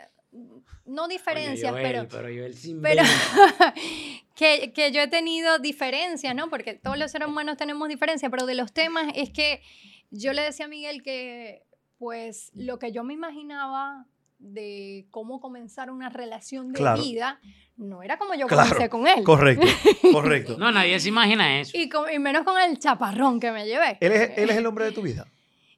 no 0.84 1.08
diferencias, 1.08 1.72
Joel, 1.72 1.82
pero... 1.82 2.08
pero 2.08 2.28
Joel 2.28 2.54
sin 2.54 2.80
pero 2.80 3.02
que, 4.34 4.72
que 4.72 4.92
yo 4.92 5.00
he 5.00 5.08
tenido 5.08 5.58
diferencias, 5.58 6.34
¿no? 6.34 6.48
Porque 6.50 6.74
todos 6.74 6.96
los 6.96 7.10
seres 7.10 7.28
humanos 7.28 7.56
tenemos 7.56 7.88
diferencias, 7.88 8.30
pero 8.30 8.46
de 8.46 8.54
los 8.54 8.72
temas 8.72 9.12
es 9.14 9.30
que 9.30 9.60
yo 10.10 10.32
le 10.32 10.42
decía 10.42 10.66
a 10.66 10.68
Miguel 10.68 11.02
que, 11.02 11.64
pues, 11.98 12.50
lo 12.54 12.78
que 12.78 12.92
yo 12.92 13.04
me 13.04 13.14
imaginaba 13.14 14.06
de 14.38 15.06
cómo 15.10 15.40
comenzar 15.40 15.90
una 15.90 16.08
relación 16.08 16.72
de 16.72 16.78
Claro. 16.78 17.02
vida 17.02 17.40
no 17.76 18.02
era 18.02 18.18
como 18.18 18.34
yo 18.34 18.46
Claro, 18.46 18.68
comencé 18.70 18.88
con 18.88 19.06
él. 19.06 19.22
Correcto, 19.24 19.66
correcto. 20.12 20.56
No, 20.58 20.70
nadie 20.72 20.98
se 21.00 21.08
imagina 21.08 21.60
eso. 21.60 21.76
Y, 21.76 21.88
con- 21.88 22.10
y 22.12 22.18
menos 22.18 22.44
con 22.44 22.58
el 22.60 22.78
chaparrón 22.78 23.40
que 23.40 23.50
me 23.52 23.66
llevé. 23.66 23.98
Él 24.00 24.12
es, 24.12 24.30
él 24.38 24.50
es 24.50 24.56
el 24.56 24.66
hombre 24.66 24.84
de 24.86 24.92
tu 24.92 25.02
vida. 25.02 25.26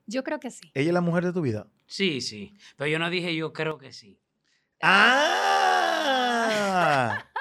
Yo 0.06 0.24
creo 0.24 0.40
que 0.40 0.50
sí. 0.50 0.70
Ella 0.74 0.88
es 0.88 0.94
la 0.94 1.00
mujer 1.00 1.24
de 1.24 1.32
tu 1.32 1.40
vida. 1.42 1.66
Sí, 1.86 2.20
sí. 2.20 2.54
Pero 2.76 2.88
yo 2.90 2.98
no 2.98 3.08
dije 3.10 3.34
yo 3.34 3.52
creo 3.52 3.78
que 3.78 3.92
sí. 3.92 4.18
¡Ah! 6.10 7.24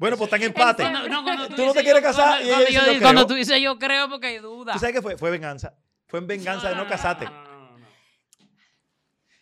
Bueno, 0.00 0.16
pues 0.16 0.28
están 0.28 0.40
en 0.42 0.46
empate. 0.48 0.84
Cuando- 0.84 1.08
no, 1.08 1.24
cuando 1.24 1.48
Tú 1.48 1.64
no 1.66 1.72
te 1.72 1.82
quieres 1.82 2.00
yo- 2.00 2.08
casar 2.08 2.40
y 2.40 2.46
cuando- 2.46 2.66
ella 2.68 2.78
cuando 2.78 2.92
yo 2.92 2.98
"Yo 2.98 3.02
Cuando 3.02 3.20
creo". 3.22 3.26
tú 3.26 3.34
dices 3.34 3.60
yo 3.60 3.78
creo 3.80 4.08
porque 4.08 4.26
hay 4.28 4.38
duda. 4.38 4.74
¿Tú 4.74 4.78
sabes 4.78 4.94
qué 4.94 5.02
fue? 5.02 5.18
Fue 5.18 5.28
venganza. 5.32 5.74
Fue 6.06 6.20
en 6.20 6.28
venganza 6.28 6.68
de 6.68 6.76
no 6.76 6.86
casarte. 6.86 7.24
no, 7.24 7.30
no, 7.32 7.36
no, 7.42 7.42
no. 7.42 7.47
Yo 7.47 7.47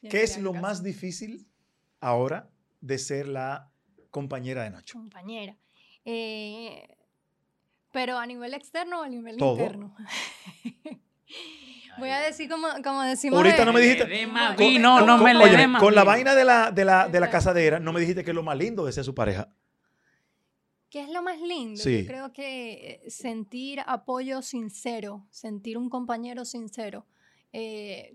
¿Qué 0.02 0.18
no 0.18 0.22
es 0.24 0.38
lo 0.38 0.52
más 0.52 0.82
difícil 0.82 1.46
ahora 2.00 2.50
de 2.80 2.98
ser 2.98 3.28
la 3.28 3.70
compañera 4.10 4.62
de 4.64 4.70
Nacho? 4.70 4.98
compañera. 4.98 5.56
Eh, 6.04 6.86
pero 7.92 8.18
a 8.18 8.26
nivel 8.26 8.54
externo 8.54 9.00
o 9.00 9.02
a 9.02 9.08
nivel 9.08 9.36
Todo. 9.36 9.52
interno. 9.54 9.96
Voy 11.98 12.10
a 12.10 12.20
decir 12.20 12.48
como, 12.50 12.68
como 12.84 13.02
decimos. 13.02 13.38
Ahorita 13.38 13.64
no 13.64 13.72
me 13.72 13.80
dijiste- 13.80 14.04
Con- 14.54 14.56
Con- 14.56 14.82
no 15.06 15.16
con- 15.16 15.24
me 15.24 15.32
le 15.34 15.48
dé 15.56 15.66
más 15.66 15.82
con 15.82 15.94
la 15.94 16.04
vaina 16.04 16.34
de 16.34 16.44
la, 16.44 16.70
de, 16.70 16.84
la, 16.84 17.08
de 17.08 17.20
la 17.20 17.30
casadera, 17.30 17.80
no 17.80 17.92
me 17.92 18.00
dijiste 18.00 18.22
que 18.22 18.30
es 18.32 18.34
lo 18.34 18.42
más 18.42 18.56
lindo 18.58 18.84
de 18.84 18.92
ser 18.92 19.02
su 19.04 19.14
pareja. 19.14 19.48
¿Qué 20.90 21.00
es 21.02 21.08
lo 21.10 21.22
más 21.22 21.40
lindo? 21.40 21.82
Sí. 21.82 22.02
Yo 22.02 22.06
creo 22.06 22.32
que 22.34 23.00
eh, 23.06 23.10
sentir 23.10 23.80
apoyo 23.86 24.42
sincero, 24.42 25.26
sentir 25.30 25.78
un 25.78 25.88
compañero 25.88 26.44
sincero. 26.44 27.06
Eh, 27.52 28.14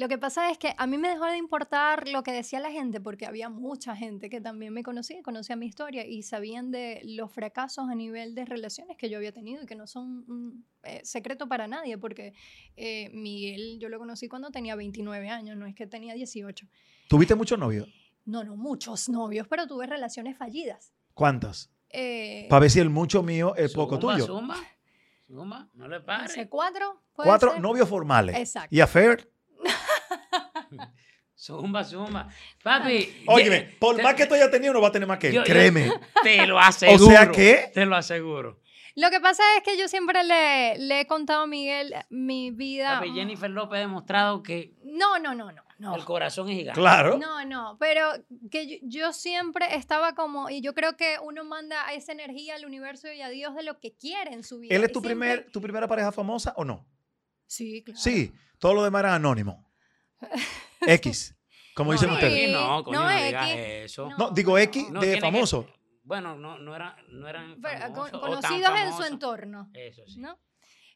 lo 0.00 0.08
que 0.08 0.16
pasa 0.16 0.50
es 0.50 0.56
que 0.56 0.74
a 0.78 0.86
mí 0.86 0.96
me 0.96 1.08
dejó 1.10 1.26
de 1.26 1.36
importar 1.36 2.08
lo 2.08 2.22
que 2.22 2.32
decía 2.32 2.58
la 2.58 2.70
gente, 2.70 3.00
porque 3.00 3.26
había 3.26 3.50
mucha 3.50 3.94
gente 3.94 4.30
que 4.30 4.40
también 4.40 4.72
me 4.72 4.82
conocía, 4.82 5.22
conocía 5.22 5.56
mi 5.56 5.66
historia 5.66 6.06
y 6.06 6.22
sabían 6.22 6.70
de 6.70 7.02
los 7.04 7.30
fracasos 7.30 7.88
a 7.90 7.94
nivel 7.94 8.34
de 8.34 8.46
relaciones 8.46 8.96
que 8.96 9.10
yo 9.10 9.18
había 9.18 9.32
tenido 9.32 9.62
y 9.62 9.66
que 9.66 9.74
no 9.76 9.86
son 9.86 10.24
un 10.26 10.64
eh, 10.84 11.00
secreto 11.04 11.48
para 11.48 11.68
nadie, 11.68 11.98
porque 11.98 12.32
eh, 12.76 13.10
Miguel 13.12 13.78
yo 13.78 13.88
lo 13.90 13.98
conocí 13.98 14.26
cuando 14.26 14.50
tenía 14.50 14.74
29 14.74 15.28
años, 15.28 15.56
no 15.56 15.66
es 15.66 15.74
que 15.74 15.86
tenía 15.86 16.14
18. 16.14 16.66
¿Tuviste 17.08 17.34
muchos 17.34 17.58
novios? 17.58 17.86
No, 18.24 18.42
no, 18.42 18.56
muchos 18.56 19.08
novios, 19.10 19.46
pero 19.48 19.66
tuve 19.66 19.86
relaciones 19.86 20.36
fallidas. 20.38 20.92
¿Cuántas? 21.12 21.70
Eh, 21.90 22.46
Para 22.48 22.60
ver 22.60 22.70
si 22.70 22.80
el 22.80 22.88
mucho 22.88 23.22
mío 23.22 23.54
es 23.56 23.74
poco 23.74 23.96
Zumba, 24.00 24.14
tuyo. 24.14 24.26
Zumba, 24.26 24.56
zumba, 25.26 25.68
no 25.74 25.88
le 25.88 26.00
pares. 26.00 26.46
cuatro. 26.48 27.02
¿puede 27.12 27.28
Cuatro 27.28 27.52
ser? 27.52 27.60
novios 27.60 27.88
formales. 27.88 28.36
Exacto. 28.38 28.74
¿Y 28.74 28.80
affair? 28.80 29.28
Zumba, 31.34 31.82
zumba. 31.84 32.28
Papi. 32.62 33.24
Óyeme, 33.26 33.56
ye- 33.60 33.76
por 33.78 33.96
te- 33.96 34.02
más 34.02 34.14
que 34.14 34.26
tú 34.26 34.34
hayas 34.34 34.50
tenido, 34.50 34.74
no 34.74 34.80
va 34.82 34.88
a 34.88 34.92
tener 34.92 35.08
más 35.08 35.18
que 35.18 35.28
él. 35.28 35.34
Yo- 35.34 35.40
yo- 35.40 35.46
Créeme. 35.46 35.90
Te 36.22 36.46
lo 36.46 36.58
aseguro. 36.60 37.06
sea 37.06 37.30
que- 37.30 37.70
Te 37.72 37.86
lo 37.86 37.96
aseguro. 37.96 38.60
Lo 38.96 39.08
que 39.08 39.20
pasa 39.20 39.42
es 39.56 39.62
que 39.62 39.78
yo 39.78 39.88
siempre 39.88 40.22
le, 40.24 40.76
le 40.76 41.00
he 41.00 41.06
contado 41.06 41.42
a 41.44 41.46
Miguel 41.46 41.94
mi 42.10 42.50
vida. 42.50 42.98
Papi, 42.98 43.12
Jennifer 43.12 43.48
López 43.48 43.78
ha 43.78 43.80
demostrado 43.80 44.42
que 44.42 44.74
No, 44.84 45.18
no, 45.18 45.34
no, 45.34 45.50
no. 45.52 45.94
El 45.96 46.04
corazón 46.04 46.50
es 46.50 46.58
gigante. 46.58 46.78
Claro. 46.78 47.16
No, 47.16 47.42
no, 47.46 47.78
pero 47.80 48.10
que 48.50 48.80
yo, 48.82 49.14
siempre 49.14 49.74
estaba 49.76 50.14
como, 50.14 50.50
y 50.50 50.60
yo 50.60 50.74
creo 50.74 50.94
que 50.98 51.16
uno 51.22 51.42
manda 51.44 51.90
esa 51.94 52.12
energía 52.12 52.56
al 52.56 52.66
universo 52.66 53.10
y 53.10 53.22
a 53.22 53.30
Dios 53.30 53.54
de 53.54 53.62
lo 53.62 53.78
que 53.80 53.94
quiere 53.94 54.34
en 54.34 54.42
su 54.42 54.58
vida. 54.58 54.74
¿Él 54.74 54.84
es 54.84 54.92
tu, 54.92 55.00
primer, 55.00 55.46
tu 55.50 55.62
primera 55.62 55.88
pareja 55.88 56.12
famosa 56.12 56.52
o 56.56 56.66
no? 56.66 56.86
Sí, 57.46 57.82
claro. 57.82 57.98
Sí, 57.98 58.30
todo 58.58 58.74
lo 58.74 58.84
demás 58.84 59.00
era 59.00 59.14
anónimo. 59.14 59.69
X, 60.80 61.36
como 61.74 61.92
dicen 61.92 62.10
ustedes. 62.10 62.52
No, 62.52 62.84
coño, 62.84 63.00
no, 63.00 63.10
no 63.10 63.24
digas 63.24 63.50
eso. 63.50 64.08
No, 64.18 64.30
digo 64.30 64.58
X 64.58 64.92
de 65.00 65.20
famoso. 65.20 65.66
bueno, 66.02 66.36
no, 66.36 66.58
no, 66.58 66.74
era, 66.74 66.96
no 67.08 67.28
eran 67.28 67.60
famosos, 67.60 68.20
conocidos 68.20 68.72
en 68.78 68.92
su 68.92 69.02
entorno. 69.04 69.70
Eso 69.74 70.02
sí. 70.06 70.20
¿no? 70.20 70.38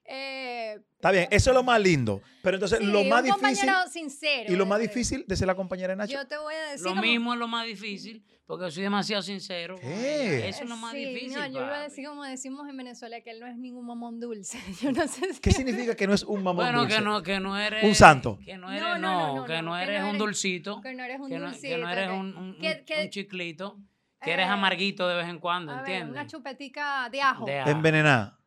Eh, 0.06 0.78
Está 0.96 1.10
bien, 1.10 1.28
eso 1.30 1.50
es 1.50 1.54
lo 1.54 1.62
más 1.62 1.80
lindo. 1.80 2.20
Pero 2.42 2.56
entonces 2.56 2.80
lo 2.80 3.04
más 3.04 3.22
difícil. 3.22 3.70
sincero. 3.90 4.52
Y 4.52 4.56
lo 4.56 4.66
más 4.66 4.80
difícil 4.80 5.24
de 5.26 5.36
ser 5.36 5.46
la 5.46 5.54
compañera 5.54 5.92
de 5.92 5.96
Nacho. 5.96 6.12
Yo 6.12 6.26
te 6.26 6.36
voy 6.36 6.54
a 6.54 6.70
decir. 6.70 6.86
Lo 6.86 6.94
mismo 6.96 7.32
es 7.32 7.38
lo 7.38 7.48
más 7.48 7.66
difícil, 7.66 8.24
porque 8.46 8.70
soy 8.70 8.82
demasiado 8.82 9.22
sincero. 9.22 9.76
Eso 9.82 10.62
es 10.62 10.68
lo 10.68 10.76
más 10.76 10.92
difícil. 10.94 11.38
No, 11.38 11.46
yo 11.46 11.60
iba 11.60 11.78
a 11.78 11.82
decir 11.82 12.06
como 12.06 12.24
decimos 12.24 12.68
en 12.68 12.76
Venezuela, 12.76 13.20
que 13.20 13.30
él 13.30 13.40
no 13.40 13.46
es 13.46 13.56
ningún 13.56 13.86
mamón 13.86 14.20
dulce. 14.20 14.58
Yo 14.80 14.92
no 14.92 15.06
sé 15.06 15.28
¿Qué 15.40 15.52
significa 15.52 15.94
que 15.94 16.06
no 16.06 16.14
es 16.14 16.22
un 16.22 16.42
mamón 16.42 16.56
bueno, 16.64 16.80
dulce? 16.80 16.96
Bueno, 16.96 17.22
que 17.22 17.40
no, 17.40 17.40
que 17.40 17.40
no 17.40 17.58
eres. 17.58 17.84
Un 17.84 17.94
santo. 17.94 18.38
Que 18.44 18.56
no 18.56 18.70
eres, 18.70 19.00
no, 19.00 19.44
que 19.46 19.62
no 19.62 19.76
eres 19.78 20.02
un 20.04 20.18
dulcito. 20.18 20.80
Que 20.80 20.94
no 20.94 21.04
eres 21.04 21.20
un 21.20 21.30
dulcito. 21.30 21.68
Que 21.68 21.78
no 21.78 21.90
eres 21.90 22.10
un, 22.10 22.36
un, 22.36 23.10
chiclito. 23.10 23.78
Que 24.20 24.32
eres 24.32 24.46
eh, 24.46 24.50
amarguito 24.50 25.06
de 25.06 25.16
vez 25.16 25.28
en 25.28 25.38
cuando, 25.38 25.76
¿entiendes? 25.76 26.10
Una 26.10 26.26
chupetica 26.26 27.10
de 27.10 27.20
ajo. 27.20 27.44
de 27.44 27.60
ajo. 27.60 27.70
Envenenada. 27.70 28.38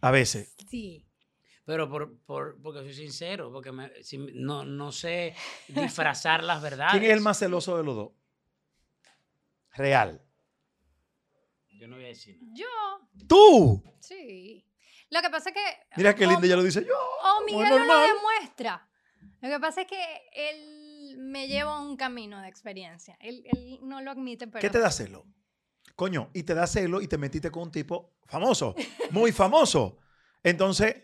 A 0.00 0.10
veces. 0.10 0.54
Sí. 0.68 1.04
Pero 1.64 1.88
por, 1.88 2.18
por, 2.20 2.60
porque 2.62 2.80
soy 2.80 2.94
sincero, 2.94 3.52
porque 3.52 3.70
no, 4.34 4.64
no 4.64 4.92
sé 4.92 5.34
disfrazar 5.68 6.42
las 6.42 6.62
verdades. 6.62 6.92
¿Quién 6.92 7.04
es 7.04 7.10
el 7.10 7.20
más 7.20 7.38
celoso 7.38 7.76
de 7.76 7.84
los 7.84 7.94
dos? 7.94 8.12
Real. 9.74 10.22
Yo 11.78 11.86
no 11.86 11.96
voy 11.96 12.06
a 12.06 12.08
decir 12.08 12.38
nada. 12.40 12.54
Yo. 12.56 13.26
¿Tú? 13.28 13.84
Sí. 14.00 14.64
Lo 15.10 15.20
que 15.20 15.30
pasa 15.30 15.50
es 15.50 15.54
que. 15.54 15.96
Mira 15.96 16.14
qué 16.14 16.26
lindo, 16.26 16.46
ya 16.46 16.56
lo 16.56 16.62
dice 16.62 16.84
yo. 16.84 16.94
O 16.94 17.44
Miguel 17.44 17.68
no 17.68 17.78
lo 17.84 18.00
demuestra. 18.00 18.88
Lo 19.40 19.48
que 19.48 19.60
pasa 19.60 19.82
es 19.82 19.86
que 19.86 20.02
él 20.32 21.16
me 21.18 21.48
lleva 21.48 21.80
un 21.80 21.96
camino 21.96 22.40
de 22.40 22.48
experiencia. 22.48 23.16
Él, 23.20 23.44
él 23.44 23.78
no 23.82 24.00
lo 24.00 24.10
admite, 24.10 24.46
pero. 24.46 24.60
¿Qué 24.60 24.70
te 24.70 24.78
da 24.78 24.90
celo? 24.90 25.26
Coño, 25.96 26.30
y 26.32 26.42
te 26.42 26.54
da 26.54 26.66
celo 26.66 27.00
y 27.00 27.08
te 27.08 27.18
metiste 27.18 27.50
con 27.50 27.64
un 27.64 27.70
tipo 27.70 28.14
famoso, 28.26 28.74
muy 29.10 29.32
famoso. 29.32 29.98
Entonces, 30.42 31.02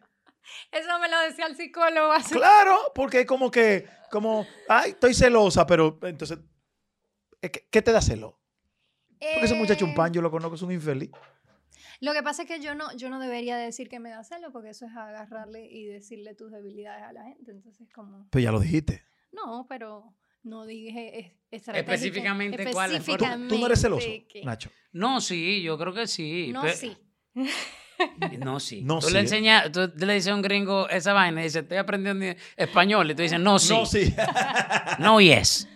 eso 0.71 0.99
me 0.99 1.09
lo 1.09 1.19
decía 1.21 1.47
el 1.47 1.57
psicólogo. 1.57 2.13
Claro, 2.31 2.79
porque 2.95 3.21
es 3.21 3.27
como 3.27 3.51
que, 3.51 3.87
como, 4.11 4.47
ay, 4.69 4.91
estoy 4.91 5.15
celosa, 5.15 5.67
pero 5.67 5.99
entonces, 6.03 6.39
¿qué 7.41 7.83
te 7.83 7.93
da 7.93 8.01
celo? 8.01 8.39
Porque 9.19 9.47
ese 9.47 9.55
muchacho 9.55 9.85
un 9.85 9.93
eh, 9.93 9.97
pan, 9.97 10.13
yo 10.13 10.21
lo 10.21 10.31
conozco, 10.31 10.57
es 10.57 10.63
un 10.63 10.73
infeliz. 10.73 11.11
Lo 12.01 12.13
que 12.13 12.23
pasa 12.23 12.43
es 12.43 12.49
que 12.49 12.61
yo 12.61 12.75
no, 12.75 12.95
yo 12.97 13.09
no 13.09 13.19
debería 13.19 13.57
decir 13.57 13.89
que 13.89 14.01
me 14.01 14.11
da 14.11 14.23
celo, 14.25 14.53
porque 14.53 14.71
eso 14.71 14.87
es 14.87 14.93
agarrarle 14.95 15.67
y 15.67 15.87
decirle 15.87 16.35
tus 16.35 16.51
debilidades 16.51 17.05
a 17.05 17.13
la 17.13 17.25
gente. 17.25 17.53
Entonces, 17.53 17.89
como. 17.93 18.29
Pero 18.31 18.43
ya 18.43 18.53
lo 18.53 18.61
dijiste. 18.61 19.03
No, 19.33 19.67
pero 19.69 20.15
no 20.45 20.67
dije 20.67 21.37
específicamente 21.51 22.71
cuál 22.73 23.03
¿Tú, 23.03 23.17
¿Tú, 23.49 23.59
no 23.59 23.67
eres 23.67 23.81
celoso, 23.81 24.09
Nacho? 24.45 24.71
No, 24.93 25.21
sí, 25.21 25.63
yo 25.63 25.77
creo 25.79 25.93
que 25.93 26.07
sí. 26.07 26.51
No, 26.53 26.69
sí. 26.69 26.97
No, 28.39 28.61
sí. 28.61 28.83
No, 28.83 28.99
tú 28.99 29.11
le 29.11 29.21
enseñas, 29.21 29.71
tú 29.71 29.93
le 29.97 30.15
dices 30.15 30.33
a 30.33 30.35
un 30.35 30.43
gringo 30.43 30.89
esa 30.89 31.13
vaina 31.13 31.41
y 31.41 31.45
dice, 31.45 31.61
estoy 31.61 31.79
aprendiendo 31.79 32.27
español. 32.57 33.11
Y 33.11 33.15
tú 33.15 33.23
dices, 33.23 33.41
no, 33.41 33.59
sí. 33.59 33.73
No, 33.73 33.87
sí. 33.87 34.15
no, 34.99 35.21
yes. 35.21 35.69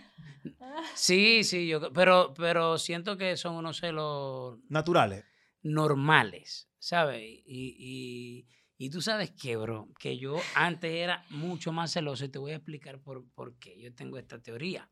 Sí, 0.94 1.44
sí, 1.44 1.68
yo, 1.68 1.92
pero, 1.92 2.34
pero 2.36 2.78
siento 2.78 3.16
que 3.16 3.36
son 3.36 3.54
unos 3.54 3.78
celos... 3.78 4.58
Naturales. 4.68 5.24
Normales, 5.62 6.68
¿sabes? 6.78 7.22
Y, 7.22 7.44
y, 7.46 8.46
tú 8.90 9.02
sabes 9.02 9.32
que, 9.32 9.56
bro, 9.56 9.88
que 9.98 10.18
yo 10.18 10.36
antes 10.54 10.92
era 10.92 11.24
mucho 11.30 11.72
más 11.72 11.92
celoso 11.92 12.24
y 12.24 12.28
te 12.28 12.38
voy 12.38 12.52
a 12.52 12.56
explicar 12.56 13.00
por, 13.00 13.24
por 13.34 13.58
qué 13.58 13.76
yo 13.80 13.92
tengo 13.92 14.18
esta 14.18 14.40
teoría. 14.40 14.88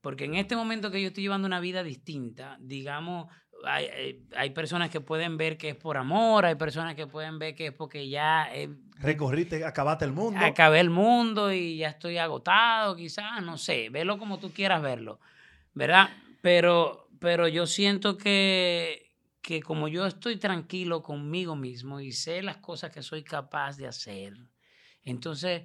Porque 0.00 0.24
en 0.24 0.34
este 0.34 0.56
momento 0.56 0.90
que 0.90 1.00
yo 1.00 1.08
estoy 1.08 1.22
llevando 1.22 1.46
una 1.46 1.60
vida 1.60 1.84
distinta, 1.84 2.56
digamos, 2.60 3.28
hay, 3.64 4.26
hay, 4.34 4.50
personas 4.50 4.90
que 4.90 5.00
pueden 5.00 5.36
ver 5.36 5.56
que 5.56 5.70
es 5.70 5.76
por 5.76 5.96
amor, 5.96 6.44
hay 6.44 6.56
personas 6.56 6.96
que 6.96 7.06
pueden 7.06 7.38
ver 7.38 7.54
que 7.54 7.66
es 7.66 7.72
porque 7.72 8.08
ya... 8.08 8.48
Eh, 8.52 8.68
Recorriste, 8.98 9.64
acabaste 9.64 10.04
el 10.04 10.12
mundo. 10.12 10.40
Acabé 10.44 10.80
el 10.80 10.90
mundo 10.90 11.52
y 11.52 11.76
ya 11.76 11.90
estoy 11.90 12.18
agotado, 12.18 12.96
quizás, 12.96 13.40
no 13.44 13.56
sé, 13.58 13.90
velo 13.90 14.18
como 14.18 14.40
tú 14.40 14.52
quieras 14.52 14.82
verlo, 14.82 15.20
¿verdad? 15.72 16.10
Pero, 16.40 17.08
pero 17.20 17.46
yo 17.46 17.66
siento 17.66 18.18
que, 18.18 19.01
que 19.42 19.60
como 19.60 19.88
yo 19.88 20.06
estoy 20.06 20.36
tranquilo 20.36 21.02
conmigo 21.02 21.56
mismo 21.56 22.00
y 22.00 22.12
sé 22.12 22.42
las 22.42 22.58
cosas 22.58 22.92
que 22.92 23.02
soy 23.02 23.24
capaz 23.24 23.76
de 23.76 23.88
hacer, 23.88 24.34
entonces 25.02 25.64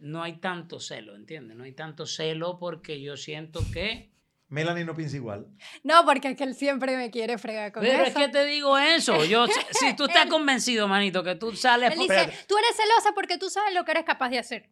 no 0.00 0.22
hay 0.22 0.40
tanto 0.40 0.80
celo, 0.80 1.14
¿entiendes? 1.14 1.56
No 1.56 1.64
hay 1.64 1.72
tanto 1.72 2.06
celo 2.06 2.58
porque 2.58 3.00
yo 3.02 3.16
siento 3.16 3.60
que 3.72 4.10
Melanie 4.48 4.84
no 4.84 4.94
piensa 4.94 5.16
igual. 5.16 5.46
No, 5.84 6.06
porque 6.06 6.30
es 6.30 6.36
que 6.36 6.44
él 6.44 6.54
siempre 6.54 6.96
me 6.96 7.10
quiere 7.10 7.36
fregar 7.36 7.70
con 7.70 7.82
Pero 7.82 8.02
eso. 8.02 8.14
Pero 8.14 8.24
es 8.24 8.26
que 8.26 8.32
te 8.32 8.44
digo 8.46 8.78
eso. 8.78 9.24
Yo, 9.26 9.46
si 9.72 9.94
tú 9.94 10.06
estás 10.06 10.26
convencido, 10.26 10.88
manito, 10.88 11.22
que 11.22 11.34
tú 11.34 11.54
sales... 11.54 11.92
Él 11.92 11.98
dice, 11.98 12.32
tú 12.48 12.56
eres 12.56 12.74
celosa 12.74 13.12
porque 13.14 13.36
tú 13.36 13.50
sabes 13.50 13.74
lo 13.74 13.84
que 13.84 13.90
eres 13.90 14.04
capaz 14.04 14.30
de 14.30 14.38
hacer. 14.38 14.70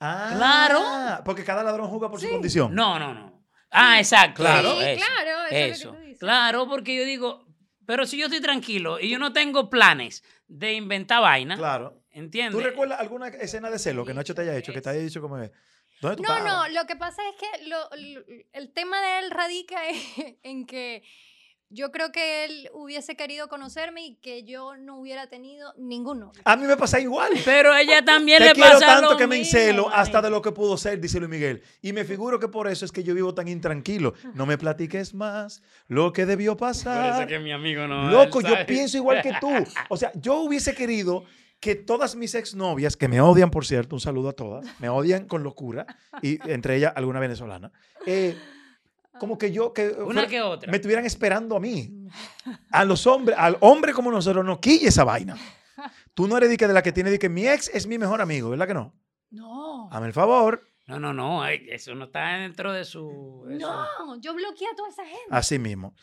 Ah, 0.00 0.32
claro. 0.34 1.22
Porque 1.24 1.44
cada 1.44 1.62
ladrón 1.62 1.88
juega 1.88 2.10
por 2.10 2.20
su 2.20 2.28
condición. 2.28 2.74
No, 2.74 2.98
no, 2.98 3.14
no. 3.14 3.46
Ah, 3.70 3.98
exacto. 3.98 4.42
Claro, 4.42 4.74
claro. 4.74 5.46
Eso. 5.50 5.96
Claro, 6.18 6.68
porque 6.68 6.96
yo 6.96 7.04
digo, 7.04 7.46
pero 7.86 8.06
si 8.06 8.18
yo 8.18 8.26
estoy 8.26 8.40
tranquilo 8.40 8.98
y 9.00 9.08
yo 9.08 9.18
no 9.18 9.32
tengo 9.32 9.70
planes 9.70 10.22
de 10.48 10.74
inventar 10.74 11.22
vaina. 11.22 11.56
Claro. 11.56 12.02
¿Entiendes? 12.10 12.58
¿Tú 12.58 12.66
recuerdas 12.66 12.98
alguna 12.98 13.28
escena 13.28 13.70
de 13.70 13.78
celo 13.78 14.04
que 14.04 14.14
Nacho 14.14 14.34
te 14.34 14.42
haya 14.42 14.56
hecho, 14.56 14.72
que 14.72 14.80
te 14.80 14.88
haya 14.88 15.00
dicho 15.00 15.20
como... 15.20 15.36
no, 15.36 16.44
no, 16.44 16.68
lo 16.68 16.86
que 16.86 16.96
pasa 16.96 17.22
es 17.28 17.36
que 17.36 18.48
el 18.52 18.72
tema 18.72 19.00
de 19.02 19.18
él 19.18 19.30
radica 19.30 19.80
en, 20.42 20.66
que 20.66 21.02
yo 21.68 21.90
creo 21.90 22.12
que 22.12 22.44
él 22.44 22.70
hubiese 22.72 23.16
querido 23.16 23.48
conocerme 23.48 24.06
y 24.06 24.14
que 24.16 24.44
yo 24.44 24.76
no 24.76 24.98
hubiera 24.98 25.26
tenido 25.26 25.74
ninguno. 25.76 26.32
A 26.44 26.56
mí 26.56 26.66
me 26.66 26.76
pasa 26.76 27.00
igual. 27.00 27.32
Pero 27.44 27.74
ella 27.74 28.04
también 28.04 28.42
le 28.42 28.52
quiero 28.52 28.70
pasa 28.70 28.86
tanto 28.86 29.16
que 29.16 29.26
me 29.26 29.38
encelo 29.38 29.88
hasta 29.92 30.22
de 30.22 30.30
lo 30.30 30.40
que 30.40 30.52
pudo 30.52 30.76
ser, 30.76 31.00
dice 31.00 31.18
Luis 31.18 31.30
Miguel. 31.30 31.62
Y 31.82 31.92
me 31.92 32.04
figuro 32.04 32.38
que 32.38 32.48
por 32.48 32.68
eso 32.68 32.84
es 32.84 32.92
que 32.92 33.02
yo 33.02 33.14
vivo 33.14 33.34
tan 33.34 33.48
intranquilo. 33.48 34.14
No 34.34 34.46
me 34.46 34.58
platiques 34.58 35.12
más 35.14 35.62
lo 35.88 36.12
que 36.12 36.24
debió 36.24 36.56
pasar. 36.56 37.12
Parece 37.12 37.26
que 37.26 37.38
mi 37.40 37.52
amigo 37.52 37.86
no. 37.86 38.10
Loco, 38.10 38.40
yo 38.40 38.54
pienso 38.66 38.96
igual 38.96 39.22
que 39.22 39.32
tú. 39.40 39.50
O 39.88 39.96
sea, 39.96 40.12
yo 40.14 40.36
hubiese 40.36 40.74
querido 40.74 41.24
que 41.58 41.74
todas 41.74 42.16
mis 42.16 42.34
exnovias, 42.34 42.96
que 42.96 43.08
me 43.08 43.20
odian, 43.20 43.50
por 43.50 43.66
cierto, 43.66 43.96
un 43.96 44.00
saludo 44.00 44.28
a 44.28 44.32
todas, 44.34 44.66
me 44.78 44.88
odian 44.88 45.26
con 45.26 45.42
locura, 45.42 45.86
y 46.22 46.38
entre 46.50 46.76
ellas 46.76 46.92
alguna 46.94 47.18
venezolana, 47.18 47.72
eh, 48.04 48.36
como 49.18 49.38
que 49.38 49.52
yo, 49.52 49.72
que, 49.72 49.88
Una 49.88 50.26
que 50.26 50.40
otra. 50.40 50.70
me 50.70 50.76
estuvieran 50.76 51.04
esperando 51.04 51.56
a 51.56 51.60
mí. 51.60 51.90
A 52.70 52.84
los 52.84 53.06
hombres, 53.06 53.36
al 53.38 53.56
hombre 53.60 53.92
como 53.92 54.10
nosotros, 54.10 54.44
no 54.44 54.60
quille 54.60 54.88
esa 54.88 55.04
vaina. 55.04 55.36
Tú 56.14 56.26
no 56.26 56.36
eres 56.36 56.48
de, 56.48 56.56
que 56.56 56.66
de 56.66 56.72
la 56.72 56.82
que 56.82 56.92
tiene 56.92 57.10
de 57.10 57.18
que 57.18 57.28
mi 57.28 57.46
ex 57.46 57.68
es 57.74 57.86
mi 57.86 57.98
mejor 57.98 58.20
amigo, 58.20 58.50
¿verdad 58.50 58.66
que 58.66 58.74
no? 58.74 58.94
No. 59.30 59.88
Dame 59.92 60.06
el 60.06 60.12
favor. 60.12 60.66
No, 60.86 61.00
no, 61.00 61.12
no, 61.12 61.44
eso 61.46 61.94
no 61.94 62.04
está 62.04 62.36
dentro 62.38 62.72
de 62.72 62.84
su... 62.84 63.44
No, 63.48 64.20
yo 64.20 64.34
bloqueé 64.34 64.68
a 64.72 64.76
toda 64.76 64.88
esa 64.88 65.04
gente. 65.04 65.26
Así 65.30 65.58
mismo. 65.58 65.94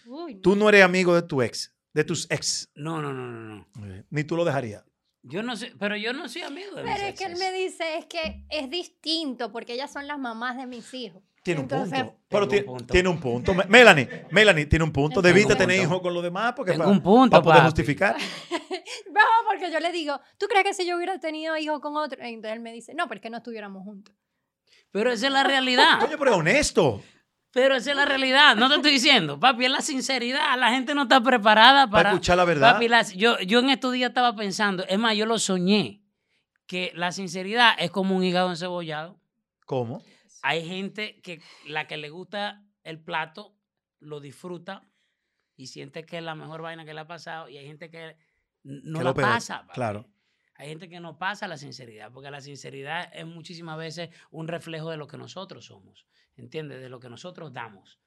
Tú 0.41 0.55
no 0.55 0.67
eres 0.67 0.83
amigo 0.83 1.15
de 1.15 1.21
tu 1.21 1.41
ex, 1.41 1.73
de 1.93 2.03
tus 2.03 2.29
ex. 2.29 2.69
No, 2.75 3.01
no, 3.01 3.13
no, 3.13 3.25
no, 3.25 3.55
no. 3.55 4.03
Ni 4.09 4.23
tú 4.25 4.35
lo 4.35 4.43
dejarías. 4.43 4.83
Yo 5.21 5.41
no 5.41 5.55
sé, 5.55 5.73
pero 5.79 5.95
yo 5.95 6.11
no 6.11 6.27
soy 6.27 6.41
amigo 6.41 6.75
de 6.75 6.83
Pero 6.83 7.03
es 7.05 7.17
que 7.17 7.23
él 7.25 7.37
me 7.37 7.53
dice, 7.53 7.97
es 7.97 8.05
que 8.07 8.45
es 8.49 8.69
distinto 8.69 9.53
porque 9.53 9.73
ellas 9.73 9.91
son 9.91 10.05
las 10.05 10.19
mamás 10.19 10.57
de 10.57 10.67
mis 10.67 10.93
hijos. 10.93 11.23
Tiene 11.43 11.59
un 11.59 11.67
punto. 11.67 12.15
Pero 12.29 12.47
tiene, 12.47 13.09
un 13.09 13.19
punto. 13.19 13.53
Melanie, 13.67 14.27
Melanie 14.31 14.65
tiene 14.65 14.85
un 14.85 14.93
punto. 14.93 15.21
Debiste 15.21 15.55
tener 15.55 15.81
hijos 15.81 16.01
con 16.01 16.13
los 16.13 16.23
demás 16.23 16.53
porque 16.55 16.73
para, 16.73 16.89
un 16.89 17.03
punto, 17.03 17.31
para 17.31 17.43
poder 17.43 17.63
justificar. 17.63 18.15
no, 19.11 19.21
porque 19.45 19.69
yo 19.69 19.79
le 19.81 19.91
digo, 19.91 20.19
¿tú 20.37 20.47
crees 20.47 20.63
que 20.63 20.73
si 20.73 20.87
yo 20.87 20.95
hubiera 20.95 21.19
tenido 21.19 21.57
hijos 21.57 21.81
con 21.81 21.97
otro? 21.97 22.17
Entonces 22.21 22.53
él 22.53 22.61
me 22.61 22.71
dice, 22.71 22.93
no, 22.95 23.09
porque 23.09 23.29
no 23.29 23.37
estuviéramos 23.37 23.83
juntos. 23.83 24.15
Pero 24.91 25.11
esa 25.11 25.27
es 25.27 25.33
la 25.33 25.43
realidad. 25.43 25.99
Coño, 25.99 26.17
pero 26.17 26.31
es 26.31 26.37
honesto. 26.37 27.01
Pero 27.51 27.75
esa 27.75 27.91
es 27.91 27.97
la 27.97 28.05
realidad. 28.05 28.55
No 28.55 28.69
te 28.69 28.75
estoy 28.77 28.91
diciendo, 28.91 29.37
papi, 29.37 29.65
es 29.65 29.71
la 29.71 29.81
sinceridad. 29.81 30.57
La 30.57 30.71
gente 30.71 30.95
no 30.95 31.03
está 31.03 31.21
preparada 31.21 31.89
para, 31.89 32.11
escuchar 32.11 32.37
la 32.37 32.45
verdad. 32.45 32.73
Papi, 32.73 32.87
yo, 33.17 33.37
yo 33.41 33.59
en 33.59 33.69
estos 33.69 33.91
días 33.91 34.09
estaba 34.09 34.35
pensando, 34.35 34.85
es 34.87 34.97
más, 34.97 35.15
yo 35.17 35.25
lo 35.25 35.37
soñé, 35.37 36.01
que 36.67 36.91
la 36.95 37.11
sinceridad 37.11 37.73
es 37.77 37.91
como 37.91 38.15
un 38.15 38.23
hígado 38.23 38.49
encebollado. 38.49 39.19
¿Cómo? 39.65 40.01
Hay 40.43 40.67
gente 40.67 41.21
que 41.21 41.41
la 41.65 41.87
que 41.87 41.97
le 41.97 42.09
gusta 42.09 42.63
el 42.83 43.01
plato 43.01 43.57
lo 43.99 44.19
disfruta 44.19 44.87
y 45.55 45.67
siente 45.67 46.05
que 46.05 46.17
es 46.17 46.23
la 46.23 46.35
mejor 46.35 46.61
vaina 46.61 46.83
que 46.85 46.93
le 46.93 46.99
ha 46.99 47.07
pasado 47.07 47.47
y 47.47 47.57
hay 47.57 47.65
gente 47.65 47.89
que 47.89 48.17
no 48.63 49.01
la 49.01 49.13
pasa. 49.13 49.65
Claro. 49.73 50.05
Hay 50.55 50.67
gente 50.67 50.89
que 50.89 50.99
no 50.99 51.17
pasa 51.17 51.47
la 51.47 51.57
sinceridad, 51.57 52.11
porque 52.11 52.29
la 52.29 52.41
sinceridad 52.41 53.09
es 53.13 53.25
muchísimas 53.25 53.77
veces 53.77 54.09
un 54.29 54.47
reflejo 54.47 54.89
de 54.91 54.97
lo 54.97 55.07
que 55.07 55.17
nosotros 55.17 55.65
somos, 55.65 56.05
¿entiendes? 56.35 56.81
De 56.81 56.89
lo 56.89 56.99
que 56.99 57.09
nosotros 57.09 57.53
damos 57.53 58.02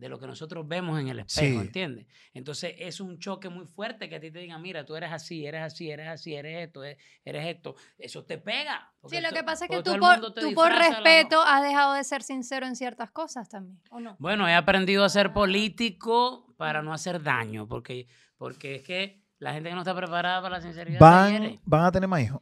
de 0.00 0.08
lo 0.08 0.18
que 0.18 0.26
nosotros 0.26 0.66
vemos 0.66 0.98
en 0.98 1.08
el 1.08 1.18
espejo, 1.18 1.60
¿entiendes? 1.60 2.06
Entonces 2.32 2.74
es 2.78 3.00
un 3.00 3.18
choque 3.18 3.50
muy 3.50 3.66
fuerte 3.66 4.08
que 4.08 4.16
a 4.16 4.20
ti 4.20 4.30
te 4.30 4.38
digan, 4.38 4.60
mira, 4.62 4.86
tú 4.86 4.96
eres 4.96 5.12
así, 5.12 5.44
eres 5.44 5.60
así, 5.60 5.90
eres 5.90 6.08
así, 6.08 6.34
eres 6.34 6.66
esto, 6.66 6.82
eres 6.82 7.46
esto. 7.46 7.76
Eso 7.98 8.24
te 8.24 8.38
pega. 8.38 8.90
Sí, 9.06 9.20
lo 9.20 9.28
que 9.28 9.44
pasa 9.44 9.66
es 9.66 9.70
que 9.70 9.82
tú 9.82 9.98
por, 9.98 10.32
tú 10.32 10.54
por 10.54 10.72
respeto 10.72 11.42
has 11.42 11.62
dejado 11.62 11.92
de 11.92 12.02
ser 12.02 12.22
sincero 12.22 12.66
en 12.66 12.76
ciertas 12.76 13.10
cosas 13.10 13.50
también, 13.50 13.78
¿o 13.90 14.00
no? 14.00 14.16
Bueno, 14.18 14.48
he 14.48 14.54
aprendido 14.54 15.04
a 15.04 15.10
ser 15.10 15.34
político 15.34 16.54
para 16.56 16.80
no 16.82 16.94
hacer 16.94 17.22
daño, 17.22 17.68
porque, 17.68 18.08
porque 18.38 18.76
es 18.76 18.82
que 18.82 19.22
la 19.38 19.52
gente 19.52 19.68
que 19.68 19.74
no 19.74 19.82
está 19.82 19.94
preparada 19.94 20.40
para 20.40 20.56
la 20.56 20.62
sinceridad 20.62 20.98
van, 20.98 21.60
van 21.64 21.84
a 21.84 21.92
tener 21.92 22.08
más 22.08 22.22
hijos. 22.22 22.40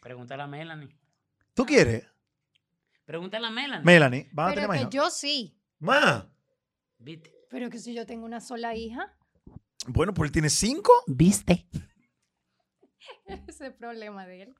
Pregúntale 0.00 0.44
a 0.44 0.46
Melanie. 0.46 0.96
¿Tú 1.52 1.66
quieres? 1.66 2.06
Pregúntale 3.04 3.48
a 3.48 3.50
Melanie. 3.50 3.84
Melanie, 3.84 4.28
van 4.32 4.50
a 4.50 4.54
tener 4.54 4.68
más 4.68 4.80
hijos. 4.82 4.94
Yo 4.94 5.10
sí. 5.10 5.58
Ma. 5.82 6.32
¿Viste? 6.98 7.34
Pero 7.50 7.68
que 7.68 7.78
si 7.80 7.92
yo 7.92 8.06
tengo 8.06 8.24
una 8.24 8.40
sola 8.40 8.76
hija. 8.76 9.18
Bueno, 9.88 10.14
pues 10.14 10.28
él 10.28 10.32
tiene 10.32 10.48
cinco. 10.48 10.92
¿Viste? 11.08 11.66
Ese 13.26 13.44
es 13.48 13.60
el 13.60 13.74
problema 13.74 14.24
de 14.24 14.42
él. 14.42 14.54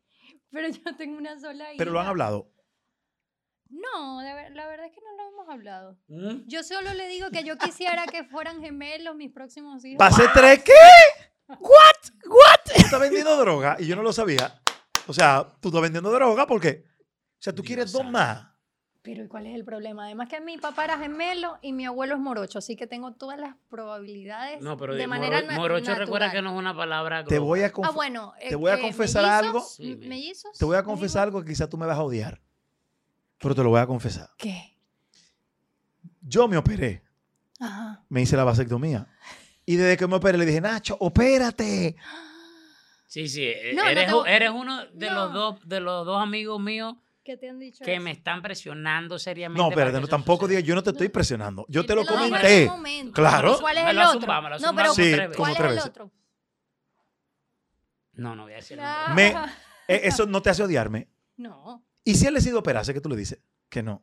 Pero 0.51 0.69
yo 0.69 0.97
tengo 0.97 1.17
una 1.17 1.39
sola 1.39 1.71
hija. 1.71 1.79
Pero 1.79 1.93
lo 1.93 2.01
han 2.01 2.09
hablado. 2.09 2.53
No, 3.69 4.21
la 4.21 4.67
verdad 4.67 4.87
es 4.87 4.93
que 4.93 5.01
no 5.01 5.17
lo 5.17 5.31
hemos 5.31 5.49
hablado. 5.49 5.97
¿Mm? 6.09 6.49
Yo 6.49 6.65
solo 6.65 6.93
le 6.93 7.07
digo 7.07 7.31
que 7.31 7.45
yo 7.45 7.57
quisiera 7.57 8.05
que 8.07 8.25
fueran 8.25 8.61
gemelos 8.61 9.15
mis 9.15 9.33
próximos 9.33 9.85
hijos. 9.85 9.99
¿Pase 9.99 10.25
tres 10.35 10.65
qué? 10.65 10.73
¿What? 11.47 11.59
¿What? 12.27 12.75
Tú 12.75 12.83
estás 12.83 13.01
vendiendo 13.01 13.37
droga 13.37 13.77
y 13.79 13.87
yo 13.87 13.95
no 13.95 14.03
lo 14.03 14.13
sabía. 14.13 14.61
O 15.07 15.13
sea, 15.15 15.47
tú 15.61 15.69
estás 15.69 15.83
vendiendo 15.83 16.11
droga 16.11 16.49
porque. 16.49 16.85
O 16.99 17.43
sea, 17.43 17.55
tú 17.55 17.63
quieres 17.63 17.93
dos 17.93 18.05
más. 18.05 18.52
Pero 19.03 19.25
¿y 19.25 19.29
cuál 19.29 19.47
es 19.47 19.55
el 19.57 19.65
problema? 19.65 20.05
Además 20.05 20.29
que 20.29 20.41
mi 20.41 20.59
papá 20.59 20.85
era 20.85 20.97
gemelo 20.97 21.59
y 21.61 21.73
mi 21.73 21.85
abuelo 21.85 22.15
es 22.15 22.21
morocho, 22.21 22.59
así 22.61 22.77
que 22.77 22.87
tengo 22.87 23.13
todas 23.13 23.39
las 23.39 23.57
probabilidades 23.69 24.61
no, 24.63 24.77
pero 24.77 24.95
de 24.95 25.09
manera 25.09 25.43
morocho 25.57 25.93
recuerda 25.97 26.31
que 26.31 26.41
no 26.41 26.53
es 26.53 26.59
una 26.59 26.75
palabra 26.75 27.25
Te 27.25 27.41
voy 27.41 27.63
a 27.63 27.73
Ah, 27.83 27.91
bueno, 27.91 28.33
te 28.49 28.55
voy 28.55 28.71
a 28.71 28.81
confesar 28.81 29.25
algo. 29.25 29.67
¿Mellizos? 29.81 30.57
Te 30.57 30.65
voy 30.65 30.77
a 30.77 30.85
confesar 30.85 31.25
algo 31.25 31.43
que 31.43 31.49
quizás 31.51 31.69
tú 31.69 31.77
me 31.77 31.87
vas 31.87 31.99
a 31.99 32.03
odiar. 32.03 32.41
Pero 33.39 33.57
te 33.57 33.63
lo 33.65 33.71
voy 33.71 33.81
a 33.81 33.87
confesar. 33.87 34.31
¿Qué? 34.39 34.77
Yo 36.21 36.47
me 36.47 36.57
operé. 36.57 37.03
Ajá. 37.59 38.05
Me 38.09 38.23
hice 38.23 38.37
la 38.37 38.45
vasectomía. 38.45 39.09
Y 39.67 39.75
desde 39.77 39.97
que 39.97 40.07
me 40.07 40.15
operé 40.15 40.39
le 40.39 40.47
dije, 40.47 40.61
"Nacho, 40.61 40.97
opérate." 41.01 41.97
Sí, 43.07 43.29
sí, 43.29 43.45
eres, 43.45 44.09
eres 44.27 44.51
uno 44.53 44.87
de 44.87 45.11
los 45.11 45.33
dos 45.33 45.69
de 45.69 45.81
los 45.81 46.07
dos 46.07 46.23
amigos 46.23 46.61
míos 46.61 46.95
¿Qué 47.25 47.37
te 47.37 47.49
han 47.49 47.59
dicho? 47.59 47.85
Que 47.85 48.01
me 48.01 48.11
están 48.11 48.43
presionando 48.43 49.19
seriamente. 49.19 49.63
No, 49.63 49.71
pero 49.71 49.93
no, 50.01 50.09
tampoco 50.09 50.49
digas, 50.49 50.65
yo 50.65 50.75
no 50.75 50.83
te 50.83 50.91
estoy 50.91 51.09
presionando. 51.09 51.65
Yo 51.69 51.87
te 51.87 51.95
lo 51.95 52.05
comenté. 52.05 52.71
Claro. 53.13 53.59
¿Cuál 53.61 53.79
es 53.79 53.87
el 53.89 53.99
otro? 53.99 54.59
no, 54.61 54.75
pero 54.75 54.95
sí, 54.95 55.15
¿cuál 55.37 55.53
es 55.53 55.61
el 55.61 55.79
otro? 55.79 56.11
No, 58.15 58.37
no 58.37 58.43
voy 58.43 58.53
a 58.53 58.57
decir 58.57 58.79
me, 59.15 59.29
eh, 59.89 60.01
Eso 60.05 60.27
no 60.27 60.43
te 60.43 60.51
hace 60.51 60.63
odiarme. 60.63 61.09
No. 61.37 61.85
¿Y 62.05 62.15
si 62.15 62.27
él 62.27 62.35
decidido 62.35 62.59
operarse? 62.59 62.93
¿Qué 62.93 63.01
tú 63.01 63.09
le 63.09 63.17
dices? 63.17 63.41
Que 63.69 63.83
no. 63.83 64.03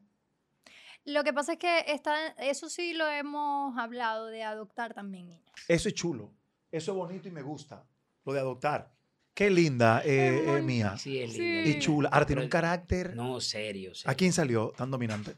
Lo 1.06 1.24
que 1.24 1.34
pasa 1.34 1.54
es 1.54 1.60
que 1.60 1.86
está, 1.88 2.28
eso 2.38 2.70
sí 2.70 2.94
lo 2.94 3.08
hemos 3.08 3.78
hablado 3.78 4.28
de 4.28 4.44
adoptar 4.44 4.94
también 4.94 5.28
niños. 5.28 5.52
Eso 5.68 5.90
es 5.90 5.96
chulo. 5.96 6.34
Eso 6.72 6.92
es 6.92 6.98
bonito 6.98 7.28
y 7.28 7.32
me 7.32 7.42
gusta. 7.42 7.86
Lo 8.26 8.34
de 8.34 8.40
adoptar. 8.40 8.92
Qué 9.40 9.50
linda, 9.50 10.02
eh, 10.04 10.58
eh, 10.58 10.62
mía. 10.62 10.98
Sí, 10.98 11.18
es 11.18 11.38
linda. 11.38 11.70
Y 11.70 11.80
chula. 11.80 12.10
Ahora 12.10 12.26
tiene 12.26 12.42
un 12.42 12.50
carácter. 12.50 13.16
No, 13.16 13.40
serio, 13.40 13.94
¿A 14.04 14.14
quién 14.14 14.34
salió 14.34 14.74
tan 14.76 14.92
dominante? 14.92 15.34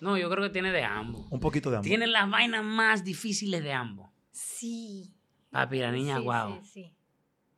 No, 0.00 0.18
yo 0.18 0.28
creo 0.28 0.42
que 0.42 0.50
tiene 0.50 0.72
de 0.72 0.82
ambos. 0.82 1.24
Un 1.30 1.38
poquito 1.38 1.70
de 1.70 1.76
ambos. 1.76 1.86
Tiene 1.86 2.08
las 2.08 2.28
vainas 2.28 2.64
más 2.64 3.04
difíciles 3.04 3.62
de 3.62 3.72
ambos. 3.72 4.10
Sí. 4.32 5.14
Papi, 5.50 5.78
la 5.78 5.92
niña, 5.92 6.16
sí, 6.16 6.22
guau. 6.24 6.60
Sí, 6.64 6.68
sí. 6.68 6.92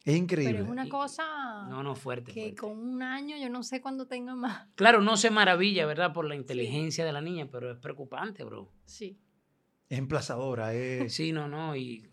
Es 0.05 0.17
increíble. 0.17 0.53
Pero 0.53 0.65
es 0.65 0.71
una 0.71 0.87
cosa. 0.91 1.67
No, 1.71 1.83
no, 1.83 1.95
fuerte. 1.95 2.31
Que 2.31 2.55
con 2.55 2.79
un 2.79 3.03
año 3.03 3.39
yo 3.39 3.49
no 3.49 3.63
sé 3.63 3.81
cuándo 3.81 4.07
tenga 4.07 4.35
más. 4.35 4.69
Claro, 4.75 5.01
no 5.01 5.17
se 5.17 5.31
maravilla, 5.31 5.87
¿verdad? 5.87 6.13
Por 6.13 6.27
la 6.27 6.35
inteligencia 6.35 7.07
de 7.07 7.13
la 7.15 7.23
niña, 7.23 7.49
pero 7.51 7.73
es 7.73 7.79
preocupante, 7.79 8.45
bro. 8.45 8.71
Sí. 8.85 9.19
Es 9.89 9.99
emplazadora, 9.99 10.75
es. 10.75 11.15
Sí, 11.15 11.33
no, 11.33 11.49
no. 11.49 11.75
Y 11.75 12.12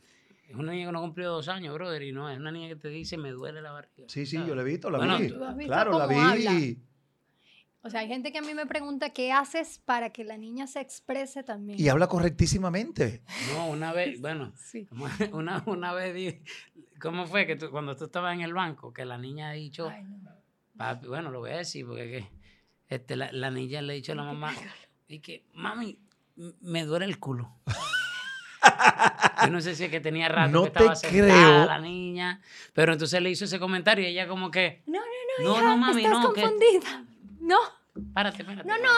es 0.49 0.55
una 0.55 0.71
niña 0.71 0.87
que 0.87 0.91
no 0.91 1.01
cumplió 1.01 1.29
dos 1.29 1.47
años, 1.47 1.75
brother, 1.75 2.01
y 2.01 2.11
no, 2.11 2.27
es 2.27 2.39
una 2.39 2.51
niña 2.51 2.69
que 2.69 2.75
te 2.75 2.89
dice, 2.89 3.17
me 3.17 3.29
duele 3.29 3.61
la 3.61 3.71
barriga. 3.71 4.09
Sí, 4.09 4.25
sí, 4.25 4.37
yo 4.47 4.55
la 4.55 4.63
he 4.63 4.65
visto, 4.65 4.89
la 4.89 4.97
vi. 5.17 5.29
claro, 5.67 5.99
la 5.99 6.07
vi. 6.07 6.79
O 7.81 7.89
sea, 7.89 7.99
hay 7.99 8.07
gente 8.07 8.31
que 8.31 8.39
a 8.39 8.41
mí 8.41 8.55
me 8.55 8.65
pregunta, 8.65 9.11
¿qué 9.11 9.31
haces 9.31 9.79
para 9.85 10.09
que 10.09 10.23
la 10.23 10.37
niña 10.37 10.65
se 10.65 10.81
exprese 10.81 11.43
también? 11.43 11.79
Y 11.79 11.87
habla 11.87 12.07
correctísimamente. 12.07 13.21
No, 13.53 13.69
una 13.69 13.93
vez, 13.93 14.19
bueno, 14.19 14.51
sí. 14.57 14.87
una, 15.33 15.63
una 15.67 15.93
vez 15.93 16.15
vi, 16.15 16.41
¿cómo 16.99 17.27
fue 17.27 17.45
que 17.45 17.55
tú, 17.55 17.69
cuando 17.69 17.95
tú 17.95 18.05
estabas 18.05 18.33
en 18.33 18.41
el 18.41 18.53
banco, 18.55 18.91
que 18.91 19.05
la 19.05 19.19
niña 19.19 19.49
ha 19.49 19.53
dicho, 19.53 19.91
papi, 20.77 21.07
bueno, 21.07 21.29
lo 21.29 21.41
voy 21.41 21.51
a 21.51 21.57
decir, 21.57 21.85
porque 21.85 22.27
este, 22.87 23.15
la, 23.15 23.31
la 23.31 23.51
niña 23.51 23.83
le 23.83 23.93
ha 23.93 23.95
dicho 23.95 24.13
a 24.13 24.15
la 24.15 24.23
mamá, 24.23 24.51
y 25.07 25.19
que, 25.19 25.45
mami, 25.53 25.99
me 26.35 26.85
duele 26.85 27.05
el 27.05 27.19
culo. 27.19 27.51
Yo 29.43 29.49
no 29.49 29.61
sé 29.61 29.75
si 29.75 29.85
es 29.85 29.91
que 29.91 29.99
tenía 29.99 30.27
rato 30.29 30.61
que 30.63 30.67
estaba 30.67 30.95
sentada 30.95 31.65
la 31.65 31.79
niña, 31.79 32.41
pero 32.73 32.93
entonces 32.93 33.21
le 33.21 33.29
hizo 33.29 33.45
ese 33.45 33.59
comentario 33.59 34.05
y 34.05 34.07
ella 34.11 34.27
como 34.27 34.51
que... 34.51 34.83
No, 34.85 34.99
no, 34.99 35.43
no, 35.43 35.61
no, 35.61 35.69
no 35.69 35.77
mami, 35.77 36.03
estás 36.03 36.19
no. 36.19 36.33
confundida. 36.33 37.05
No. 37.39 37.57
Párate, 38.13 38.43
párate. 38.43 38.67
No, 38.67 38.75
no. 38.77 38.89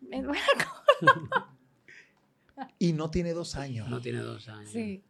Me 0.00 0.22
Y 2.78 2.92
no 2.92 3.10
tiene 3.10 3.32
dos 3.32 3.56
años. 3.56 3.88
No 3.88 4.00
tiene 4.00 4.20
dos 4.20 4.48
años. 4.48 4.70
Sí. 4.70 5.02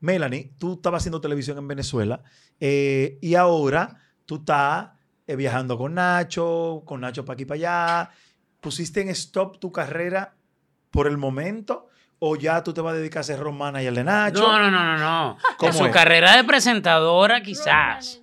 Melanie, 0.00 0.52
tú 0.58 0.74
estabas 0.74 1.02
haciendo 1.02 1.20
televisión 1.20 1.58
en 1.58 1.68
Venezuela 1.68 2.24
eh, 2.58 3.18
y 3.20 3.36
ahora 3.36 3.98
tú 4.26 4.36
estás 4.36 4.90
eh, 5.26 5.36
viajando 5.36 5.78
con 5.78 5.94
Nacho, 5.94 6.82
con 6.84 7.00
Nacho 7.00 7.24
para 7.24 7.34
aquí 7.34 7.44
para 7.44 7.56
allá. 7.56 8.10
¿Pusiste 8.60 9.00
en 9.00 9.08
stop 9.10 9.58
tu 9.58 9.70
carrera 9.70 10.34
por 10.90 11.06
el 11.06 11.18
momento? 11.18 11.88
¿O 12.24 12.36
ya 12.36 12.62
tú 12.62 12.72
te 12.72 12.80
vas 12.80 12.94
a 12.94 12.98
dedicar 12.98 13.22
a 13.22 13.24
ser 13.24 13.40
romana 13.40 13.82
y 13.82 13.86
el 13.86 13.96
de 13.96 14.04
Nacho? 14.04 14.42
No, 14.42 14.56
no, 14.56 14.70
no, 14.70 14.96
no, 14.96 14.96
no. 14.96 15.38
En 15.60 15.72
su 15.72 15.90
carrera 15.90 16.36
de 16.36 16.44
presentadora 16.44 17.42
quizás. 17.42 18.20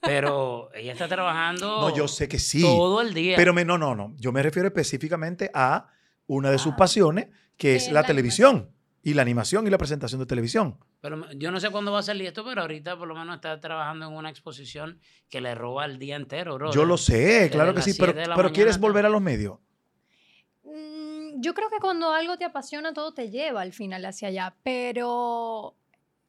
Pero 0.00 0.70
ella 0.74 0.90
está 0.90 1.06
trabajando. 1.06 1.82
No, 1.82 1.94
yo 1.94 2.08
sé 2.08 2.26
que 2.26 2.40
sí. 2.40 2.60
Todo 2.60 3.00
el 3.00 3.14
día. 3.14 3.36
Pero 3.36 3.54
me, 3.54 3.64
no, 3.64 3.78
no, 3.78 3.94
no. 3.94 4.12
Yo 4.16 4.32
me 4.32 4.42
refiero 4.42 4.66
específicamente 4.66 5.52
a 5.54 5.86
una 6.26 6.50
de 6.50 6.58
sus 6.58 6.72
ah. 6.72 6.76
pasiones, 6.78 7.28
que 7.56 7.76
es 7.76 7.92
la, 7.92 8.02
televisión. 8.02 8.72
Y 9.04 9.14
la 9.14 9.22
animación 9.22 9.68
y 9.68 9.70
la 9.70 9.78
presentación 9.78 10.18
de 10.18 10.26
televisión. 10.26 10.76
Pero 11.00 11.30
yo 11.34 11.52
no 11.52 11.60
sé 11.60 11.70
cuándo 11.70 11.92
va 11.92 12.00
a 12.00 12.02
salir 12.02 12.26
esto, 12.26 12.44
pero 12.44 12.62
ahorita 12.62 12.98
por 12.98 13.06
lo 13.06 13.14
menos 13.14 13.36
está 13.36 13.60
trabajando 13.60 14.08
en 14.08 14.14
una 14.14 14.30
exposición 14.30 14.98
que 15.30 15.40
le 15.40 15.54
roba 15.54 15.84
el 15.84 16.00
día 16.00 16.16
entero, 16.16 16.56
bro. 16.56 16.72
Yo 16.72 16.84
lo 16.84 16.96
sé, 16.96 17.50
claro 17.52 17.72
que 17.72 17.82
sí, 17.82 17.94
pero, 17.96 18.14
pero 18.34 18.52
¿quieres 18.52 18.80
volver 18.80 19.06
a 19.06 19.08
los 19.08 19.22
medios? 19.22 19.58
Yo 21.38 21.54
creo 21.54 21.70
que 21.70 21.78
cuando 21.80 22.12
algo 22.12 22.36
te 22.36 22.44
apasiona, 22.44 22.92
todo 22.92 23.12
te 23.12 23.30
lleva 23.30 23.62
al 23.62 23.72
final 23.72 24.04
hacia 24.04 24.28
allá, 24.28 24.54
pero 24.62 25.76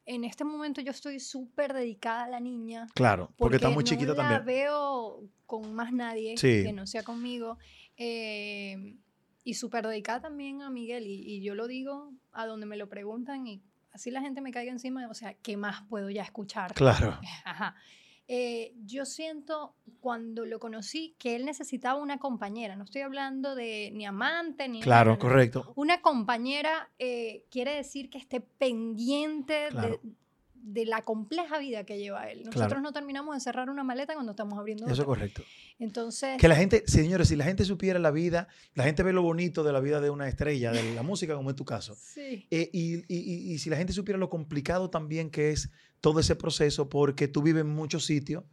en 0.05 0.23
este 0.23 0.43
momento 0.43 0.81
yo 0.81 0.91
estoy 0.91 1.19
súper 1.19 1.73
dedicada 1.73 2.25
a 2.25 2.29
la 2.29 2.39
niña. 2.39 2.87
Claro, 2.95 3.31
porque, 3.37 3.57
está 3.57 3.69
muy 3.69 3.83
chiquita 3.83 4.11
no 4.11 4.15
también. 4.15 4.39
La 4.39 4.45
veo 4.45 5.23
con 5.45 5.73
más 5.73 5.91
nadie 5.91 6.35
que 6.35 6.73
no 6.73 6.87
sea 6.87 7.03
conmigo. 7.03 7.57
Eh, 7.97 8.95
y 9.43 9.53
súper 9.53 9.87
dedicada 9.87 10.21
también 10.21 10.61
a 10.61 10.69
Miguel. 10.69 11.07
Y, 11.07 11.23
y, 11.25 11.41
yo 11.41 11.55
lo 11.55 11.67
digo 11.67 12.13
a 12.31 12.45
donde 12.45 12.65
me 12.65 12.77
lo 12.77 12.89
preguntan 12.89 13.47
y 13.47 13.61
así 13.91 14.11
la 14.11 14.21
gente 14.21 14.41
me 14.41 14.51
caiga 14.51 14.71
encima. 14.71 15.07
O 15.09 15.13
sea, 15.13 15.33
¿qué 15.33 15.57
más 15.57 15.83
puedo 15.89 16.09
ya 16.09 16.23
escuchar? 16.23 16.73
Claro. 16.73 17.19
Ajá. 17.45 17.75
Eh, 18.29 18.73
yo 18.85 19.05
siento 19.05 19.73
cuando 20.01 20.45
lo 20.45 20.59
conocí 20.59 21.15
que 21.17 21.35
él 21.35 21.45
necesitaba 21.45 22.01
una 22.01 22.17
compañera. 22.17 22.75
No 22.75 22.83
estoy 22.83 23.01
hablando 23.01 23.55
de 23.55 23.91
ni 23.93 24.05
amante 24.05 24.67
ni. 24.67 24.81
Claro, 24.81 25.17
correcto. 25.17 25.71
Una 25.75 26.01
compañera 26.01 26.89
eh, 26.99 27.45
quiere 27.49 27.75
decir 27.75 28.09
que 28.09 28.17
esté 28.17 28.41
pendiente 28.41 29.69
de, 29.71 29.99
de 30.61 30.85
la 30.85 31.01
compleja 31.01 31.59
vida 31.59 31.85
que 31.85 31.97
lleva 31.97 32.29
él. 32.29 32.43
Nosotros 32.43 32.81
no 32.81 32.91
terminamos 32.91 33.35
de 33.35 33.39
cerrar 33.39 33.69
una 33.69 33.83
maleta 33.83 34.13
cuando 34.13 34.31
estamos 34.31 34.57
abriendo 34.59 34.85
Eso 34.85 35.01
es 35.01 35.05
correcto. 35.05 35.43
Entonces... 35.79 36.37
Que 36.39 36.47
la 36.47 36.55
gente, 36.55 36.83
señores, 36.87 37.29
si 37.29 37.35
la 37.35 37.45
gente 37.45 37.65
supiera 37.65 37.99
la 37.99 38.11
vida, 38.11 38.47
la 38.73 38.83
gente 38.83 39.03
ve 39.03 39.13
lo 39.13 39.21
bonito 39.21 39.63
de 39.63 39.73
la 39.73 39.79
vida 39.79 40.01
de 40.01 40.09
una 40.09 40.27
estrella, 40.27 40.71
de 40.71 40.93
la 40.93 41.03
música, 41.03 41.35
como 41.35 41.49
en 41.49 41.55
tu 41.55 41.65
caso. 41.65 41.95
Sí. 42.17 42.47
Eh, 42.49 42.69
y, 42.73 42.95
y, 43.13 43.53
y, 43.53 43.59
si 43.59 43.69
la 43.69 43.77
gente 43.77 43.93
supiera 43.93 44.17
lo 44.17 44.29
complicado 44.29 44.89
también 44.89 45.29
que 45.29 45.51
es 45.51 45.69
todo 46.01 46.19
ese 46.19 46.35
proceso, 46.35 46.89
porque 46.89 47.27
tú 47.27 47.43
vives 47.43 47.61
en 47.61 47.69
muchos 47.69 48.05
sitios, 48.05 48.43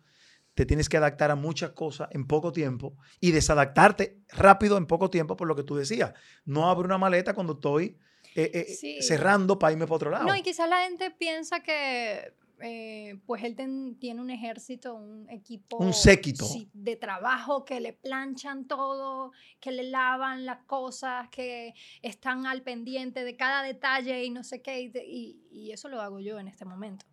te 0.55 0.67
tienes 0.67 0.89
que 0.89 0.97
adaptar 0.97 1.31
a 1.31 1.35
muchas 1.35 1.71
cosas 1.71 2.09
en 2.13 2.27
poco 2.27 2.53
tiempo 2.53 2.97
y 3.21 3.33
desadaptarte 3.33 4.21
rápido 4.29 4.77
en 4.77 4.87
poco 4.87 5.11
tiempo, 5.11 5.37
por 5.37 5.49
lo 5.49 5.57
que 5.57 5.65
tú 5.65 5.77
decías. 5.77 6.13
No 6.45 6.69
abro 6.69 6.85
una 6.85 6.99
maleta 6.99 7.35
cuando 7.35 7.55
estoy 7.55 7.97
eh, 8.35 8.67
eh, 8.83 9.03
cerrando 9.03 9.59
para 9.59 9.73
irme 9.73 9.87
para 9.87 9.97
otro 9.97 10.11
lado. 10.11 10.25
No, 10.25 10.35
y 10.35 10.43
quizás 10.43 10.69
la 10.69 10.85
gente 10.85 11.11
piensa 11.11 11.61
que 11.61 12.35
eh, 12.61 13.19
pues 13.27 13.43
él 13.45 13.57
tiene 13.99 14.21
un 14.21 14.31
ejército, 14.31 14.95
un 14.95 15.29
equipo. 15.31 15.77
Un 15.79 15.93
séquito. 15.93 16.47
de 16.73 16.97
trabajo 16.97 17.65
que 17.65 17.81
le 17.81 17.93
planchan 17.93 18.67
todo, 18.67 19.33
que 19.61 19.73
le 19.73 19.85
lavan 19.85 20.47
las 20.47 20.65
cosas, 20.65 21.29
que 21.29 21.75
están 22.03 22.47
al 22.47 22.63
pendiente 22.63 23.25
de 23.25 23.37
cada 23.37 23.63
detalle 23.63 24.25
y 24.25 24.31
no 24.31 24.45
sé 24.45 24.63
qué. 24.63 24.81
Y, 24.81 25.47
y 25.51 25.73
eso 25.73 25.89
lo 25.89 26.01
hago 26.01 26.21
yo 26.21 26.39
en 26.39 26.49
este 26.49 26.65
momento. 26.65 27.07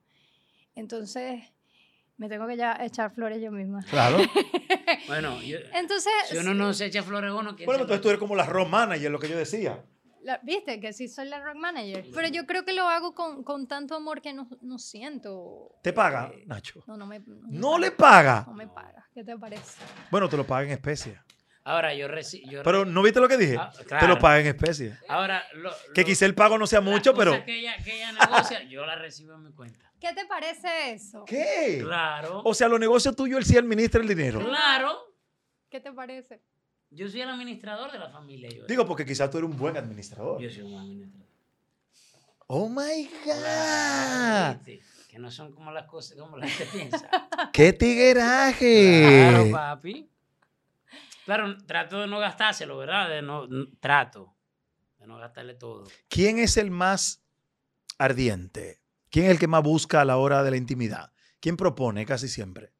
Entonces, 0.75 1.43
me 2.21 2.29
tengo 2.29 2.47
que 2.47 2.55
ya 2.55 2.77
echar 2.81 3.13
flores 3.13 3.41
yo 3.41 3.51
misma. 3.51 3.83
Claro. 3.89 4.19
bueno, 5.07 5.39
entonces, 5.73 6.13
si 6.29 6.37
uno 6.37 6.53
no 6.53 6.71
se 6.71 6.85
echa 6.85 7.01
flores, 7.01 7.31
uno... 7.31 7.55
Bueno, 7.65 7.81
entonces 7.81 8.01
tú 8.01 8.09
eres 8.09 8.19
como 8.19 8.35
la 8.35 8.45
rock 8.45 8.69
manager, 8.69 9.09
lo 9.09 9.19
que 9.19 9.27
yo 9.27 9.37
decía. 9.37 9.83
Viste 10.43 10.79
que 10.79 10.93
sí 10.93 11.07
soy 11.07 11.27
la 11.27 11.43
rock 11.43 11.55
manager. 11.55 12.05
Pero 12.13 12.27
yo 12.27 12.45
creo 12.45 12.63
que 12.63 12.73
lo 12.73 12.87
hago 12.87 13.13
con, 13.15 13.43
con 13.43 13.67
tanto 13.67 13.95
amor 13.95 14.21
que 14.21 14.33
no, 14.33 14.47
no 14.61 14.77
siento. 14.77 15.75
¿Te 15.81 15.93
paga, 15.93 16.31
Nacho? 16.45 16.83
No, 16.87 16.97
no 16.97 17.05
me. 17.05 17.21
No, 17.25 17.77
le 17.77 17.91
paga. 17.91 18.43
No 18.47 18.53
me 18.53 18.67
paga. 18.67 19.07
¿Qué 19.13 19.23
te 19.23 19.37
parece? 19.37 19.81
Bueno, 20.09 20.29
te 20.29 20.37
lo 20.37 20.45
paga 20.45 20.63
en 20.65 20.71
especie. 20.71 21.19
Ahora, 21.63 21.93
yo 21.93 22.07
recibo. 22.07 22.63
Pero 22.63 22.85
¿no 22.85 23.03
viste 23.03 23.19
lo 23.19 23.27
que 23.27 23.37
dije? 23.37 23.55
Ah, 23.57 23.71
te 23.71 24.07
lo 24.07 24.17
paga 24.17 24.39
en 24.39 24.47
especie. 24.47 24.97
Ahora, 25.07 25.43
que 25.93 26.03
quizá 26.03 26.25
el 26.25 26.33
pago 26.33 26.57
no 26.57 26.65
sea 26.65 26.81
mucho, 26.81 27.13
pero. 27.13 27.43
Que 27.45 27.59
ella, 27.59 27.75
que 27.83 27.97
ella 27.97 28.11
negocia, 28.13 28.63
yo 28.69 28.85
la 28.85 28.95
recibo 28.95 29.35
en 29.35 29.43
mi 29.43 29.51
cuenta. 29.51 29.91
¿Qué 29.99 30.13
te 30.13 30.25
parece 30.25 30.93
eso? 30.93 31.23
¿Qué? 31.25 31.79
Claro. 31.83 32.41
O 32.43 32.53
sea, 32.55 32.67
los 32.67 32.79
negocios 32.79 33.15
tuyos, 33.15 33.37
él 33.39 33.45
sí 33.45 33.57
administra 33.57 34.01
el 34.01 34.07
dinero. 34.07 34.39
Claro. 34.39 34.97
¿Qué 35.69 35.79
te 35.79 35.91
parece? 35.91 36.41
Yo 36.91 37.07
soy 37.09 37.21
el 37.21 37.29
administrador 37.29 37.91
de 37.91 37.99
la 37.99 38.09
familia. 38.09 38.49
Yo. 38.49 38.65
Digo, 38.65 38.85
porque 38.85 39.05
quizás 39.05 39.31
tú 39.31 39.37
eres 39.37 39.49
un 39.49 39.57
buen 39.57 39.77
administrador. 39.77 40.41
Yo 40.41 40.49
soy 40.49 40.63
un 40.63 40.71
buen 40.71 40.83
administrador. 40.83 41.27
Oh 42.47 42.67
my 42.67 43.09
God. 43.25 44.57
que 45.07 45.17
no 45.17 45.31
son 45.31 45.53
como 45.53 45.71
las 45.71 45.87
cosas, 45.87 46.17
como 46.17 46.35
la 46.35 46.47
gente 46.49 46.65
piensa. 46.77 47.09
¡Qué 47.53 47.71
tigueraje! 47.71 49.29
Claro, 49.29 49.51
papi. 49.51 50.09
Claro, 51.23 51.57
trato 51.65 52.01
de 52.01 52.07
no 52.07 52.19
gastárselo, 52.19 52.77
¿verdad? 52.77 53.09
De 53.09 53.21
no, 53.21 53.47
trato 53.79 54.35
de 54.99 55.07
no 55.07 55.17
gastarle 55.17 55.53
todo. 55.53 55.85
¿Quién 56.09 56.39
es 56.39 56.57
el 56.57 56.71
más 56.71 57.23
ardiente? 57.97 58.81
¿Quién 59.09 59.25
es 59.25 59.31
el 59.31 59.39
que 59.39 59.47
más 59.47 59.63
busca 59.63 60.01
a 60.01 60.05
la 60.05 60.17
hora 60.17 60.43
de 60.43 60.51
la 60.51 60.57
intimidad? 60.57 61.13
¿Quién 61.39 61.55
propone 61.55 62.05
casi 62.05 62.27
siempre? 62.27 62.73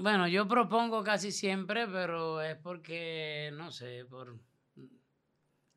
Bueno, 0.00 0.28
yo 0.28 0.46
propongo 0.48 1.02
casi 1.02 1.32
siempre, 1.32 1.86
pero 1.86 2.40
es 2.40 2.56
porque, 2.56 3.50
no 3.54 3.70
sé, 3.70 4.04
por... 4.04 4.38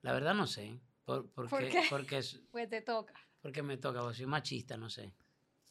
La 0.01 0.13
verdad 0.13 0.33
no 0.33 0.47
sé. 0.47 0.79
Por, 1.05 1.29
porque, 1.31 1.81
Porque, 1.89 2.21
pues 2.51 2.69
te 2.69 2.81
toca. 2.81 3.13
Porque 3.41 3.63
me 3.63 3.77
toca, 3.77 4.01
porque 4.01 4.17
soy 4.17 4.25
machista, 4.27 4.77
no 4.77 4.89
sé. 4.89 5.11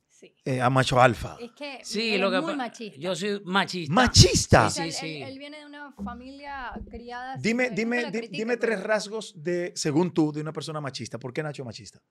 Sí. 0.08 0.34
Eh, 0.44 0.60
a 0.60 0.68
macho 0.68 1.00
alfa. 1.00 1.36
Es 1.40 1.52
que 1.52 1.78
sí, 1.84 2.18
lo 2.18 2.28
que 2.30 2.40
muy 2.40 2.56
machista. 2.56 2.98
Yo 2.98 3.14
soy 3.14 3.40
machista. 3.44 3.94
¿Machista? 3.94 4.70
Sí, 4.70 4.90
sí, 4.90 5.22
Él, 5.22 5.38
viene 5.38 5.58
de 5.58 5.66
una 5.66 5.92
familia 5.92 6.72
criada. 6.90 7.36
Dime, 7.36 7.70
dime, 7.70 8.10
dime 8.10 8.56
tres 8.56 8.82
rasgos 8.82 9.32
de, 9.40 9.72
según 9.76 10.12
tú, 10.12 10.32
de 10.32 10.40
una 10.40 10.52
persona 10.52 10.80
machista. 10.80 11.18
¿Por 11.20 11.32
qué 11.32 11.42
Nacho 11.42 11.64
machista? 11.64 12.02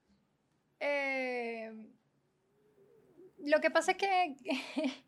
Eh, 0.79 1.69
lo 3.39 3.59
que 3.59 3.71
pasa 3.71 3.91
es 3.91 3.97
que 3.97 4.35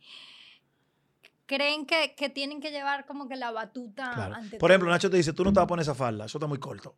creen 1.50 1.88
que, 1.88 2.14
que, 2.16 2.30
tienen 2.30 2.62
que 2.62 2.70
llevar 2.70 3.08
como 3.08 3.28
que 3.28 3.36
la 3.36 3.50
batuta 3.50 4.40
Por 4.60 4.70
ejemplo, 4.70 4.88
Nacho 4.92 5.10
te 5.10 5.18
dice, 5.18 5.34
tú 5.34 5.44
no 5.44 5.52
te 5.52 5.60
vas 5.60 5.64
a 5.64 5.68
poner 5.68 5.82
esa 5.82 5.96
falda, 5.96 6.26
eso 6.26 6.38
está 6.38 6.46
muy 6.46 6.60
corto. 6.60 6.96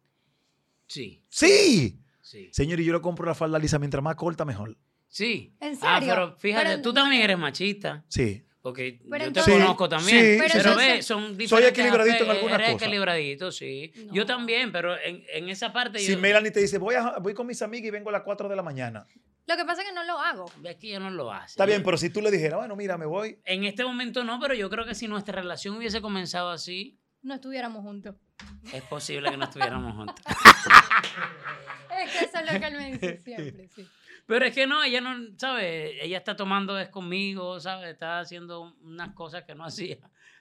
Sí. 0.87 1.23
¡Sí! 1.29 2.03
Sí. 2.19 2.49
Señor, 2.51 2.81
y 2.81 2.85
yo 2.85 2.91
le 2.91 2.99
compro 2.99 3.25
la 3.25 3.33
falda 3.33 3.57
lisa, 3.57 3.79
mientras 3.79 4.03
más 4.03 4.15
corta, 4.15 4.43
mejor. 4.43 4.77
Sí. 5.07 5.55
¿En 5.61 5.77
ah, 5.81 5.99
serio? 5.99 6.13
Ah, 6.13 6.15
pero 6.15 6.37
fíjate, 6.37 6.77
tú 6.79 6.93
también 6.93 7.21
eres 7.21 7.37
machista. 7.37 8.03
Sí. 8.09 8.43
Porque 8.61 8.99
yo 9.03 9.31
te 9.31 9.41
conozco 9.41 9.87
también. 9.87 10.19
Sí, 10.19 10.47
pero, 10.53 10.75
ve, 10.75 11.01
son 11.01 11.37
diferentes. 11.37 11.49
Soy 11.49 11.63
equilibradito 11.63 12.25
en 12.25 12.29
algunas 12.29 12.59
eres 12.59 12.73
cosas. 12.73 12.81
equilibradito, 12.81 13.51
sí. 13.51 13.91
Yo 14.11 14.25
también, 14.25 14.71
pero 14.71 14.99
en, 14.99 15.23
en 15.33 15.49
esa 15.49 15.71
parte. 15.71 15.97
Si 15.99 16.15
Melanie 16.17 16.51
te 16.51 16.59
dice, 16.59 16.77
voy, 16.77 16.95
a, 16.95 17.17
voy 17.19 17.33
con 17.33 17.47
mis 17.47 17.61
amigas 17.61 17.87
y 17.87 17.91
vengo 17.91 18.09
a 18.09 18.11
las 18.11 18.21
4 18.21 18.49
de 18.49 18.55
la 18.55 18.61
mañana. 18.61 19.07
Lo 19.47 19.57
que 19.57 19.65
pasa 19.65 19.81
es 19.81 19.87
que 19.87 19.93
no 19.93 20.03
lo 20.03 20.19
hago. 20.19 20.45
Es 20.63 20.75
que 20.77 20.89
yo 20.89 20.99
no 20.99 21.09
lo 21.09 21.31
hace. 21.31 21.53
Está 21.53 21.65
bien, 21.65 21.83
pero 21.83 21.97
si 21.97 22.09
tú 22.09 22.21
le 22.21 22.31
dijeras, 22.31 22.59
bueno, 22.59 22.75
mira, 22.75 22.97
me 22.97 23.05
voy. 23.05 23.39
En 23.45 23.63
este 23.63 23.83
momento 23.83 24.23
no, 24.23 24.39
pero 24.39 24.53
yo 24.53 24.69
creo 24.69 24.85
que 24.85 24.95
si 24.95 25.07
nuestra 25.07 25.41
relación 25.41 25.75
hubiese 25.75 26.01
comenzado 26.01 26.49
así. 26.51 26.97
No 27.23 27.35
estuviéramos 27.35 27.83
juntos. 27.83 28.15
Es 28.73 28.81
posible 28.83 29.29
que 29.29 29.37
no 29.37 29.45
estuviéramos 29.45 29.95
juntos. 29.95 30.15
es 32.03 32.11
que 32.11 32.25
eso 32.25 32.37
es 32.39 32.53
lo 32.53 32.59
que 32.59 32.65
él 32.65 32.75
me 32.75 32.91
dice 32.91 33.17
siempre, 33.19 33.69
sí. 33.69 33.87
Pero 34.25 34.45
es 34.45 34.55
que 34.55 34.65
no, 34.65 34.83
ella 34.83 35.01
no, 35.01 35.13
¿sabes? 35.37 35.91
Ella 36.01 36.17
está 36.17 36.35
tomando 36.35 36.79
es 36.79 36.89
conmigo, 36.89 37.59
¿sabes? 37.59 37.89
Está 37.89 38.19
haciendo 38.19 38.75
unas 38.81 39.13
cosas 39.13 39.43
que 39.43 39.55
no 39.55 39.65
hacía 39.65 39.97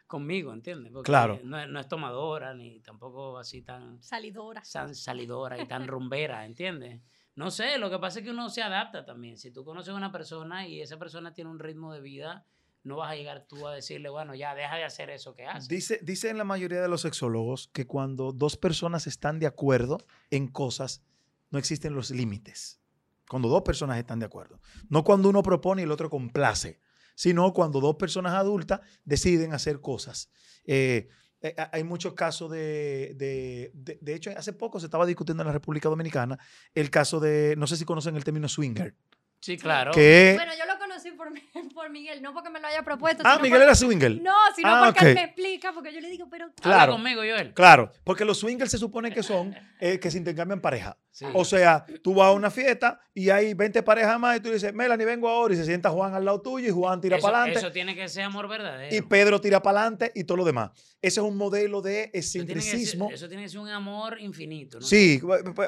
conmigo, 0.06 0.52
¿entiendes? 0.52 0.92
Porque 0.92 1.06
claro. 1.06 1.40
No, 1.44 1.66
no, 1.66 1.80
es 1.80 1.88
tomadora, 1.88 2.54
ni 2.54 2.80
tampoco 2.80 3.38
así 3.38 3.62
tan... 3.62 4.02
Salidora. 4.02 4.62
Tan 4.72 4.94
salidora 4.94 5.60
y 5.60 5.66
tan 5.66 5.86
rumbera, 5.86 6.44
¿entiendes? 6.44 7.00
No 7.40 7.50
sé, 7.50 7.78
lo 7.78 7.88
que 7.88 7.98
pasa 7.98 8.18
es 8.18 8.26
que 8.26 8.32
uno 8.32 8.50
se 8.50 8.60
adapta 8.60 9.06
también. 9.06 9.38
Si 9.38 9.50
tú 9.50 9.64
conoces 9.64 9.94
a 9.94 9.96
una 9.96 10.12
persona 10.12 10.68
y 10.68 10.82
esa 10.82 10.98
persona 10.98 11.32
tiene 11.32 11.48
un 11.48 11.58
ritmo 11.58 11.90
de 11.94 12.02
vida, 12.02 12.44
no 12.84 12.96
vas 12.96 13.12
a 13.12 13.14
llegar 13.14 13.46
tú 13.48 13.66
a 13.66 13.72
decirle, 13.72 14.10
bueno, 14.10 14.34
ya 14.34 14.54
deja 14.54 14.76
de 14.76 14.84
hacer 14.84 15.08
eso 15.08 15.34
que 15.34 15.46
haces. 15.46 15.66
Dice, 15.66 16.00
dice 16.02 16.28
en 16.28 16.36
la 16.36 16.44
mayoría 16.44 16.82
de 16.82 16.88
los 16.88 17.00
sexólogos 17.00 17.70
que 17.72 17.86
cuando 17.86 18.32
dos 18.32 18.58
personas 18.58 19.06
están 19.06 19.38
de 19.38 19.46
acuerdo 19.46 19.96
en 20.30 20.48
cosas, 20.48 21.02
no 21.48 21.58
existen 21.58 21.94
los 21.94 22.10
límites. 22.10 22.78
Cuando 23.26 23.48
dos 23.48 23.62
personas 23.62 23.96
están 23.96 24.18
de 24.18 24.26
acuerdo. 24.26 24.60
No 24.90 25.02
cuando 25.02 25.30
uno 25.30 25.42
propone 25.42 25.80
y 25.80 25.84
el 25.84 25.92
otro 25.92 26.10
complace, 26.10 26.78
sino 27.14 27.54
cuando 27.54 27.80
dos 27.80 27.96
personas 27.96 28.34
adultas 28.34 28.80
deciden 29.06 29.54
hacer 29.54 29.80
cosas. 29.80 30.30
Eh, 30.66 31.08
eh, 31.42 31.54
hay 31.72 31.84
muchos 31.84 32.14
casos 32.14 32.50
de, 32.50 33.14
de, 33.16 33.70
de, 33.72 34.14
hecho, 34.14 34.30
hace 34.36 34.52
poco 34.52 34.78
se 34.78 34.86
estaba 34.86 35.06
discutiendo 35.06 35.42
en 35.42 35.46
la 35.46 35.52
República 35.52 35.88
Dominicana 35.88 36.38
el 36.74 36.90
caso 36.90 37.20
de, 37.20 37.54
no 37.56 37.66
sé 37.66 37.76
si 37.76 37.84
conocen 37.84 38.16
el 38.16 38.24
término 38.24 38.48
swinger. 38.48 38.94
Sí, 39.40 39.56
claro. 39.56 39.92
bueno, 39.94 40.52
yo 40.58 40.66
lo 40.66 40.78
conocí 40.78 41.12
por, 41.12 41.28
por, 41.74 41.88
Miguel, 41.88 42.20
no 42.20 42.34
porque 42.34 42.50
me 42.50 42.60
lo 42.60 42.66
haya 42.66 42.82
propuesto. 42.82 43.22
Ah, 43.24 43.38
Miguel 43.40 43.62
era 43.62 43.74
swinger. 43.74 44.20
No, 44.20 44.34
sino 44.54 44.68
ah, 44.68 44.82
porque 44.86 45.08
él 45.08 45.14
me 45.14 45.24
explica, 45.24 45.72
porque 45.72 45.94
yo 45.94 46.00
le 46.00 46.10
digo, 46.10 46.28
pero... 46.30 46.52
Claro. 46.60 46.92
conmigo, 46.92 47.22
Joel. 47.22 47.54
Claro, 47.54 47.90
porque 48.04 48.26
los 48.26 48.38
swingers 48.38 48.70
se 48.70 48.76
supone 48.76 49.10
que 49.10 49.22
son 49.22 49.56
eh, 49.80 49.98
que 49.98 50.10
se 50.10 50.18
intercambian 50.18 50.60
pareja. 50.60 50.98
O 51.34 51.44
sea, 51.44 51.84
tú 52.02 52.14
vas 52.14 52.28
a 52.28 52.32
una 52.32 52.50
fiesta 52.50 53.00
y 53.12 53.30
hay 53.30 53.54
20 53.54 53.82
parejas 53.82 54.18
más 54.18 54.38
y 54.38 54.40
tú 54.40 54.50
dices, 54.50 54.72
Melanie, 54.72 55.04
vengo 55.04 55.28
ahora 55.28 55.54
y 55.54 55.56
se 55.56 55.64
sienta 55.64 55.90
Juan 55.90 56.14
al 56.14 56.24
lado 56.24 56.40
tuyo 56.40 56.68
y 56.68 56.70
Juan 56.70 57.00
tira 57.00 57.18
para 57.18 57.38
adelante. 57.38 57.58
Eso 57.58 57.72
tiene 57.72 57.94
que 57.94 58.08
ser 58.08 58.24
amor 58.24 58.48
verdadero. 58.48 58.94
Y 58.94 59.02
Pedro 59.02 59.40
tira 59.40 59.62
para 59.62 59.80
adelante 59.80 60.12
y 60.14 60.24
todo 60.24 60.38
lo 60.38 60.44
demás. 60.44 60.70
Ese 61.02 61.20
es 61.20 61.26
un 61.26 61.36
modelo 61.36 61.82
de 61.82 62.10
excentricismo. 62.12 63.10
Eso 63.10 63.28
tiene 63.28 63.42
que 63.44 63.48
ser, 63.48 63.60
un 63.60 63.68
amor 63.68 64.20
infinito. 64.20 64.80
Sí, 64.80 65.20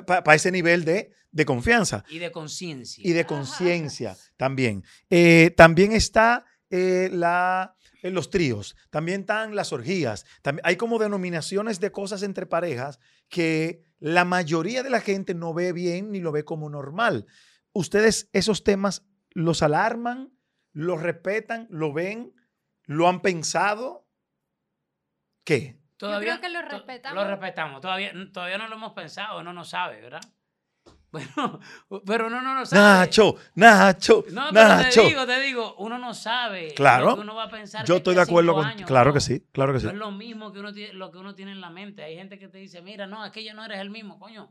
para 0.06 0.34
ese 0.34 0.50
nivel 0.50 0.84
de, 0.84 1.12
de 1.30 1.44
confianza. 1.44 2.04
Y 2.08 2.18
de 2.18 2.30
conciencia. 2.30 3.02
Y 3.06 3.12
de 3.12 3.26
conciencia 3.26 4.16
también. 4.36 4.84
Eh, 5.10 5.52
también 5.56 5.92
está 5.92 6.46
eh, 6.70 7.10
la 7.12 7.74
en 8.02 8.14
los 8.14 8.30
tríos, 8.30 8.76
también 8.90 9.20
están 9.20 9.54
las 9.54 9.72
orgías, 9.72 10.26
también, 10.42 10.66
hay 10.66 10.76
como 10.76 10.98
denominaciones 10.98 11.80
de 11.80 11.92
cosas 11.92 12.22
entre 12.22 12.46
parejas 12.46 12.98
que 13.28 13.84
la 13.98 14.24
mayoría 14.24 14.82
de 14.82 14.90
la 14.90 15.00
gente 15.00 15.34
no 15.34 15.54
ve 15.54 15.72
bien 15.72 16.10
ni 16.10 16.20
lo 16.20 16.32
ve 16.32 16.44
como 16.44 16.68
normal. 16.68 17.26
¿Ustedes 17.72 18.28
esos 18.32 18.64
temas 18.64 19.06
los 19.30 19.62
alarman, 19.62 20.32
los 20.72 21.00
respetan, 21.00 21.66
lo 21.70 21.92
ven, 21.92 22.34
lo 22.84 23.08
han 23.08 23.22
pensado? 23.22 24.06
¿Qué? 25.44 25.80
Todavía, 25.96 26.34
Yo 26.34 26.40
creo 26.40 26.50
que 26.50 26.58
lo 26.58 26.68
respetamos. 26.68 27.22
Lo 27.22 27.30
respetamos, 27.30 27.80
todavía, 27.80 28.12
todavía 28.32 28.58
no 28.58 28.68
lo 28.68 28.74
hemos 28.74 28.92
pensado, 28.92 29.42
no 29.42 29.52
nos 29.52 29.70
sabe, 29.70 30.00
¿verdad? 30.00 30.20
Bueno, 31.12 31.60
pero 32.06 32.28
uno 32.28 32.40
no 32.40 32.54
lo 32.54 32.64
sabe. 32.64 32.82
Nacho, 32.82 33.36
Nacho, 33.54 34.24
no, 34.30 34.50
Nacho. 34.50 35.02
te 35.02 35.08
digo, 35.08 35.26
te 35.26 35.40
digo, 35.40 35.74
uno 35.78 35.98
no 35.98 36.14
sabe 36.14 36.72
claro, 36.74 37.10
lo 37.10 37.14
que 37.16 37.20
uno 37.20 37.34
va 37.34 37.44
a 37.44 37.50
pensar. 37.50 37.84
Yo 37.84 37.96
estoy 37.96 38.14
de 38.14 38.22
acuerdo 38.22 38.54
con. 38.54 38.72
claro 38.86 39.12
que 39.12 39.20
sí, 39.20 39.46
claro 39.52 39.74
que 39.74 39.80
sí. 39.80 39.86
No 39.86 39.92
es 39.92 39.98
lo 39.98 40.10
mismo 40.10 40.52
que 40.52 40.60
uno 40.60 40.72
tiene, 40.72 40.94
lo 40.94 41.10
que 41.10 41.18
uno 41.18 41.34
tiene 41.34 41.52
en 41.52 41.60
la 41.60 41.68
mente. 41.68 42.02
Hay 42.02 42.16
gente 42.16 42.38
que 42.38 42.48
te 42.48 42.58
dice, 42.58 42.80
mira, 42.80 43.06
no, 43.06 43.22
aquello 43.22 43.52
no 43.52 43.64
eres 43.64 43.80
el 43.80 43.90
mismo, 43.90 44.18
coño. 44.18 44.50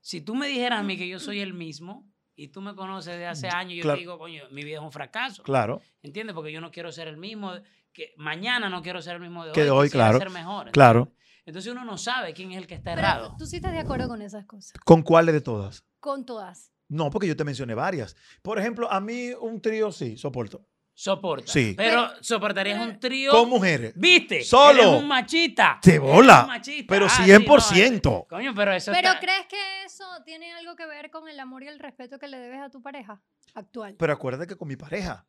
Si 0.00 0.20
tú 0.20 0.34
me 0.34 0.48
dijeras 0.48 0.80
a 0.80 0.82
mí 0.82 0.96
que 0.96 1.06
yo 1.06 1.20
soy 1.20 1.40
el 1.40 1.54
mismo 1.54 2.10
y 2.34 2.48
tú 2.48 2.60
me 2.60 2.74
conoces 2.74 3.16
de 3.16 3.26
hace 3.26 3.48
años, 3.48 3.84
yo 3.84 3.92
te 3.92 3.98
digo, 3.98 4.18
coño, 4.18 4.44
mi 4.50 4.64
vida 4.64 4.78
es 4.78 4.82
un 4.82 4.90
fracaso. 4.90 5.44
Claro. 5.44 5.80
¿Entiendes? 6.02 6.34
Porque 6.34 6.50
yo 6.50 6.60
no 6.60 6.72
quiero 6.72 6.90
ser 6.90 7.06
el 7.06 7.18
mismo, 7.18 7.52
que 7.92 8.14
mañana 8.16 8.68
no 8.68 8.82
quiero 8.82 9.00
ser 9.00 9.16
el 9.16 9.20
mismo 9.20 9.44
de 9.44 9.52
que 9.52 9.60
hoy. 9.60 9.66
de 9.66 9.70
hoy, 9.70 9.90
claro. 9.90 10.18
ser 10.18 10.30
mejor. 10.30 10.72
Claro. 10.72 11.12
Entonces 11.44 11.70
uno 11.70 11.84
no 11.84 11.98
sabe 11.98 12.32
quién 12.32 12.52
es 12.52 12.58
el 12.58 12.66
que 12.66 12.74
está 12.74 12.92
errado. 12.92 13.34
Tú 13.38 13.46
sí 13.46 13.56
estás 13.56 13.72
de 13.72 13.78
acuerdo 13.78 14.08
con 14.08 14.22
esas 14.22 14.44
cosas. 14.46 14.72
¿Con 14.84 15.02
cuáles 15.02 15.34
de 15.34 15.40
todas? 15.40 15.84
Con 16.00 16.24
todas. 16.26 16.72
No, 16.88 17.08
porque 17.10 17.28
yo 17.28 17.36
te 17.36 17.44
mencioné 17.44 17.74
varias. 17.74 18.16
Por 18.42 18.58
ejemplo, 18.58 18.90
a 18.90 19.00
mí 19.00 19.30
un 19.40 19.60
trío 19.60 19.92
sí, 19.92 20.16
soporto. 20.16 20.66
soporta. 20.92 21.50
Sí. 21.50 21.74
Pero 21.76 22.10
soportarías 22.20 22.80
un 22.80 22.98
trío. 22.98 23.30
Con 23.30 23.48
mujeres. 23.48 23.92
¿Viste? 23.96 24.42
Solo. 24.42 24.82
Eres 24.82 25.02
un 25.02 25.08
machista. 25.08 25.78
Eres 25.82 26.00
bola. 26.00 26.40
un 26.42 26.46
machista. 26.48 26.92
Pero 26.94 27.06
Ah, 27.06 27.08
sí, 27.10 27.22
100%. 27.22 28.02
no, 28.04 28.26
coño, 28.28 28.52
pero 28.54 28.72
eso 28.72 28.90
Pero 28.92 29.08
está- 29.08 29.20
¿crees 29.20 29.46
que 29.46 29.84
eso 29.84 30.04
tiene 30.26 30.52
algo 30.52 30.74
que 30.76 30.84
ver 30.86 31.10
con 31.10 31.28
el 31.28 31.38
amor 31.40 31.62
y 31.62 31.68
el 31.68 31.78
respeto 31.78 32.18
que 32.18 32.28
le 32.28 32.38
debes 32.38 32.60
a 32.60 32.68
tu 32.70 32.82
pareja 32.82 33.22
actual? 33.54 33.94
Pero 33.98 34.12
acuérdate 34.12 34.46
que 34.46 34.56
con 34.56 34.68
mi 34.68 34.76
pareja. 34.76 35.26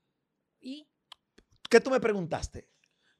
Y 0.60 0.88
¿Qué 1.70 1.80
tú 1.80 1.90
me 1.90 2.00
preguntaste? 2.02 2.68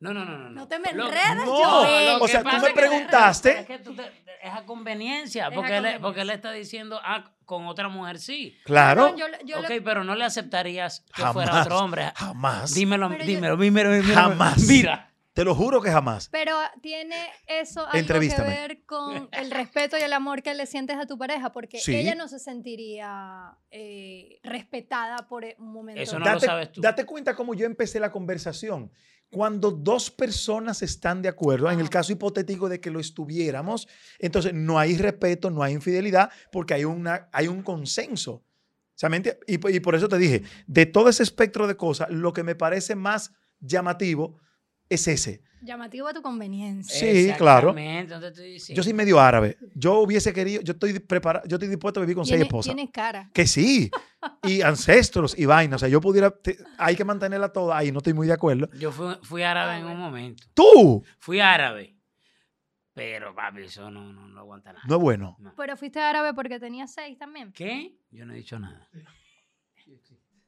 No, 0.02 0.14
no, 0.14 0.26
no, 0.26 0.38
no. 0.38 0.50
No 0.50 0.68
te 0.68 0.80
me 0.80 0.90
enredes, 0.90 1.36
No, 1.38 1.46
Joel. 1.46 2.18
o 2.22 2.28
sea, 2.28 2.44
tú 2.44 2.50
me 2.62 2.72
preguntaste. 2.72 3.60
Es 3.60 3.66
que 3.68 3.80
tú 3.80 3.94
te- 3.96 4.02
es 4.44 4.52
a 4.54 4.66
conveniencia. 4.66 5.46
Es 5.48 5.52
a 5.52 5.56
Porque, 5.56 5.78
él, 5.78 5.86
porque 6.02 6.22
él 6.22 6.30
está 6.32 6.52
diciendo, 6.52 7.00
ah, 7.04 7.32
con 7.46 7.68
otra 7.68 7.88
mujer 7.88 8.18
sí. 8.20 8.58
Claro. 8.66 9.12
No, 9.12 9.18
yo, 9.18 9.26
yo 9.46 9.60
ok, 9.60 9.70
lo- 9.70 9.84
pero 9.84 10.04
no 10.04 10.16
le 10.16 10.26
aceptarías 10.26 11.02
que 11.14 11.22
Jamás. 11.22 11.34
fuera 11.34 11.62
otro 11.62 11.78
hombre. 11.80 12.12
Jamás. 12.16 12.74
Dímelo, 12.74 13.10
Pero 13.10 13.24
yo- 13.24 13.28
dímelo, 13.28 13.58
dímelo, 13.58 13.94
dímelo. 13.94 14.14
Jamás. 14.16 14.58
Mira. 14.68 15.08
Te 15.34 15.46
lo 15.46 15.56
juro 15.56 15.82
que 15.82 15.90
jamás. 15.90 16.28
pero 16.30 16.58
tiene 16.82 17.16
eso 17.48 17.88
algo 17.88 18.20
que 18.20 18.28
ver 18.42 18.84
con 18.86 19.30
el 19.32 19.50
respeto 19.50 19.98
y 19.98 20.02
el 20.02 20.12
amor 20.12 20.44
que 20.44 20.54
le 20.54 20.66
sientes 20.66 20.98
a 20.98 21.06
tu 21.06 21.18
pareja, 21.18 21.54
porque 21.54 21.80
Sí. 21.80 21.96
ella 21.96 22.16
no 22.16 22.28
se 22.28 22.38
sentiría 22.38 23.56
eh, 23.70 24.40
respetada 24.44 25.30
por 25.30 25.46
un 25.58 25.72
momento. 25.72 26.02
Eso 26.02 26.20
no 26.20 26.26
lo 26.34 26.38
sabes 26.40 26.74
tú. 26.74 26.82
date 26.82 27.06
cuenta 27.06 27.34
cómo 27.34 27.54
yo 27.54 27.66
empecé 27.66 28.02
la 28.02 28.12
conversación. 28.12 28.92
Cuando 29.32 29.72
dos 29.72 30.12
personas 30.12 30.82
están 30.82 31.22
de 31.22 31.30
acuerdo, 31.30 31.72
en 31.72 31.80
el 31.80 31.90
caso 31.90 32.12
hipotético 32.12 32.68
de 32.68 32.82
que 32.82 32.92
lo 32.92 33.00
estuviéramos, 33.00 33.88
entonces 34.20 34.54
no 34.54 34.78
hay 34.78 34.98
respeto, 34.98 35.50
no 35.50 35.64
hay 35.64 35.74
infidelidad, 35.74 36.30
porque 36.52 36.74
hay, 36.74 36.84
una, 36.84 37.30
hay 37.32 37.48
un 37.48 37.64
consenso. 37.64 38.34
O 38.34 38.44
sea, 38.94 39.08
¿me 39.10 39.24
enti- 39.24 39.38
y, 39.48 39.76
y 39.76 39.80
por 39.80 39.96
eso 39.96 40.10
te 40.10 40.18
dije, 40.18 40.44
de 40.68 40.86
todo 40.86 41.08
ese 41.08 41.24
espectro 41.24 41.66
de 41.66 41.78
cosas, 41.78 42.10
lo 42.12 42.34
que 42.34 42.44
me 42.44 42.56
parece 42.56 42.94
más 42.96 43.32
llamativo 43.62 44.38
es 44.94 45.08
ese. 45.08 45.42
Llamativo 45.64 46.08
a 46.08 46.14
tu 46.14 46.22
conveniencia. 46.24 47.00
Sí, 47.00 47.32
claro. 47.38 47.76
Yo 48.70 48.82
soy 48.82 48.94
medio 48.94 49.20
árabe. 49.20 49.58
Yo 49.76 50.00
hubiese 50.00 50.34
querido, 50.34 50.62
yo 50.64 50.74
estoy 50.74 50.98
preparado, 51.00 51.48
yo 51.48 51.58
estoy 51.58 51.68
dispuesto 51.70 52.00
a 52.00 52.04
vivir 52.04 52.16
con 52.16 52.26
seis 52.26 52.42
esposas. 52.42 52.74
tiene 52.74 52.92
cara. 52.92 53.30
Que 53.32 53.46
sí. 53.46 53.92
Y 54.44 54.62
ancestros 54.62 55.38
y 55.38 55.46
vainas. 55.46 55.76
O 55.78 55.80
sea, 55.80 55.90
yo 55.90 56.02
pudiera. 56.02 56.32
te- 56.32 56.58
hay 56.80 56.96
que 56.96 57.06
mantenerla 57.06 57.50
toda. 57.54 57.78
Ahí 57.78 57.92
no 57.92 58.00
estoy 58.00 58.14
muy 58.14 58.26
de 58.26 58.34
acuerdo. 58.34 58.70
Yo 58.80 58.92
fui, 58.92 59.14
fui 59.22 59.44
árabe 59.44 59.78
en 59.78 59.86
un 59.86 59.98
momento. 60.00 60.44
tú. 60.56 61.04
Fui 61.20 61.40
árabe. 61.40 61.96
Pero, 62.94 63.34
papi, 63.34 63.62
eso 63.62 63.90
no, 63.90 64.12
no, 64.12 64.28
no 64.28 64.40
aguanta 64.40 64.74
nada. 64.74 64.84
No 64.88 64.96
es 64.96 65.02
bueno. 65.02 65.38
No. 65.40 65.54
Pero 65.56 65.78
fuiste 65.78 66.00
árabe 66.00 66.34
porque 66.34 66.60
tenías 66.60 66.92
seis 66.94 67.18
también. 67.18 67.52
¿Qué? 67.54 67.96
Yo 68.12 68.26
no 68.26 68.34
he 68.34 68.38
dicho 68.38 68.60
nada. 68.60 68.90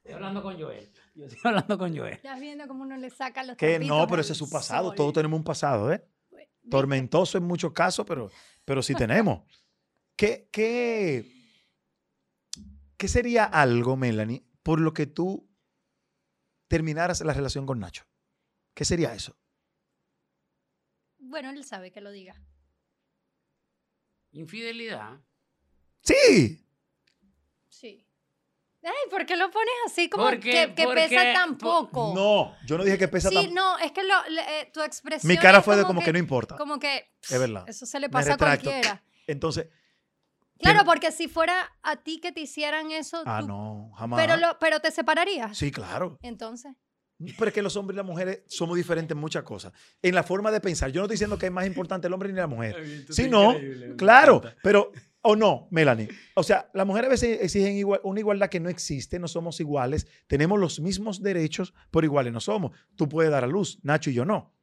Estoy 0.04 0.16
hablando 0.16 0.44
con 0.44 0.60
Joel. 0.60 0.92
Yo 1.16 1.26
estoy 1.26 1.40
hablando 1.44 1.78
con 1.78 1.96
Joel. 1.98 2.14
Estás 2.14 2.40
viendo 2.40 2.68
cómo 2.68 2.84
uno 2.84 2.98
le 2.98 3.10
saca 3.10 3.44
los 3.44 3.56
Que 3.56 3.80
no, 3.80 4.06
pero 4.08 4.22
ese 4.22 4.34
es 4.34 4.38
su 4.38 4.50
pasado. 4.50 4.90
sol. 4.90 4.96
Todos 4.96 5.14
tenemos 5.14 5.38
un 5.38 5.44
pasado, 5.44 5.92
¿eh? 5.94 6.06
Tormentoso 6.70 7.38
en 7.38 7.44
muchos 7.46 7.72
casos, 7.74 8.06
pero, 8.06 8.30
pero 8.66 8.82
sí 8.82 8.94
tenemos. 8.96 9.44
¿Qué, 10.16 10.50
qué, 10.52 11.32
¿Qué 12.98 13.08
sería 13.08 13.46
algo, 13.46 13.98
Melanie, 13.98 14.46
por 14.62 14.80
lo 14.80 14.94
que 14.94 15.08
tú 15.08 15.50
terminaras 16.68 17.22
la 17.22 17.34
relación 17.34 17.66
con 17.66 17.80
Nacho? 17.80 18.06
¿Qué 18.74 18.86
sería 18.86 19.14
eso? 19.14 19.38
Bueno, 21.18 21.50
él 21.50 21.64
sabe 21.64 21.92
que 21.92 22.02
lo 22.02 22.12
diga. 22.12 22.42
Infidelidad. 24.32 25.22
Sí. 26.02 26.66
Ay, 28.84 29.10
¿por 29.10 29.26
qué 29.26 29.38
lo 29.38 29.50
pones 29.50 29.74
así 29.86 30.10
como 30.10 30.26
Porque- 30.26 30.52
que, 30.52 30.74
que 30.76 30.84
porque- 30.84 31.08
pesa 31.10 31.34
tan 31.34 31.58
poco? 31.58 32.12
No, 32.14 32.54
yo 32.66 32.78
no 32.78 32.84
dije 32.84 32.98
que 32.98 33.08
pesa 33.08 33.30
Sí, 33.30 33.36
tan. 33.36 33.54
no, 33.54 33.78
es 33.80 33.92
que 33.92 34.04
lo- 34.04 34.30
le- 34.30 34.62
eh, 34.62 34.70
tu 34.74 34.82
expresión. 34.82 35.28
Mi 35.30 35.38
cara 35.38 35.62
fue 35.62 35.76
de 35.78 35.84
como 35.86 36.02
que, 36.04 36.12
no 36.12 36.20
importa. 36.20 36.56
Como 36.58 36.80
que. 36.80 37.12
Es 37.30 37.40
verdad. 37.40 37.64
Eso 37.68 37.86
se 37.86 38.00
le 38.00 38.10
pasa 38.10 38.34
a 38.34 38.38
cualquiera. 38.38 39.04
Entonces, 39.28 39.68
Claro, 40.60 40.80
Pero- 40.80 40.92
porque 40.92 41.12
si 41.12 41.28
fuera 41.28 41.76
a 41.82 41.98
ti 41.98 42.20
que 42.22 42.32
te 42.32 42.40
hicieran 42.40 42.92
eso. 42.92 43.22
ah, 43.26 43.40
tú- 43.42 43.48
no, 43.48 43.92
jamás. 43.98 44.22
pero, 44.22 44.38
lo, 44.38 44.58
pero 44.60 44.80
te 44.80 44.92
separarías. 44.92 45.58
Sí, 45.58 45.72
claro. 45.72 46.18
Entonces. 46.22 46.72
Pero 47.38 47.48
es 47.50 47.54
que 47.54 47.62
los 47.62 47.76
hombres 47.76 47.96
y 47.96 47.98
las 47.98 48.06
mujeres 48.06 48.44
somos 48.48 48.78
diferentes 48.78 49.14
en 49.14 49.20
muchas 49.20 49.44
cosas. 49.44 49.74
En 50.02 50.16
la 50.16 50.24
forma 50.24 50.52
de 50.52 50.62
pensar. 50.62 50.90
Yo 50.92 51.02
no 51.02 51.06
estoy 51.06 51.16
diciendo 51.16 51.38
que 51.38 51.48
es 51.48 51.52
más 51.52 51.66
importante 51.66 52.08
el 52.08 52.14
hombre 52.14 52.30
ni 52.30 52.36
la 52.38 52.48
mujer. 52.48 53.06
Sí, 53.10 53.28
no, 53.30 53.56
claro, 53.98 54.42
pero, 54.62 54.92
o 55.24 55.36
no, 55.36 55.68
Melanie. 55.72 56.10
O 56.36 56.44
sea, 56.44 56.70
las 56.74 56.86
mujeres 56.86 57.08
a 57.08 57.12
veces 57.12 57.42
exigen 57.42 57.76
igual- 57.76 58.02
una 58.04 58.20
igualdad 58.20 58.50
que 58.50 58.60
no 58.60 58.70
existe, 58.70 59.18
no 59.20 59.28
somos 59.28 59.60
iguales, 59.60 60.06
tenemos 60.28 60.60
los 60.60 60.80
mismos 60.80 61.22
derechos, 61.24 61.74
pero 61.92 62.06
iguales 62.06 62.32
no 62.32 62.40
somos. 62.40 62.72
Tú 62.96 63.10
puedes 63.10 63.32
dar 63.32 63.44
a 63.44 63.48
luz, 63.48 63.80
Nacho 63.84 64.10
y 64.10 64.14
yo 64.14 64.26
no. 64.26 64.54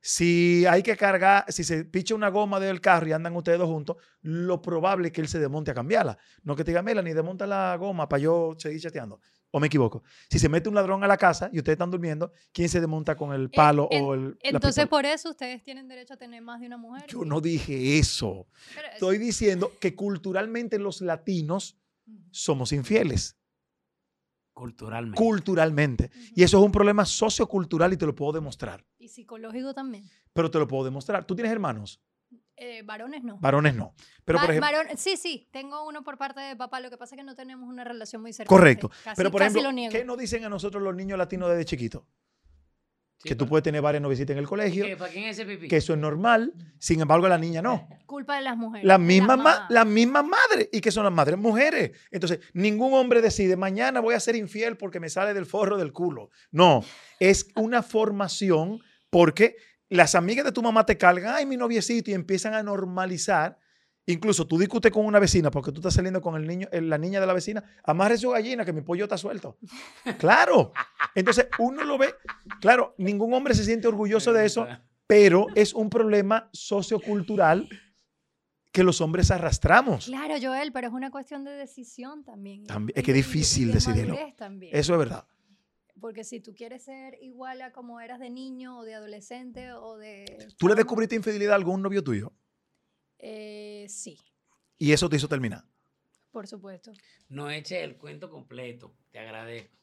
Si 0.00 0.64
hay 0.66 0.84
que 0.84 0.96
cargar, 0.96 1.44
si 1.48 1.64
se 1.64 1.84
picha 1.84 2.14
una 2.14 2.28
goma 2.28 2.60
del 2.60 2.80
carro 2.80 3.08
y 3.08 3.12
andan 3.12 3.34
ustedes 3.34 3.58
dos 3.58 3.68
juntos, 3.68 3.96
lo 4.22 4.62
probable 4.62 5.08
es 5.08 5.12
que 5.12 5.20
él 5.20 5.26
se 5.26 5.40
desmonte 5.40 5.72
a 5.72 5.74
cambiarla. 5.74 6.16
No 6.44 6.54
que 6.54 6.62
te 6.62 6.70
diga, 6.70 6.82
Melanie, 6.82 7.12
desmonta 7.12 7.44
la 7.46 7.74
goma 7.76 8.08
para 8.08 8.22
yo 8.22 8.54
seguir 8.56 8.80
chateando. 8.80 9.20
¿O 9.56 9.60
me 9.60 9.68
equivoco? 9.68 10.02
Si 10.28 10.38
se 10.38 10.50
mete 10.50 10.68
un 10.68 10.74
ladrón 10.74 11.02
a 11.02 11.06
la 11.06 11.16
casa 11.16 11.48
y 11.50 11.56
ustedes 11.56 11.76
están 11.76 11.90
durmiendo, 11.90 12.30
¿quién 12.52 12.68
se 12.68 12.78
desmonta 12.78 13.16
con 13.16 13.32
el 13.32 13.48
palo 13.50 13.88
en- 13.90 14.04
o 14.04 14.12
el, 14.12 14.36
Entonces, 14.42 14.84
pistola? 14.84 14.86
por 14.90 15.06
eso 15.06 15.30
ustedes 15.30 15.62
tienen 15.62 15.88
derecho 15.88 16.12
a 16.12 16.18
tener 16.18 16.42
más 16.42 16.60
de 16.60 16.66
una 16.66 16.76
mujer. 16.76 17.06
Yo 17.08 17.24
no 17.24 17.40
dije 17.40 17.96
eso. 17.98 18.46
Pero 18.74 18.88
es- 18.88 18.94
Estoy 18.96 19.16
diciendo 19.16 19.72
que 19.80 19.94
culturalmente 19.96 20.78
los 20.78 21.00
latinos 21.00 21.78
somos 22.30 22.70
infieles. 22.72 23.38
Culturalmente. 24.52 25.16
Culturalmente. 25.22 26.10
Y 26.34 26.42
eso 26.42 26.58
es 26.58 26.64
un 26.64 26.72
problema 26.72 27.06
sociocultural 27.06 27.94
y 27.94 27.96
te 27.96 28.04
lo 28.04 28.14
puedo 28.14 28.32
demostrar. 28.32 28.84
Y 28.98 29.08
psicológico 29.08 29.72
también. 29.72 30.04
Pero 30.34 30.50
te 30.50 30.58
lo 30.58 30.68
puedo 30.68 30.84
demostrar. 30.84 31.26
¿Tú 31.26 31.34
tienes 31.34 31.50
hermanos? 31.50 31.98
Eh, 32.58 32.82
varones 32.84 33.22
no. 33.22 33.38
Varones 33.38 33.74
no. 33.74 33.94
Pero 34.24 34.38
por 34.38 34.50
ejemplo, 34.50 34.70
varón- 34.70 34.96
sí, 34.96 35.16
sí, 35.18 35.46
tengo 35.52 35.86
uno 35.86 36.02
por 36.02 36.16
parte 36.16 36.40
de 36.40 36.56
papá, 36.56 36.80
lo 36.80 36.88
que 36.88 36.96
pasa 36.96 37.14
es 37.14 37.18
que 37.20 37.24
no 37.24 37.34
tenemos 37.34 37.68
una 37.68 37.84
relación 37.84 38.22
muy 38.22 38.32
cercana. 38.32 38.48
correcto. 38.48 38.90
Casi, 39.04 39.16
Pero 39.16 39.30
por 39.30 39.40
casi 39.40 39.50
ejemplo, 39.58 39.68
lo 39.70 39.72
niego. 39.72 39.92
¿qué 39.92 40.04
nos 40.04 40.16
dicen 40.16 40.44
a 40.44 40.48
nosotros 40.48 40.82
los 40.82 40.94
niños 40.94 41.18
latinos 41.18 41.50
desde 41.50 41.64
chiquitos? 41.66 42.02
Sí, 43.18 43.30
que 43.30 43.34
tú 43.34 43.46
puedes 43.48 43.62
tener 43.64 43.80
varias 43.80 44.02
novicitas 44.02 44.32
en 44.34 44.38
el 44.38 44.46
colegio, 44.46 44.84
¿Qué? 44.84 44.94
¿Para 44.96 45.10
quién 45.10 45.24
es 45.24 45.38
ese 45.38 45.46
pipí? 45.46 45.68
que 45.68 45.78
eso 45.78 45.94
es 45.94 45.98
normal. 45.98 46.52
Sin 46.78 47.00
embargo, 47.00 47.26
la 47.28 47.38
niña 47.38 47.62
no. 47.62 47.88
Culpa 48.06 48.36
de 48.36 48.42
las 48.42 48.56
mujeres. 48.58 48.86
La 48.86 48.98
misma, 48.98 49.36
las 49.36 49.44
ma- 49.44 49.66
la 49.70 49.84
misma 49.86 50.22
madre. 50.22 50.68
¿Y 50.70 50.80
que 50.82 50.90
son 50.92 51.04
las 51.04 51.12
madres? 51.12 51.38
Mujeres. 51.38 51.92
Entonces, 52.10 52.40
ningún 52.52 52.92
hombre 52.92 53.22
decide, 53.22 53.56
mañana 53.56 54.00
voy 54.00 54.14
a 54.14 54.20
ser 54.20 54.36
infiel 54.36 54.76
porque 54.76 55.00
me 55.00 55.08
sale 55.08 55.32
del 55.32 55.46
forro 55.46 55.78
del 55.78 55.92
culo. 55.92 56.30
No, 56.50 56.84
es 57.18 57.48
una 57.56 57.82
formación 57.82 58.80
porque 59.08 59.56
las 59.88 60.14
amigas 60.14 60.44
de 60.44 60.52
tu 60.52 60.62
mamá 60.62 60.84
te 60.84 60.96
cargan, 60.98 61.34
ay, 61.34 61.46
mi 61.46 61.56
noviecito, 61.56 62.10
y 62.10 62.14
empiezan 62.14 62.54
a 62.54 62.62
normalizar. 62.62 63.58
Incluso 64.08 64.46
tú 64.46 64.56
discutes 64.58 64.92
con 64.92 65.04
una 65.04 65.18
vecina 65.18 65.50
porque 65.50 65.72
tú 65.72 65.80
estás 65.80 65.94
saliendo 65.94 66.20
con 66.20 66.36
el 66.36 66.46
niño, 66.46 66.68
eh, 66.70 66.80
la 66.80 66.96
niña 66.96 67.20
de 67.20 67.26
la 67.26 67.32
vecina, 67.32 67.64
amarre 67.82 68.16
su 68.16 68.30
gallina 68.30 68.64
que 68.64 68.72
mi 68.72 68.80
pollo 68.80 69.04
está 69.04 69.18
suelto. 69.18 69.58
Claro. 70.18 70.72
Entonces, 71.14 71.48
uno 71.58 71.82
lo 71.82 71.98
ve, 71.98 72.14
claro, 72.60 72.94
ningún 72.98 73.32
hombre 73.34 73.54
se 73.54 73.64
siente 73.64 73.88
orgulloso 73.88 74.32
de 74.32 74.46
eso, 74.46 74.66
pero 75.06 75.46
es 75.54 75.74
un 75.74 75.90
problema 75.90 76.48
sociocultural 76.52 77.68
que 78.70 78.84
los 78.84 79.00
hombres 79.00 79.30
arrastramos. 79.30 80.04
Claro, 80.04 80.34
Joel, 80.40 80.70
pero 80.70 80.88
es 80.88 80.92
una 80.92 81.10
cuestión 81.10 81.44
de 81.44 81.52
decisión 81.52 82.22
también. 82.24 82.64
es 82.94 83.02
que 83.02 83.10
es 83.10 83.14
difícil 83.16 83.72
decidirlo. 83.72 84.16
también. 84.36 84.76
Eso 84.76 84.92
es 84.92 84.98
verdad. 84.98 85.26
Porque 86.00 86.24
si 86.24 86.40
tú 86.40 86.54
quieres 86.54 86.84
ser 86.84 87.16
igual 87.22 87.62
a 87.62 87.72
como 87.72 88.00
eras 88.00 88.20
de 88.20 88.28
niño 88.30 88.78
o 88.80 88.84
de 88.84 88.94
adolescente 88.94 89.72
o 89.72 89.96
de... 89.96 90.48
¿Tú 90.58 90.68
le 90.68 90.74
descubriste 90.74 91.14
infidelidad 91.16 91.52
a 91.52 91.56
algún 91.56 91.80
novio 91.82 92.04
tuyo? 92.04 92.32
Eh, 93.18 93.86
sí, 93.88 94.18
Y 94.78 94.92
eso 94.92 95.08
te 95.08 95.16
hizo 95.16 95.28
terminar. 95.28 95.64
por 96.30 96.46
supuesto. 96.46 96.92
No 97.30 97.48
eche 97.50 97.82
el 97.82 97.96
cuento 97.96 98.28
completo. 98.30 98.94
Te 99.10 99.18
agradezco. 99.18 99.74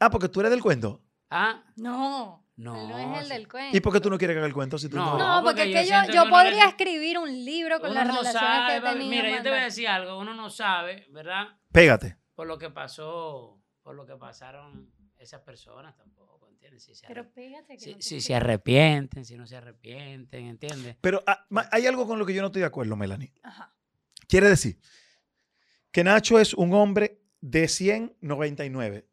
Ah, 0.00 0.10
porque 0.10 0.28
tú 0.28 0.40
eres 0.40 0.50
del 0.50 0.60
cuento. 0.62 1.02
Ah, 1.30 1.64
No, 1.76 2.46
No, 2.56 2.88
no 2.88 2.98
es 2.98 3.22
el 3.22 3.28
del 3.30 3.48
cuento. 3.48 3.74
¿Y 3.76 3.80
por 3.80 3.92
qué 3.92 4.00
tú 4.00 4.10
no 4.10 4.18
quieres 4.18 4.34
que 4.34 4.38
haga 4.38 4.46
el 4.46 4.52
cuento 4.52 4.76
si 4.76 4.88
tú 4.90 4.96
no? 4.96 5.16
No, 5.16 5.36
No, 5.40 5.42
porque, 5.42 5.62
porque 5.62 5.80
es 5.80 5.90
que 5.90 6.12
yo, 6.12 6.12
yo 6.24 6.30
podría 6.30 6.66
escribir 6.68 7.18
un 7.18 7.30
libro 7.44 7.80
con 7.80 7.94
las 7.94 8.06
no 8.06 8.18
relaciones 8.18 8.32
sabe. 8.48 8.66
que 8.82 8.86
he 8.86 8.92
tenido. 8.92 9.10
Mira, 9.10 9.30
yo 9.38 9.42
te 9.42 9.48
voy 9.48 9.58
a 9.60 9.64
decir 9.64 9.88
algo. 9.88 10.18
Uno 10.18 10.34
no 10.34 10.50
sabe, 10.50 11.06
¿verdad? 11.10 11.58
Pégate. 11.72 12.18
Por 12.34 12.46
lo 12.46 12.58
que 12.58 12.68
pasó, 12.70 13.58
por 13.82 13.94
lo 13.94 14.04
que 14.06 14.14
pasaron 14.16 14.92
esas 15.24 15.40
personas 15.42 15.96
tampoco, 15.96 16.48
¿entiendes? 16.48 16.82
Si 16.84 16.94
se, 16.94 17.06
Pero 17.06 17.30
que 17.32 17.78
si- 17.78 18.14
no 18.14 18.20
se 18.20 18.34
arrepienten, 18.34 19.24
si 19.24 19.36
no 19.36 19.46
se 19.46 19.56
arrepienten, 19.56 20.46
¿entiendes? 20.46 20.96
Pero 21.00 21.22
ah, 21.26 21.46
hay 21.72 21.86
algo 21.86 22.06
con 22.06 22.18
lo 22.18 22.26
que 22.26 22.34
yo 22.34 22.40
no 22.42 22.46
estoy 22.48 22.60
de 22.60 22.66
acuerdo, 22.66 22.96
Melanie. 22.96 23.32
Ajá. 23.42 23.74
Quiere 24.28 24.48
decir 24.48 24.78
que 25.90 26.02
Nacho 26.04 26.38
es 26.38 26.54
un 26.54 26.72
hombre 26.74 27.20
de 27.40 27.68
199. 27.68 29.08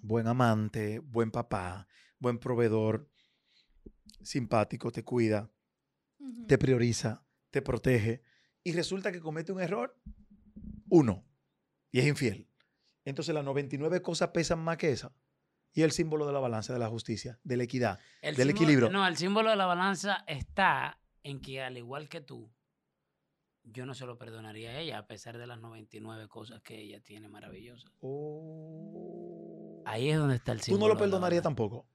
Buen 0.00 0.26
amante, 0.26 0.98
buen 0.98 1.30
papá, 1.30 1.88
buen 2.18 2.38
proveedor, 2.38 3.08
simpático, 4.22 4.90
te 4.90 5.02
cuida, 5.04 5.50
te 6.46 6.58
prioriza, 6.58 7.24
te 7.50 7.62
protege. 7.62 8.22
Y 8.62 8.72
resulta 8.72 9.12
que 9.12 9.20
comete 9.20 9.52
un 9.52 9.60
error, 9.60 9.98
uno, 10.88 11.24
y 11.90 12.00
es 12.00 12.06
infiel. 12.06 12.50
Entonces 13.04 13.34
las 13.34 13.44
99 13.44 14.02
cosas 14.02 14.28
pesan 14.30 14.58
más 14.58 14.76
que 14.78 14.90
esa. 14.90 15.14
Y 15.74 15.82
el 15.82 15.90
símbolo 15.92 16.26
de 16.26 16.32
la 16.32 16.38
balanza, 16.40 16.72
de 16.72 16.78
la 16.78 16.88
justicia, 16.88 17.38
de 17.44 17.56
la 17.56 17.64
equidad, 17.64 17.98
El 18.22 18.36
del 18.36 18.48
símbolo- 18.48 18.50
equilibrio. 18.62 18.90
No, 18.90 19.06
el 19.06 19.16
símbolo 19.16 19.50
de 19.50 19.56
la 19.56 19.66
balanza 19.66 20.24
está 20.26 20.98
en 21.22 21.40
que 21.40 21.60
al 21.62 21.76
igual 21.76 22.08
que 22.08 22.20
tú, 22.20 22.50
yo 23.64 23.86
no 23.86 23.94
se 23.94 24.04
lo 24.06 24.18
perdonaría 24.18 24.70
a 24.70 24.78
ella 24.78 24.98
a 24.98 25.06
pesar 25.06 25.38
de 25.38 25.46
las 25.46 25.58
99 25.58 26.28
cosas 26.28 26.60
que 26.62 26.78
ella 26.80 27.00
tiene 27.00 27.28
maravillosas. 27.28 27.90
Oh. 28.00 29.82
Ahí 29.86 30.10
es 30.10 30.18
donde 30.18 30.36
está 30.36 30.52
el 30.52 30.58
Tú 30.58 30.64
símbolo. 30.66 30.88
no 30.88 30.94
lo 30.94 31.00
perdonarías 31.00 31.42
tampoco. 31.42 31.86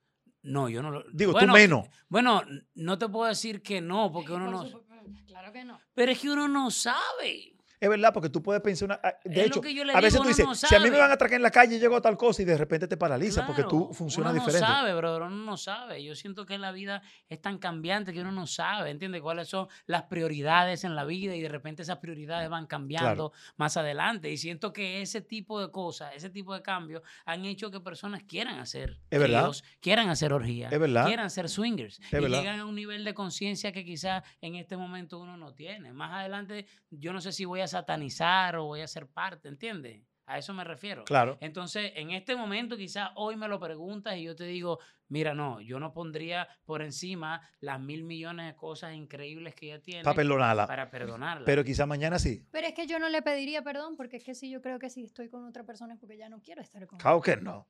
No, 0.42 0.70
yo 0.70 0.82
no 0.82 0.90
lo. 0.92 1.04
Digo, 1.12 1.34
bueno, 1.34 1.54
tú 1.54 1.60
menos. 1.60 1.88
Bueno, 2.08 2.42
no 2.76 2.98
te 2.98 3.10
puedo 3.10 3.28
decir 3.28 3.62
que 3.62 3.82
no, 3.82 4.12
porque 4.12 4.32
uno 4.32 4.46
Por 4.46 4.72
no. 4.72 4.86
Claro 5.26 5.52
que 5.52 5.64
no. 5.66 5.80
Pero 5.94 6.12
es 6.12 6.20
que 6.20 6.30
uno 6.30 6.48
no 6.48 6.72
sabe. 6.72 7.56
Es 7.82 7.90
verdad, 7.90 8.12
porque 8.14 8.30
tú 8.30 8.44
puedes 8.44 8.62
pensar 8.62 8.88
una. 8.88 9.00
ah, 9.02 9.14
De 9.24 9.40
Es 9.42 9.48
hecho, 9.48 9.62
a 9.62 10.02
veces 10.02 10.14
digo, 10.14 10.24
tú 10.24 10.28
dices, 10.28 10.46
no 10.46 10.54
si 10.56 10.76
a 10.76 10.80
mí 10.80 10.92
me 10.92 10.98
van 10.98 11.12
a 11.12 11.14
atracar 11.14 11.38
en 11.38 11.44
la 11.44 11.52
calle, 11.52 11.80
llego 11.80 11.96
a 11.96 12.02
tal 12.02 12.18
cosa 12.18 12.42
y 12.42 12.46
de 12.46 12.58
repente 12.58 12.88
te 12.88 12.98
paraliza 12.98 13.46
porque 13.48 13.64
tú 13.64 13.80
Claro, 13.86 13.94
funcionas 13.94 14.34
uno 14.34 14.42
diferente. 14.46 14.68
no 14.68 14.74
sabe, 14.76 14.94
brother, 14.96 15.22
uno 15.22 15.46
no 15.46 15.56
sabe. 15.56 16.04
Yo 16.04 16.14
siento 16.16 16.46
que 16.46 16.58
la 16.58 16.72
vida 16.74 17.02
es 17.30 17.42
tan 17.42 17.58
cambiante 17.58 18.12
que 18.12 18.20
uno 18.22 18.32
no 18.34 18.48
sabe, 18.48 18.90
¿entiendes? 18.92 19.22
Cuáles 19.22 19.48
son 19.48 19.68
las 19.86 20.04
prioridades 20.04 20.84
en 20.84 20.96
la 20.96 21.06
vida 21.06 21.36
y 21.36 21.42
de 21.42 21.48
repente 21.48 21.84
esas 21.84 22.00
prioridades 22.00 22.50
van 22.50 22.68
cambiando 22.68 23.32
más 23.56 23.78
adelante. 23.78 24.30
Y 24.30 24.38
siento 24.38 24.74
que 24.74 25.02
ese 25.02 25.22
tipo 25.22 25.62
de 25.62 25.72
cosas, 25.72 26.12
ese 26.16 26.30
tipo 26.30 26.54
de 26.54 26.62
cambios 26.62 27.02
han 27.26 27.46
hecho 27.46 27.72
que 27.72 27.80
personas 27.80 28.24
quieran 28.24 28.60
hacer 28.60 29.00
Es 29.10 29.20
verdad. 29.20 29.52
quieran 29.80 30.10
hacer 30.10 30.34
orgías, 30.34 30.74
Es 30.74 30.80
verdad. 30.80 31.06
quieran 31.06 31.30
ser 31.30 31.48
swingers. 31.48 32.00
Es 32.02 32.12
y 32.12 32.16
verdad. 32.18 32.40
llegan 32.40 32.60
a 32.60 32.66
un 32.66 32.76
nivel 32.76 33.06
de 33.06 33.14
conciencia 33.14 33.72
que 33.72 33.86
quizás 33.86 34.24
en 34.42 34.56
este 34.56 34.76
momento 34.76 35.18
uno 35.20 35.38
no 35.38 35.54
tiene. 35.54 35.94
Más 35.94 36.12
adelante, 36.14 36.66
yo 36.90 37.14
no 37.14 37.22
sé 37.22 37.32
si 37.32 37.46
voy 37.46 37.62
a 37.62 37.68
satanizar 37.70 38.58
o 38.58 38.66
voy 38.66 38.82
a 38.82 38.88
ser 38.88 39.08
parte, 39.08 39.48
¿entiendes? 39.48 40.04
A 40.26 40.38
eso 40.38 40.54
me 40.54 40.64
refiero. 40.64 41.06
Claro. 41.06 41.40
Entonces, 41.42 41.92
en 41.96 42.12
este 42.12 42.36
momento, 42.36 42.78
quizás 42.78 43.10
hoy 43.16 43.36
me 43.36 43.48
lo 43.48 43.60
preguntas 43.60 44.16
y 44.16 44.24
yo 44.24 44.36
te 44.36 44.44
digo, 44.44 44.78
mira, 45.08 45.34
no, 45.34 45.60
yo 45.60 45.80
no 45.80 45.92
pondría 45.92 46.48
por 46.66 46.84
encima 46.84 47.42
las 47.62 47.80
mil 47.80 48.04
millones 48.04 48.46
de 48.46 48.56
cosas 48.56 48.94
increíbles 48.94 49.56
que 49.56 49.66
ella 49.74 49.82
tiene 49.82 50.04
Para 50.04 50.16
perdonarla. 50.16 50.68
para 50.68 50.92
perdonarla. 50.92 51.46
Pero 51.46 51.64
quizá 51.64 51.88
mañana 51.88 52.20
sí. 52.20 52.46
Pero 52.52 52.68
es 52.68 52.76
que 52.76 52.86
yo 52.86 53.00
no 53.00 53.10
le 53.10 53.24
pediría 53.24 53.64
perdón 53.64 53.96
porque 53.98 54.18
es 54.18 54.24
que 54.24 54.36
si 54.36 54.52
yo 54.52 54.62
creo 54.62 54.78
que 54.78 54.92
si 54.92 55.04
estoy 55.04 55.30
con 55.30 55.46
otra 55.48 55.64
persona 55.64 55.96
es 55.96 56.00
porque 56.00 56.16
ya 56.18 56.30
no 56.30 56.40
quiero 56.42 56.62
estar 56.62 56.86
con 56.86 57.00
Claro 57.00 57.22
que 57.22 57.36
no. 57.38 57.68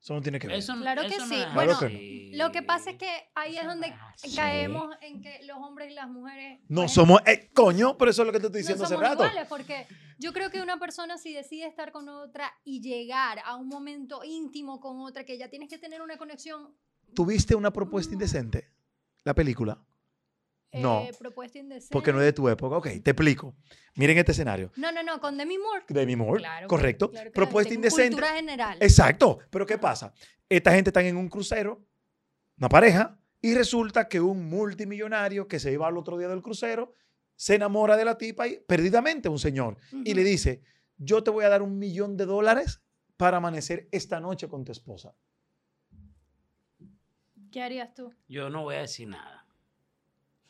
Eso 0.00 0.14
no 0.14 0.22
tiene 0.22 0.38
que 0.38 0.46
ver. 0.46 0.56
Eso 0.56 0.74
no- 0.76 0.82
Claro 0.82 1.02
que 1.02 1.08
eso 1.08 1.26
no 1.26 1.34
sí. 1.34 1.40
es 1.40 1.54
Bueno, 1.54 1.72
así. 1.72 2.30
Lo 2.34 2.52
que 2.52 2.62
pasa 2.62 2.90
es 2.90 2.96
que 2.96 3.10
ahí 3.34 3.56
es 3.56 3.64
no 3.64 3.70
donde 3.70 3.86
así. 4.14 4.36
caemos 4.36 4.94
en 5.00 5.20
que 5.22 5.40
los 5.44 5.56
hombres 5.58 5.90
y 5.90 5.94
las 5.94 6.08
mujeres 6.08 6.60
No 6.68 6.82
pues, 6.82 6.92
somos. 6.92 7.20
eh, 7.26 7.50
coño, 7.52 7.98
pero 7.98 8.10
eso 8.12 8.22
es 8.22 8.26
lo 8.26 8.32
que 8.32 8.38
te 8.40 8.46
estoy 8.46 8.60
no 8.60 8.62
diciendo 8.62 8.84
hace 8.84 8.94
somos 8.94 9.08
rato. 9.10 9.24
iguales 9.24 9.48
porque 9.48 9.86
yo 10.18 10.32
creo 10.32 10.50
que 10.50 10.62
una 10.62 10.78
persona 10.78 11.18
si 11.18 11.32
decide 11.32 11.66
estar 11.66 11.90
con 11.90 12.08
otra 12.08 12.52
y 12.64 12.80
llegar 12.80 13.40
a 13.44 13.56
un 13.56 13.66
momento 13.68 14.22
íntimo 14.24 14.78
con 14.80 15.00
otra 15.00 15.24
que 15.24 15.36
ya 15.36 15.48
tienes 15.48 15.68
que 15.68 15.78
tener 15.78 16.00
una 16.00 16.16
conexión 16.16 16.74
¿Tuviste 17.14 17.54
una 17.54 17.72
propuesta 17.72 18.12
indecente? 18.12 18.70
La 19.24 19.34
película. 19.34 19.82
No, 20.72 21.02
eh, 21.02 21.12
propuesta 21.18 21.58
indecente. 21.58 21.92
Porque 21.92 22.12
no 22.12 22.18
es 22.20 22.26
de 22.26 22.32
tu 22.32 22.48
época. 22.48 22.76
Ok, 22.76 22.88
te 23.02 23.10
explico. 23.10 23.56
Miren 23.94 24.18
este 24.18 24.32
escenario. 24.32 24.70
No, 24.76 24.92
no, 24.92 25.02
no, 25.02 25.18
con 25.20 25.36
Demi 25.38 25.56
Moore. 25.58 25.84
Demi 25.88 26.14
Moore, 26.14 26.40
Claro, 26.40 26.68
correcto. 26.68 27.10
claro 27.10 27.32
propuesta 27.32 27.72
indecente. 27.72 28.10
Cultura 28.10 28.34
general. 28.34 28.76
Exacto. 28.80 29.38
Pero 29.50 29.64
¿qué 29.64 29.78
pasa? 29.78 30.12
Esta 30.48 30.72
gente 30.72 30.90
está 30.90 31.02
en 31.02 31.16
un 31.16 31.28
crucero, 31.28 31.86
una 32.58 32.68
pareja, 32.68 33.18
y 33.40 33.54
resulta 33.54 34.08
que 34.08 34.20
un 34.20 34.48
multimillonario 34.48 35.48
que 35.48 35.58
se 35.58 35.72
iba 35.72 35.86
al 35.86 35.96
otro 35.96 36.18
día 36.18 36.28
del 36.28 36.42
crucero 36.42 36.92
se 37.34 37.54
enamora 37.54 37.96
de 37.96 38.04
la 38.04 38.18
tipa 38.18 38.46
y 38.48 38.58
perdidamente 38.60 39.28
un 39.28 39.38
señor 39.38 39.76
y 40.04 40.12
le 40.12 40.24
dice, 40.24 40.62
yo 40.96 41.22
te 41.22 41.30
voy 41.30 41.44
a 41.44 41.48
dar 41.48 41.62
un 41.62 41.78
millón 41.78 42.16
de 42.16 42.26
dólares 42.26 42.82
para 43.16 43.36
amanecer 43.36 43.88
esta 43.92 44.18
noche 44.20 44.48
con 44.48 44.64
tu 44.64 44.72
esposa. 44.72 45.14
¿Qué 47.52 47.62
harías 47.62 47.94
tú? 47.94 48.12
Yo 48.28 48.50
no 48.50 48.64
voy 48.64 48.74
a 48.74 48.80
decir 48.80 49.08
nada 49.08 49.47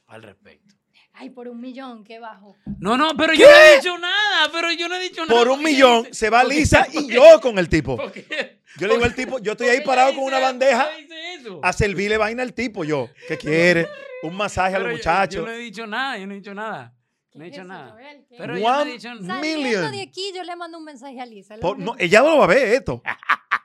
al 0.08 0.22
respecto. 0.22 0.74
Ay, 1.14 1.30
por 1.30 1.48
un 1.48 1.60
millón, 1.60 2.04
qué 2.04 2.18
bajo. 2.20 2.54
No, 2.78 2.96
no, 2.96 3.16
pero 3.16 3.32
yo 3.34 3.46
no 3.48 3.56
he 3.56 3.76
dicho 3.76 3.98
nada, 3.98 4.50
pero 4.52 4.70
yo 4.72 4.88
no 4.88 4.94
he 4.94 5.00
dicho 5.00 5.24
nada. 5.26 5.36
Por 5.38 5.48
un 5.48 5.62
millón 5.62 6.02
dice- 6.04 6.14
se 6.14 6.30
va 6.30 6.44
Lisa 6.44 6.86
y 6.92 7.08
yo 7.08 7.40
con 7.40 7.58
el 7.58 7.68
tipo. 7.68 7.96
porque- 7.96 8.60
Yo 8.78 8.86
le 8.86 8.94
digo 8.94 9.04
al 9.04 9.14
tipo, 9.14 9.38
yo 9.40 9.52
estoy 9.52 9.68
ahí 9.68 9.80
parado 9.80 10.14
con 10.14 10.24
una 10.24 10.38
bandeja 10.38 10.88
eso. 11.36 11.60
a 11.62 11.72
servirle 11.72 12.16
vaina 12.18 12.42
al 12.44 12.52
tipo 12.54 12.84
yo. 12.84 13.08
¿Qué 13.26 13.36
quiere? 13.36 13.88
Un 14.22 14.36
masaje 14.36 14.74
a 14.76 14.78
Pero 14.78 14.90
los 14.90 14.92
yo- 14.92 14.96
muchachos. 15.10 15.34
Yo 15.36 15.46
no 15.46 15.50
he 15.52 15.58
dicho 15.58 15.86
nada, 15.86 16.18
yo 16.18 16.26
no 16.26 16.32
he 16.34 16.36
dicho 16.36 16.54
nada. 16.54 16.94
¿Qué 17.30 17.38
No 17.38 17.44
he 17.44 17.48
dicho 17.48 17.60
eso, 17.62 17.68
nada. 17.68 17.90
Joel? 17.92 18.26
¿Qué? 18.28 18.36
Pero 18.38 18.56
yo 18.56 18.62
no 18.62 18.68
he 18.78 18.82
One 18.82 18.92
dicho 18.92 19.14
nada. 19.14 19.40
Million. 19.40 19.92
de 19.92 20.02
aquí, 20.02 20.32
yo 20.34 20.42
le 20.44 20.56
mando 20.56 20.78
un 20.78 20.84
mensaje 20.84 21.20
a 21.20 21.26
Lisa. 21.26 21.56
Por- 21.56 21.78
no, 21.78 21.94
ella 21.98 22.20
no 22.20 22.38
va 22.38 22.44
a 22.44 22.48
ver 22.48 22.74
esto. 22.74 23.02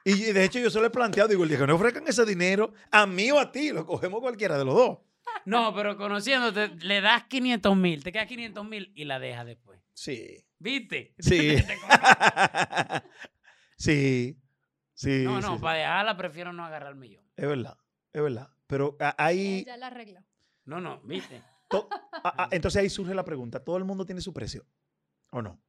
Y 0.05 0.15
de 0.31 0.43
hecho 0.43 0.59
yo 0.59 0.69
se 0.71 0.79
lo 0.79 0.87
he 0.87 0.89
planteado, 0.89 1.29
digo, 1.29 1.43
el 1.43 1.49
día 1.49 1.59
que 1.59 1.67
no 1.67 1.75
ofrezcan 1.75 2.07
ese 2.07 2.25
dinero, 2.25 2.73
a 2.91 3.05
mí 3.05 3.29
o 3.31 3.39
a 3.39 3.51
ti, 3.51 3.71
lo 3.71 3.85
cogemos 3.85 4.19
cualquiera 4.21 4.57
de 4.57 4.65
los 4.65 4.73
dos. 4.75 4.97
No, 5.45 5.73
pero 5.75 5.97
conociéndote, 5.97 6.69
le 6.85 7.01
das 7.01 7.25
500 7.25 7.75
mil, 7.75 8.03
te 8.03 8.11
quedas 8.11 8.27
500 8.27 8.65
mil 8.65 8.91
y 8.95 9.03
la 9.05 9.19
dejas 9.19 9.45
después. 9.45 9.81
Sí. 9.93 10.45
¿Viste? 10.59 11.13
Sí. 11.19 11.55
Sí. 13.77 14.39
Sí. 14.93 15.23
no, 15.25 15.41
no, 15.41 15.55
sí. 15.55 15.61
para 15.61 15.79
dejarla 15.79 16.15
prefiero 16.15 16.53
no 16.53 16.63
agarrar 16.65 16.91
el 16.91 16.95
millón. 16.97 17.25
Es 17.35 17.47
verdad, 17.47 17.77
es 18.13 18.21
verdad. 18.21 18.49
Pero 18.67 18.95
ah, 19.01 19.13
ahí, 19.17 19.59
Ella 19.59 19.75
la 19.77 19.87
arregla. 19.87 20.25
No, 20.65 20.79
no, 20.79 21.01
¿viste? 21.01 21.41
to- 21.69 21.89
ah, 21.91 22.33
ah, 22.37 22.49
entonces 22.51 22.81
ahí 22.81 22.89
surge 22.89 23.13
la 23.13 23.25
pregunta, 23.25 23.61
¿todo 23.63 23.77
el 23.77 23.83
mundo 23.83 24.05
tiene 24.05 24.21
su 24.21 24.31
precio? 24.31 24.65
¿O 25.31 25.41
no? 25.41 25.61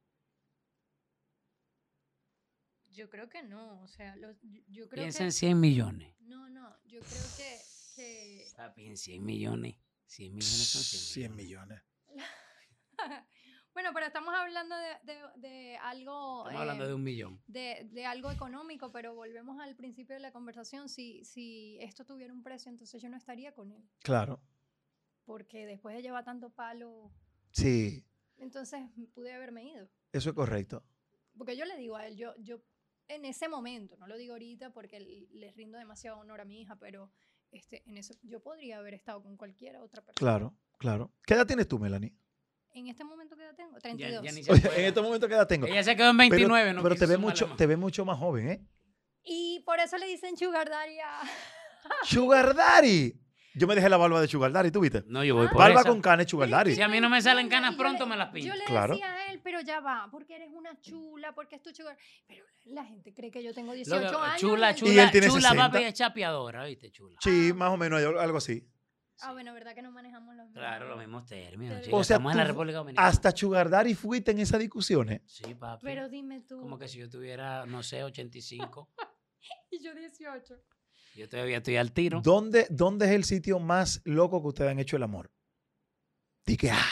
Yo 2.93 3.11
creo 3.11 3.29
que 3.29 3.43
no. 3.43 3.81
O 3.83 3.89
sea, 3.89 4.15
yo 4.69 4.89
creo 4.89 5.03
Piensa 5.03 5.19
que. 5.21 5.25
en 5.25 5.33
100 5.33 5.61
millones. 5.61 6.15
No, 6.21 6.49
no. 6.49 6.77
Yo 6.85 7.01
creo 7.01 7.23
que. 7.37 7.59
Papi, 8.57 8.87
en 8.87 8.97
100 8.97 9.25
millones. 9.25 9.77
100 10.07 10.33
millones 10.35 10.69
son 10.69 10.83
100 10.83 11.03
100 11.03 11.37
millones. 11.37 11.83
millones. 12.09 12.29
bueno, 13.75 13.91
pero 13.93 14.07
estamos 14.07 14.35
hablando 14.35 14.77
de, 14.77 15.13
de- 15.13 15.49
de 15.49 15.77
algo. 15.79 16.43
Estamos 16.43 16.61
hablando 16.61 16.85
eh, 16.85 16.89
de 16.89 16.95
un 16.95 17.03
millón. 17.03 17.43
de, 17.47 17.89
de 17.91 18.07
algo 18.07 18.31
económico, 18.31 18.93
pero 18.93 19.15
volvemos 19.15 19.59
al 19.61 19.75
principio 19.77 20.15
de 20.15 20.21
la 20.21 20.33
conversación. 20.33 20.89
Si, 20.89 21.25
si 21.25 21.79
esto 21.81 22.05
tuviera 22.05 22.33
un 22.33 22.43
precio, 22.43 22.71
entonces 22.71 23.01
yo 23.03 23.09
no 23.09 23.17
estaría 23.17 23.53
con 23.53 23.73
él. 23.73 23.83
Claro. 24.03 24.41
Porque 25.25 25.67
después 25.67 25.97
de 25.97 26.03
llevar 26.03 26.25
tanto 26.25 26.51
palo, 26.51 27.11
Sí, 27.51 28.05
entonces 28.39 28.83
pude 29.15 29.33
haberme 29.33 29.65
ido. 29.65 29.89
eso 30.13 30.31
es 30.31 30.35
correcto. 30.35 30.85
Porque 31.39 31.57
yo 31.57 31.65
le 31.65 31.77
digo 31.77 31.97
a 31.97 32.07
él, 32.07 32.17
yo, 32.17 32.35
yo 32.39 32.61
en 33.09 33.25
ese 33.25 33.49
momento, 33.49 33.97
no 33.97 34.07
lo 34.07 34.17
digo 34.17 34.35
ahorita 34.35 34.73
porque 34.73 35.01
le 35.01 35.51
rindo 35.53 35.79
demasiado 35.79 36.19
honor 36.19 36.41
a 36.41 36.45
mi 36.45 36.61
hija, 36.61 36.77
pero 36.77 37.11
este, 37.55 37.83
en 37.87 37.97
ese, 37.97 38.15
yo 38.23 38.41
podría 38.43 38.79
haber 38.79 38.95
estado 38.95 39.23
con 39.23 39.37
cualquier 39.37 39.77
otra 39.77 40.03
persona. 40.03 40.19
Claro, 40.33 40.55
claro. 40.79 41.13
¿Qué 41.27 41.35
edad 41.35 41.47
tienes 41.47 41.69
tú, 41.69 41.79
Melanie? 41.79 42.13
En 42.73 42.89
este 42.89 43.05
momento 43.05 43.37
que 43.37 43.45
edad 43.45 43.55
tengo, 43.55 43.75
Ya, 43.77 43.81
32. 43.81 44.23
ya 44.25 44.31
Oye, 44.53 44.59
acuerda. 44.61 44.77
en 44.79 44.85
este 44.87 45.01
momento, 45.01 45.29
¿qué 45.29 45.35
edad 45.35 45.47
tengo? 45.47 45.67
Ella 45.67 45.83
se 45.85 45.95
quedó 45.97 46.11
en 46.11 46.17
Pero- 46.17 46.31
29, 46.31 46.71
pero, 46.71 46.83
no 46.83 46.89
te, 46.89 46.95
quiso 46.97 47.07
ve 47.09 47.17
mucho, 47.19 47.47
te 47.57 47.67
ve 47.67 47.77
mucho 47.77 48.05
más 48.05 48.19
joven, 48.19 48.49
¿eh? 48.51 48.67
Y 49.23 49.61
por 49.65 49.79
eso 49.79 49.97
le 49.97 50.07
dicen 50.07 50.37
sugar 50.37 50.69
daddy 50.69 50.99
a... 50.99 51.21
Sugar 52.05 52.55
Daddy. 52.55 53.15
Yo 53.55 53.67
me 53.67 53.75
dejé 53.75 53.89
la 53.89 53.97
barba 53.97 54.21
de 54.21 54.27
Daddy, 54.53 54.71
¿tú 54.71 54.81
viste? 54.81 55.05
No, 55.07 55.23
yo 55.25 55.35
voy 55.37 55.47
por 55.49 55.59
Barba 55.59 55.81
esa. 55.81 55.89
con 55.89 56.03
que 56.03 56.51
Daddy. 56.51 56.75
Si 56.75 56.83
a 56.83 56.89
mí 56.89 57.01
no 57.01 57.09
me 57.09 57.23
salen 57.23 57.49
canas 57.49 57.77
pronto, 57.77 58.05
le- 58.05 58.11
me 58.11 58.17
las 58.17 58.31
pinto. 58.31 58.49
Yo 58.49 58.55
le 58.55 58.65
Claro. 58.65 58.95
decía 58.95 59.15
a 59.15 59.33
él, 59.33 59.41
pero 59.45 59.61
ya 59.61 59.81
va, 59.81 60.09
porque 60.11 60.37
eres 60.37 60.51
una 60.53 60.81
chula, 60.81 61.35
porque 61.35 61.57
es 61.57 61.63
tu 61.63 61.71
sugar... 61.75 61.97
Pero 62.27 62.45
la 62.65 62.85
gente 62.85 63.15
cree 63.15 63.31
que 63.31 63.43
yo 63.43 63.55
tengo 63.55 63.69
Lo 63.73 63.77
18 63.77 64.11
que- 64.11 64.17
años. 64.17 64.41
chula, 64.41 64.71
y- 64.71 64.75
Y 64.75 64.77
chula, 64.77 65.03
él 65.05 65.11
tiene 65.13 65.27
chula, 65.29 65.41
60. 65.51 65.71
papi, 65.71 65.85
es 65.85 65.95
chapeadora, 65.95 66.65
¿viste? 66.65 66.91
Chula. 66.91 67.17
Sí, 67.21 67.53
más 67.55 67.71
o 67.71 67.77
menos, 67.77 68.01
algo 68.03 68.39
así. 68.39 68.69
Ah, 69.21 69.33
bueno, 69.33 69.55
¿verdad 69.55 69.77
que 69.77 69.83
no 69.83 69.93
manejamos 69.93 70.35
los 70.35 70.47
mismos? 70.47 70.61
Claro, 70.61 70.89
los 70.89 70.99
mismos 70.99 71.25
términos. 71.25 71.79
O 71.93 72.03
sea, 72.03 72.17
estamos 72.17 72.33
en 72.33 72.39
la 72.39 72.45
República 72.45 72.79
Dominicana. 72.79 73.07
Hasta 73.07 73.31
Sugar 73.31 73.71
Daddy 73.71 73.95
fuiste 73.95 74.33
en 74.33 74.41
esas 74.41 74.59
discusiones. 74.59 75.23
Sí, 75.27 75.55
papi. 75.55 75.85
Pero 75.87 76.09
dime 76.09 76.41
tú. 76.41 76.61
Como 76.61 76.77
que 76.77 76.89
si 76.89 76.99
yo 76.99 77.09
tuviera, 77.09 77.65
no 77.67 77.85
sé, 77.85 78.03
85, 78.03 78.91
Y 79.71 79.81
yo 79.85 79.95
18. 79.95 80.57
Yo 81.15 81.29
todavía 81.29 81.59
estoy 81.59 81.77
al 81.77 81.93
tiro. 81.93 82.21
¿Dónde, 82.23 82.67
¿Dónde 82.71 83.07
es 83.07 83.13
el 83.13 83.25
sitio 83.25 83.59
más 83.59 84.01
loco 84.05 84.41
que 84.43 84.49
ustedes 84.49 84.71
han 84.71 84.79
hecho 84.79 84.97
el 84.97 85.03
amor? 85.03 85.31
Di 86.47 86.57
que, 86.57 86.71
¡ah! 86.71 86.85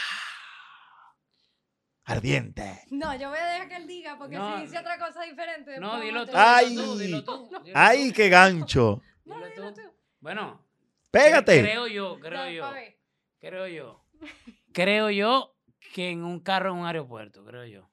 Ardiente. 2.04 2.80
No, 2.90 3.14
yo 3.16 3.28
voy 3.30 3.38
a 3.38 3.46
dejar 3.46 3.68
que 3.68 3.76
él 3.76 3.86
diga, 3.86 4.18
porque 4.18 4.36
No, 4.36 4.56
si 4.56 4.62
dice 4.62 4.78
otra 4.78 4.98
cosa 4.98 5.22
diferente. 5.22 5.78
No, 5.78 5.92
después 6.00 6.04
dilo 6.04 6.18
vamos 6.20 6.30
tú, 6.32 6.36
a 6.36 6.56
Ay. 6.56 6.68
dilo 6.70 6.84
tú, 6.84 6.98
dilo 6.98 7.24
tú. 7.24 7.50
dilo 7.64 7.72
¡Ay, 7.78 8.12
qué 8.12 8.28
gancho! 8.28 9.00
No, 9.24 9.36
dilo 9.36 9.48
dilo 9.50 9.72
tú. 9.72 9.80
tú. 9.82 9.88
Bueno, 10.18 10.66
¡Pégate! 11.12 11.60
creo 11.62 11.86
yo, 11.86 12.18
creo 12.18 12.44
No, 12.44 12.50
yo, 12.50 12.62
pa' 12.62 12.72
ver. 12.72 12.98
creo 13.38 13.66
yo. 13.68 14.04
Creo 14.72 15.10
yo 15.10 15.54
que 15.94 16.10
en 16.10 16.24
un 16.24 16.40
carro 16.40 16.70
en 16.72 16.78
un 16.78 16.86
aeropuerto, 16.86 17.44
creo 17.44 17.66
yo. 17.66 17.90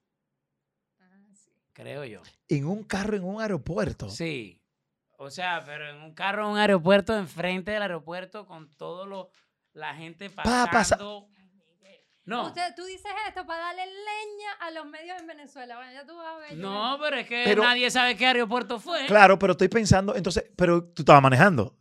Ah, 0.99 1.19
sí. 1.33 1.51
Creo 1.73 2.05
yo. 2.05 2.21
En 2.47 2.65
un 2.65 2.83
carro 2.83 3.17
en 3.17 3.23
un 3.25 3.41
aeropuerto. 3.41 4.09
Sí. 4.09 4.58
O 5.21 5.29
sea, 5.29 5.61
pero 5.65 5.89
en 5.89 5.97
un 6.01 6.13
carro 6.13 6.45
en 6.45 6.51
un 6.53 6.57
aeropuerto, 6.57 7.17
enfrente 7.17 7.71
del 7.71 7.81
aeropuerto, 7.81 8.45
con 8.47 8.69
todo 8.77 9.05
lo, 9.05 9.31
la 9.73 9.93
gente 9.93 10.29
Pa- 10.29 10.43
pasa- 10.43 10.71
pasando. 10.71 11.27
No. 12.23 12.45
Usted, 12.45 12.73
tú 12.75 12.85
dices 12.85 13.11
esto 13.27 13.45
para 13.45 13.59
darle 13.65 13.85
leña 13.87 14.51
a 14.61 14.71
los 14.71 14.85
medios 14.85 15.19
en 15.19 15.25
Venezuela. 15.27 15.77
Bueno, 15.77 15.91
ya 15.91 16.05
tú 16.05 16.15
vas 16.15 16.27
a 16.27 16.37
ver. 16.37 16.57
No, 16.57 16.97
pero 17.01 17.17
es 17.17 17.27
que 17.27 17.41
Pero- 17.43 17.63
nadie 17.63 17.89
sabe 17.89 18.15
qué 18.15 18.27
aeropuerto 18.27 18.79
fue. 18.79 19.07
Claro, 19.07 19.37
pero 19.39 19.51
estoy 19.53 19.67
pensando, 19.67 20.15
entonces, 20.15 20.45
pero 20.55 20.83
tú 20.93 21.01
estabas 21.01 21.23
manejando. 21.23 21.75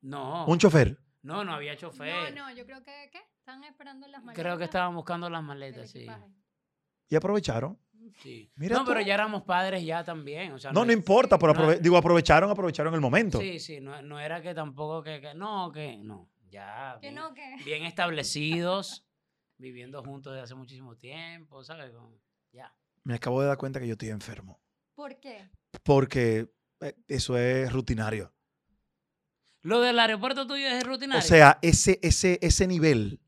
No. 0.00 0.46
Un 0.46 0.58
chofer. 0.58 0.98
No, 1.20 1.44
no 1.44 1.52
había 1.52 1.74
No, 1.74 1.78
chofer. 1.78 2.34
no, 2.34 2.50
yo 2.52 2.64
creo 2.64 2.82
que, 2.82 3.10
¿qué? 3.12 3.20
Están 3.38 3.62
esperando 3.64 4.08
las 4.08 4.24
maletas. 4.24 4.42
Creo 4.42 4.56
que 4.58 4.64
estaban 4.64 4.94
buscando 4.94 5.28
las 5.30 5.42
maletas, 5.42 5.90
sí. 5.90 6.06
Y 7.08 7.14
aprovecharon. 7.16 7.78
Sí. 8.22 8.50
Mira 8.56 8.76
no, 8.76 8.84
tú. 8.84 8.90
pero 8.90 9.00
ya 9.00 9.14
éramos 9.14 9.42
padres 9.42 9.84
ya 9.84 10.02
también. 10.04 10.52
O 10.52 10.58
sea, 10.58 10.72
No, 10.72 10.84
no 10.84 10.92
importa, 10.92 11.38
pero 11.38 11.54
No. 11.54 11.60
aprove- 11.60 11.78
digo, 11.80 11.96
aprovecharon, 11.96 12.50
aprovecharon 12.50 12.92
el 12.94 13.00
momento. 13.00 13.38
Sí, 13.40 13.58
sí, 13.60 13.80
no, 13.80 14.00
no 14.02 14.18
era 14.20 14.42
que 14.42 14.54
tampoco 14.54 15.02
que, 15.02 15.20
que- 15.20 15.34
no, 15.34 15.70
que 15.72 15.96
no, 15.98 16.30
ya 16.50 16.98
Que 17.00 17.08
bien, 17.08 17.14
no, 17.14 17.32
que. 17.34 17.56
bien 17.64 17.84
establecidos, 17.84 19.06
viviendo 19.58 20.02
juntos 20.02 20.32
desde 20.32 20.44
hace 20.44 20.54
muchísimo 20.54 20.96
tiempo, 20.96 21.62
¿sabes? 21.64 21.90
Como, 21.92 22.12
ya. 22.52 22.74
Me 23.04 23.14
acabo 23.14 23.40
de 23.40 23.48
dar 23.48 23.56
cuenta 23.58 23.80
que 23.80 23.86
yo 23.86 23.92
estoy 23.92 24.10
enfermo. 24.10 24.60
¿Por 24.94 25.18
qué? 25.20 25.50
Porque 25.82 26.48
eh, 26.80 26.94
eso 27.08 27.36
es 27.38 27.72
rutinario. 27.72 28.32
Lo 29.62 29.80
del 29.80 29.98
aeropuerto 29.98 30.46
tuyo 30.46 30.66
es 30.66 30.82
rutinario. 30.84 31.20
O 31.20 31.26
sea, 31.26 31.58
ese, 31.62 31.98
ese, 32.02 32.38
ese 32.42 32.66
nivel 32.66 33.20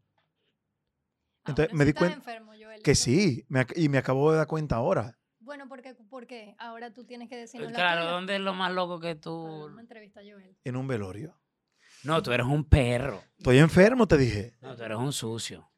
Entonces, 1.46 1.66
Ahora 1.72 1.78
me 1.78 1.84
di 1.84 1.90
estás 1.90 2.08
cuen- 2.08 2.12
enfermo, 2.14 2.53
que 2.84 2.94
sí, 2.94 3.44
me 3.48 3.66
y 3.74 3.88
me 3.88 3.98
acabo 3.98 4.30
de 4.30 4.38
dar 4.38 4.46
cuenta 4.46 4.76
ahora. 4.76 5.18
Bueno, 5.40 5.68
¿por 5.68 5.82
qué? 5.82 5.94
¿por 6.08 6.26
qué? 6.26 6.54
Ahora 6.58 6.92
tú 6.92 7.04
tienes 7.04 7.28
que 7.28 7.36
decirnos 7.36 7.72
la 7.72 7.76
claro, 7.76 8.02
tuya. 8.02 8.12
¿dónde 8.12 8.34
es 8.36 8.40
lo 8.40 8.54
más 8.54 8.72
loco 8.72 9.00
que 9.00 9.16
tú? 9.16 9.34
una 9.66 9.82
entrevista 9.82 10.20
a 10.20 10.22
Joel. 10.22 10.56
En 10.62 10.76
un 10.76 10.86
velorio. 10.86 11.36
No, 12.04 12.22
tú 12.22 12.30
eres 12.32 12.46
un 12.46 12.64
perro. 12.64 13.22
Estoy 13.38 13.58
enfermo, 13.58 14.06
te 14.06 14.16
dije. 14.16 14.54
No, 14.60 14.76
tú 14.76 14.82
eres 14.84 14.98
un 14.98 15.12
sucio. 15.12 15.68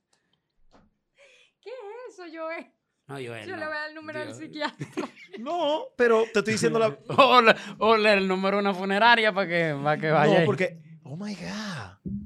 ¿Qué 1.60 1.70
es 1.70 2.14
eso, 2.14 2.24
Joel? 2.32 2.66
No, 3.06 3.20
yo 3.20 3.36
Yo 3.38 3.56
le 3.56 3.64
voy 3.66 3.76
a 3.76 3.78
dar 3.78 3.88
el 3.88 3.94
número 3.94 4.18
del 4.18 4.28
Dios. 4.28 4.38
psiquiatra. 4.38 4.86
No, 5.38 5.88
pero 5.96 6.24
te 6.32 6.38
estoy 6.38 6.54
diciendo 6.54 6.78
la. 6.78 6.96
O 7.78 7.96
le 7.96 8.12
el 8.14 8.26
número 8.26 8.56
de 8.56 8.62
una 8.62 8.74
funeraria 8.74 9.32
para 9.32 9.46
que, 9.46 9.78
para 9.82 10.00
que 10.00 10.10
vaya. 10.10 10.40
No, 10.40 10.46
porque. 10.46 10.80
Oh 11.04 11.16
my 11.16 11.34
God. 11.34 12.25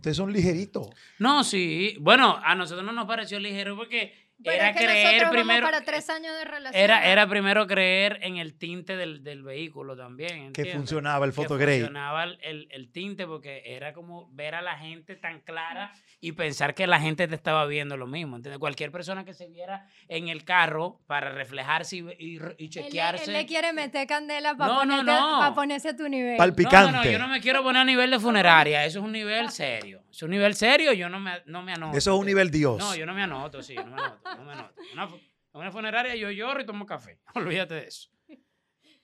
Ustedes 0.00 0.16
son 0.16 0.32
ligeritos. 0.32 0.88
No, 1.18 1.44
sí. 1.44 1.94
Bueno, 2.00 2.40
a 2.42 2.54
nosotros 2.54 2.82
no 2.86 2.90
nos 2.90 3.04
pareció 3.04 3.38
ligero 3.38 3.76
porque 3.76 4.29
Pero 4.42 4.56
era 4.56 4.70
es 4.70 4.76
que 4.76 4.84
creer 4.84 5.28
primero. 5.30 5.66
para 5.66 5.80
tres 5.82 6.08
años 6.10 6.34
de 6.36 6.44
relación. 6.44 6.82
Era, 6.82 7.04
era 7.06 7.26
primero 7.28 7.66
creer 7.66 8.18
en 8.22 8.36
el 8.38 8.54
tinte 8.54 8.96
del, 8.96 9.22
del 9.22 9.42
vehículo 9.42 9.96
también. 9.96 10.28
Que 10.52 10.62
¿entiendes? 10.62 10.74
funcionaba 10.76 11.24
el 11.26 11.32
Que 11.32 11.36
photograde. 11.36 11.78
funcionaba 11.80 12.24
el, 12.24 12.38
el- 12.42 12.68
el 12.70 12.90
tinte 12.90 13.26
porque 13.26 13.62
era 13.66 13.92
como 13.92 14.28
ver 14.32 14.54
a 14.54 14.62
la 14.62 14.76
gente 14.78 15.16
tan 15.16 15.40
clara 15.40 15.92
y 16.20 16.32
pensar 16.32 16.74
que 16.74 16.86
la 16.86 17.00
gente 17.00 17.28
te 17.28 17.34
estaba 17.34 17.66
viendo 17.66 17.96
lo 17.96 18.06
mismo. 18.06 18.36
¿entiendes? 18.36 18.58
Cualquier 18.58 18.90
persona 18.90 19.24
que 19.24 19.34
se 19.34 19.46
viera 19.48 19.86
en 20.08 20.28
el 20.28 20.44
carro 20.44 21.00
para 21.06 21.30
reflejarse 21.32 21.96
y, 21.96 22.00
y- 22.18 22.38
y 22.58 22.64
Él 22.64 22.70
chequearse. 22.70 23.24
Él, 23.24 23.32
le 23.34 23.46
quiere 23.46 23.72
meter 23.72 24.06
candela 24.06 24.56
para 24.56 24.72
No, 24.72 24.84
no, 24.84 24.96
ponerte, 24.98 25.12
no. 25.20 25.38
pa' 25.40 25.54
ponerse 25.54 25.88
a 25.90 25.96
tu 25.96 26.08
nivel. 26.08 26.36
Pal- 26.36 26.54
No, 26.56 26.92
no, 26.92 26.92
no, 26.92 27.04
yo 27.04 27.18
no 27.18 27.28
me 27.28 27.40
quiero 27.40 27.62
poner 27.62 27.82
a 27.82 27.84
nivel 27.84 28.10
de 28.10 28.18
funeraria. 28.18 28.84
Eso 28.84 29.00
es 29.00 29.04
un 29.04 29.12
nivel 29.12 29.50
serio. 29.50 30.02
Es 30.10 30.22
un 30.22 30.30
nivel 30.30 30.54
serio, 30.54 30.92
yo 30.92 31.08
no 31.08 31.20
me, 31.20 31.32
no 31.46 31.62
me 31.62 31.72
anoto. 31.72 31.96
Eso 31.96 32.14
es 32.14 32.20
un 32.20 32.26
nivel 32.26 32.50
Dios. 32.50 32.78
No, 32.78 32.94
yo 32.96 33.06
no 33.06 33.14
me 33.14 33.22
anoto, 33.22 33.62
sí, 33.62 33.74
yo 33.74 33.84
no 33.84 33.94
me 33.94 34.02
anoto. 34.02 34.29
No 34.36 34.44
me 34.44 34.52
anoto. 34.52 34.74
Una, 34.92 35.08
una 35.52 35.72
funeraria 35.72 36.14
yo 36.16 36.30
lloro 36.30 36.60
y 36.60 36.66
tomo 36.66 36.86
café. 36.86 37.20
Olvídate 37.34 37.74
de 37.74 37.86
eso. 37.88 38.10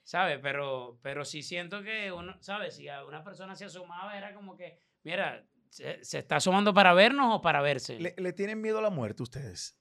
¿Sabes? 0.03 0.39
Pero, 0.40 0.98
pero 1.03 1.24
sí 1.24 1.43
siento 1.43 1.82
que 1.82 2.12
uno, 2.12 2.36
¿sabes? 2.40 2.77
Si 2.77 2.89
a 2.89 3.05
una 3.05 3.24
persona 3.24 3.57
se 3.57 3.65
asomaba, 3.65 4.16
era 4.16 4.32
como 4.35 4.57
que, 4.57 4.78
mira, 5.03 5.44
¿se, 5.69 6.05
se 6.05 6.19
está 6.20 6.36
asomando 6.36 6.73
para 6.73 6.94
vernos 6.94 7.35
o 7.35 7.40
para 7.40 7.61
verse? 7.61 7.98
¿Le, 7.98 8.15
le 8.16 8.32
tienen 8.32 8.61
miedo 8.61 8.78
a 8.78 8.82
la 8.82 8.90
muerte 8.90 9.24
ustedes? 9.24 9.77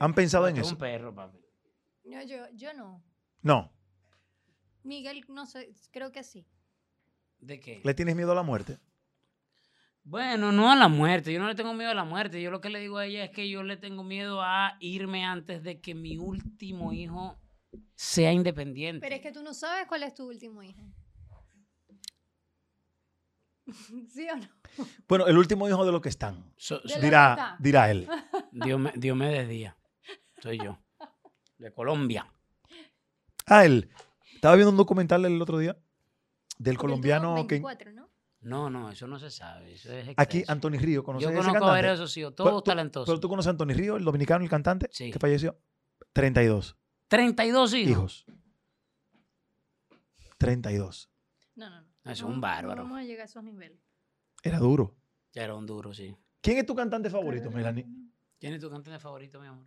¿Han 0.00 0.12
pensado 0.14 0.48
en 0.48 0.56
Es 0.56 0.66
eso? 0.66 0.74
un 0.74 0.78
perro, 0.78 1.14
papi. 1.14 1.38
No, 2.04 2.22
yo, 2.24 2.46
yo 2.52 2.74
no. 2.74 3.02
No. 3.40 3.72
Miguel, 4.82 5.24
no 5.28 5.46
sé, 5.46 5.72
creo 5.90 6.12
que 6.12 6.22
sí. 6.24 6.46
¿De 7.38 7.58
qué? 7.58 7.80
¿Le 7.84 7.94
tienes 7.94 8.16
miedo 8.16 8.32
a 8.32 8.34
la 8.34 8.42
muerte? 8.42 8.78
Bueno, 10.04 10.50
no 10.52 10.70
a 10.70 10.76
la 10.76 10.88
muerte. 10.88 11.32
Yo 11.32 11.38
no 11.40 11.46
le 11.46 11.54
tengo 11.54 11.72
miedo 11.74 11.90
a 11.90 11.94
la 11.94 12.04
muerte. 12.04 12.42
Yo 12.42 12.50
lo 12.50 12.60
que 12.60 12.70
le 12.70 12.80
digo 12.80 12.98
a 12.98 13.06
ella 13.06 13.24
es 13.24 13.30
que 13.30 13.48
yo 13.48 13.62
le 13.62 13.76
tengo 13.76 14.02
miedo 14.02 14.42
a 14.42 14.76
irme 14.80 15.24
antes 15.24 15.62
de 15.62 15.80
que 15.80 15.94
mi 15.94 16.18
último 16.18 16.92
hijo 16.92 17.38
sea 17.94 18.32
independiente. 18.32 19.00
Pero 19.00 19.14
es 19.16 19.22
que 19.22 19.32
tú 19.32 19.42
no 19.42 19.54
sabes 19.54 19.86
cuál 19.86 20.02
es 20.02 20.14
tu 20.14 20.26
último 20.28 20.62
hijo. 20.62 20.82
¿Sí 24.12 24.26
o 24.28 24.36
no? 24.36 24.48
Bueno, 25.08 25.26
el 25.26 25.38
último 25.38 25.68
hijo 25.68 25.84
de 25.84 25.92
los 25.92 26.00
que 26.00 26.08
están. 26.08 26.52
So- 26.56 26.80
so- 26.86 27.00
Dirá, 27.00 27.56
dirá 27.60 27.90
él. 27.90 28.08
Dios 28.50 28.80
me, 28.80 28.92
Dios 28.96 29.16
me 29.16 29.28
desdía. 29.28 29.76
Soy 30.42 30.58
yo. 30.58 30.78
De 31.58 31.72
Colombia. 31.72 32.26
Ah, 33.46 33.64
él. 33.64 33.90
Estaba 34.34 34.56
viendo 34.56 34.70
un 34.72 34.76
documental 34.76 35.24
el 35.24 35.40
otro 35.40 35.58
día 35.58 35.76
del 36.58 36.76
colombiano 36.76 37.34
que 37.46 37.54
24, 37.60 37.92
¿no? 37.92 38.10
No, 38.42 38.68
no, 38.68 38.90
eso 38.90 39.06
no 39.06 39.18
se 39.18 39.30
sabe. 39.30 39.74
Eso 39.74 39.92
es 39.92 40.08
aquí. 40.16 40.44
Anthony 40.48 40.78
Río, 40.78 41.04
¿conoces 41.04 41.24
Yo 41.28 41.30
ese 41.30 41.38
conozco 41.48 41.64
a 41.64 41.70
varios 41.70 41.94
esos 41.94 42.16
hijos, 42.16 42.34
Pero 42.36 42.50
todos 42.50 42.64
talentosos. 42.64 43.06
Pero 43.06 43.20
tú 43.20 43.28
conoces 43.28 43.48
a 43.48 43.50
Anthony 43.50 43.74
Río, 43.74 43.96
el 43.96 44.04
dominicano, 44.04 44.42
el 44.44 44.50
cantante 44.50 44.88
Sí. 44.92 45.10
que 45.10 45.18
falleció. 45.18 45.56
32 46.12 46.76
32 47.08 47.74
hijos. 47.74 47.90
hijos. 47.90 48.26
32. 50.38 51.10
No, 51.54 51.70
no, 51.70 51.80
no. 51.82 51.86
Eso 52.04 52.12
es 52.12 52.22
un 52.22 52.40
bárbaro. 52.40 52.82
No 52.82 52.88
vamos 52.88 52.98
a 52.98 53.04
llegar 53.04 53.22
a 53.22 53.24
esos 53.26 53.44
niveles. 53.44 53.78
Era 54.42 54.58
duro. 54.58 54.96
Ya 55.32 55.44
era 55.44 55.54
un 55.54 55.66
duro, 55.66 55.94
sí. 55.94 56.16
¿Quién 56.40 56.58
es 56.58 56.66
tu 56.66 56.74
cantante 56.74 57.08
favorito, 57.10 57.50
Melanie? 57.50 57.86
¿Quién 58.40 58.54
es 58.54 58.60
tu 58.60 58.68
cantante 58.68 58.98
favorito, 58.98 59.40
mi 59.40 59.46
amor? 59.46 59.66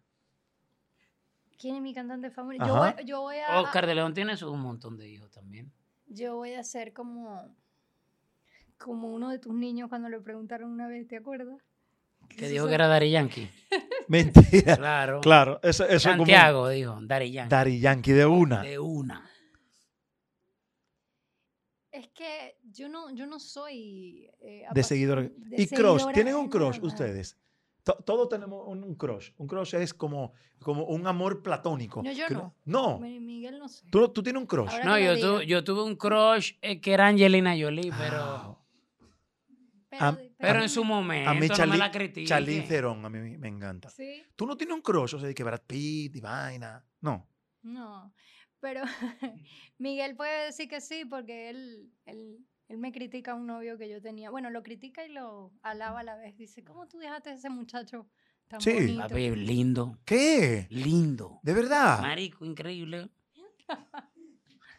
¿Quién 1.58 1.76
es 1.78 1.82
mi 1.82 1.94
cantante 1.94 2.30
favorito? 2.30 2.66
Yo 2.68 2.76
voy, 2.76 3.06
yo 3.06 3.22
voy 3.22 3.38
a. 3.38 3.62
Oscar 3.62 3.88
de 3.88 3.96
León 3.96 4.14
tiene 4.14 4.36
un 4.44 4.60
montón 4.60 4.98
de 4.98 5.08
hijos 5.08 5.32
también. 5.32 5.72
Yo 6.08 6.36
voy 6.36 6.54
a 6.54 6.64
ser 6.64 6.92
como. 6.92 7.56
Como 8.78 9.14
uno 9.14 9.30
de 9.30 9.40
tus 9.40 9.54
niños 9.54 9.90
cuando 9.90 10.10
le 10.10 10.20
preguntaron 10.20 10.72
una 10.72 10.88
vez, 10.88 11.08
¿te 11.08 11.18
acuerdas? 11.18 11.58
Que 12.30 12.50
dijo 12.50 12.68
que 12.68 12.74
era 12.74 12.88
Dari 12.88 13.12
Yankee. 13.12 13.50
Mentira. 14.08 14.76
Claro. 14.78 15.22
Claro, 15.22 15.60
eso, 15.64 15.84
eso 15.86 15.96
es 15.96 16.04
como 16.04 16.18
Santiago 16.26 16.70
dijo, 16.70 17.00
Dari 17.02 17.32
Yankee. 17.32 17.50
Daddy 17.50 17.80
Yankee 17.80 18.12
de 18.12 18.26
una. 18.26 18.62
De 18.62 18.80
una. 18.80 19.30
Es 21.92 22.08
que 22.10 22.58
yo 22.74 22.90
no, 22.90 23.10
yo 23.16 23.26
no 23.26 23.40
soy. 23.40 24.30
eh, 24.42 24.66
de 24.74 24.82
de 25.38 25.62
Y 25.62 25.68
crush, 25.68 26.04
¿tienen 26.14 26.36
un 26.36 26.50
crush 26.50 26.76
nada. 26.76 26.88
ustedes? 26.88 27.38
To- 27.84 27.98
todos 28.04 28.28
tenemos 28.28 28.68
un, 28.68 28.84
un 28.84 28.96
crush. 28.96 29.30
Un 29.38 29.48
crush 29.48 29.76
es 29.76 29.94
como, 29.94 30.34
como 30.60 30.84
un 30.86 31.08
amor 31.08 31.42
platónico. 31.42 32.02
No, 32.04 32.12
yo 32.12 32.28
que 32.28 32.34
no. 32.34 32.54
No, 32.66 33.00
Mi- 33.00 33.20
Miguel 33.20 33.60
no 33.60 33.70
sé. 33.70 33.86
tú, 33.92 34.10
tú 34.10 34.22
tienes 34.24 34.42
un 34.42 34.48
crush. 34.48 34.72
Ahora 34.72 34.84
No, 34.86 35.00
yo, 35.00 35.14
tu- 35.20 35.34
diga. 35.40 35.44
yo 35.46 35.64
tuve 35.64 35.84
un 35.84 35.96
crush 35.96 36.54
eh, 36.62 36.82
que 36.82 36.94
era 36.94 37.08
Angelina 37.08 37.56
Jolie, 37.58 37.92
pero, 37.98 38.60
Pero, 39.98 40.06
a- 40.06 40.12
de- 40.14 40.32
pero 40.38 40.60
a- 40.60 40.64
en 40.64 40.70
su 40.70 40.84
momento 40.84 41.30
a 41.30 41.34
mí 41.34 41.40
no 41.42 41.48
me 41.48 41.56
Charlie- 41.56 41.78
la 41.78 41.92
critiquen. 41.92 42.26
Charlize 42.28 42.68
Theron, 42.68 43.06
a 43.06 43.10
mí 43.10 43.38
me- 43.38 43.48
encanta. 43.48 43.90
Sí, 43.90 44.24
Tú 44.36 44.46
no 44.46 44.56
tienes 44.58 44.76
un 44.76 44.82
crush, 44.82 45.16
o 45.16 45.20
sea, 45.20 45.28
de 45.28 45.34
que 45.36 45.44
Brad 45.44 45.62
Pitt 45.66 46.16
y 46.16 46.20
vaina. 46.22 46.86
No. 47.02 47.28
no. 47.64 48.14
Pero 48.60 48.82
Miguel 49.78 50.16
puede 50.16 50.46
decir 50.46 50.68
que 50.68 50.82
sí 50.82 51.06
porque 51.06 51.50
él, 51.50 51.92
él, 52.06 52.40
él 52.68 52.78
me 52.78 52.92
critica 52.92 53.34
a 53.34 53.36
un 53.36 53.46
novio 53.46 53.78
que 53.78 53.88
yo 53.90 54.02
tenía. 54.02 54.30
Bueno, 54.32 54.50
lo 54.50 54.64
critica 54.64 55.06
y 55.06 55.12
lo 55.12 55.54
alaba 55.62 56.00
a 56.00 56.04
la 56.04 56.16
vez. 56.16 56.36
Dice, 56.38 56.64
¿cómo 56.64 56.88
tú 56.88 56.98
dejaste 56.98 57.30
a 57.30 57.34
ese 57.34 57.50
muchacho 57.50 58.08
tan 58.48 58.62
Sí. 58.62 58.74
bonito? 58.74 59.16
Lindo, 59.36 60.00
¿Qué? 60.06 60.66
lindo. 60.72 61.40
¿De 61.44 61.54
verdad? 61.54 62.02
Marico, 62.02 62.44
increíble. 62.46 63.10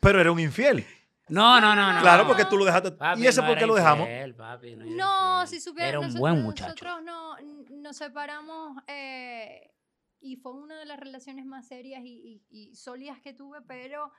Pero 0.01 0.21
era 0.21 0.31
un 0.33 0.41
infiel. 0.41 0.85
No, 1.29 1.61
no, 1.61 1.75
no, 1.75 1.93
no. 1.93 2.01
Claro, 2.01 2.27
porque 2.27 2.45
tú 2.45 2.57
lo 2.57 2.65
dejaste. 2.65 2.93
Papi, 2.93 3.23
¿Y 3.23 3.27
ese 3.27 3.41
no 3.43 3.49
por 3.49 3.59
qué 3.59 3.67
lo 3.67 3.75
dejamos? 3.75 4.07
infiel, 4.09 4.35
papi, 4.35 4.77
no, 4.77 5.47
si 5.47 5.61
supieras. 5.61 5.89
Era 5.91 5.99
un 6.01 6.07
nosotros- 6.07 6.21
buen 6.21 6.43
muchacho. 6.43 6.69
Nosotros 6.69 7.03
no, 7.05 7.37
nos 7.83 7.97
separamos 7.97 8.77
eh, 8.87 9.73
y 10.21 10.37
fue 10.37 10.53
una 10.53 10.79
de 10.79 10.87
las 10.87 10.99
relaciones 11.01 11.45
más 11.47 11.67
serias 11.67 12.03
y, 12.05 12.43
y- 12.51 12.71
y 12.71 12.75
sólidas 12.77 13.21
que 13.21 13.33
tuve, 13.33 13.61
pero 13.67 14.13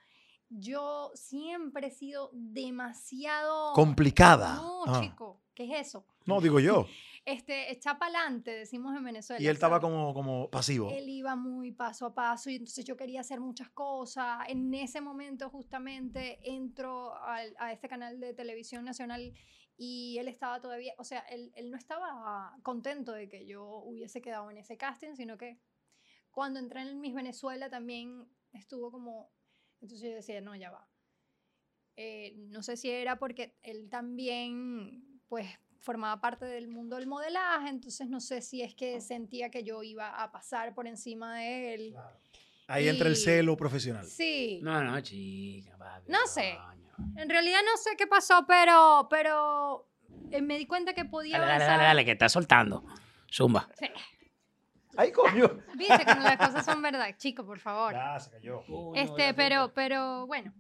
yo 0.50 1.12
siempre 1.16 1.88
he 1.88 1.92
sido 1.92 2.30
demasiado... 2.34 3.74
Complicada. 3.74 4.56
No, 4.56 4.84
Ah. 4.88 5.00
chico, 5.02 5.42
¿qué 5.54 5.66
es 5.66 5.88
eso? 5.88 6.06
No, 6.26 6.40
digo 6.42 6.60
yo. 6.60 6.86
Este, 7.28 7.74
echa 7.74 7.99
para 7.99 8.20
adelante, 8.22 8.52
decimos 8.52 8.95
en 8.95 9.04
Venezuela. 9.04 9.44
Y 9.44 9.48
él 9.48 9.56
estaba 9.56 9.82
como, 9.82 10.14
como 10.14 10.49
pasivo. 10.49 10.90
Él 10.91 11.10
iba 11.10 11.36
muy 11.36 11.74
paso 11.74 12.06
a 12.06 12.16
paso 12.16 12.49
y 12.49 12.56
entonces 12.56 12.86
yo 12.86 12.95
quería 12.95 13.20
hacer 13.20 13.41
muchas 13.41 13.70
cosas. 13.70 14.40
En 14.48 14.74
ese 14.74 15.02
momento 15.02 15.49
justamente 15.49 16.40
entro 16.49 17.14
al- 17.22 17.54
a 17.60 17.74
este 17.74 17.90
canal 17.90 18.22
de 18.22 18.34
televisión 18.34 18.86
nacional 18.86 19.34
y 19.76 20.18
él 20.20 20.30
estaba 20.30 20.62
todavía, 20.62 20.94
o 20.98 21.04
sea, 21.04 21.20
él, 21.20 21.52
él 21.56 21.70
no 21.70 21.76
estaba 21.76 22.58
contento 22.64 23.12
de 23.12 23.28
que 23.28 23.45
yo 23.45 23.66
hubiese 23.80 24.22
quedado 24.22 24.49
en 24.49 24.60
ese 24.60 24.78
casting, 24.78 25.16
sino 25.16 25.38
que 25.38 25.60
cuando 26.32 26.62
entré 26.62 26.80
en 26.84 27.02
Miss 27.02 27.14
Venezuela 27.14 27.70
también 27.70 28.26
estuvo 28.54 28.90
como, 28.90 29.30
entonces 29.82 30.10
yo 30.10 30.16
decía, 30.16 30.40
no, 30.40 30.56
ya 30.56 30.72
va. 30.72 30.88
Eh, 31.98 32.36
no 32.38 32.64
sé 32.64 32.78
si 32.78 32.90
era 32.90 33.20
porque 33.20 33.58
él 33.64 33.90
también, 33.90 35.22
pues, 35.28 35.48
formaba 35.88 36.20
parte 36.20 36.44
del 36.44 36.68
mundo 36.68 36.98
del 36.98 37.08
modelaje, 37.08 37.70
entonces 37.70 38.10
no 38.10 38.20
sé 38.20 38.42
si 38.42 38.62
es 38.62 38.76
que 38.76 39.00
sentía 39.00 39.50
que 39.50 39.64
yo 39.64 39.84
iba 39.84 40.22
a 40.22 40.30
pasar 40.34 40.74
por 40.74 40.86
encima 40.86 41.38
de 41.38 41.74
él. 41.74 41.96
Ahí 42.68 42.90
entra 42.90 43.08
el 43.08 43.16
celo 43.16 43.56
profesional. 43.56 44.06
Sí. 44.06 44.60
No, 44.62 44.84
no, 44.84 45.00
chica, 45.00 45.78
papi, 45.78 46.12
No 46.12 46.28
sé. 46.28 46.58
coño. 46.58 47.14
En 47.16 47.30
realidad 47.30 47.60
no 47.64 47.78
sé 47.78 47.92
qué 47.98 48.06
pasó, 48.06 48.44
pero, 48.46 49.08
pero 49.10 49.88
eh, 50.30 50.42
me 50.42 50.58
di 50.58 50.66
cuenta 50.66 50.94
que 50.94 51.06
podía 51.06 51.40
Dale, 51.40 51.52
dale, 51.54 51.64
avanzar. 51.64 51.78
dale, 51.78 51.88
dale, 51.88 52.06
que 52.06 52.12
está 52.12 52.28
soltando. 52.28 52.84
Zumba. 53.34 53.70
Sí. 53.80 53.86
¡Ay, 54.98 55.14
coño! 55.14 55.48
Viste 55.78 56.04
cuando 56.04 56.26
las 56.26 56.38
cosas 56.38 56.66
son 56.66 56.82
verdad, 56.82 57.16
chico, 57.18 57.46
por 57.46 57.60
favor. 57.60 57.94
Ya, 57.94 58.20
se 58.20 58.30
cayó. 58.32 58.62
Este, 58.94 59.34
pero, 59.36 59.72
pero 59.74 60.28
bueno. 60.28 60.54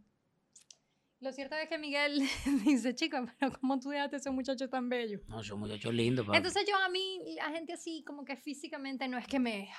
Lo 1.19 1.31
cierto 1.31 1.55
es 1.55 1.67
que 1.67 1.77
Miguel 1.77 2.21
dice, 2.63 2.93
chico, 2.95 3.17
pero 3.39 3.51
¿cómo 3.59 3.79
tú 3.79 3.89
dejaste 3.89 4.17
a 4.17 4.19
ese 4.19 4.29
muchacho 4.29 4.69
tan 4.69 4.87
bello? 4.89 5.19
No, 5.27 5.43
son 5.43 5.59
muchachos 5.59 5.93
lindos, 5.93 6.25
papi. 6.25 6.37
Entonces 6.37 6.63
yo 6.67 6.75
a 6.77 6.89
mí, 6.89 7.19
la 7.35 7.49
gente 7.51 7.73
así 7.73 8.03
como 8.05 8.23
que 8.23 8.35
físicamente 8.37 9.07
no 9.07 9.17
es 9.17 9.25
que 9.27 9.39
me... 9.39 9.69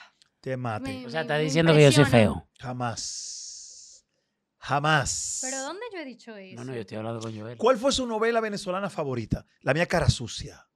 Te 0.41 0.57
mate. 0.57 0.83
me- 0.91 1.07
o 1.07 1.11
sea, 1.11 1.21
me- 1.21 1.23
está 1.23 1.35
me 1.35 1.43
diciendo 1.45 1.73
que 1.75 1.83
yo 1.83 1.93
soy 1.93 2.05
feo. 2.07 2.49
Jamás. 2.59 4.05
Jamás. 4.59 5.39
¿Pero 5.43 5.63
dónde 5.63 5.83
yo 5.93 5.99
he 6.01 6.05
dicho 6.05 6.37
eso? 6.37 6.57
No, 6.57 6.65
no, 6.65 6.75
yo 6.75 6.81
estoy 6.81 6.97
hablando 6.99 7.21
con 7.21 7.37
Joel. 7.39 7.57
¿Cuál 7.57 7.77
fue 7.79 7.93
su 7.93 8.07
novela 8.07 8.41
venezolana 8.41 8.91
favorita? 8.91 9.47
La 9.63 9.73
mía, 9.75 9.87
Cara 9.87 10.09
Sucia. 10.09 10.67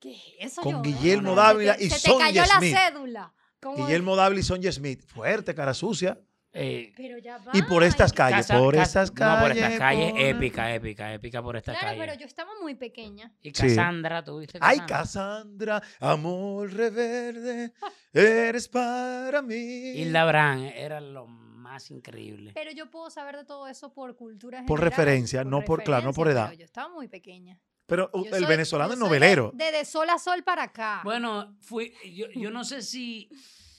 ¿Qué 0.00 0.12
es 0.38 0.52
eso, 0.52 0.62
Con 0.62 0.76
yo? 0.76 0.82
Guillermo 0.82 1.34
Dávila 1.34 1.76
y 1.78 1.88
Se 1.90 1.96
te 1.96 2.08
Sonia 2.08 2.26
cayó 2.26 2.44
Smith. 2.58 2.72
la 2.74 2.90
cédula. 2.90 3.34
¿Cómo 3.60 3.76
Guillermo 3.86 4.16
Dávila 4.16 4.40
y 4.40 4.42
Sonja 4.42 4.72
Smith. 4.72 5.02
Fuerte, 5.06 5.54
Cara 5.54 5.74
Sucia. 5.74 6.18
Eh, 6.58 6.92
Pero 6.96 7.18
ya 7.18 7.38
va. 7.38 7.52
Y 7.54 7.62
por 7.62 7.82
estas 7.84 8.12
calles, 8.12 8.46
casa- 8.46 8.58
por 8.58 8.74
casa- 8.74 9.02
estas 9.02 9.10
calles. 9.10 9.34
No, 9.36 9.42
por 9.42 9.52
estas 9.56 9.78
calles, 9.78 10.10
por- 10.12 10.20
épica, 10.20 10.74
épica, 10.74 11.12
épica 11.14 11.42
por 11.42 11.56
estas 11.56 11.76
Claro, 11.78 11.88
calles. 11.98 12.06
pero 12.06 12.20
yo 12.20 12.26
estaba 12.26 12.50
muy 12.62 12.74
pequeña. 12.74 13.32
Y 13.42 13.50
Sí. 13.50 13.62
Cassandra, 13.68 14.24
¿tuviste 14.24 14.58
Ay, 14.62 14.80
Cassandra? 14.86 15.82
Amor 16.00 16.72
reverde, 16.72 17.72
eres 18.12 18.68
para 18.68 19.42
mí. 19.42 19.54
Hilda 19.54 20.24
Brand 20.24 20.72
era 20.74 21.00
lo 21.00 21.26
más 21.26 21.90
increíble. 21.90 22.52
Pero 22.54 22.70
yo 22.72 22.90
puedo 22.90 23.10
saber 23.10 23.36
de 23.36 23.44
todo 23.44 23.66
eso 23.68 23.92
por 23.92 24.16
cultura 24.16 24.64
Por 24.66 24.78
general, 24.78 24.90
referencia, 24.98 25.44
no 25.44 25.62
por- 25.62 25.82
claro, 25.82 26.04
no 26.06 26.12
por 26.12 26.28
edad. 26.28 26.46
pero 26.48 26.58
Yo 26.60 26.64
estaba 26.64 26.88
muy 26.88 27.08
pequeña. 27.08 27.60
Pero 27.86 28.10
uh, 28.12 28.24
Yo 28.24 28.34
el 28.34 28.40
soy- 28.42 28.46
venezolano 28.48 28.94
es 28.94 28.98
novelero. 28.98 29.52
De, 29.54 29.66
de, 29.66 29.72
de 29.78 29.84
sol 29.84 30.08
a 30.10 30.18
sol 30.18 30.42
para 30.42 30.64
acá. 30.64 31.02
Bueno, 31.04 31.56
fui, 31.60 31.92
yo, 32.14 32.26
yo 32.34 32.50
no 32.50 32.64
sé 32.64 32.82
si, 32.82 33.28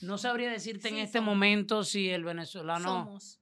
no 0.00 0.18
sabría 0.18 0.50
decirte 0.50 0.88
en 0.88 0.96
este 0.98 1.18
somos. 1.18 1.34
momento 1.34 1.84
si 1.84 2.10
el 2.10 2.24
venezolano... 2.24 2.88
somos. 2.88 3.24
si- 3.24 3.38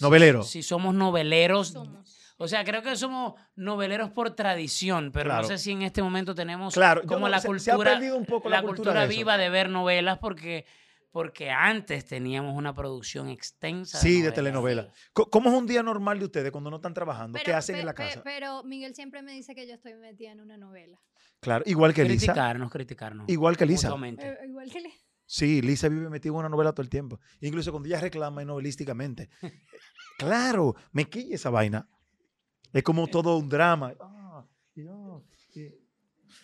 Novelero. 0.00 0.42
Si, 0.42 0.62
somos 0.62 0.94
noveleros. 0.94 1.68
Somos. 1.68 2.18
O 2.36 2.48
sea, 2.48 2.64
creo 2.64 2.82
que 2.82 2.96
somos 2.96 3.34
noveleros 3.54 4.10
por 4.10 4.30
tradición, 4.34 5.12
pero 5.12 5.26
Claro. 5.30 5.42
no 5.42 5.48
sé 5.48 5.56
si 5.58 5.70
en 5.70 5.82
este 5.82 6.02
momento 6.02 6.34
tenemos 6.34 6.74
Claro, 6.74 7.02
como 7.06 7.20
no- 7.20 7.28
la 7.28 7.38
se- 7.40 7.58
se 7.60 7.70
ha 7.70 7.74
cultura, 7.74 7.92
perdido 7.94 8.16
un 8.16 8.26
poco 8.26 8.48
la 8.48 8.60
cultura 8.62 9.00
de 9.02 9.06
eso. 9.06 9.16
viva 9.16 9.38
de 9.38 9.50
ver 9.50 9.68
novelas 9.68 10.18
porque, 10.18 10.66
porque 11.14 11.48
antes 11.48 12.04
teníamos 12.06 12.56
una 12.56 12.74
producción 12.74 13.28
extensa. 13.28 13.98
Sí, 14.00 14.14
de 14.14 14.18
novelas. 14.18 14.34
telenovela. 14.34 14.92
¿Cómo 15.12 15.48
es 15.48 15.56
un 15.56 15.64
día 15.68 15.80
normal 15.84 16.18
de 16.18 16.24
ustedes 16.24 16.50
cuando 16.50 16.70
no 16.70 16.76
están 16.76 16.92
trabajando? 16.92 17.38
¿Qué 17.42 17.52
hacen 17.52 17.76
en 17.76 17.86
la 17.86 17.94
pe- 17.94 18.02
casa? 18.08 18.22
pero 18.24 18.64
Miguel 18.64 18.96
siempre 18.96 19.22
me 19.22 19.30
dice 19.32 19.54
que 19.54 19.64
yo 19.68 19.74
estoy 19.74 19.94
metida 19.94 20.32
en 20.32 20.40
una 20.40 20.56
novela. 20.56 21.00
Claro, 21.38 21.62
igual 21.68 21.94
que 21.94 22.02
Lisa. 22.02 22.32
Criticarnos, 22.32 22.68
criticarnos. 22.72 23.28
Igual 23.28 23.56
que 23.56 23.64
Lisa. 23.64 23.94
Eh, 24.18 24.38
igual 24.48 24.68
que 24.72 24.80
le- 24.80 24.92
Sí, 25.24 25.62
Lisa 25.62 25.88
vive 25.88 26.10
metida 26.10 26.32
en 26.32 26.38
una 26.40 26.48
novela 26.48 26.72
todo 26.72 26.82
el 26.82 26.90
tiempo. 26.90 27.20
Incluso 27.40 27.70
cuando 27.70 27.86
ella 27.86 28.00
reclama 28.00 28.44
novelísticamente. 28.44 29.30
claro, 30.18 30.74
me 30.90 31.08
quilla 31.08 31.36
esa 31.36 31.50
vaina. 31.50 31.88
Es 32.72 32.82
como 32.82 33.06
todo 33.06 33.38
un 33.38 33.48
drama. 33.48 33.94
Ah, 34.00 34.44
y- 34.74 34.82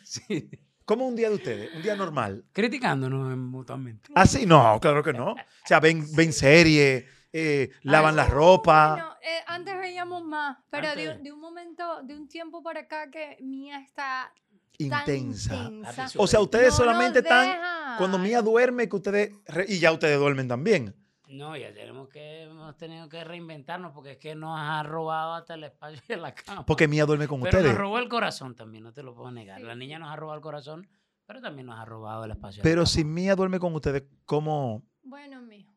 Sí. 0.04 0.48
¿Cómo 0.90 1.06
un 1.06 1.14
día 1.14 1.28
de 1.28 1.36
ustedes? 1.36 1.72
Un 1.72 1.82
día 1.82 1.94
normal. 1.94 2.44
Criticándonos 2.52 3.36
mutuamente. 3.36 4.10
¿Ah, 4.12 4.26
sí? 4.26 4.44
No, 4.44 4.76
claro 4.80 5.04
que 5.04 5.12
no. 5.12 5.34
O 5.34 5.36
sea, 5.64 5.78
ven, 5.78 6.04
ven 6.16 6.32
serie, 6.32 7.06
eh, 7.32 7.70
lavan 7.82 8.16
la 8.16 8.26
ropa. 8.26 8.94
Bueno, 8.94 9.14
eh, 9.22 9.40
antes 9.46 9.78
veíamos 9.78 10.24
más, 10.24 10.58
pero 10.68 10.96
de, 10.96 11.18
de 11.18 11.30
un 11.30 11.38
momento, 11.38 12.02
de 12.02 12.16
un 12.16 12.26
tiempo 12.26 12.60
para 12.60 12.80
acá 12.80 13.08
que 13.08 13.36
Mía 13.40 13.78
está 13.78 14.32
tan 14.76 15.02
intensa. 15.02 15.54
intensa. 15.70 16.08
O 16.16 16.26
sea, 16.26 16.40
ustedes 16.40 16.70
No 16.70 16.76
solamente 16.78 17.20
están 17.20 17.56
cuando 17.96 18.18
Mía 18.18 18.42
duerme 18.42 18.88
que 18.88 18.96
ustedes 18.96 19.30
y 19.68 19.78
ya 19.78 19.92
ustedes 19.92 20.18
duermen 20.18 20.48
también. 20.48 20.92
No, 21.30 21.56
ya 21.56 21.72
tenemos 21.72 22.08
que, 22.08 22.42
hemos 22.42 22.76
tenido 22.76 23.08
que 23.08 23.22
reinventarnos 23.24 23.92
porque 23.92 24.12
es 24.12 24.18
que 24.18 24.34
nos 24.34 24.58
ha 24.58 24.82
robado 24.82 25.34
hasta 25.34 25.54
el 25.54 25.64
espacio 25.64 26.00
de 26.08 26.16
la 26.16 26.34
cama. 26.34 26.66
Porque 26.66 26.88
Mía 26.88 27.06
duerme 27.06 27.28
con 27.28 27.40
pero 27.40 27.50
ustedes. 27.58 27.72
nos 27.72 27.80
robó 27.80 27.98
el 27.98 28.08
corazón 28.08 28.54
también, 28.56 28.82
no 28.84 28.92
te 28.92 29.02
lo 29.02 29.14
puedo 29.14 29.30
negar. 29.30 29.58
Sí. 29.60 29.64
La 29.66 29.74
niña 29.74 29.98
nos 29.98 30.10
ha 30.10 30.16
robado 30.16 30.36
el 30.36 30.42
corazón, 30.42 30.88
pero 31.26 31.40
también 31.40 31.66
nos 31.66 31.78
ha 31.78 31.84
robado 31.84 32.24
el 32.24 32.32
espacio. 32.32 32.62
de 32.62 32.68
la 32.68 32.70
Pero 32.70 32.80
cama. 32.82 32.86
si 32.86 33.04
Mía 33.04 33.36
duerme 33.36 33.58
con 33.60 33.74
ustedes, 33.74 34.02
¿cómo? 34.24 34.82
Bueno, 35.02 35.40
mijo. 35.42 35.70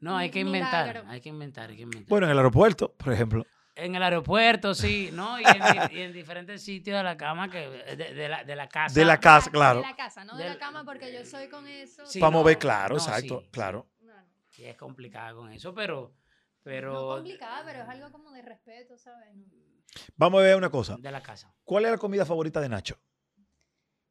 No, 0.00 0.16
hay 0.16 0.30
que 0.30 0.40
inventar, 0.40 0.86
milagro. 0.88 1.10
hay 1.10 1.20
que 1.20 1.28
inventar, 1.28 1.70
hay 1.70 1.76
que 1.76 1.82
inventar. 1.82 2.08
Bueno, 2.08 2.26
en 2.26 2.32
el 2.32 2.38
aeropuerto, 2.38 2.92
por 2.96 3.12
ejemplo. 3.12 3.44
En 3.74 3.94
el 3.94 4.02
aeropuerto, 4.02 4.74
sí, 4.74 5.10
¿no? 5.12 5.38
Y 5.40 5.44
en, 5.44 5.52
di- 5.88 5.96
y 5.98 6.00
en 6.02 6.12
diferentes 6.12 6.62
sitios 6.62 6.96
de 6.96 7.02
la 7.04 7.16
cama, 7.16 7.48
que 7.48 7.68
de, 7.96 8.12
de 8.14 8.28
la, 8.28 8.42
de 8.42 8.56
la 8.56 8.68
casa. 8.68 8.94
De 8.98 9.04
la 9.04 9.18
casa, 9.20 9.46
De 9.46 9.52
claro. 9.52 9.80
la 9.80 9.94
casa, 9.94 10.24
no 10.24 10.36
de 10.36 10.48
la 10.48 10.58
cama, 10.58 10.84
porque 10.84 11.12
yo 11.12 11.24
soy 11.24 11.48
con 11.48 11.66
eso. 11.68 12.04
Sí, 12.06 12.18
Para 12.18 12.32
no, 12.32 12.38
mover, 12.38 12.58
claro, 12.58 12.96
no, 12.96 13.00
exacto, 13.00 13.40
sí, 13.42 13.48
claro. 13.52 13.86
No, 14.58 14.64
no. 14.64 14.64
Sí, 14.64 14.64
es 14.66 14.76
complicada 14.76 15.34
con 15.34 15.52
eso, 15.52 15.72
pero... 15.74 16.14
pero 16.62 16.92
No 16.92 17.14
complicada, 17.16 17.62
pero 17.64 17.82
es 17.82 17.88
algo 17.88 18.10
como 18.12 18.30
de 18.32 18.42
respeto, 18.42 18.98
¿sabes? 18.98 19.34
No. 19.36 19.46
Vamos 20.16 20.40
a 20.40 20.44
ver 20.44 20.56
una 20.56 20.70
cosa. 20.70 20.96
De 20.98 21.10
la 21.10 21.22
casa. 21.22 21.54
¿Cuál 21.64 21.84
es 21.86 21.90
la 21.92 21.98
comida 21.98 22.26
favorita 22.26 22.60
de 22.60 22.68
Nacho? 22.68 22.98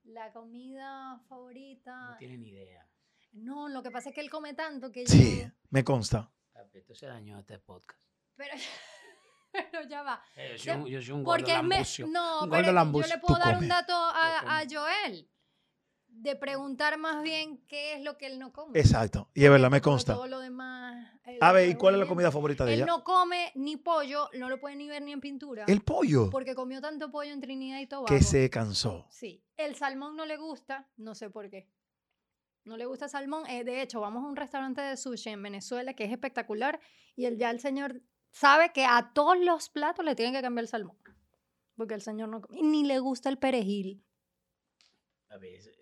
La 0.06 0.32
comida 0.32 1.16
No 1.18 1.24
favorita. 1.28 2.16
tiene 2.18 2.38
ni 2.38 2.50
idea. 2.50 2.88
No, 3.34 3.68
lo 3.68 3.84
que 3.84 3.92
pasa 3.92 4.10
es 4.10 4.16
que 4.16 4.22
él 4.22 4.30
come 4.30 4.54
tanto 4.54 4.92
que 4.92 5.06
Sí, 5.06 5.42
yo. 5.44 5.50
me 5.70 5.84
consta. 5.84 6.32
Esto 6.74 6.96
se 6.96 7.08
dañó 7.08 7.38
este 7.40 7.60
podcast. 7.60 8.00
Pero, 8.36 8.56
pero 9.52 9.84
ya 9.90 10.02
va. 10.04 10.24
Eh, 10.36 10.56
yo, 10.58 10.74
soy 10.74 10.82
un, 10.82 10.88
yo 10.88 11.02
soy 11.02 11.12
un 11.12 11.24
Porque 11.24 11.54
gordo 11.56 11.74
es 11.76 12.00
me-. 12.00 12.08
No, 12.08 12.44
Un 12.44 12.50
pero 12.50 12.72
yo 12.72 13.08
le 13.08 13.18
puedo 13.20 13.38
dar 13.40 13.58
un 13.58 13.68
dato 13.68 13.94
a 13.94 14.64
Joel. 14.70 15.30
De 16.20 16.36
preguntar 16.36 16.98
más 16.98 17.22
bien 17.24 17.60
qué 17.68 17.94
es 17.94 18.02
lo 18.04 18.18
que 18.18 18.26
él 18.26 18.40
no 18.40 18.52
come. 18.52 18.78
Exacto. 18.80 19.30
Y 19.34 19.46
es 19.46 19.52
verdad, 19.52 19.70
me 19.70 19.82
consta. 19.82 20.14
Todo 20.16 20.28
lo 20.28 20.40
demás. 20.40 21.12
él 21.26 21.38
A 21.42 21.52
ver, 21.52 21.70
¿y 21.70 21.76
cuál 21.76 21.94
es 21.96 22.00
la 22.02 22.08
comida 22.08 22.32
favorita 22.32 22.66
de 22.66 22.72
bien. 22.72 22.84
ella? 22.84 22.92
Él 22.92 22.98
no 22.98 23.04
come 23.04 23.52
ni 23.56 23.78
pollo, 23.78 24.30
no 24.34 24.50
lo 24.50 24.60
puede 24.60 24.76
ni 24.76 24.88
ver 24.90 25.04
ni 25.04 25.12
en 25.14 25.22
pintura. 25.22 25.66
El 25.68 25.82
pollo. 25.82 26.30
Porque 26.32 26.56
comió 26.56 26.82
tanto 26.82 27.12
pollo 27.12 27.32
en 27.32 27.40
Trinidad 27.40 27.80
y 27.80 27.88
Tobago. 27.88 28.08
Que 28.08 28.22
se 28.22 28.50
cansó. 28.50 29.06
Sí. 29.12 29.44
El 29.58 29.76
salmón 29.76 30.16
no 30.16 30.26
le 30.26 30.38
gusta, 30.38 30.90
no 30.98 31.14
sé 31.16 31.30
por 31.30 31.50
qué. 31.50 31.70
No 32.66 32.78
le 32.78 32.86
gusta 32.86 33.08
salmón. 33.08 33.44
Eh, 33.48 33.64
de 33.64 33.82
hecho, 33.82 34.02
vamos 34.02 34.24
a 34.24 34.28
un 34.28 34.36
restaurante 34.36 34.82
de 34.82 34.98
sushi 34.98 35.30
en 35.30 35.44
Venezuela 35.44 35.94
que 35.94 36.04
es 36.06 36.12
espectacular 36.12 36.80
y 37.16 37.26
el, 37.26 37.38
ya 37.38 37.52
el 37.52 37.60
señor 37.60 38.02
sabe 38.32 38.74
que 38.74 38.86
a 38.86 39.12
todos 39.14 39.38
los 39.40 39.70
platos 39.70 40.04
le 40.04 40.16
tienen 40.16 40.34
que 40.34 40.42
cambiar 40.42 40.64
el 40.64 40.68
salmón. 40.70 40.98
Porque 41.76 41.94
el 41.94 42.02
señor 42.02 42.28
no 42.30 42.42
come. 42.42 42.60
y 42.60 42.64
Ni 42.64 42.84
le 42.86 42.98
gusta 43.00 43.30
el 43.30 43.38
perejil. 43.38 44.04
Papi, 45.30 45.48
ese- 45.50 45.77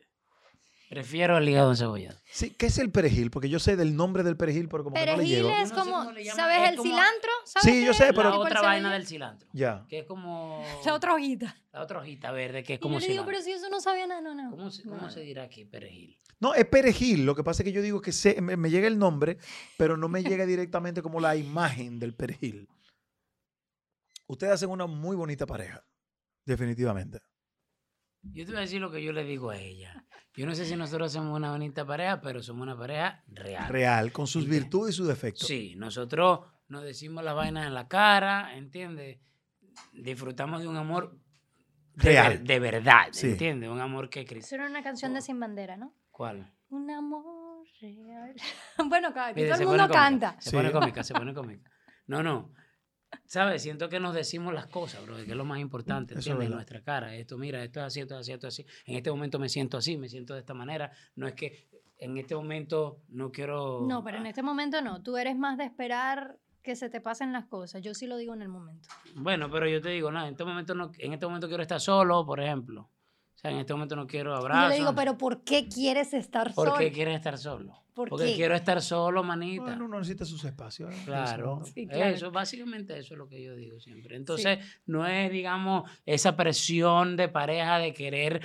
Prefiero 0.89 1.37
el 1.39 1.49
hígado 1.49 1.71
encebollado. 1.71 2.17
Sí, 2.31 2.51
¿qué 2.51 2.67
es 2.67 2.77
el 2.77 2.91
perejil? 2.91 3.31
Porque 3.31 3.49
yo 3.49 3.57
sé 3.59 3.75
del 3.75 3.95
nombre 3.95 4.21
del 4.23 4.37
perejil, 4.37 4.69
pero 4.69 4.83
como 4.83 4.93
que 4.93 4.99
no 4.99 5.05
le 5.05 5.11
Perejil 5.13 5.35
llego. 5.35 5.49
es 5.49 5.55
Yo 5.55 5.61
no 5.61 5.67
sé 5.67 5.73
como, 5.89 5.97
cómo 5.99 6.11
le 6.11 6.23
llaman, 6.23 6.37
¿sabes 6.37 6.57
es 6.63 6.69
el 6.69 6.75
como- 6.77 6.89
cilantro? 6.91 7.29
¿Sabes 7.45 7.63
Sí, 7.75 7.85
yo 7.85 7.93
sé, 7.93 8.05
la 8.05 8.13
pero- 8.13 8.29
el 8.29 8.35
otra 8.35 8.61
vaina 8.61 8.93
del 8.93 9.07
cilantro. 9.07 9.49
Ya. 9.51 9.85
Que 9.89 9.99
es 9.99 10.05
como... 10.05 10.63
La 10.85 10.93
otra 10.93 11.13
hojita. 11.15 11.55
La 11.73 11.81
otra 11.81 11.99
hojita 11.99 12.31
verde, 12.31 12.63
que 12.63 12.73
es 12.75 12.79
Y 12.79 12.81
como 12.81 12.95
yo 12.95 12.99
le 12.99 13.07
digo, 13.07 13.23
cilantro. 13.23 13.31
pero 13.31 13.43
si 13.43 13.51
eso 13.51 13.69
no 13.69 13.81
sabía 13.81 14.05
nada, 14.07 14.21
no, 14.21 14.35
no. 14.35 14.51
¿Cómo, 14.51 14.69
se, 14.69 14.83
cómo 14.83 15.01
No, 15.01 15.09
se 15.09 15.19
no. 15.21 15.25
dirá 15.25 15.43
aquí 15.43 15.65
perejil? 15.65 16.17
No, 16.39 16.53
es 16.53 16.65
perejil. 16.65 17.25
Lo 17.25 17.35
que 17.35 17.43
pasa 17.43 17.63
es 17.63 17.65
que 17.65 17.71
yo 17.73 17.81
digo 17.81 17.99
que 18.01 18.11
sé- 18.11 18.39
me, 18.41 18.55
me 18.55 18.69
llega 18.69 18.87
el 18.87 18.99
nombre, 18.99 19.37
pero 19.77 19.97
no 19.97 20.07
me 20.07 20.21
llega 20.23 20.45
directamente 20.45 21.01
como 21.01 21.19
la 21.19 21.35
imagen 21.35 21.97
del 21.99 22.13
perejil. 22.13 22.67
Ustedes 24.27 24.53
hacen 24.53 24.69
una 24.69 24.85
muy 24.85 25.15
bonita 25.15 25.45
pareja. 25.45 25.83
Definitivamente. 26.45 27.19
Yo 28.33 28.45
te 28.45 28.51
voy 28.51 28.57
a 28.57 28.61
decir 28.61 28.81
lo 28.81 28.91
que 28.91 29.03
yo 29.03 29.11
le 29.11 29.23
digo 29.23 29.49
a 29.49 29.57
ella. 29.57 30.05
Yo 30.35 30.45
no 30.45 30.53
sé 30.53 30.65
si 30.65 30.75
nosotros 30.75 31.11
somos 31.13 31.35
una 31.37 31.51
bonita 31.51 31.85
pareja, 31.85 32.19
pero 32.21 32.43
somos 32.43 32.63
una 32.63 32.77
pareja 32.77 33.23
real. 33.27 33.69
Real, 33.69 34.11
con 34.11 34.27
sus 34.27 34.47
virtudes 34.47 34.93
y 34.95 34.97
sus 34.97 35.07
defectos. 35.07 35.47
Sí, 35.47 35.75
nosotros 35.77 36.41
nos 36.67 36.83
decimos 36.83 37.23
las 37.23 37.35
vainas 37.35 37.67
en 37.67 37.73
la 37.73 37.87
cara, 37.87 38.55
¿entiendes? 38.57 39.19
Disfrutamos 39.93 40.61
de 40.61 40.67
un 40.67 40.75
amor 40.77 41.17
de, 41.93 42.03
Real. 42.03 42.29
ver- 42.33 42.43
de 42.43 42.59
verdad, 42.59 43.07
Sí. 43.11 43.29
¿entiendes? 43.31 43.69
Un 43.69 43.79
amor 43.79 44.09
que 44.09 44.25
Cristo. 44.25 44.47
Eso 44.47 44.55
era 44.55 44.67
una 44.67 44.83
canción 44.83 45.13
de 45.13 45.21
Sin 45.21 45.39
Bandera, 45.39 45.77
¿no? 45.77 45.93
¿Cuál? 46.11 46.51
Un 46.69 46.89
amor 46.91 47.65
real. 47.79 48.35
bueno, 48.89 49.13
Mire, 49.35 49.49
todo 49.49 49.61
el 49.61 49.67
mundo 49.67 49.83
cómica, 49.83 49.93
canta. 49.93 50.35
Se 50.41 50.49
Sí. 50.49 50.55
pone 50.55 50.71
cómica, 50.71 51.03
se 51.03 51.13
pone 51.13 51.33
cómica. 51.33 51.71
No, 52.07 52.21
no. 52.21 52.51
¿Sabes? 53.25 53.63
Siento 53.63 53.89
que 53.89 53.99
nos 53.99 54.13
decimos 54.13 54.53
las 54.53 54.67
cosas, 54.67 55.03
bro, 55.05 55.15
que 55.15 55.23
es 55.23 55.35
lo 55.35 55.45
más 55.45 55.59
importante, 55.59 56.13
¿entiendes? 56.13 56.47
En 56.47 56.53
nuestra 56.53 56.81
cara. 56.81 57.15
Esto, 57.15 57.37
mira, 57.37 57.63
esto 57.63 57.79
es 57.79 57.85
así, 57.87 58.01
esto 58.01 58.15
es 58.15 58.21
así, 58.21 58.31
esto 58.33 58.47
es 58.47 58.53
así. 58.53 58.65
En 58.85 58.95
este 58.95 59.09
momento 59.09 59.39
me 59.39 59.49
siento 59.49 59.77
así, 59.77 59.97
me 59.97 60.09
siento 60.09 60.33
de 60.33 60.39
esta 60.41 60.53
manera. 60.53 60.91
No 61.15 61.27
es 61.27 61.33
que 61.33 61.67
en 61.97 62.17
este 62.17 62.35
momento 62.35 63.01
no 63.09 63.31
quiero... 63.31 63.85
No, 63.87 64.03
pero 64.03 64.17
en 64.17 64.27
este 64.27 64.43
momento 64.43 64.81
no. 64.81 65.01
Tú 65.01 65.17
eres 65.17 65.37
más 65.37 65.57
de 65.57 65.65
esperar 65.65 66.37
que 66.61 66.75
se 66.75 66.89
te 66.89 66.99
pasen 66.99 67.31
las 67.31 67.45
cosas. 67.45 67.81
Yo 67.81 67.93
sí 67.93 68.07
lo 68.07 68.17
digo 68.17 68.33
en 68.33 68.41
el 68.41 68.49
momento. 68.49 68.89
Bueno, 69.15 69.49
pero 69.49 69.67
yo 69.67 69.81
te 69.81 69.89
digo, 69.89 70.11
no, 70.11 70.21
en 70.21 70.31
este 70.31 70.43
momento 70.43 70.75
no, 70.75 70.91
en 70.97 71.13
este 71.13 71.25
momento 71.25 71.47
quiero 71.47 71.61
estar 71.63 71.79
solo, 71.79 72.25
por 72.25 72.39
ejemplo. 72.39 72.81
O 72.81 73.37
sea, 73.37 73.51
en 73.51 73.57
este 73.57 73.73
momento 73.73 73.95
no 73.95 74.07
quiero 74.07 74.35
abrazos. 74.35 74.63
Yo 74.63 74.69
le 74.69 74.75
digo, 74.75 74.95
pero 74.95 75.17
¿por 75.17 75.43
qué 75.43 75.67
quieres 75.67 76.13
estar 76.13 76.51
solo? 76.53 76.71
¿Por 76.71 76.79
qué 76.79 76.91
quieres 76.91 77.15
estar 77.15 77.37
solo? 77.37 77.84
Porque 77.95 78.35
quiero 78.35 78.55
estar 78.55 78.81
solo, 78.81 79.23
manita. 79.23 79.63
Bueno, 79.63 79.85
uno 79.85 79.99
necesita 79.99 80.25
sus 80.25 80.43
espacios. 80.43 80.93
¿eh? 80.93 81.01
Claro. 81.05 81.61
Eso, 81.75 82.29
básicamente 82.29 82.99
eso 82.99 83.13
es 83.13 83.17
lo 83.17 83.29
que 83.29 83.41
yo 83.41 83.55
digo 83.55 83.79
siempre. 83.79 84.17
Entonces, 84.17 84.59
no 84.85 85.07
es, 85.07 85.31
digamos, 85.31 85.89
esa 86.05 86.35
presión 86.35 87.15
de 87.15 87.29
pareja 87.29 87.79
de 87.79 87.93
querer 87.93 88.41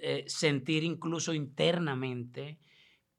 eh, 0.00 0.24
sentir 0.26 0.82
incluso 0.82 1.32
internamente 1.32 2.58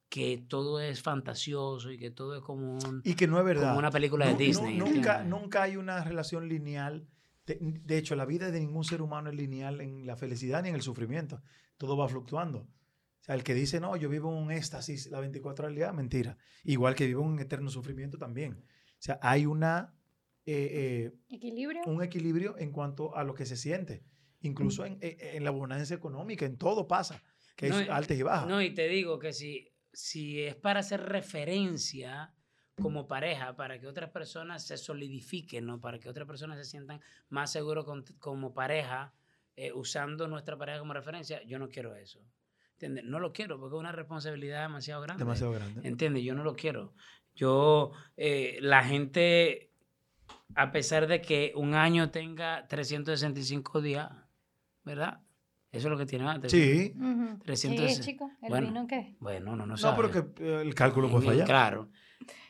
que 0.09 0.43
todo 0.47 0.81
es 0.81 1.01
fantasioso 1.01 1.91
y 1.91 1.97
que 1.97 2.11
todo 2.11 2.35
es 2.35 2.43
como, 2.43 2.73
un, 2.73 3.01
y 3.03 3.15
que 3.15 3.25
no 3.25 3.39
es 3.39 3.45
verdad. 3.45 3.69
como 3.69 3.79
una 3.79 3.89
película 3.89 4.27
de 4.27 4.35
Disney. 4.35 4.77
nunca, 4.77 5.23
nunca 5.23 5.63
hay 5.63 5.77
una 5.77 6.03
relación 6.03 6.47
lineal. 6.49 7.07
De, 7.45 7.97
hecho, 7.97 8.15
la 8.15 8.25
vida 8.25 8.51
de 8.51 8.59
ningún 8.59 8.83
ser 8.83 9.01
humano 9.01 9.29
es 9.29 9.35
lineal 9.35 9.81
en 9.81 10.05
la 10.05 10.15
felicidad 10.15 10.61
ni 10.61 10.69
en 10.69 10.75
el 10.75 10.81
sufrimiento. 10.81 11.41
Todo 11.77 11.97
va 11.97 12.07
fluctuando. 12.07 12.67
O 13.23 13.25
sea, 13.25 13.35
el 13.35 13.43
que 13.43 13.53
dice, 13.53 13.79
no, 13.79 13.95
yo 13.95 14.09
vivo 14.09 14.29
en 14.29 14.43
un 14.43 14.51
éxtasis 14.51 15.09
la 15.09 15.19
24 15.19 15.63
horas 15.63 15.71
al 15.71 15.75
día, 15.75 15.91
mentira. 15.93 16.37
Igual 16.63 16.93
que 16.93 17.07
vivo 17.07 17.23
en 17.23 17.29
un 17.29 17.39
eterno 17.39 17.69
sufrimiento 17.69 18.17
también. 18.17 18.53
O 18.53 18.99
sea, 18.99 19.17
hay 19.21 19.45
una... 19.45 19.95
Eh, 20.45 20.69
eh, 20.73 21.13
¿Equilibrio? 21.29 21.81
Un 21.85 22.03
equilibrio 22.03 22.57
en 22.57 22.71
cuanto 22.71 23.15
a 23.15 23.23
lo 23.23 23.33
que 23.33 23.45
se 23.45 23.55
siente. 23.55 24.03
Incluso 24.41 24.85
en, 24.85 24.97
eh, 25.01 25.31
en, 25.35 25.45
la 25.45 25.51
bonanza 25.51 25.95
económica, 25.95 26.45
en 26.45 26.57
todo 26.57 26.85
pasa. 26.85 27.23
Que 27.55 27.67
es 27.67 27.89
alta 27.89 28.13
y 28.13 28.21
baja. 28.23 28.45
No, 28.45 28.61
y 28.61 28.73
te 28.73 28.87
digo 28.89 29.19
que 29.19 29.31
si 29.31 29.73
si 29.93 30.41
es 30.41 30.55
para 30.55 30.79
hacer 30.79 31.01
referencia 31.01 32.33
como 32.81 33.07
pareja, 33.07 33.55
para 33.55 33.79
que 33.79 33.87
otras 33.87 34.09
personas 34.09 34.65
se 34.65 34.77
solidifiquen, 34.77 35.67
¿no? 35.67 35.79
para 35.79 35.99
que 35.99 36.09
otras 36.09 36.27
personas 36.27 36.57
se 36.57 36.65
sientan 36.65 36.99
más 37.29 37.51
seguros 37.51 37.85
como 38.17 38.53
pareja, 38.53 39.13
eh, 39.55 39.71
usando 39.71 40.27
nuestra 40.27 40.57
pareja 40.57 40.79
como 40.79 40.93
referencia, 40.93 41.43
yo 41.43 41.59
no 41.59 41.69
quiero 41.69 41.95
eso. 41.95 42.19
¿Entiendes? 42.83 43.05
No 43.05 43.19
lo 43.19 43.31
quiero 43.31 43.59
porque 43.59 43.75
es 43.75 43.79
una 43.79 43.93
responsabilidad 43.93 44.63
demasiado 44.63 45.01
grande. 45.01 45.23
Demasiado 45.23 45.53
grande. 45.53 45.87
¿Entiendes? 45.87 46.23
Yo 46.23 46.35
no 46.35 46.43
lo 46.43 46.53
quiero. 46.53 46.93
Yo, 47.33 47.91
eh, 48.17 48.57
la 48.61 48.83
gente, 48.83 49.71
a 50.55 50.71
pesar 50.71 51.07
de 51.07 51.21
que 51.21 51.53
un 51.55 51.75
año 51.75 52.11
tenga 52.11 52.67
365 52.67 53.81
días, 53.81 54.11
¿verdad? 54.83 55.21
Eso 55.71 55.87
es 55.87 55.91
lo 55.91 55.97
que 55.97 56.05
tiene 56.05 56.27
antes. 56.27 56.51
Sí. 56.51 56.93
300. 57.45 57.93
Sí, 57.93 58.01
chico. 58.01 58.31
¿El 58.41 58.49
bueno, 58.49 58.67
vino 58.67 58.85
qué? 58.85 59.15
Bueno, 59.19 59.55
no, 59.55 59.65
no 59.65 59.75
No, 59.75 59.95
pero 59.95 60.11
que 60.11 60.43
eh, 60.43 60.61
el 60.61 60.75
cálculo 60.75 61.09
puede 61.09 61.25
fallar. 61.25 61.47
Claro. 61.47 61.89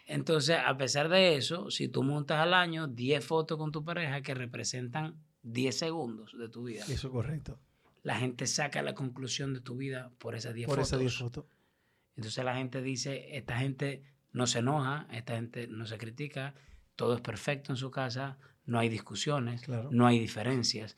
Entonces, 0.08 0.58
a 0.66 0.76
pesar 0.78 1.10
de 1.10 1.38
eso, 1.38 1.70
si 1.70 1.88
tú 1.88 2.04
montas 2.04 2.40
al 2.40 2.54
año 2.54 2.88
10 2.88 3.24
fotos 3.24 3.58
con 3.58 3.72
tu 3.72 3.86
pareja 3.86 4.22
que 4.22 4.34
representan 4.34 5.16
10 5.44 5.78
segundos 5.78 6.36
de 6.38 6.50
tu 6.50 6.64
vida. 6.64 6.84
Eso 6.90 7.08
es 7.08 7.14
correcto. 7.14 7.60
La 8.04 8.16
gente 8.16 8.48
saca 8.48 8.82
la 8.82 8.94
conclusión 8.94 9.54
de 9.54 9.62
tu 9.62 9.76
vida 9.76 10.12
por 10.20 10.36
esas 10.36 10.54
10 10.54 10.68
fotos. 10.68 10.76
Por 10.76 10.84
esas 10.84 11.00
10 11.00 11.18
fotos. 11.18 11.46
Entonces 12.16 12.44
la 12.44 12.56
gente 12.56 12.82
dice, 12.82 13.36
esta 13.36 13.58
gente 13.58 14.04
no 14.32 14.46
se 14.46 14.60
enoja, 14.60 15.08
esta 15.12 15.36
gente 15.36 15.68
no 15.68 15.86
se 15.86 15.98
critica, 15.98 16.54
todo 16.96 17.16
es 17.16 17.22
perfecto 17.22 17.72
en 17.72 17.78
su 17.78 17.90
casa, 17.90 18.38
no 18.66 18.80
hay 18.80 18.90
discusiones, 18.90 19.64
no 19.68 20.06
hay 20.06 20.20
diferencias. 20.20 20.96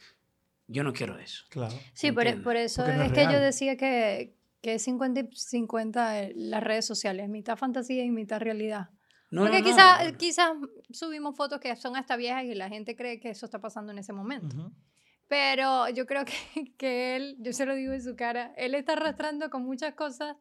Yo 0.67 0.83
no 0.83 0.93
quiero 0.93 1.17
eso. 1.17 1.45
Claro. 1.49 1.75
Sí, 1.93 2.11
por, 2.11 2.27
e, 2.27 2.37
por, 2.37 2.55
eso 2.55 2.85
es, 2.85 3.11
que 3.11 3.23
yo 3.23 3.39
decía 3.39 3.77
que, 3.77 4.35
que 4.61 4.75
es 4.75 4.83
50 4.83 5.19
y 5.21 5.29
50 5.31 6.29
las 6.35 6.63
redes 6.63 6.85
sociales, 6.85 7.29
mitad 7.29 7.55
fantasía 7.55 8.03
y 8.03 8.09
mitad 8.09 8.39
realidad. 8.41 8.89
Porque 9.29 9.63
quizás 9.63 10.13
quizá 10.17 10.53
subimos 10.91 11.35
fotos 11.35 11.59
que 11.59 11.75
son 11.75 11.95
hasta 11.95 12.15
viejas 12.15 12.45
y 12.45 12.55
la 12.55 12.69
gente 12.69 12.95
cree 12.95 13.19
que 13.19 13.29
eso 13.29 13.45
está 13.45 13.59
pasando 13.59 13.91
en 13.91 13.99
ese 13.99 14.13
momento. 14.13 14.71
Pero 15.27 15.89
yo 15.89 16.05
creo 16.05 16.23
que, 16.25 16.33
que, 16.77 17.15
él, 17.15 17.35
yo 17.39 17.53
se 17.53 17.65
lo 17.65 17.75
digo 17.75 17.93
en 17.93 18.03
su 18.03 18.15
cara, 18.15 18.53
él 18.57 18.75
está 18.75 18.93
arrastrando 18.93 19.49
con 19.49 19.63
muchas 19.63 19.95
cosas, 19.95 20.37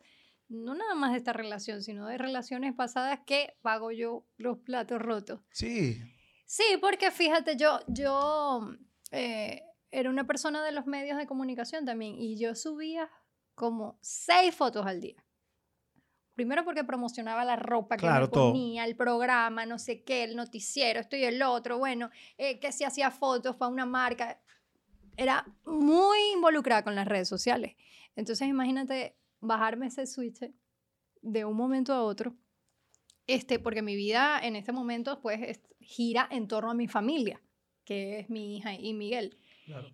no 0.48 0.74
nada 0.74 0.94
más 0.94 1.12
de 1.12 1.18
esta 1.18 1.32
relación, 1.32 1.82
sino 1.82 2.06
de 2.06 2.18
relaciones 2.18 2.74
pasadas 2.74 3.20
que 3.26 3.56
pago 3.62 3.90
yo 3.90 4.26
los 4.36 4.58
platos 4.58 5.00
rotos. 5.00 5.40
Sí. 5.50 6.00
Sí, 6.46 6.64
porque 6.80 7.10
fíjate, 7.10 7.56
yo, 7.56 7.80
yo 7.88 8.70
eh, 9.10 9.62
era 9.90 10.10
una 10.10 10.26
persona 10.26 10.62
de 10.62 10.72
los 10.72 10.86
medios 10.86 11.16
de 11.16 11.26
comunicación 11.26 11.84
también 11.84 12.16
y 12.18 12.38
yo 12.38 12.54
subía 12.54 13.10
como 13.54 13.98
seis 14.00 14.54
fotos 14.54 14.86
al 14.86 15.00
día. 15.00 15.24
Primero 16.34 16.64
porque 16.64 16.82
promocionaba 16.82 17.44
la 17.44 17.54
ropa 17.54 17.96
que 17.96 18.08
me 18.08 18.26
ponía, 18.26 18.84
el 18.84 18.96
programa, 18.96 19.66
no 19.66 19.78
sé 19.78 20.02
qué, 20.02 20.24
el 20.24 20.34
noticiero, 20.34 20.98
esto 20.98 21.14
y 21.16 21.22
el 21.22 21.40
otro. 21.42 21.78
Bueno, 21.78 22.10
eh, 22.36 22.58
que 22.58 22.72
si 22.72 22.82
hacía 22.82 23.12
fotos 23.12 23.54
para 23.54 23.70
una 23.70 23.86
marca. 23.86 24.40
Era 25.16 25.46
muy 25.64 26.18
involucrada 26.34 26.82
con 26.82 26.94
las 26.94 27.06
redes 27.06 27.28
sociales. 27.28 27.76
Entonces, 28.16 28.48
imagínate 28.48 29.16
bajarme 29.40 29.86
ese 29.86 30.06
switch 30.06 30.50
de 31.22 31.44
un 31.44 31.56
momento 31.56 31.92
a 31.92 32.02
otro. 32.02 32.36
Este, 33.26 33.58
porque 33.58 33.82
mi 33.82 33.96
vida 33.96 34.38
en 34.42 34.56
este 34.56 34.72
momento, 34.72 35.20
pues, 35.20 35.60
gira 35.80 36.28
en 36.30 36.46
torno 36.46 36.70
a 36.70 36.74
mi 36.74 36.88
familia, 36.88 37.40
que 37.84 38.20
es 38.20 38.30
mi 38.30 38.56
hija 38.56 38.74
y 38.74 38.92
Miguel. 38.94 39.38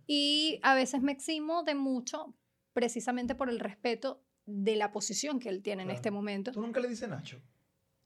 Y 0.06 0.58
a 0.62 0.74
veces 0.74 1.00
me 1.00 1.12
eximo 1.12 1.62
de 1.62 1.74
mucho 1.74 2.34
precisamente 2.72 3.34
por 3.34 3.48
el 3.50 3.60
respeto 3.60 4.24
de 4.46 4.76
la 4.76 4.90
posición 4.90 5.38
que 5.38 5.48
él 5.48 5.62
tiene 5.62 5.84
en 5.84 5.90
este 5.90 6.10
momento. 6.10 6.50
¿Tú 6.50 6.60
nunca 6.60 6.80
le 6.80 6.88
dices 6.88 7.08
Nacho? 7.08 7.40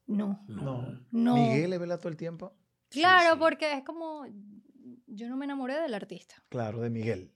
No. 0.07 0.45
No. 0.47 1.07
no. 1.11 1.35
¿Miguel 1.35 1.70
le 1.70 1.78
vela 1.78 1.99
todo 1.99 2.11
el 2.11 2.16
tiempo? 2.16 2.55
Claro, 2.91 3.39
porque 3.39 3.73
es 3.73 3.85
como, 3.85 4.27
yo 5.06 5.28
no 5.28 5.36
me 5.36 5.44
enamoré 5.44 5.81
del 5.81 5.94
artista. 5.94 6.35
Claro, 6.48 6.81
de 6.81 6.90
Miguel. 6.90 7.32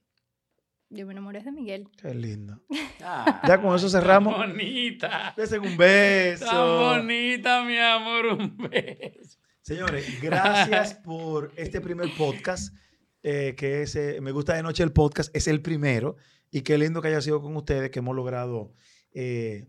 Yo 0.91 1.05
me 1.05 1.13
enamoré 1.13 1.43
de 1.43 1.51
Miguel. 1.51 1.87
Qué 2.01 2.13
lindo. 2.15 2.63
Ah, 3.01 3.41
ya 3.47 3.61
con 3.61 3.75
eso 3.75 3.87
cerramos. 3.89 4.35
bonita. 4.35 5.33
Desen 5.37 5.61
un 5.61 5.77
beso. 5.77 6.45
Tan 6.45 7.01
bonita, 7.01 7.63
mi 7.63 7.77
amor, 7.77 8.25
un 8.25 8.57
beso. 8.57 9.37
Señores, 9.61 10.21
gracias 10.21 10.93
por 11.05 11.51
este 11.55 11.79
primer 11.79 12.09
podcast. 12.17 12.75
Eh, 13.21 13.53
que 13.57 13.81
es 13.83 13.95
eh, 13.95 14.19
Me 14.21 14.31
Gusta 14.31 14.55
de 14.55 14.63
Noche 14.63 14.81
el 14.81 14.91
podcast, 14.91 15.35
es 15.35 15.47
el 15.47 15.61
primero. 15.61 16.15
Y 16.49 16.61
qué 16.61 16.77
lindo 16.77 17.01
que 17.01 17.09
haya 17.09 17.21
sido 17.21 17.41
con 17.41 17.55
ustedes, 17.55 17.91
que 17.91 17.99
hemos 17.99 18.15
logrado 18.15 18.73
eh, 19.13 19.67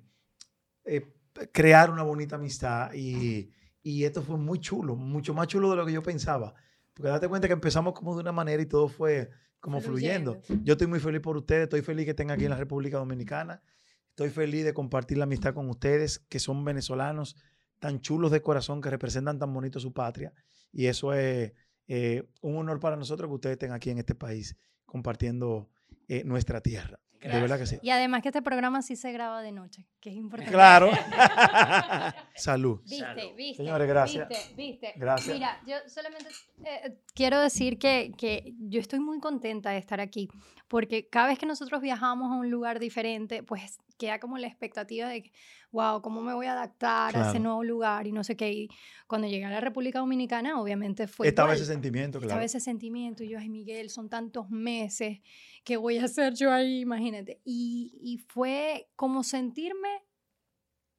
crear 1.53 1.91
una 1.91 2.03
bonita 2.03 2.37
amistad. 2.37 2.93
Y, 2.95 3.51
y, 3.83 4.05
esto 4.05 4.23
fue 4.23 4.39
muy 4.39 4.59
chulo, 4.59 4.97
mucho 4.97 5.35
más 5.35 5.49
chulo 5.49 5.71
de 5.71 5.77
lo 5.77 5.85
que 5.85 5.93
yo 5.93 6.03
pensaba. 6.03 6.55
Porque 7.01 7.13
date 7.13 7.29
cuenta 7.29 7.49
que 7.49 7.55
empezamos 7.55 7.95
como 7.95 8.15
de 8.15 8.21
una 8.21 8.31
manera 8.31 8.63
y 8.63 8.67
todo 8.67 8.87
fue 8.87 9.31
como 9.59 9.81
fluyendo. 9.81 10.43
Yo 10.65 10.73
estoy 10.73 10.87
muy 10.87 11.01
feliz 11.01 11.23
por 11.23 11.35
ustedes, 11.35 11.63
estoy 11.63 11.81
feliz 11.81 12.05
que 12.05 12.11
estén 12.11 12.31
aquí 12.31 12.45
en 12.45 12.51
la 12.51 12.59
República 12.59 12.99
Dominicana. 12.99 13.63
Estoy 14.11 14.29
feliz 14.29 14.67
de 14.67 14.75
compartir 14.75 15.17
la 15.17 15.25
amistad 15.25 15.55
con 15.55 15.71
ustedes, 15.71 16.19
que 16.19 16.39
son 16.39 16.63
venezolanos 16.63 17.37
tan 17.79 18.03
chulos 18.03 18.31
de 18.31 18.43
corazón, 18.43 18.83
que 18.83 18.91
representan 18.91 19.39
tan 19.39 19.51
bonito 19.55 19.81
su 19.81 19.95
patria. 19.95 20.35
Y 20.73 20.89
eso 20.89 21.15
es 21.15 21.55
eh, 21.89 22.29
un 22.43 22.59
honor 22.59 22.81
para 22.81 22.97
nosotros 22.97 23.31
que 23.31 23.35
ustedes 23.35 23.55
estén 23.55 23.73
aquí 23.73 23.89
en 23.89 23.97
este 23.97 24.15
país 24.15 24.59
compartiendo 24.85 25.71
eh, 26.07 26.23
nuestra 26.25 26.61
tierra. 26.61 27.01
De 27.21 27.41
verdad 27.41 27.59
que 27.59 27.67
sí. 27.67 27.79
Y 27.83 27.91
además 27.91 28.23
que 28.23 28.29
este 28.29 28.41
programa 28.41 28.81
sí 28.81 28.97
se 28.97 29.13
graba 29.13 29.43
de 29.43 29.53
noche, 29.53 29.87
que 30.01 30.09
es 30.09 30.17
importante. 30.17 30.53
Claro. 30.53 30.91
Salud. 32.35 32.81
Viste, 32.85 33.35
viste. 33.37 33.63
Señores, 33.63 33.87
gracias. 33.87 34.29
Viste, 34.29 34.55
viste. 34.57 34.93
Gracias. 34.97 35.35
Mira, 35.37 35.61
yo 35.67 35.77
solamente 35.87 36.29
eh, 36.65 36.97
quiero 37.15 37.39
decir 37.41 37.79
que, 37.79 38.13
que, 38.17 38.55
yo 38.59 38.81
estoy 38.81 39.01
muy 39.01 39.21
contenta 39.21 39.71
de 39.71 39.79
estar 39.79 40.01
aquí, 40.01 40.29
porque 40.69 41.09
cada 41.09 41.29
vez 41.29 41.39
que 41.39 41.47
nosotros 41.47 41.83
viajamos 41.83 42.33
a 42.33 42.37
un 42.37 42.51
lugar 42.51 42.79
diferente, 42.79 43.43
pues 43.43 43.79
queda 44.01 44.19
como 44.19 44.39
la 44.39 44.47
expectativa 44.47 45.09
de 45.09 45.25
que, 45.25 45.33
wow, 45.71 46.01
¿cómo 46.01 46.23
me 46.23 46.33
voy 46.33 46.47
a 46.47 46.53
adaptar 46.53 47.15
a 47.17 47.29
ese 47.29 47.39
nuevo 47.39 47.63
lugar? 47.63 48.07
Y 48.07 48.13
no 48.13 48.25
sé 48.25 48.35
qué. 48.35 48.51
Y 48.51 48.69
cuando 49.07 49.29
llegué 49.29 49.45
a 49.45 49.51
la 49.51 49.61
República 49.61 49.99
Dominicana, 49.99 50.59
obviamente 50.59 51.07
fue. 51.07 51.29
Estaba 51.29 51.53
ese 51.55 51.67
sentimiento, 51.67 52.19
claro. 52.19 52.31
Estaba 52.31 52.45
ese 52.45 52.61
sentimiento. 52.61 53.23
Y 53.23 53.29
yo, 53.29 53.39
ay, 53.39 53.51
Miguel, 53.51 53.91
son 53.91 54.09
tantos 54.09 54.49
meses, 54.51 55.21
¿qué 55.63 55.77
voy 55.77 55.99
a 55.99 56.05
hacer 56.05 56.35
yo 56.35 56.51
ahí? 56.51 56.81
Imagínate. 56.81 57.41
Y, 57.45 57.93
y 58.03 58.17
fue 58.17 58.89
como 58.97 59.23
sentirme 59.23 59.89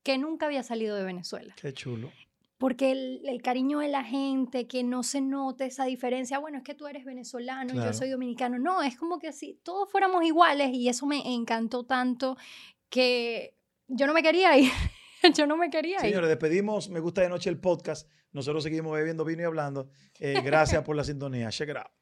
que 0.04 0.20
nunca 0.20 0.46
había 0.46 0.62
salido 0.62 0.96
de 0.96 1.04
Venezuela. 1.04 1.56
Qué 1.60 1.74
chulo 1.74 2.12
porque 2.62 2.92
el, 2.92 3.22
el, 3.26 3.42
cariño 3.42 3.80
de 3.80 3.88
la 3.88 4.04
gente, 4.04 4.68
que 4.68 4.84
no 4.84 5.02
se 5.02 5.20
note 5.20 5.66
esa 5.66 5.86
diferencia, 5.86 6.38
bueno, 6.38 6.60
es 6.60 6.64
que 6.64 6.76
tú 6.76 6.86
eres 6.86 7.06
venezolano 7.06 7.74
y 7.74 7.78
yo 7.78 7.92
soy 7.92 8.12
dominicano, 8.12 8.60
no, 8.60 8.84
es 8.84 8.96
como 9.00 9.18
que 9.18 9.34
si 9.34 9.60
todos 9.64 9.90
fuéramos 9.92 10.24
iguales 10.24 10.70
y 10.72 10.88
eso 10.88 11.08
me 11.08 11.34
encantó 11.34 11.86
tanto 11.86 12.38
que 12.92 13.58
yo 13.88 14.06
no 14.06 14.14
me 14.14 14.22
quería 14.22 14.56
ir. 14.56 14.72
yo 15.36 15.48
no 15.48 15.58
me 15.58 15.72
quería 15.72 15.96
ir. 15.96 16.02
Señores, 16.02 16.30
despedimos 16.30 16.90
Me 16.90 17.00
Gusta 17.00 17.22
de 17.22 17.30
Noche 17.30 17.50
el 17.50 17.60
podcast. 17.60 18.08
Nosotros 18.32 18.64
seguimos 18.64 18.94
bebiendo 18.94 19.26
vino 19.26 19.42
y 19.42 19.46
hablando. 19.46 19.90
Eh, 20.20 20.40
gracias 20.44 20.84
por 20.84 20.96
la 20.96 21.04
sintonía. 21.04 21.50
Check 21.50 21.70
it 21.70 21.78
out. 21.78 22.01